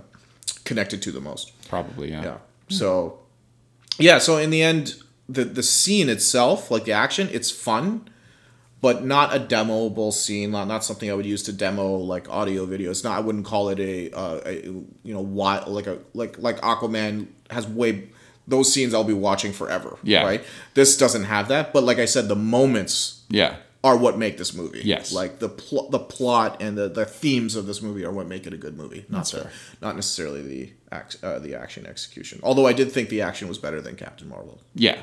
connected 0.65 1.01
to 1.01 1.11
the 1.11 1.21
most. 1.21 1.51
Probably, 1.67 2.11
yeah. 2.11 2.23
Yeah. 2.23 2.37
So, 2.69 3.19
yeah. 3.97 4.19
So 4.19 4.37
in 4.37 4.49
the 4.49 4.61
end, 4.61 4.95
the 5.29 5.43
the 5.45 5.63
scene 5.63 6.09
itself, 6.09 6.71
like 6.71 6.85
the 6.85 6.93
action, 6.93 7.29
it's 7.31 7.51
fun, 7.51 8.07
but 8.81 9.03
not 9.03 9.35
a 9.35 9.39
demoable 9.39 10.13
scene. 10.13 10.51
Not, 10.51 10.67
not 10.67 10.83
something 10.83 11.09
I 11.09 11.13
would 11.13 11.25
use 11.25 11.43
to 11.43 11.53
demo 11.53 11.95
like 11.97 12.29
audio 12.29 12.65
video. 12.65 12.91
It's 12.91 13.03
not. 13.03 13.17
I 13.17 13.19
wouldn't 13.19 13.45
call 13.45 13.69
it 13.69 13.79
a, 13.79 14.11
uh, 14.11 14.41
a 14.45 14.61
you 14.63 15.13
know 15.13 15.21
why 15.23 15.59
like 15.65 15.87
a 15.87 15.99
like 16.13 16.37
like 16.39 16.61
Aquaman 16.61 17.27
has 17.49 17.67
way 17.67 18.09
those 18.47 18.71
scenes 18.71 18.93
I'll 18.93 19.03
be 19.03 19.11
watching 19.13 19.51
forever. 19.51 19.97
Yeah. 20.03 20.23
Right. 20.23 20.43
This 20.73 20.95
doesn't 20.97 21.25
have 21.25 21.49
that, 21.49 21.73
but 21.73 21.83
like 21.83 21.99
I 21.99 22.05
said, 22.05 22.29
the 22.29 22.35
moments 22.35 23.23
Yeah. 23.29 23.57
are 23.83 23.97
what 23.97 24.17
make 24.17 24.37
this 24.37 24.53
movie. 24.53 24.81
Yes. 24.85 25.11
Like 25.11 25.39
the 25.39 25.49
pl- 25.49 25.89
the 25.89 25.99
plot 25.99 26.61
and 26.61 26.77
the, 26.77 26.87
the 26.87 27.03
themes 27.05 27.57
of 27.57 27.65
this 27.65 27.81
movie 27.81 28.05
are 28.05 28.11
what 28.13 28.25
make 28.27 28.47
it 28.47 28.53
a 28.53 28.57
good 28.57 28.77
movie. 28.77 29.05
Not 29.09 29.25
the, 29.31 29.49
not 29.81 29.95
necessarily 29.97 30.41
the 30.43 30.71
act, 30.89 31.17
uh, 31.21 31.39
the 31.39 31.55
action 31.55 31.85
execution. 31.85 32.39
Although 32.41 32.65
I 32.67 32.71
did 32.71 32.89
think 32.93 33.09
the 33.09 33.21
action 33.21 33.49
was 33.49 33.57
better 33.57 33.81
than 33.81 33.97
Captain 33.97 34.29
Marvel. 34.29 34.61
Yeah. 34.75 35.01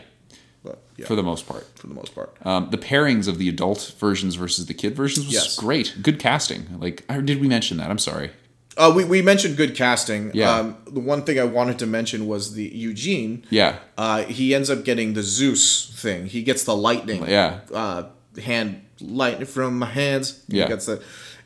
But 0.65 0.82
yeah, 0.97 1.07
For 1.07 1.15
the 1.15 1.23
most 1.23 1.47
part. 1.47 1.66
for 1.78 1.86
the 1.89 1.95
most 1.95 2.15
part. 2.15 2.35
Um, 2.45 2.69
the 2.70 2.78
pairings 2.78 3.28
of 3.28 3.36
the 3.39 3.49
adult 3.49 3.95
versions 3.99 4.35
versus 4.35 4.66
the 4.66 4.74
kid 4.74 4.97
versions 4.97 5.27
was 5.27 5.35
Yes. 5.35 5.57
great. 5.57 5.95
Good 6.03 6.19
casting. 6.19 6.81
Like, 6.81 7.05
or 7.11 7.20
did 7.23 7.41
we 7.41 7.49
mention 7.49 7.77
that? 7.77 7.91
I'm 7.91 7.99
sorry. 7.99 8.31
Uh, 8.77 8.93
we, 8.97 9.05
we 9.05 9.23
mentioned 9.23 9.57
good 9.57 9.77
casting. 9.77 10.31
Yeah. 10.35 10.51
Um, 10.51 10.77
the 10.86 10.99
one 11.01 11.23
thing 11.23 11.39
I 11.39 11.45
wanted 11.45 11.78
to 11.81 11.86
mention 11.86 12.27
was 12.27 12.55
the 12.55 12.65
Eugene. 12.65 13.45
Yeah. 13.51 13.77
Uh, 13.99 14.24
he 14.24 14.55
ends 14.55 14.69
up 14.70 14.85
getting 14.85 15.12
the 15.15 15.23
Zeus 15.23 15.93
thing. 15.97 16.27
He 16.27 16.43
gets 16.43 16.65
the 16.65 16.74
lightning. 16.74 17.24
Yeah. 17.28 17.61
Uh, 17.73 18.05
hand 18.43 18.81
lightning 19.01 19.47
from 19.47 19.78
my 19.78 19.86
hands. 19.86 20.43
He 20.51 20.59
Yeah. 20.59 20.66
gets 20.69 20.86
the, 20.86 21.01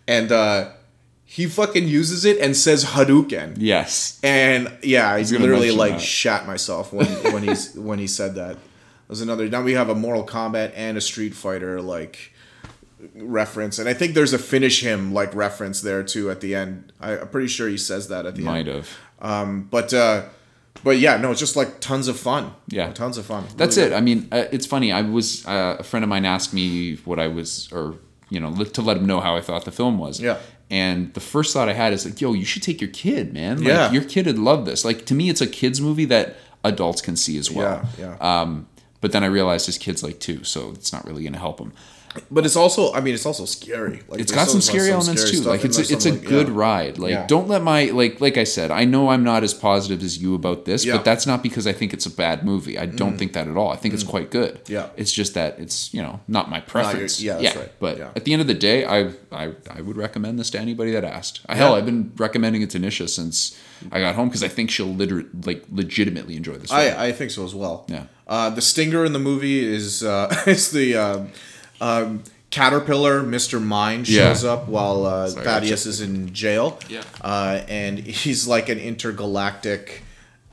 and 0.06 0.32
uh, 0.32 0.70
he 1.26 1.46
fucking 1.46 1.86
uses 1.86 2.24
it 2.24 2.38
and 2.38 2.56
says 2.56 2.84
Hadouken. 2.84 3.56
Yes. 3.58 4.18
And 4.22 4.72
yeah, 4.82 5.10
I 5.12 5.20
literally 5.22 5.70
like 5.72 5.94
that. 5.94 6.00
shat 6.00 6.46
myself 6.46 6.92
when 6.94 7.06
when 7.34 7.42
he's 7.42 7.74
when 7.88 7.98
he 7.98 8.06
said 8.06 8.36
that. 8.36 8.56
There's 9.08 9.20
another. 9.20 9.48
Now 9.48 9.62
we 9.62 9.72
have 9.72 9.88
a 9.88 9.94
Mortal 9.94 10.24
Kombat 10.26 10.72
and 10.76 10.96
a 10.96 11.00
Street 11.00 11.34
Fighter 11.34 11.80
like 11.80 12.32
reference, 13.14 13.78
and 13.78 13.88
I 13.88 13.94
think 13.94 14.14
there's 14.14 14.32
a 14.32 14.38
finish 14.38 14.82
him 14.82 15.12
like 15.12 15.34
reference 15.34 15.80
there 15.80 16.02
too 16.02 16.30
at 16.30 16.40
the 16.40 16.54
end. 16.54 16.92
I, 17.00 17.18
I'm 17.18 17.28
pretty 17.28 17.48
sure 17.48 17.68
he 17.68 17.78
says 17.78 18.08
that 18.08 18.26
at 18.26 18.34
the 18.36 18.42
Might 18.42 18.68
end. 18.68 18.68
have. 18.68 18.98
Um, 19.20 19.62
but 19.70 19.92
uh, 19.94 20.24
but 20.84 20.98
yeah, 20.98 21.16
no, 21.16 21.30
it's 21.30 21.40
just 21.40 21.56
like 21.56 21.80
tons 21.80 22.08
of 22.08 22.18
fun. 22.18 22.52
Yeah. 22.68 22.92
tons 22.92 23.18
of 23.18 23.26
fun. 23.26 23.44
That's 23.56 23.76
Really 23.76 23.92
it. 23.92 23.96
I 23.96 24.00
mean, 24.00 24.28
uh, 24.30 24.44
it's 24.52 24.66
funny. 24.66 24.92
I 24.92 25.02
was 25.02 25.46
uh, 25.46 25.76
a 25.78 25.82
friend 25.82 26.04
of 26.04 26.08
mine 26.08 26.24
asked 26.24 26.52
me 26.54 26.96
what 27.04 27.18
I 27.18 27.28
was, 27.28 27.68
or 27.72 27.96
you 28.30 28.40
know, 28.40 28.52
to 28.54 28.82
let 28.82 28.98
him 28.98 29.06
know 29.06 29.20
how 29.20 29.36
I 29.36 29.40
thought 29.40 29.64
the 29.64 29.72
film 29.72 29.98
was. 29.98 30.20
Yeah. 30.20 30.38
And 30.70 31.14
the 31.14 31.20
first 31.20 31.54
thought 31.54 31.70
I 31.70 31.72
had 31.72 31.94
is 31.94 32.04
like, 32.04 32.20
yo, 32.20 32.34
you 32.34 32.44
should 32.44 32.62
take 32.62 32.78
your 32.82 32.90
kid, 32.90 33.32
man. 33.32 33.58
Like, 33.58 33.68
Yeah. 33.68 33.90
Your 33.90 34.04
kid 34.04 34.26
would 34.26 34.38
love 34.38 34.66
this. 34.66 34.84
Like 34.84 35.06
to 35.06 35.14
me, 35.14 35.30
it's 35.30 35.40
a 35.40 35.46
kids 35.46 35.80
movie 35.80 36.04
that 36.06 36.36
adults 36.62 37.00
can 37.00 37.16
see 37.16 37.38
as 37.38 37.50
well. 37.50 37.88
Yeah, 37.98 38.16
yeah. 38.20 38.40
Um, 38.42 38.68
but 39.00 39.12
then 39.12 39.24
I 39.24 39.26
realized 39.26 39.66
his 39.66 39.78
kid's 39.78 40.02
like 40.02 40.20
two, 40.20 40.44
so 40.44 40.70
it's 40.70 40.92
not 40.92 41.04
really 41.04 41.22
going 41.22 41.32
to 41.32 41.38
help 41.38 41.58
him. 41.58 41.72
But 42.30 42.44
it's 42.46 42.56
also, 42.56 42.92
I 42.92 43.00
mean, 43.00 43.14
it's 43.14 43.26
also 43.26 43.44
scary. 43.44 44.02
Like 44.08 44.20
It's 44.20 44.32
got 44.32 44.48
some 44.48 44.60
scary 44.60 44.86
some 44.88 44.94
elements 45.00 45.22
scary 45.22 45.42
too. 45.42 45.48
Like 45.48 45.64
it's 45.64 45.78
a, 45.78 45.82
it's 45.94 46.06
a 46.06 46.10
like- 46.12 46.24
good 46.24 46.48
yeah. 46.48 46.54
ride. 46.56 46.98
Like 46.98 47.10
Yeah. 47.12 47.26
don't 47.26 47.48
let 47.48 47.62
my 47.62 47.84
like 47.86 48.20
like 48.20 48.36
I 48.36 48.44
said, 48.44 48.70
I 48.70 48.84
know 48.84 49.08
I'm 49.10 49.24
not 49.24 49.42
as 49.44 49.54
positive 49.54 50.02
as 50.02 50.18
you 50.22 50.34
about 50.34 50.64
this, 50.64 50.84
Yeah. 50.84 50.92
Mm. 50.94 50.96
but 50.96 51.04
that's 51.04 51.26
not 51.26 51.42
because 51.42 51.66
I 51.66 51.72
think 51.72 51.92
it's 51.92 52.06
a 52.06 52.10
bad 52.10 52.44
movie. 52.44 52.78
I 52.78 52.86
don't 52.86 53.16
think 53.18 53.32
that 53.32 53.48
at 53.48 53.56
all. 53.56 53.70
I 53.70 53.76
think 53.76 53.94
it's 53.94 54.04
quite 54.04 54.30
good. 54.30 54.60
Yeah. 54.68 54.88
It's 54.96 55.12
just 55.12 55.34
that 55.34 55.58
it's, 55.58 55.92
you 55.94 56.02
know, 56.02 56.20
not 56.28 56.48
my 56.50 56.60
preference. 56.60 57.20
yeah, 57.20 57.38
that's 57.38 57.56
right. 57.56 57.72
But 57.80 57.98
Yeah. 57.98 58.10
at 58.16 58.24
the 58.24 58.32
end 58.32 58.42
of 58.42 58.48
the 58.48 58.54
day, 58.54 58.84
I 58.84 59.12
I 59.32 59.52
I 59.70 59.80
would 59.80 59.96
recommend 59.96 60.38
this 60.38 60.50
to 60.50 60.58
anybody 60.58 60.90
that 60.92 61.04
asked. 61.04 61.40
Hell, 61.48 61.74
I've 61.74 61.86
been 61.86 62.12
recommending 62.16 62.62
it 62.62 62.70
to 62.70 62.78
Nisha 62.78 63.08
since 63.08 63.56
I 63.92 64.00
got 64.00 64.14
home 64.16 64.28
because 64.28 64.42
I 64.42 64.48
think 64.48 64.70
she'll 64.70 64.94
liter- 64.94 65.26
like 65.44 65.62
legitimately 65.70 66.36
enjoy 66.36 66.54
this. 66.58 66.72
I, 66.72 67.06
I 67.08 67.12
think 67.12 67.30
so 67.30 67.44
as 67.44 67.54
well. 67.54 67.84
Yeah. 67.88 68.04
Uh, 68.26 68.50
the 68.50 68.60
stinger 68.60 69.04
in 69.04 69.12
the 69.12 69.18
movie 69.18 69.64
is 69.64 70.02
uh, 70.02 70.34
is 70.46 70.70
the 70.72 70.96
um, 70.96 71.28
um, 71.80 72.22
caterpillar. 72.50 73.22
Mister 73.22 73.60
Mind 73.60 74.06
shows 74.06 74.44
Yeah. 74.44 74.50
up 74.50 74.68
while 74.68 75.06
uh, 75.06 75.28
Sorry, 75.28 75.44
Thaddeus 75.44 75.86
is 75.86 76.00
in 76.00 76.32
jail. 76.32 76.78
Yeah. 76.88 77.02
Uh, 77.20 77.62
and 77.68 77.98
he's 77.98 78.46
like 78.46 78.68
an 78.68 78.78
intergalactic, 78.78 80.02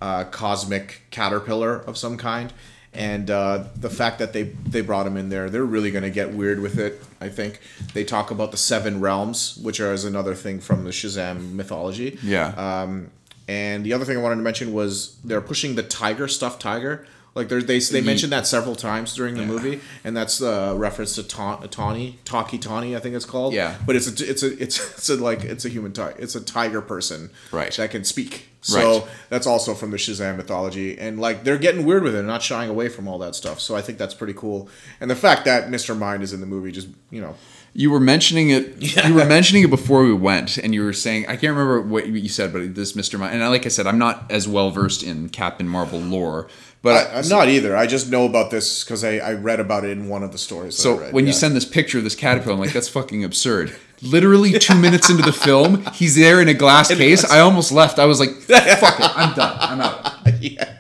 uh, 0.02 0.26
cosmic 0.26 1.02
caterpillar 1.12 1.78
of 1.78 1.98
some 1.98 2.18
kind. 2.18 2.52
And 2.94 3.30
uh, 3.30 3.66
the 3.76 3.90
fact 3.90 4.20
that 4.20 4.32
they 4.32 4.44
they 4.44 4.80
brought 4.82 5.06
him 5.06 5.18
in 5.18 5.28
there, 5.30 5.50
they're 5.50 5.66
really 5.66 5.92
going 5.92 6.04
to 6.04 6.10
get 6.10 6.34
weird 6.34 6.62
with 6.62 6.80
it. 6.80 7.04
I 7.20 7.28
think 7.28 7.60
they 7.94 8.06
talk 8.06 8.32
about 8.32 8.52
the 8.52 8.58
seven 8.58 9.02
realms, 9.02 9.58
which 9.58 9.82
are 9.82 9.92
is 9.92 10.06
another 10.06 10.34
thing 10.34 10.62
from 10.62 10.86
the 10.86 10.92
Shazam 10.92 11.54
mythology. 11.54 12.18
Yeah. 12.24 12.54
Um, 12.56 13.10
and 13.50 13.86
the 13.86 13.92
other 13.94 14.06
thing 14.06 14.18
I 14.18 14.22
wanted 14.22 14.38
to 14.38 14.42
mention 14.44 14.74
was 14.74 15.18
they're 15.26 15.42
pushing 15.42 15.76
the 15.76 15.84
tiger 15.84 16.28
stuffed 16.30 16.62
tiger. 16.62 17.06
Like 17.36 17.50
they 17.50 17.60
they 17.80 18.00
mentioned 18.02 18.32
that 18.32 18.48
several 18.48 18.76
times 18.76 19.14
during 19.14 19.36
the 19.36 19.46
movie, 19.46 19.82
and 20.06 20.16
that's 20.16 20.40
a 20.42 20.74
reference 20.78 21.16
to 21.16 21.24
Ta- 21.24 21.58
Tawny, 21.70 22.18
Tawky 22.24 22.58
Tawny, 22.58 22.96
I 22.96 23.00
think 23.00 23.14
it's 23.14 23.26
called. 23.26 23.54
Yeah. 23.54 23.76
But 23.86 23.98
it's 23.98 24.08
a 24.08 24.30
it's 24.32 24.42
a 24.42 24.54
it's 24.64 24.80
it's 24.98 25.10
a 25.10 25.18
like 25.18 25.44
it's 25.44 25.66
a 25.66 25.70
human 25.70 25.92
tiger. 25.92 26.16
It's 26.18 26.36
a 26.36 26.42
tiger 26.42 26.82
person. 26.82 27.30
Right. 27.52 27.74
That 27.74 27.92
can 27.92 28.06
speak. 28.06 28.48
So 28.62 29.00
Right. 29.02 29.08
that's 29.30 29.46
also 29.46 29.76
from 29.76 29.92
the 29.92 29.98
Shazam 29.98 30.38
mythology, 30.38 30.98
and 30.98 31.20
like 31.20 31.44
they're 31.44 31.58
getting 31.60 31.86
weird 31.86 32.04
with 32.04 32.16
it, 32.16 32.24
not 32.24 32.42
shying 32.42 32.70
away 32.70 32.88
from 32.90 33.08
all 33.08 33.20
that 33.20 33.36
stuff. 33.36 33.60
So 33.60 33.76
I 33.76 33.82
think 33.82 33.98
that's 34.00 34.14
pretty 34.16 34.34
cool. 34.34 34.70
And 35.02 35.12
the 35.12 35.16
fact 35.16 35.44
that 35.46 35.70
Mr. 35.70 35.96
Mind 35.96 36.24
is 36.24 36.32
in 36.34 36.40
the 36.40 36.48
movie, 36.48 36.72
just 36.72 36.88
you 37.12 37.22
know, 37.22 37.36
You 37.74 37.92
were 37.92 38.00
mentioning 38.00 38.50
it. 38.50 38.82
You 39.06 39.14
were 39.14 39.26
mentioning 39.38 39.64
it 39.64 39.70
before 39.70 40.04
we 40.06 40.14
went, 40.14 40.58
and 40.58 40.74
you 40.74 40.84
were 40.84 40.94
saying 40.94 41.26
I 41.28 41.36
can't 41.36 41.52
remember 41.56 41.82
what 41.82 42.08
you 42.08 42.30
said, 42.30 42.54
but 42.54 42.74
this 42.76 42.96
Mister 42.96 43.18
Mind. 43.18 43.34
And 43.40 43.48
like 43.52 43.66
I 43.66 43.70
said, 43.70 43.86
I'm 43.88 44.00
not 44.00 44.32
as 44.32 44.48
well 44.48 44.72
versed 44.72 45.04
in 45.04 45.30
Captain 45.30 45.68
Marvel 45.68 46.00
lore, 46.00 46.48
but 46.86 47.12
I, 47.12 47.18
I'm 47.18 47.28
not 47.28 47.50
either. 47.50 47.76
I 47.76 47.88
just 47.88 48.12
know 48.12 48.26
about 48.26 48.52
this 48.52 48.84
because 48.84 49.04
I, 49.04 49.18
I 49.18 49.34
read 49.34 49.60
about 49.60 49.86
it 49.86 49.90
in 49.90 50.08
one 50.08 50.22
of 50.22 50.32
the 50.32 50.38
stories. 50.38 50.76
So 50.76 51.00
read. 51.00 51.14
when 51.14 51.26
you 51.26 51.34
send 51.34 51.56
this 51.56 51.66
picture 51.66 51.98
of 51.98 52.04
this 52.04 52.14
caterpillar, 52.14 52.54
I'm 52.54 52.60
like, 52.60 52.74
that's 52.74 52.88
fucking 52.88 53.24
absurd. 53.24 53.76
Literally 54.04 54.52
two 54.60 54.76
minutes 54.76 55.10
into 55.10 55.24
the 55.24 55.34
film, 55.34 55.84
he's 55.94 56.16
there 56.16 56.40
in 56.42 56.48
a 56.48 56.54
glass 56.54 56.90
case. 56.96 57.26
I 57.26 57.40
almost 57.40 57.72
left. 57.72 57.98
I 57.98 58.06
was 58.06 58.20
like, 58.20 58.30
fuck 58.30 59.00
it, 59.00 59.18
I'm 59.18 59.34
done. 59.34 59.58
I'm 59.60 59.82
out. 59.82 60.14
yeah. 60.40 60.78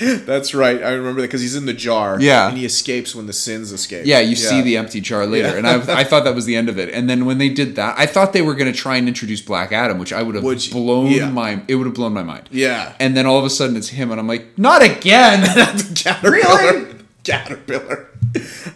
That's 0.00 0.54
right. 0.54 0.82
I 0.82 0.90
remember 0.92 1.20
that 1.20 1.28
because 1.28 1.40
he's 1.40 1.54
in 1.54 1.66
the 1.66 1.72
jar. 1.72 2.20
Yeah. 2.20 2.48
And 2.48 2.58
he 2.58 2.64
escapes 2.64 3.14
when 3.14 3.26
the 3.26 3.32
sins 3.32 3.70
escape. 3.70 4.06
Yeah, 4.06 4.20
you 4.20 4.34
see 4.34 4.60
the 4.60 4.76
empty 4.76 5.00
jar 5.00 5.26
later, 5.26 5.50
Yeah. 5.50 5.56
and 5.56 5.66
I, 5.66 5.74
I 6.00 6.04
thought 6.04 6.24
that 6.24 6.34
was 6.34 6.46
the 6.46 6.56
end 6.56 6.68
of 6.68 6.78
it. 6.78 6.92
And 6.92 7.08
then 7.08 7.24
when 7.26 7.38
they 7.38 7.48
did 7.48 7.76
that, 7.76 7.96
I 7.98 8.06
thought 8.06 8.32
they 8.32 8.42
were 8.42 8.54
going 8.54 8.72
to 8.72 8.76
try 8.76 8.96
and 8.96 9.06
introduce 9.06 9.40
Black 9.40 9.70
Adam, 9.72 9.98
which 9.98 10.12
I 10.12 10.22
would 10.22 10.34
have 10.34 10.44
blown 10.72 11.10
yeah. 11.10 11.30
my. 11.30 11.62
It 11.68 11.76
would 11.76 11.86
have 11.86 11.94
blown 11.94 12.12
my 12.12 12.24
mind. 12.24 12.48
Yeah. 12.50 12.94
And 12.98 13.16
then 13.16 13.26
all 13.26 13.38
of 13.38 13.44
a 13.44 13.50
sudden 13.50 13.76
it's 13.76 13.88
him, 13.88 14.10
and 14.10 14.18
I'm 14.18 14.26
like, 14.26 14.58
not 14.58 14.82
again. 14.82 15.44
Really? 16.22 16.93
Caterpillar. 17.24 18.08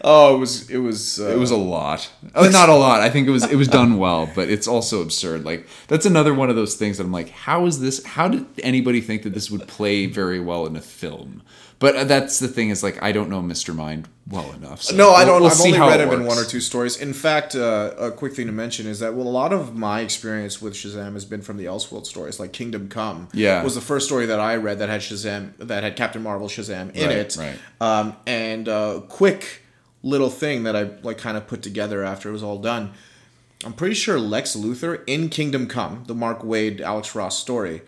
Oh, 0.02 0.36
it 0.36 0.38
was. 0.38 0.70
It 0.70 0.78
was. 0.78 1.20
Uh, 1.20 1.28
It 1.30 1.38
was 1.38 1.50
a 1.50 1.56
lot. 1.56 2.10
Oh, 2.34 2.48
not 2.48 2.68
a 2.68 2.74
lot. 2.74 3.00
I 3.00 3.10
think 3.10 3.26
it 3.26 3.30
was 3.30 3.44
it 3.50 3.56
was 3.56 3.68
done 3.68 3.98
well, 3.98 4.30
but 4.34 4.48
it's 4.48 4.68
also 4.68 5.02
absurd. 5.02 5.44
Like 5.44 5.66
that's 5.88 6.06
another 6.06 6.32
one 6.32 6.48
of 6.50 6.56
those 6.56 6.76
things 6.76 6.98
that 6.98 7.04
I'm 7.04 7.12
like, 7.12 7.30
how 7.30 7.66
is 7.66 7.80
this? 7.80 8.04
How 8.04 8.28
did 8.28 8.46
anybody 8.62 9.00
think 9.00 9.22
that 9.24 9.34
this 9.34 9.50
would 9.50 9.66
play 9.66 10.06
very 10.06 10.40
well 10.40 10.66
in 10.66 10.76
a 10.76 10.80
film? 10.80 11.42
But 11.80 12.08
that's 12.08 12.40
the 12.40 12.48
thing 12.48 12.70
is 12.70 12.82
like 12.82 13.00
I 13.02 13.12
don't 13.12 13.30
know 13.30 13.40
Mr. 13.40 13.72
Mind 13.74 14.08
well 14.28 14.50
enough. 14.52 14.82
So 14.82 14.96
No, 14.96 15.12
I 15.12 15.24
don't. 15.24 15.40
we'll 15.42 15.50
I've 15.50 15.56
see 15.56 15.68
only 15.74 15.78
read 15.78 16.00
him 16.00 16.10
in 16.10 16.26
one 16.26 16.36
or 16.36 16.44
two 16.44 16.60
stories. 16.60 16.96
In 16.96 17.12
fact, 17.12 17.54
uh, 17.54 17.92
a 17.98 18.10
quick 18.10 18.34
thing 18.34 18.46
to 18.46 18.52
mention 18.52 18.86
is 18.88 18.98
that 18.98 19.14
well, 19.14 19.28
a 19.28 19.30
lot 19.30 19.52
of 19.52 19.76
my 19.76 20.00
experience 20.00 20.60
with 20.60 20.74
Shazam 20.74 21.12
has 21.14 21.24
been 21.24 21.40
from 21.40 21.56
the 21.56 21.66
Elseworld 21.66 22.04
stories, 22.06 22.40
like 22.40 22.52
Kingdom 22.52 22.88
Come. 22.88 23.28
Yeah. 23.32 23.62
was 23.62 23.76
the 23.76 23.80
first 23.80 24.06
story 24.06 24.26
that 24.26 24.40
I 24.40 24.56
read 24.56 24.80
that 24.80 24.88
had 24.88 25.02
Shazam, 25.02 25.56
that 25.58 25.84
had 25.84 25.94
Captain 25.94 26.20
Marvel 26.22 26.48
Shazam 26.48 26.92
in 26.96 27.06
Right, 27.08 27.16
it. 27.16 27.36
right. 27.38 27.56
Um, 27.80 28.16
and 28.26 28.68
uh, 28.68 29.02
quick 29.08 29.62
little 30.02 30.30
thing 30.30 30.64
that 30.64 30.74
I 30.74 30.90
like 31.02 31.18
kind 31.18 31.36
of 31.36 31.46
put 31.46 31.62
together 31.62 32.02
after 32.02 32.28
it 32.28 32.32
was 32.32 32.42
all 32.42 32.58
done. 32.58 32.92
I'm 33.64 33.72
pretty 33.72 33.94
sure 33.94 34.18
Lex 34.18 34.56
Luthor 34.56 35.02
in 35.06 35.28
Kingdom 35.28 35.66
Come, 35.68 36.04
the 36.08 36.14
Mark 36.14 36.42
Waid 36.42 36.80
Alex 36.80 37.14
Ross 37.14 37.38
story, 37.38 37.82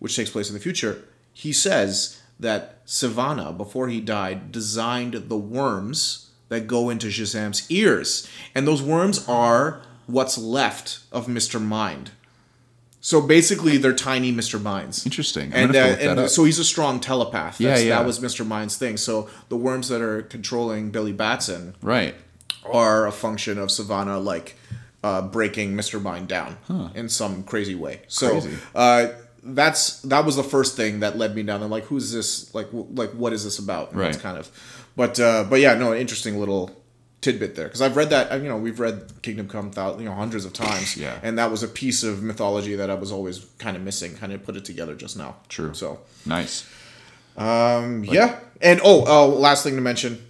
which 0.00 0.14
takes 0.16 0.30
place 0.30 0.48
in 0.48 0.54
the 0.54 0.60
future, 0.60 1.04
he 1.32 1.52
says 1.52 2.20
that 2.40 2.84
Sivana, 2.86 3.56
before 3.56 3.88
he 3.88 4.00
died, 4.00 4.52
designed 4.52 5.14
the 5.28 5.36
worms 5.36 6.30
that 6.48 6.66
go 6.66 6.88
into 6.90 7.08
Shazam's 7.08 7.70
ears. 7.70 8.28
And 8.54 8.66
those 8.66 8.82
worms 8.82 9.26
are 9.28 9.82
what's 10.06 10.38
left 10.38 11.00
of 11.12 11.26
Mr. 11.26 11.60
Mind. 11.60 12.12
So 13.00 13.20
basically, 13.20 13.76
they're 13.76 13.92
tiny 13.94 14.32
Mr. 14.32 14.60
Minds. 14.60 15.04
Interesting. 15.06 15.52
I'm 15.54 15.68
And, 15.70 15.76
uh, 15.76 15.82
have 15.84 15.98
to 15.98 16.06
look 16.08 16.18
and 16.18 16.30
so 16.30 16.44
he's 16.44 16.58
a 16.58 16.64
strong 16.64 17.00
telepath. 17.00 17.60
Yeah, 17.60 17.70
That's, 17.70 17.84
yeah. 17.84 17.98
That 17.98 18.06
was 18.06 18.18
Mr. 18.18 18.46
Mind's 18.46 18.76
thing. 18.76 18.96
So 18.96 19.28
the 19.48 19.56
worms 19.56 19.88
that 19.88 20.00
are 20.00 20.22
controlling 20.22 20.90
Billy 20.90 21.12
Batson 21.12 21.74
Right. 21.80 22.14
are 22.64 23.06
a 23.06 23.12
function 23.12 23.58
of 23.58 23.68
Sivana 23.68 24.22
like 24.22 24.56
uh, 25.04 25.22
breaking 25.22 25.74
Mr. 25.74 26.02
Mind 26.02 26.26
down 26.28 26.56
in 26.94 27.08
some 27.08 27.44
crazy 27.44 27.74
way. 27.76 28.00
So 28.08 28.30
Crazy. 28.40 28.56
uh, 28.74 29.06
that's 29.54 30.00
that 30.02 30.24
was 30.24 30.36
the 30.36 30.42
first 30.42 30.76
thing 30.76 31.00
that 31.00 31.16
led 31.18 31.34
me 31.34 31.42
down. 31.42 31.62
I'm 31.62 31.70
like, 31.70 31.84
who's 31.84 32.12
this? 32.12 32.54
Like, 32.54 32.66
w- 32.66 32.86
like 32.94 33.10
what 33.12 33.32
is 33.32 33.44
this 33.44 33.58
about? 33.58 33.92
And 33.92 34.00
that's 34.00 34.16
Right. 34.16 34.22
kind 34.22 34.38
of, 34.38 34.50
but 34.96 35.18
uh, 35.20 35.44
but 35.48 35.60
yeah, 35.60 35.74
no, 35.74 35.94
interesting 35.94 36.38
little 36.38 36.70
tidbit 37.20 37.56
there 37.56 37.66
because 37.66 37.82
I've 37.82 37.96
read 37.96 38.10
that. 38.10 38.32
You 38.40 38.48
know, 38.48 38.56
we've 38.56 38.78
read 38.80 39.10
Kingdom 39.22 39.48
Come 39.48 39.70
thou- 39.72 39.98
you 39.98 40.04
know 40.04 40.12
hundreds 40.14 40.44
of 40.44 40.52
times. 40.52 40.96
Yeah. 40.96 41.18
and 41.22 41.38
that 41.38 41.50
was 41.50 41.62
a 41.62 41.68
piece 41.68 42.02
of 42.04 42.22
mythology 42.22 42.74
that 42.76 42.90
I 42.90 42.94
was 42.94 43.10
always 43.12 43.44
kind 43.58 43.76
of 43.76 43.82
missing. 43.82 44.16
Kind 44.16 44.32
of 44.32 44.44
put 44.44 44.56
it 44.56 44.64
together 44.64 44.94
just 44.94 45.16
now. 45.16 45.36
True. 45.48 45.74
So 45.74 46.00
Nice. 46.26 46.64
um, 47.36 48.04
yeah, 48.04 48.38
and 48.60 48.80
oh, 48.84 49.04
oh, 49.06 49.28
last 49.28 49.62
thing 49.64 49.74
to 49.76 49.80
mention, 49.80 50.24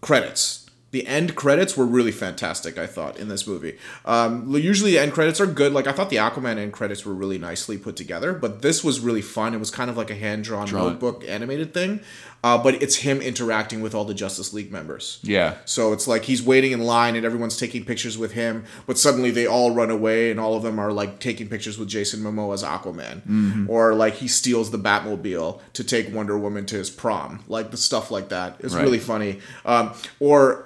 credits. 0.00 0.65
The 0.96 1.06
end 1.06 1.34
credits 1.34 1.76
were 1.76 1.84
really 1.84 2.10
fantastic. 2.10 2.78
I 2.78 2.86
thought 2.86 3.18
in 3.18 3.28
this 3.28 3.46
movie. 3.46 3.76
Um, 4.06 4.48
usually 4.56 4.92
the 4.92 4.98
end 4.98 5.12
credits 5.12 5.42
are 5.42 5.46
good. 5.46 5.74
Like 5.74 5.86
I 5.86 5.92
thought 5.92 6.08
the 6.08 6.16
Aquaman 6.16 6.56
end 6.56 6.72
credits 6.72 7.04
were 7.04 7.12
really 7.12 7.36
nicely 7.36 7.76
put 7.76 7.96
together, 7.96 8.32
but 8.32 8.62
this 8.62 8.82
was 8.82 9.00
really 9.00 9.20
fun. 9.20 9.52
It 9.52 9.58
was 9.58 9.70
kind 9.70 9.90
of 9.90 9.96
like 9.98 10.10
a 10.10 10.14
hand 10.14 10.44
drawn 10.44 10.66
Drawn. 10.66 10.84
notebook 10.92 11.22
animated 11.28 11.74
thing, 11.74 12.00
uh, 12.42 12.56
but 12.56 12.82
it's 12.82 12.96
him 12.96 13.20
interacting 13.20 13.82
with 13.82 13.94
all 13.94 14.06
the 14.06 14.14
Justice 14.14 14.54
League 14.54 14.72
members. 14.72 15.18
Yeah. 15.22 15.56
So 15.66 15.92
it's 15.92 16.08
like 16.08 16.24
he's 16.24 16.42
waiting 16.42 16.72
in 16.72 16.80
line 16.80 17.14
and 17.14 17.26
everyone's 17.26 17.58
taking 17.58 17.84
pictures 17.84 18.16
with 18.16 18.32
him, 18.32 18.64
but 18.86 18.96
suddenly 18.96 19.30
they 19.30 19.46
all 19.46 19.74
run 19.74 19.90
away 19.90 20.30
and 20.30 20.40
all 20.40 20.54
of 20.56 20.62
them 20.62 20.78
are 20.78 20.92
like 20.92 21.18
taking 21.20 21.46
pictures 21.48 21.76
with 21.78 21.88
Jason 21.88 22.20
Momoa 22.20 22.54
as 22.54 22.62
Aquaman. 22.62 23.20
Mm-hmm. 23.26 23.66
Or 23.68 23.94
like 23.94 24.14
he 24.14 24.28
steals 24.28 24.70
the 24.70 24.78
Batmobile 24.78 25.60
to 25.74 25.84
take 25.84 26.14
Wonder 26.14 26.38
Woman 26.38 26.64
to 26.66 26.76
his 26.76 26.88
prom. 26.88 27.44
Like 27.48 27.70
the 27.70 27.76
stuff 27.76 28.10
like 28.10 28.30
that. 28.30 28.56
It's 28.60 28.72
Right. 28.74 28.82
really 28.82 28.98
funny. 28.98 29.40
Um, 29.66 29.92
or 30.20 30.62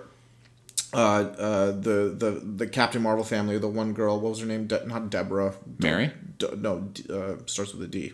uh, 0.92 0.96
uh, 0.96 1.66
the, 1.72 2.14
the 2.16 2.42
the 2.44 2.66
Captain 2.66 3.00
Marvel 3.02 3.24
family, 3.24 3.58
the 3.58 3.68
one 3.68 3.92
girl, 3.92 4.18
what 4.20 4.30
was 4.30 4.40
her 4.40 4.46
name? 4.46 4.66
De- 4.66 4.86
not 4.86 5.10
Deborah. 5.10 5.54
Mary? 5.78 6.12
D- 6.38 6.48
no, 6.56 6.90
uh, 7.08 7.36
starts 7.46 7.72
with 7.74 7.82
a 7.82 7.86
D. 7.88 8.12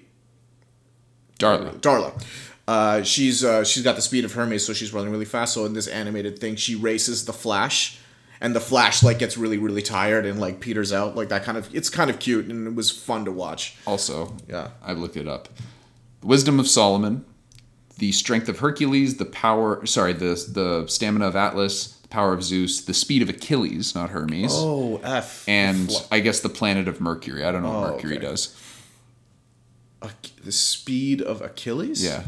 Darla. 1.38 1.74
Darla. 1.80 2.22
Uh, 2.68 3.02
she's 3.02 3.44
uh, 3.44 3.62
she's 3.64 3.82
got 3.84 3.96
the 3.96 4.02
speed 4.02 4.24
of 4.24 4.32
Hermes, 4.32 4.64
so 4.66 4.72
she's 4.72 4.92
running 4.92 5.10
really 5.12 5.24
fast. 5.24 5.54
So 5.54 5.64
in 5.66 5.72
this 5.72 5.86
animated 5.86 6.38
thing, 6.38 6.56
she 6.56 6.74
races 6.74 7.24
the 7.24 7.32
Flash, 7.32 7.98
and 8.40 8.54
the 8.56 8.60
Flash 8.60 9.02
like 9.02 9.18
gets 9.18 9.36
really 9.36 9.58
really 9.58 9.82
tired 9.82 10.26
and 10.26 10.40
like 10.40 10.60
peters 10.60 10.92
out 10.92 11.14
like 11.14 11.28
that 11.28 11.44
kind 11.44 11.56
of. 11.58 11.72
It's 11.74 11.88
kind 11.90 12.10
of 12.10 12.18
cute 12.18 12.46
and 12.46 12.66
it 12.66 12.74
was 12.74 12.90
fun 12.90 13.24
to 13.26 13.32
watch. 13.32 13.76
Also, 13.86 14.36
Yeah. 14.48 14.70
I 14.82 14.92
looked 14.92 15.16
it 15.16 15.28
up. 15.28 15.48
Wisdom 16.22 16.58
of 16.58 16.66
Solomon, 16.66 17.24
the 17.98 18.10
strength 18.10 18.48
of 18.48 18.58
Hercules, 18.58 19.18
the 19.18 19.26
power 19.26 19.84
sorry, 19.86 20.12
the 20.14 20.34
the 20.52 20.86
stamina 20.88 21.26
of 21.28 21.36
Atlas, 21.36 21.95
power 22.16 22.32
of 22.32 22.42
Zeus, 22.42 22.80
the 22.80 22.94
speed 22.94 23.20
of 23.20 23.28
Achilles, 23.28 23.94
not 23.94 24.08
Hermes. 24.10 24.50
Oh 24.54 24.96
f. 25.04 25.44
and 25.46 25.88
Fl- 25.92 26.02
I 26.10 26.20
guess 26.20 26.40
the 26.40 26.48
planet 26.48 26.88
of 26.88 26.98
Mercury. 27.00 27.44
I 27.44 27.52
don't 27.52 27.62
know 27.62 27.68
what 27.78 27.88
Oh, 27.90 27.92
Mercury 27.92 28.16
okay. 28.16 28.26
does. 28.26 28.56
Ach- 30.00 30.32
the 30.42 30.50
speed 30.52 31.20
of 31.20 31.42
Achilles. 31.42 32.02
Yeah. 32.02 32.22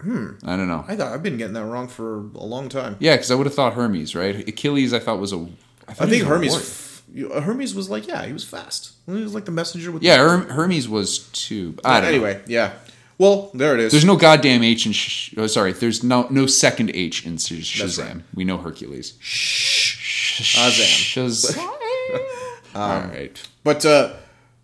Hmm. 0.00 0.32
I 0.44 0.56
don't 0.56 0.68
know. 0.68 0.84
I 0.86 0.94
thought 0.94 1.12
I've 1.12 1.22
been 1.22 1.38
getting 1.38 1.54
that 1.54 1.64
wrong 1.64 1.88
for 1.88 2.18
a 2.34 2.44
long 2.44 2.68
time. 2.68 2.96
Yeah, 3.00 3.14
because 3.16 3.30
I 3.30 3.34
would 3.34 3.46
have 3.46 3.54
thought 3.54 3.72
Hermes, 3.74 4.14
right? 4.14 4.46
Achilles, 4.46 4.92
I 4.92 4.98
thought 5.00 5.18
was 5.18 5.32
a. 5.32 5.46
I 5.88 5.94
think 5.94 6.24
Hermes. 6.24 6.54
f- 6.54 7.02
Hermes 7.42 7.74
was 7.74 7.88
like 7.88 8.06
yeah, 8.06 8.24
he 8.26 8.32
was 8.32 8.44
fast. 8.44 8.92
He 9.06 9.12
was 9.12 9.34
like 9.34 9.46
the 9.46 9.50
messenger 9.52 9.90
with. 9.90 10.02
Yeah, 10.02 10.18
Herm- 10.18 10.50
Hermes 10.50 10.86
was 10.88 11.20
too. 11.32 11.74
I 11.84 12.00
don't 12.00 12.02
know. 12.02 12.08
Anyway, 12.26 12.42
yeah. 12.46 12.72
Well, 13.18 13.50
there 13.52 13.74
it 13.74 13.80
is. 13.80 13.90
There's 13.92 14.04
no 14.04 14.16
goddamn 14.16 14.62
H 14.62 14.86
in. 14.86 14.92
Sh- 14.92 15.34
oh, 15.36 15.48
sorry, 15.48 15.72
there's 15.72 16.04
no 16.04 16.28
no 16.30 16.46
second 16.46 16.92
H 16.94 17.26
in 17.26 17.36
Sh- 17.36 17.80
Shazam. 17.82 18.14
right. 18.14 18.22
We 18.34 18.44
know 18.44 18.58
Hercules. 18.58 19.14
Shazam. 19.20 21.26
Shazam. 21.26 21.58
All 22.74 23.00
right. 23.00 23.48
But 23.64 23.84
uh, 23.84 24.14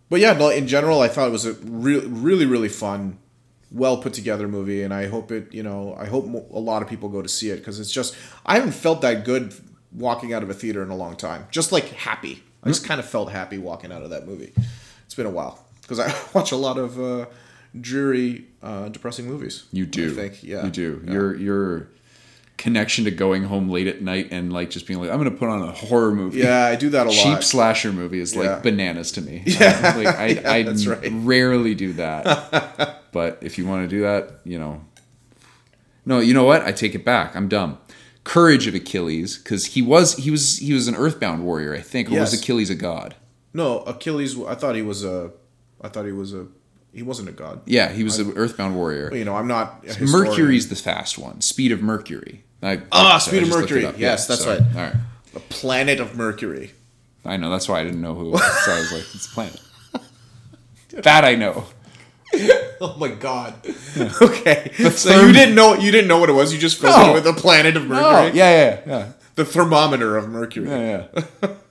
but 0.09 0.19
yeah, 0.19 0.33
no. 0.33 0.49
In 0.49 0.67
general, 0.67 1.01
I 1.01 1.07
thought 1.07 1.27
it 1.27 1.31
was 1.31 1.45
a 1.45 1.53
really, 1.63 2.07
really, 2.07 2.45
really 2.45 2.69
fun, 2.69 3.17
well 3.71 3.97
put 3.97 4.13
together 4.13 4.47
movie, 4.47 4.83
and 4.83 4.93
I 4.93 5.07
hope 5.07 5.31
it. 5.31 5.53
You 5.53 5.63
know, 5.63 5.95
I 5.97 6.05
hope 6.05 6.25
mo- 6.25 6.45
a 6.51 6.59
lot 6.59 6.81
of 6.81 6.87
people 6.87 7.09
go 7.09 7.21
to 7.21 7.29
see 7.29 7.49
it 7.49 7.57
because 7.57 7.79
it's 7.79 7.91
just 7.91 8.15
I 8.45 8.55
haven't 8.55 8.73
felt 8.73 9.01
that 9.01 9.25
good 9.25 9.53
walking 9.91 10.33
out 10.33 10.43
of 10.43 10.49
a 10.49 10.53
theater 10.53 10.83
in 10.83 10.89
a 10.89 10.95
long 10.95 11.15
time. 11.15 11.47
Just 11.51 11.71
like 11.71 11.85
happy. 11.89 12.43
I 12.63 12.67
Hmm? 12.67 12.69
just 12.69 12.85
kind 12.85 12.99
of 12.99 13.07
felt 13.07 13.31
happy 13.31 13.57
walking 13.57 13.91
out 13.91 14.01
of 14.01 14.09
that 14.11 14.25
movie. 14.25 14.53
It's 15.05 15.15
been 15.15 15.25
a 15.25 15.29
while 15.31 15.63
because 15.81 15.99
I 15.99 16.13
watch 16.33 16.51
a 16.51 16.55
lot 16.57 16.77
of 16.77 16.99
uh, 16.99 17.25
dreary, 17.79 18.45
uh, 18.63 18.89
depressing 18.89 19.25
movies. 19.25 19.65
You 19.71 19.85
do. 19.85 20.11
I 20.11 20.15
think. 20.15 20.43
Yeah. 20.43 20.65
You 20.65 20.71
do. 20.71 21.01
Yeah. 21.05 21.11
Your 21.13 21.35
your 21.35 21.87
connection 22.57 23.03
to 23.03 23.11
going 23.11 23.43
home 23.43 23.69
late 23.69 23.85
at 23.85 24.01
night 24.01 24.29
and 24.31 24.51
like 24.53 24.69
just 24.69 24.87
being 24.87 24.99
like, 24.99 25.09
I'm 25.09 25.17
gonna 25.17 25.31
put 25.31 25.49
on 25.49 25.61
a 25.61 25.71
horror 25.71 26.13
movie. 26.13 26.39
Yeah, 26.39 26.65
I 26.65 26.75
do 26.75 26.89
that 26.91 27.07
a 27.07 27.09
Cheap 27.09 27.25
lot. 27.25 27.35
Cheap 27.35 27.43
slasher 27.43 27.91
movie 27.91 28.19
is 28.19 28.35
like 28.35 28.45
Yeah. 28.45 28.59
bananas 28.59 29.11
to 29.13 29.21
me. 29.21 29.43
Yeah. 29.45 29.93
Um, 29.95 29.97
like 30.03 30.15
I, 30.15 30.27
Yeah, 30.41 30.51
I 30.51 30.63
that's 30.63 30.87
right. 30.87 31.09
rarely 31.13 31.75
do 31.75 31.93
that. 31.93 33.03
but 33.11 33.39
if 33.41 33.57
you 33.57 33.65
want 33.67 33.83
to 33.83 33.87
do 33.93 34.01
that, 34.03 34.39
you 34.45 34.57
know. 34.59 34.81
No, 36.05 36.19
you 36.19 36.33
know 36.33 36.43
what? 36.43 36.61
I 36.63 36.71
take 36.71 36.93
it 36.95 37.03
back. 37.03 37.35
I'm 37.35 37.47
dumb. 37.47 37.79
Courage 38.23 38.67
of 38.67 38.73
Achilles, 38.75 39.37
because 39.37 39.65
he 39.67 39.81
was 39.81 40.15
he 40.17 40.31
was 40.31 40.57
he 40.57 40.73
was 40.73 40.87
an 40.87 40.95
earthbound 40.95 41.43
warrior, 41.45 41.73
I 41.75 41.81
think, 41.81 42.09
or 42.09 42.13
Yes. 42.13 42.31
was 42.31 42.41
Achilles 42.41 42.69
a 42.69 42.75
god? 42.75 43.15
No, 43.53 43.79
Achilles. 43.81 44.37
I 44.39 44.55
thought 44.55 44.75
he 44.75 44.81
was 44.81 45.03
a. 45.03 45.31
I 45.81 45.89
thought 45.89 46.05
he 46.05 46.11
was 46.11 46.33
a. 46.33 46.47
He 46.95 47.03
wasn't 47.03 47.27
a 47.29 47.33
god. 47.33 47.59
Yeah, 47.65 47.91
he 47.91 48.03
was 48.05 48.17
an 48.19 48.31
earthbound 48.37 48.75
warrior. 48.75 49.13
You 49.13 49.25
know, 49.25 49.35
I'm 49.35 49.47
not. 49.47 49.83
Mercury's 50.01 50.69
the 50.69 50.75
fast 50.77 51.17
one. 51.17 51.41
Speed 51.41 51.71
of 51.73 51.81
Mercury. 51.81 52.43
I, 52.63 52.81
Ah, 52.91 53.15
I 53.15 53.19
Speed 53.19 53.43
of 53.43 53.49
just 53.49 53.59
looked 53.59 53.71
it 53.71 53.83
Mercury. 53.83 54.01
Yes, 54.01 54.27
that's 54.27 54.47
right. 54.47 54.61
All 54.61 54.81
right. 54.81 54.95
the 55.33 55.41
planet 55.41 55.99
of 55.99 56.15
Mercury. 56.15 56.71
I 57.25 57.35
know. 57.37 57.49
That's 57.51 57.67
why 57.67 57.81
I 57.81 57.83
didn't 57.83 58.01
know 58.01 58.15
who. 58.15 58.29
was. 58.31 58.41
So 58.65 58.71
I 58.71 58.79
was 58.79 58.91
like, 58.93 59.01
it's 59.13 59.25
a 59.25 59.29
planet. 59.29 59.61
that 61.03 61.25
I 61.25 61.35
know. 61.35 61.65
Oh 62.81 62.95
my 62.97 63.09
god. 63.09 63.53
Okay. 63.65 64.71
so 64.75 65.11
therm- 65.11 65.27
you 65.27 65.33
didn't 65.33 65.55
know 65.55 65.73
you 65.75 65.91
didn't 65.91 66.07
know 66.07 66.17
what 66.19 66.29
it 66.29 66.33
was. 66.33 66.53
You 66.53 66.59
just 66.59 66.79
filled 66.79 66.95
No. 66.95 67.11
it 67.11 67.13
with 67.13 67.23
the 67.25 67.33
planet 67.33 67.75
of 67.77 67.85
Mercury. 67.87 68.05
Oh, 68.05 68.25
yeah, 68.27 68.31
yeah, 68.33 68.81
yeah, 68.87 69.11
The 69.35 69.43
thermometer 69.45 70.17
of 70.17 70.29
Mercury. 70.29 70.67
yeah, 70.69 71.07
yeah. 71.43 71.49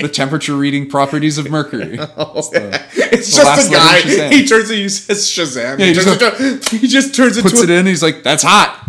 The 0.00 0.08
temperature 0.08 0.56
reading 0.56 0.88
properties 0.88 1.36
of 1.38 1.50
Mercury. 1.50 1.98
it's 2.00 2.50
the 2.50 3.42
last 3.44 3.70
just 3.70 3.70
a 3.70 3.72
guy. 3.72 4.30
He 4.30 4.46
turns. 4.46 4.70
It, 4.70 4.76
he 4.76 4.88
says 4.88 5.18
Shazam. 5.28 5.78
Yeah, 5.78 5.86
he, 5.86 5.92
he 5.92 5.94
turns 5.94 6.18
just 6.18 6.40
into, 6.40 6.76
he 6.78 6.88
just 6.88 7.14
turns 7.14 7.36
into. 7.36 7.50
Puts 7.50 7.60
a- 7.60 7.64
it 7.64 7.70
in. 7.70 7.86
He's 7.86 8.02
like, 8.02 8.22
that's 8.22 8.42
hot. 8.42 8.88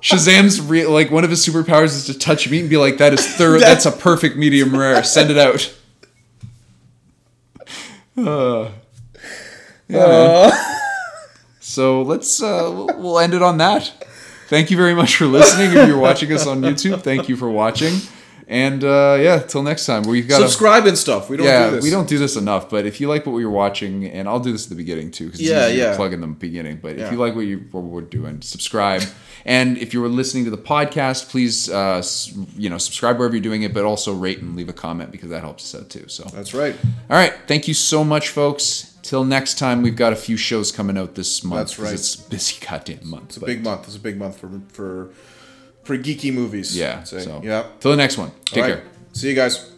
Shazam's 0.00 0.60
re- 0.60 0.86
like 0.86 1.10
one 1.10 1.22
of 1.22 1.30
his 1.30 1.46
superpowers 1.46 1.94
is 1.94 2.06
to 2.06 2.18
touch 2.18 2.50
meat 2.50 2.60
and 2.60 2.70
be 2.70 2.76
like, 2.76 2.98
that 2.98 3.12
is 3.12 3.24
thorough. 3.36 3.60
That's 3.60 3.86
a 3.86 3.92
perfect 3.92 4.36
medium 4.36 4.76
rare. 4.76 5.04
Send 5.04 5.30
it 5.30 5.38
out. 5.38 5.74
Uh, 8.16 8.70
yeah, 9.88 10.06
man. 10.06 10.52
So 11.60 12.02
let's 12.02 12.42
uh, 12.42 12.86
we'll 12.96 13.18
end 13.18 13.34
it 13.34 13.42
on 13.42 13.58
that. 13.58 13.92
Thank 14.48 14.70
you 14.70 14.76
very 14.76 14.94
much 14.94 15.16
for 15.16 15.26
listening. 15.26 15.70
If 15.74 15.88
you're 15.88 15.98
watching 15.98 16.30
us 16.32 16.46
on 16.46 16.60
YouTube, 16.60 17.02
thank 17.02 17.28
you 17.28 17.36
for 17.36 17.48
watching. 17.48 17.94
And 18.48 18.82
uh, 18.84 19.18
yeah, 19.20 19.38
till 19.38 19.62
next 19.62 19.86
time. 19.86 20.02
We've 20.02 20.28
got 20.28 20.40
subscribe 20.40 20.86
and 20.86 20.98
stuff. 20.98 21.30
We 21.30 21.36
don't 21.36 21.46
yeah, 21.46 21.70
do 21.70 21.76
this. 21.76 21.84
we 21.84 21.90
don't 21.90 22.08
do 22.08 22.18
this 22.18 22.36
enough. 22.36 22.68
But 22.68 22.86
if 22.86 23.00
you 23.00 23.08
like 23.08 23.24
what 23.26 23.32
we 23.32 23.44
were 23.44 23.52
watching, 23.52 24.04
and 24.06 24.28
I'll 24.28 24.40
do 24.40 24.52
this 24.52 24.64
at 24.64 24.70
the 24.70 24.74
beginning 24.76 25.10
too, 25.10 25.26
because 25.26 25.40
Yeah, 25.40 25.68
yeah, 25.68 25.96
plug 25.96 26.12
in 26.12 26.20
the 26.20 26.26
beginning. 26.26 26.78
But 26.82 26.98
Yeah. 26.98 27.06
if 27.06 27.12
you 27.12 27.18
like 27.18 27.34
what 27.34 27.46
you 27.46 27.64
what 27.70 27.84
we're 27.84 28.00
doing, 28.02 28.42
subscribe. 28.42 29.02
and 29.44 29.78
if 29.78 29.94
you 29.94 30.00
were 30.00 30.08
listening 30.08 30.44
to 30.44 30.50
the 30.50 30.58
podcast, 30.58 31.30
please 31.30 31.70
uh, 31.70 32.02
you 32.56 32.68
know 32.68 32.78
subscribe 32.78 33.18
wherever 33.18 33.34
you're 33.34 33.42
doing 33.42 33.62
it, 33.62 33.72
but 33.72 33.84
also 33.84 34.12
rate 34.12 34.40
and 34.40 34.56
leave 34.56 34.68
a 34.68 34.72
comment 34.72 35.12
because 35.12 35.30
that 35.30 35.40
helps 35.42 35.74
us 35.74 35.80
out 35.80 35.88
too. 35.90 36.08
So 36.08 36.24
That's 36.34 36.52
right. 36.54 36.74
all 37.10 37.16
right, 37.16 37.34
thank 37.46 37.68
you 37.68 37.74
so 37.74 38.04
much, 38.04 38.28
folks. 38.28 38.88
till 39.02 39.24
next 39.24 39.58
time, 39.58 39.82
we've 39.82 39.96
got 39.96 40.12
a 40.12 40.16
few 40.16 40.36
shows 40.36 40.70
coming 40.70 40.96
out 40.96 41.14
this 41.16 41.42
month. 41.42 41.58
That's 41.58 41.78
right. 41.78 41.92
It's 41.94 42.14
a 42.14 42.30
busy 42.30 42.56
goddamn 42.64 43.08
month. 43.08 43.24
It's 43.30 43.36
a 43.38 43.40
big 43.40 43.62
month. 43.64 43.86
It's 43.86 43.96
a 43.96 44.00
big 44.00 44.16
month 44.16 44.38
for 44.38 44.48
for 44.72 45.10
for 45.84 45.96
geeky 45.98 46.32
movies. 46.32 46.76
Yeah. 46.76 47.00
I'd. 47.00 47.08
So 47.22 47.40
yeah. 47.42 47.66
Till 47.80 47.90
the 47.90 47.96
next 47.96 48.18
one. 48.18 48.30
Take 48.44 48.64
right. 48.64 48.74
care. 48.74 48.84
See 49.12 49.28
you 49.28 49.34
guys. 49.34 49.71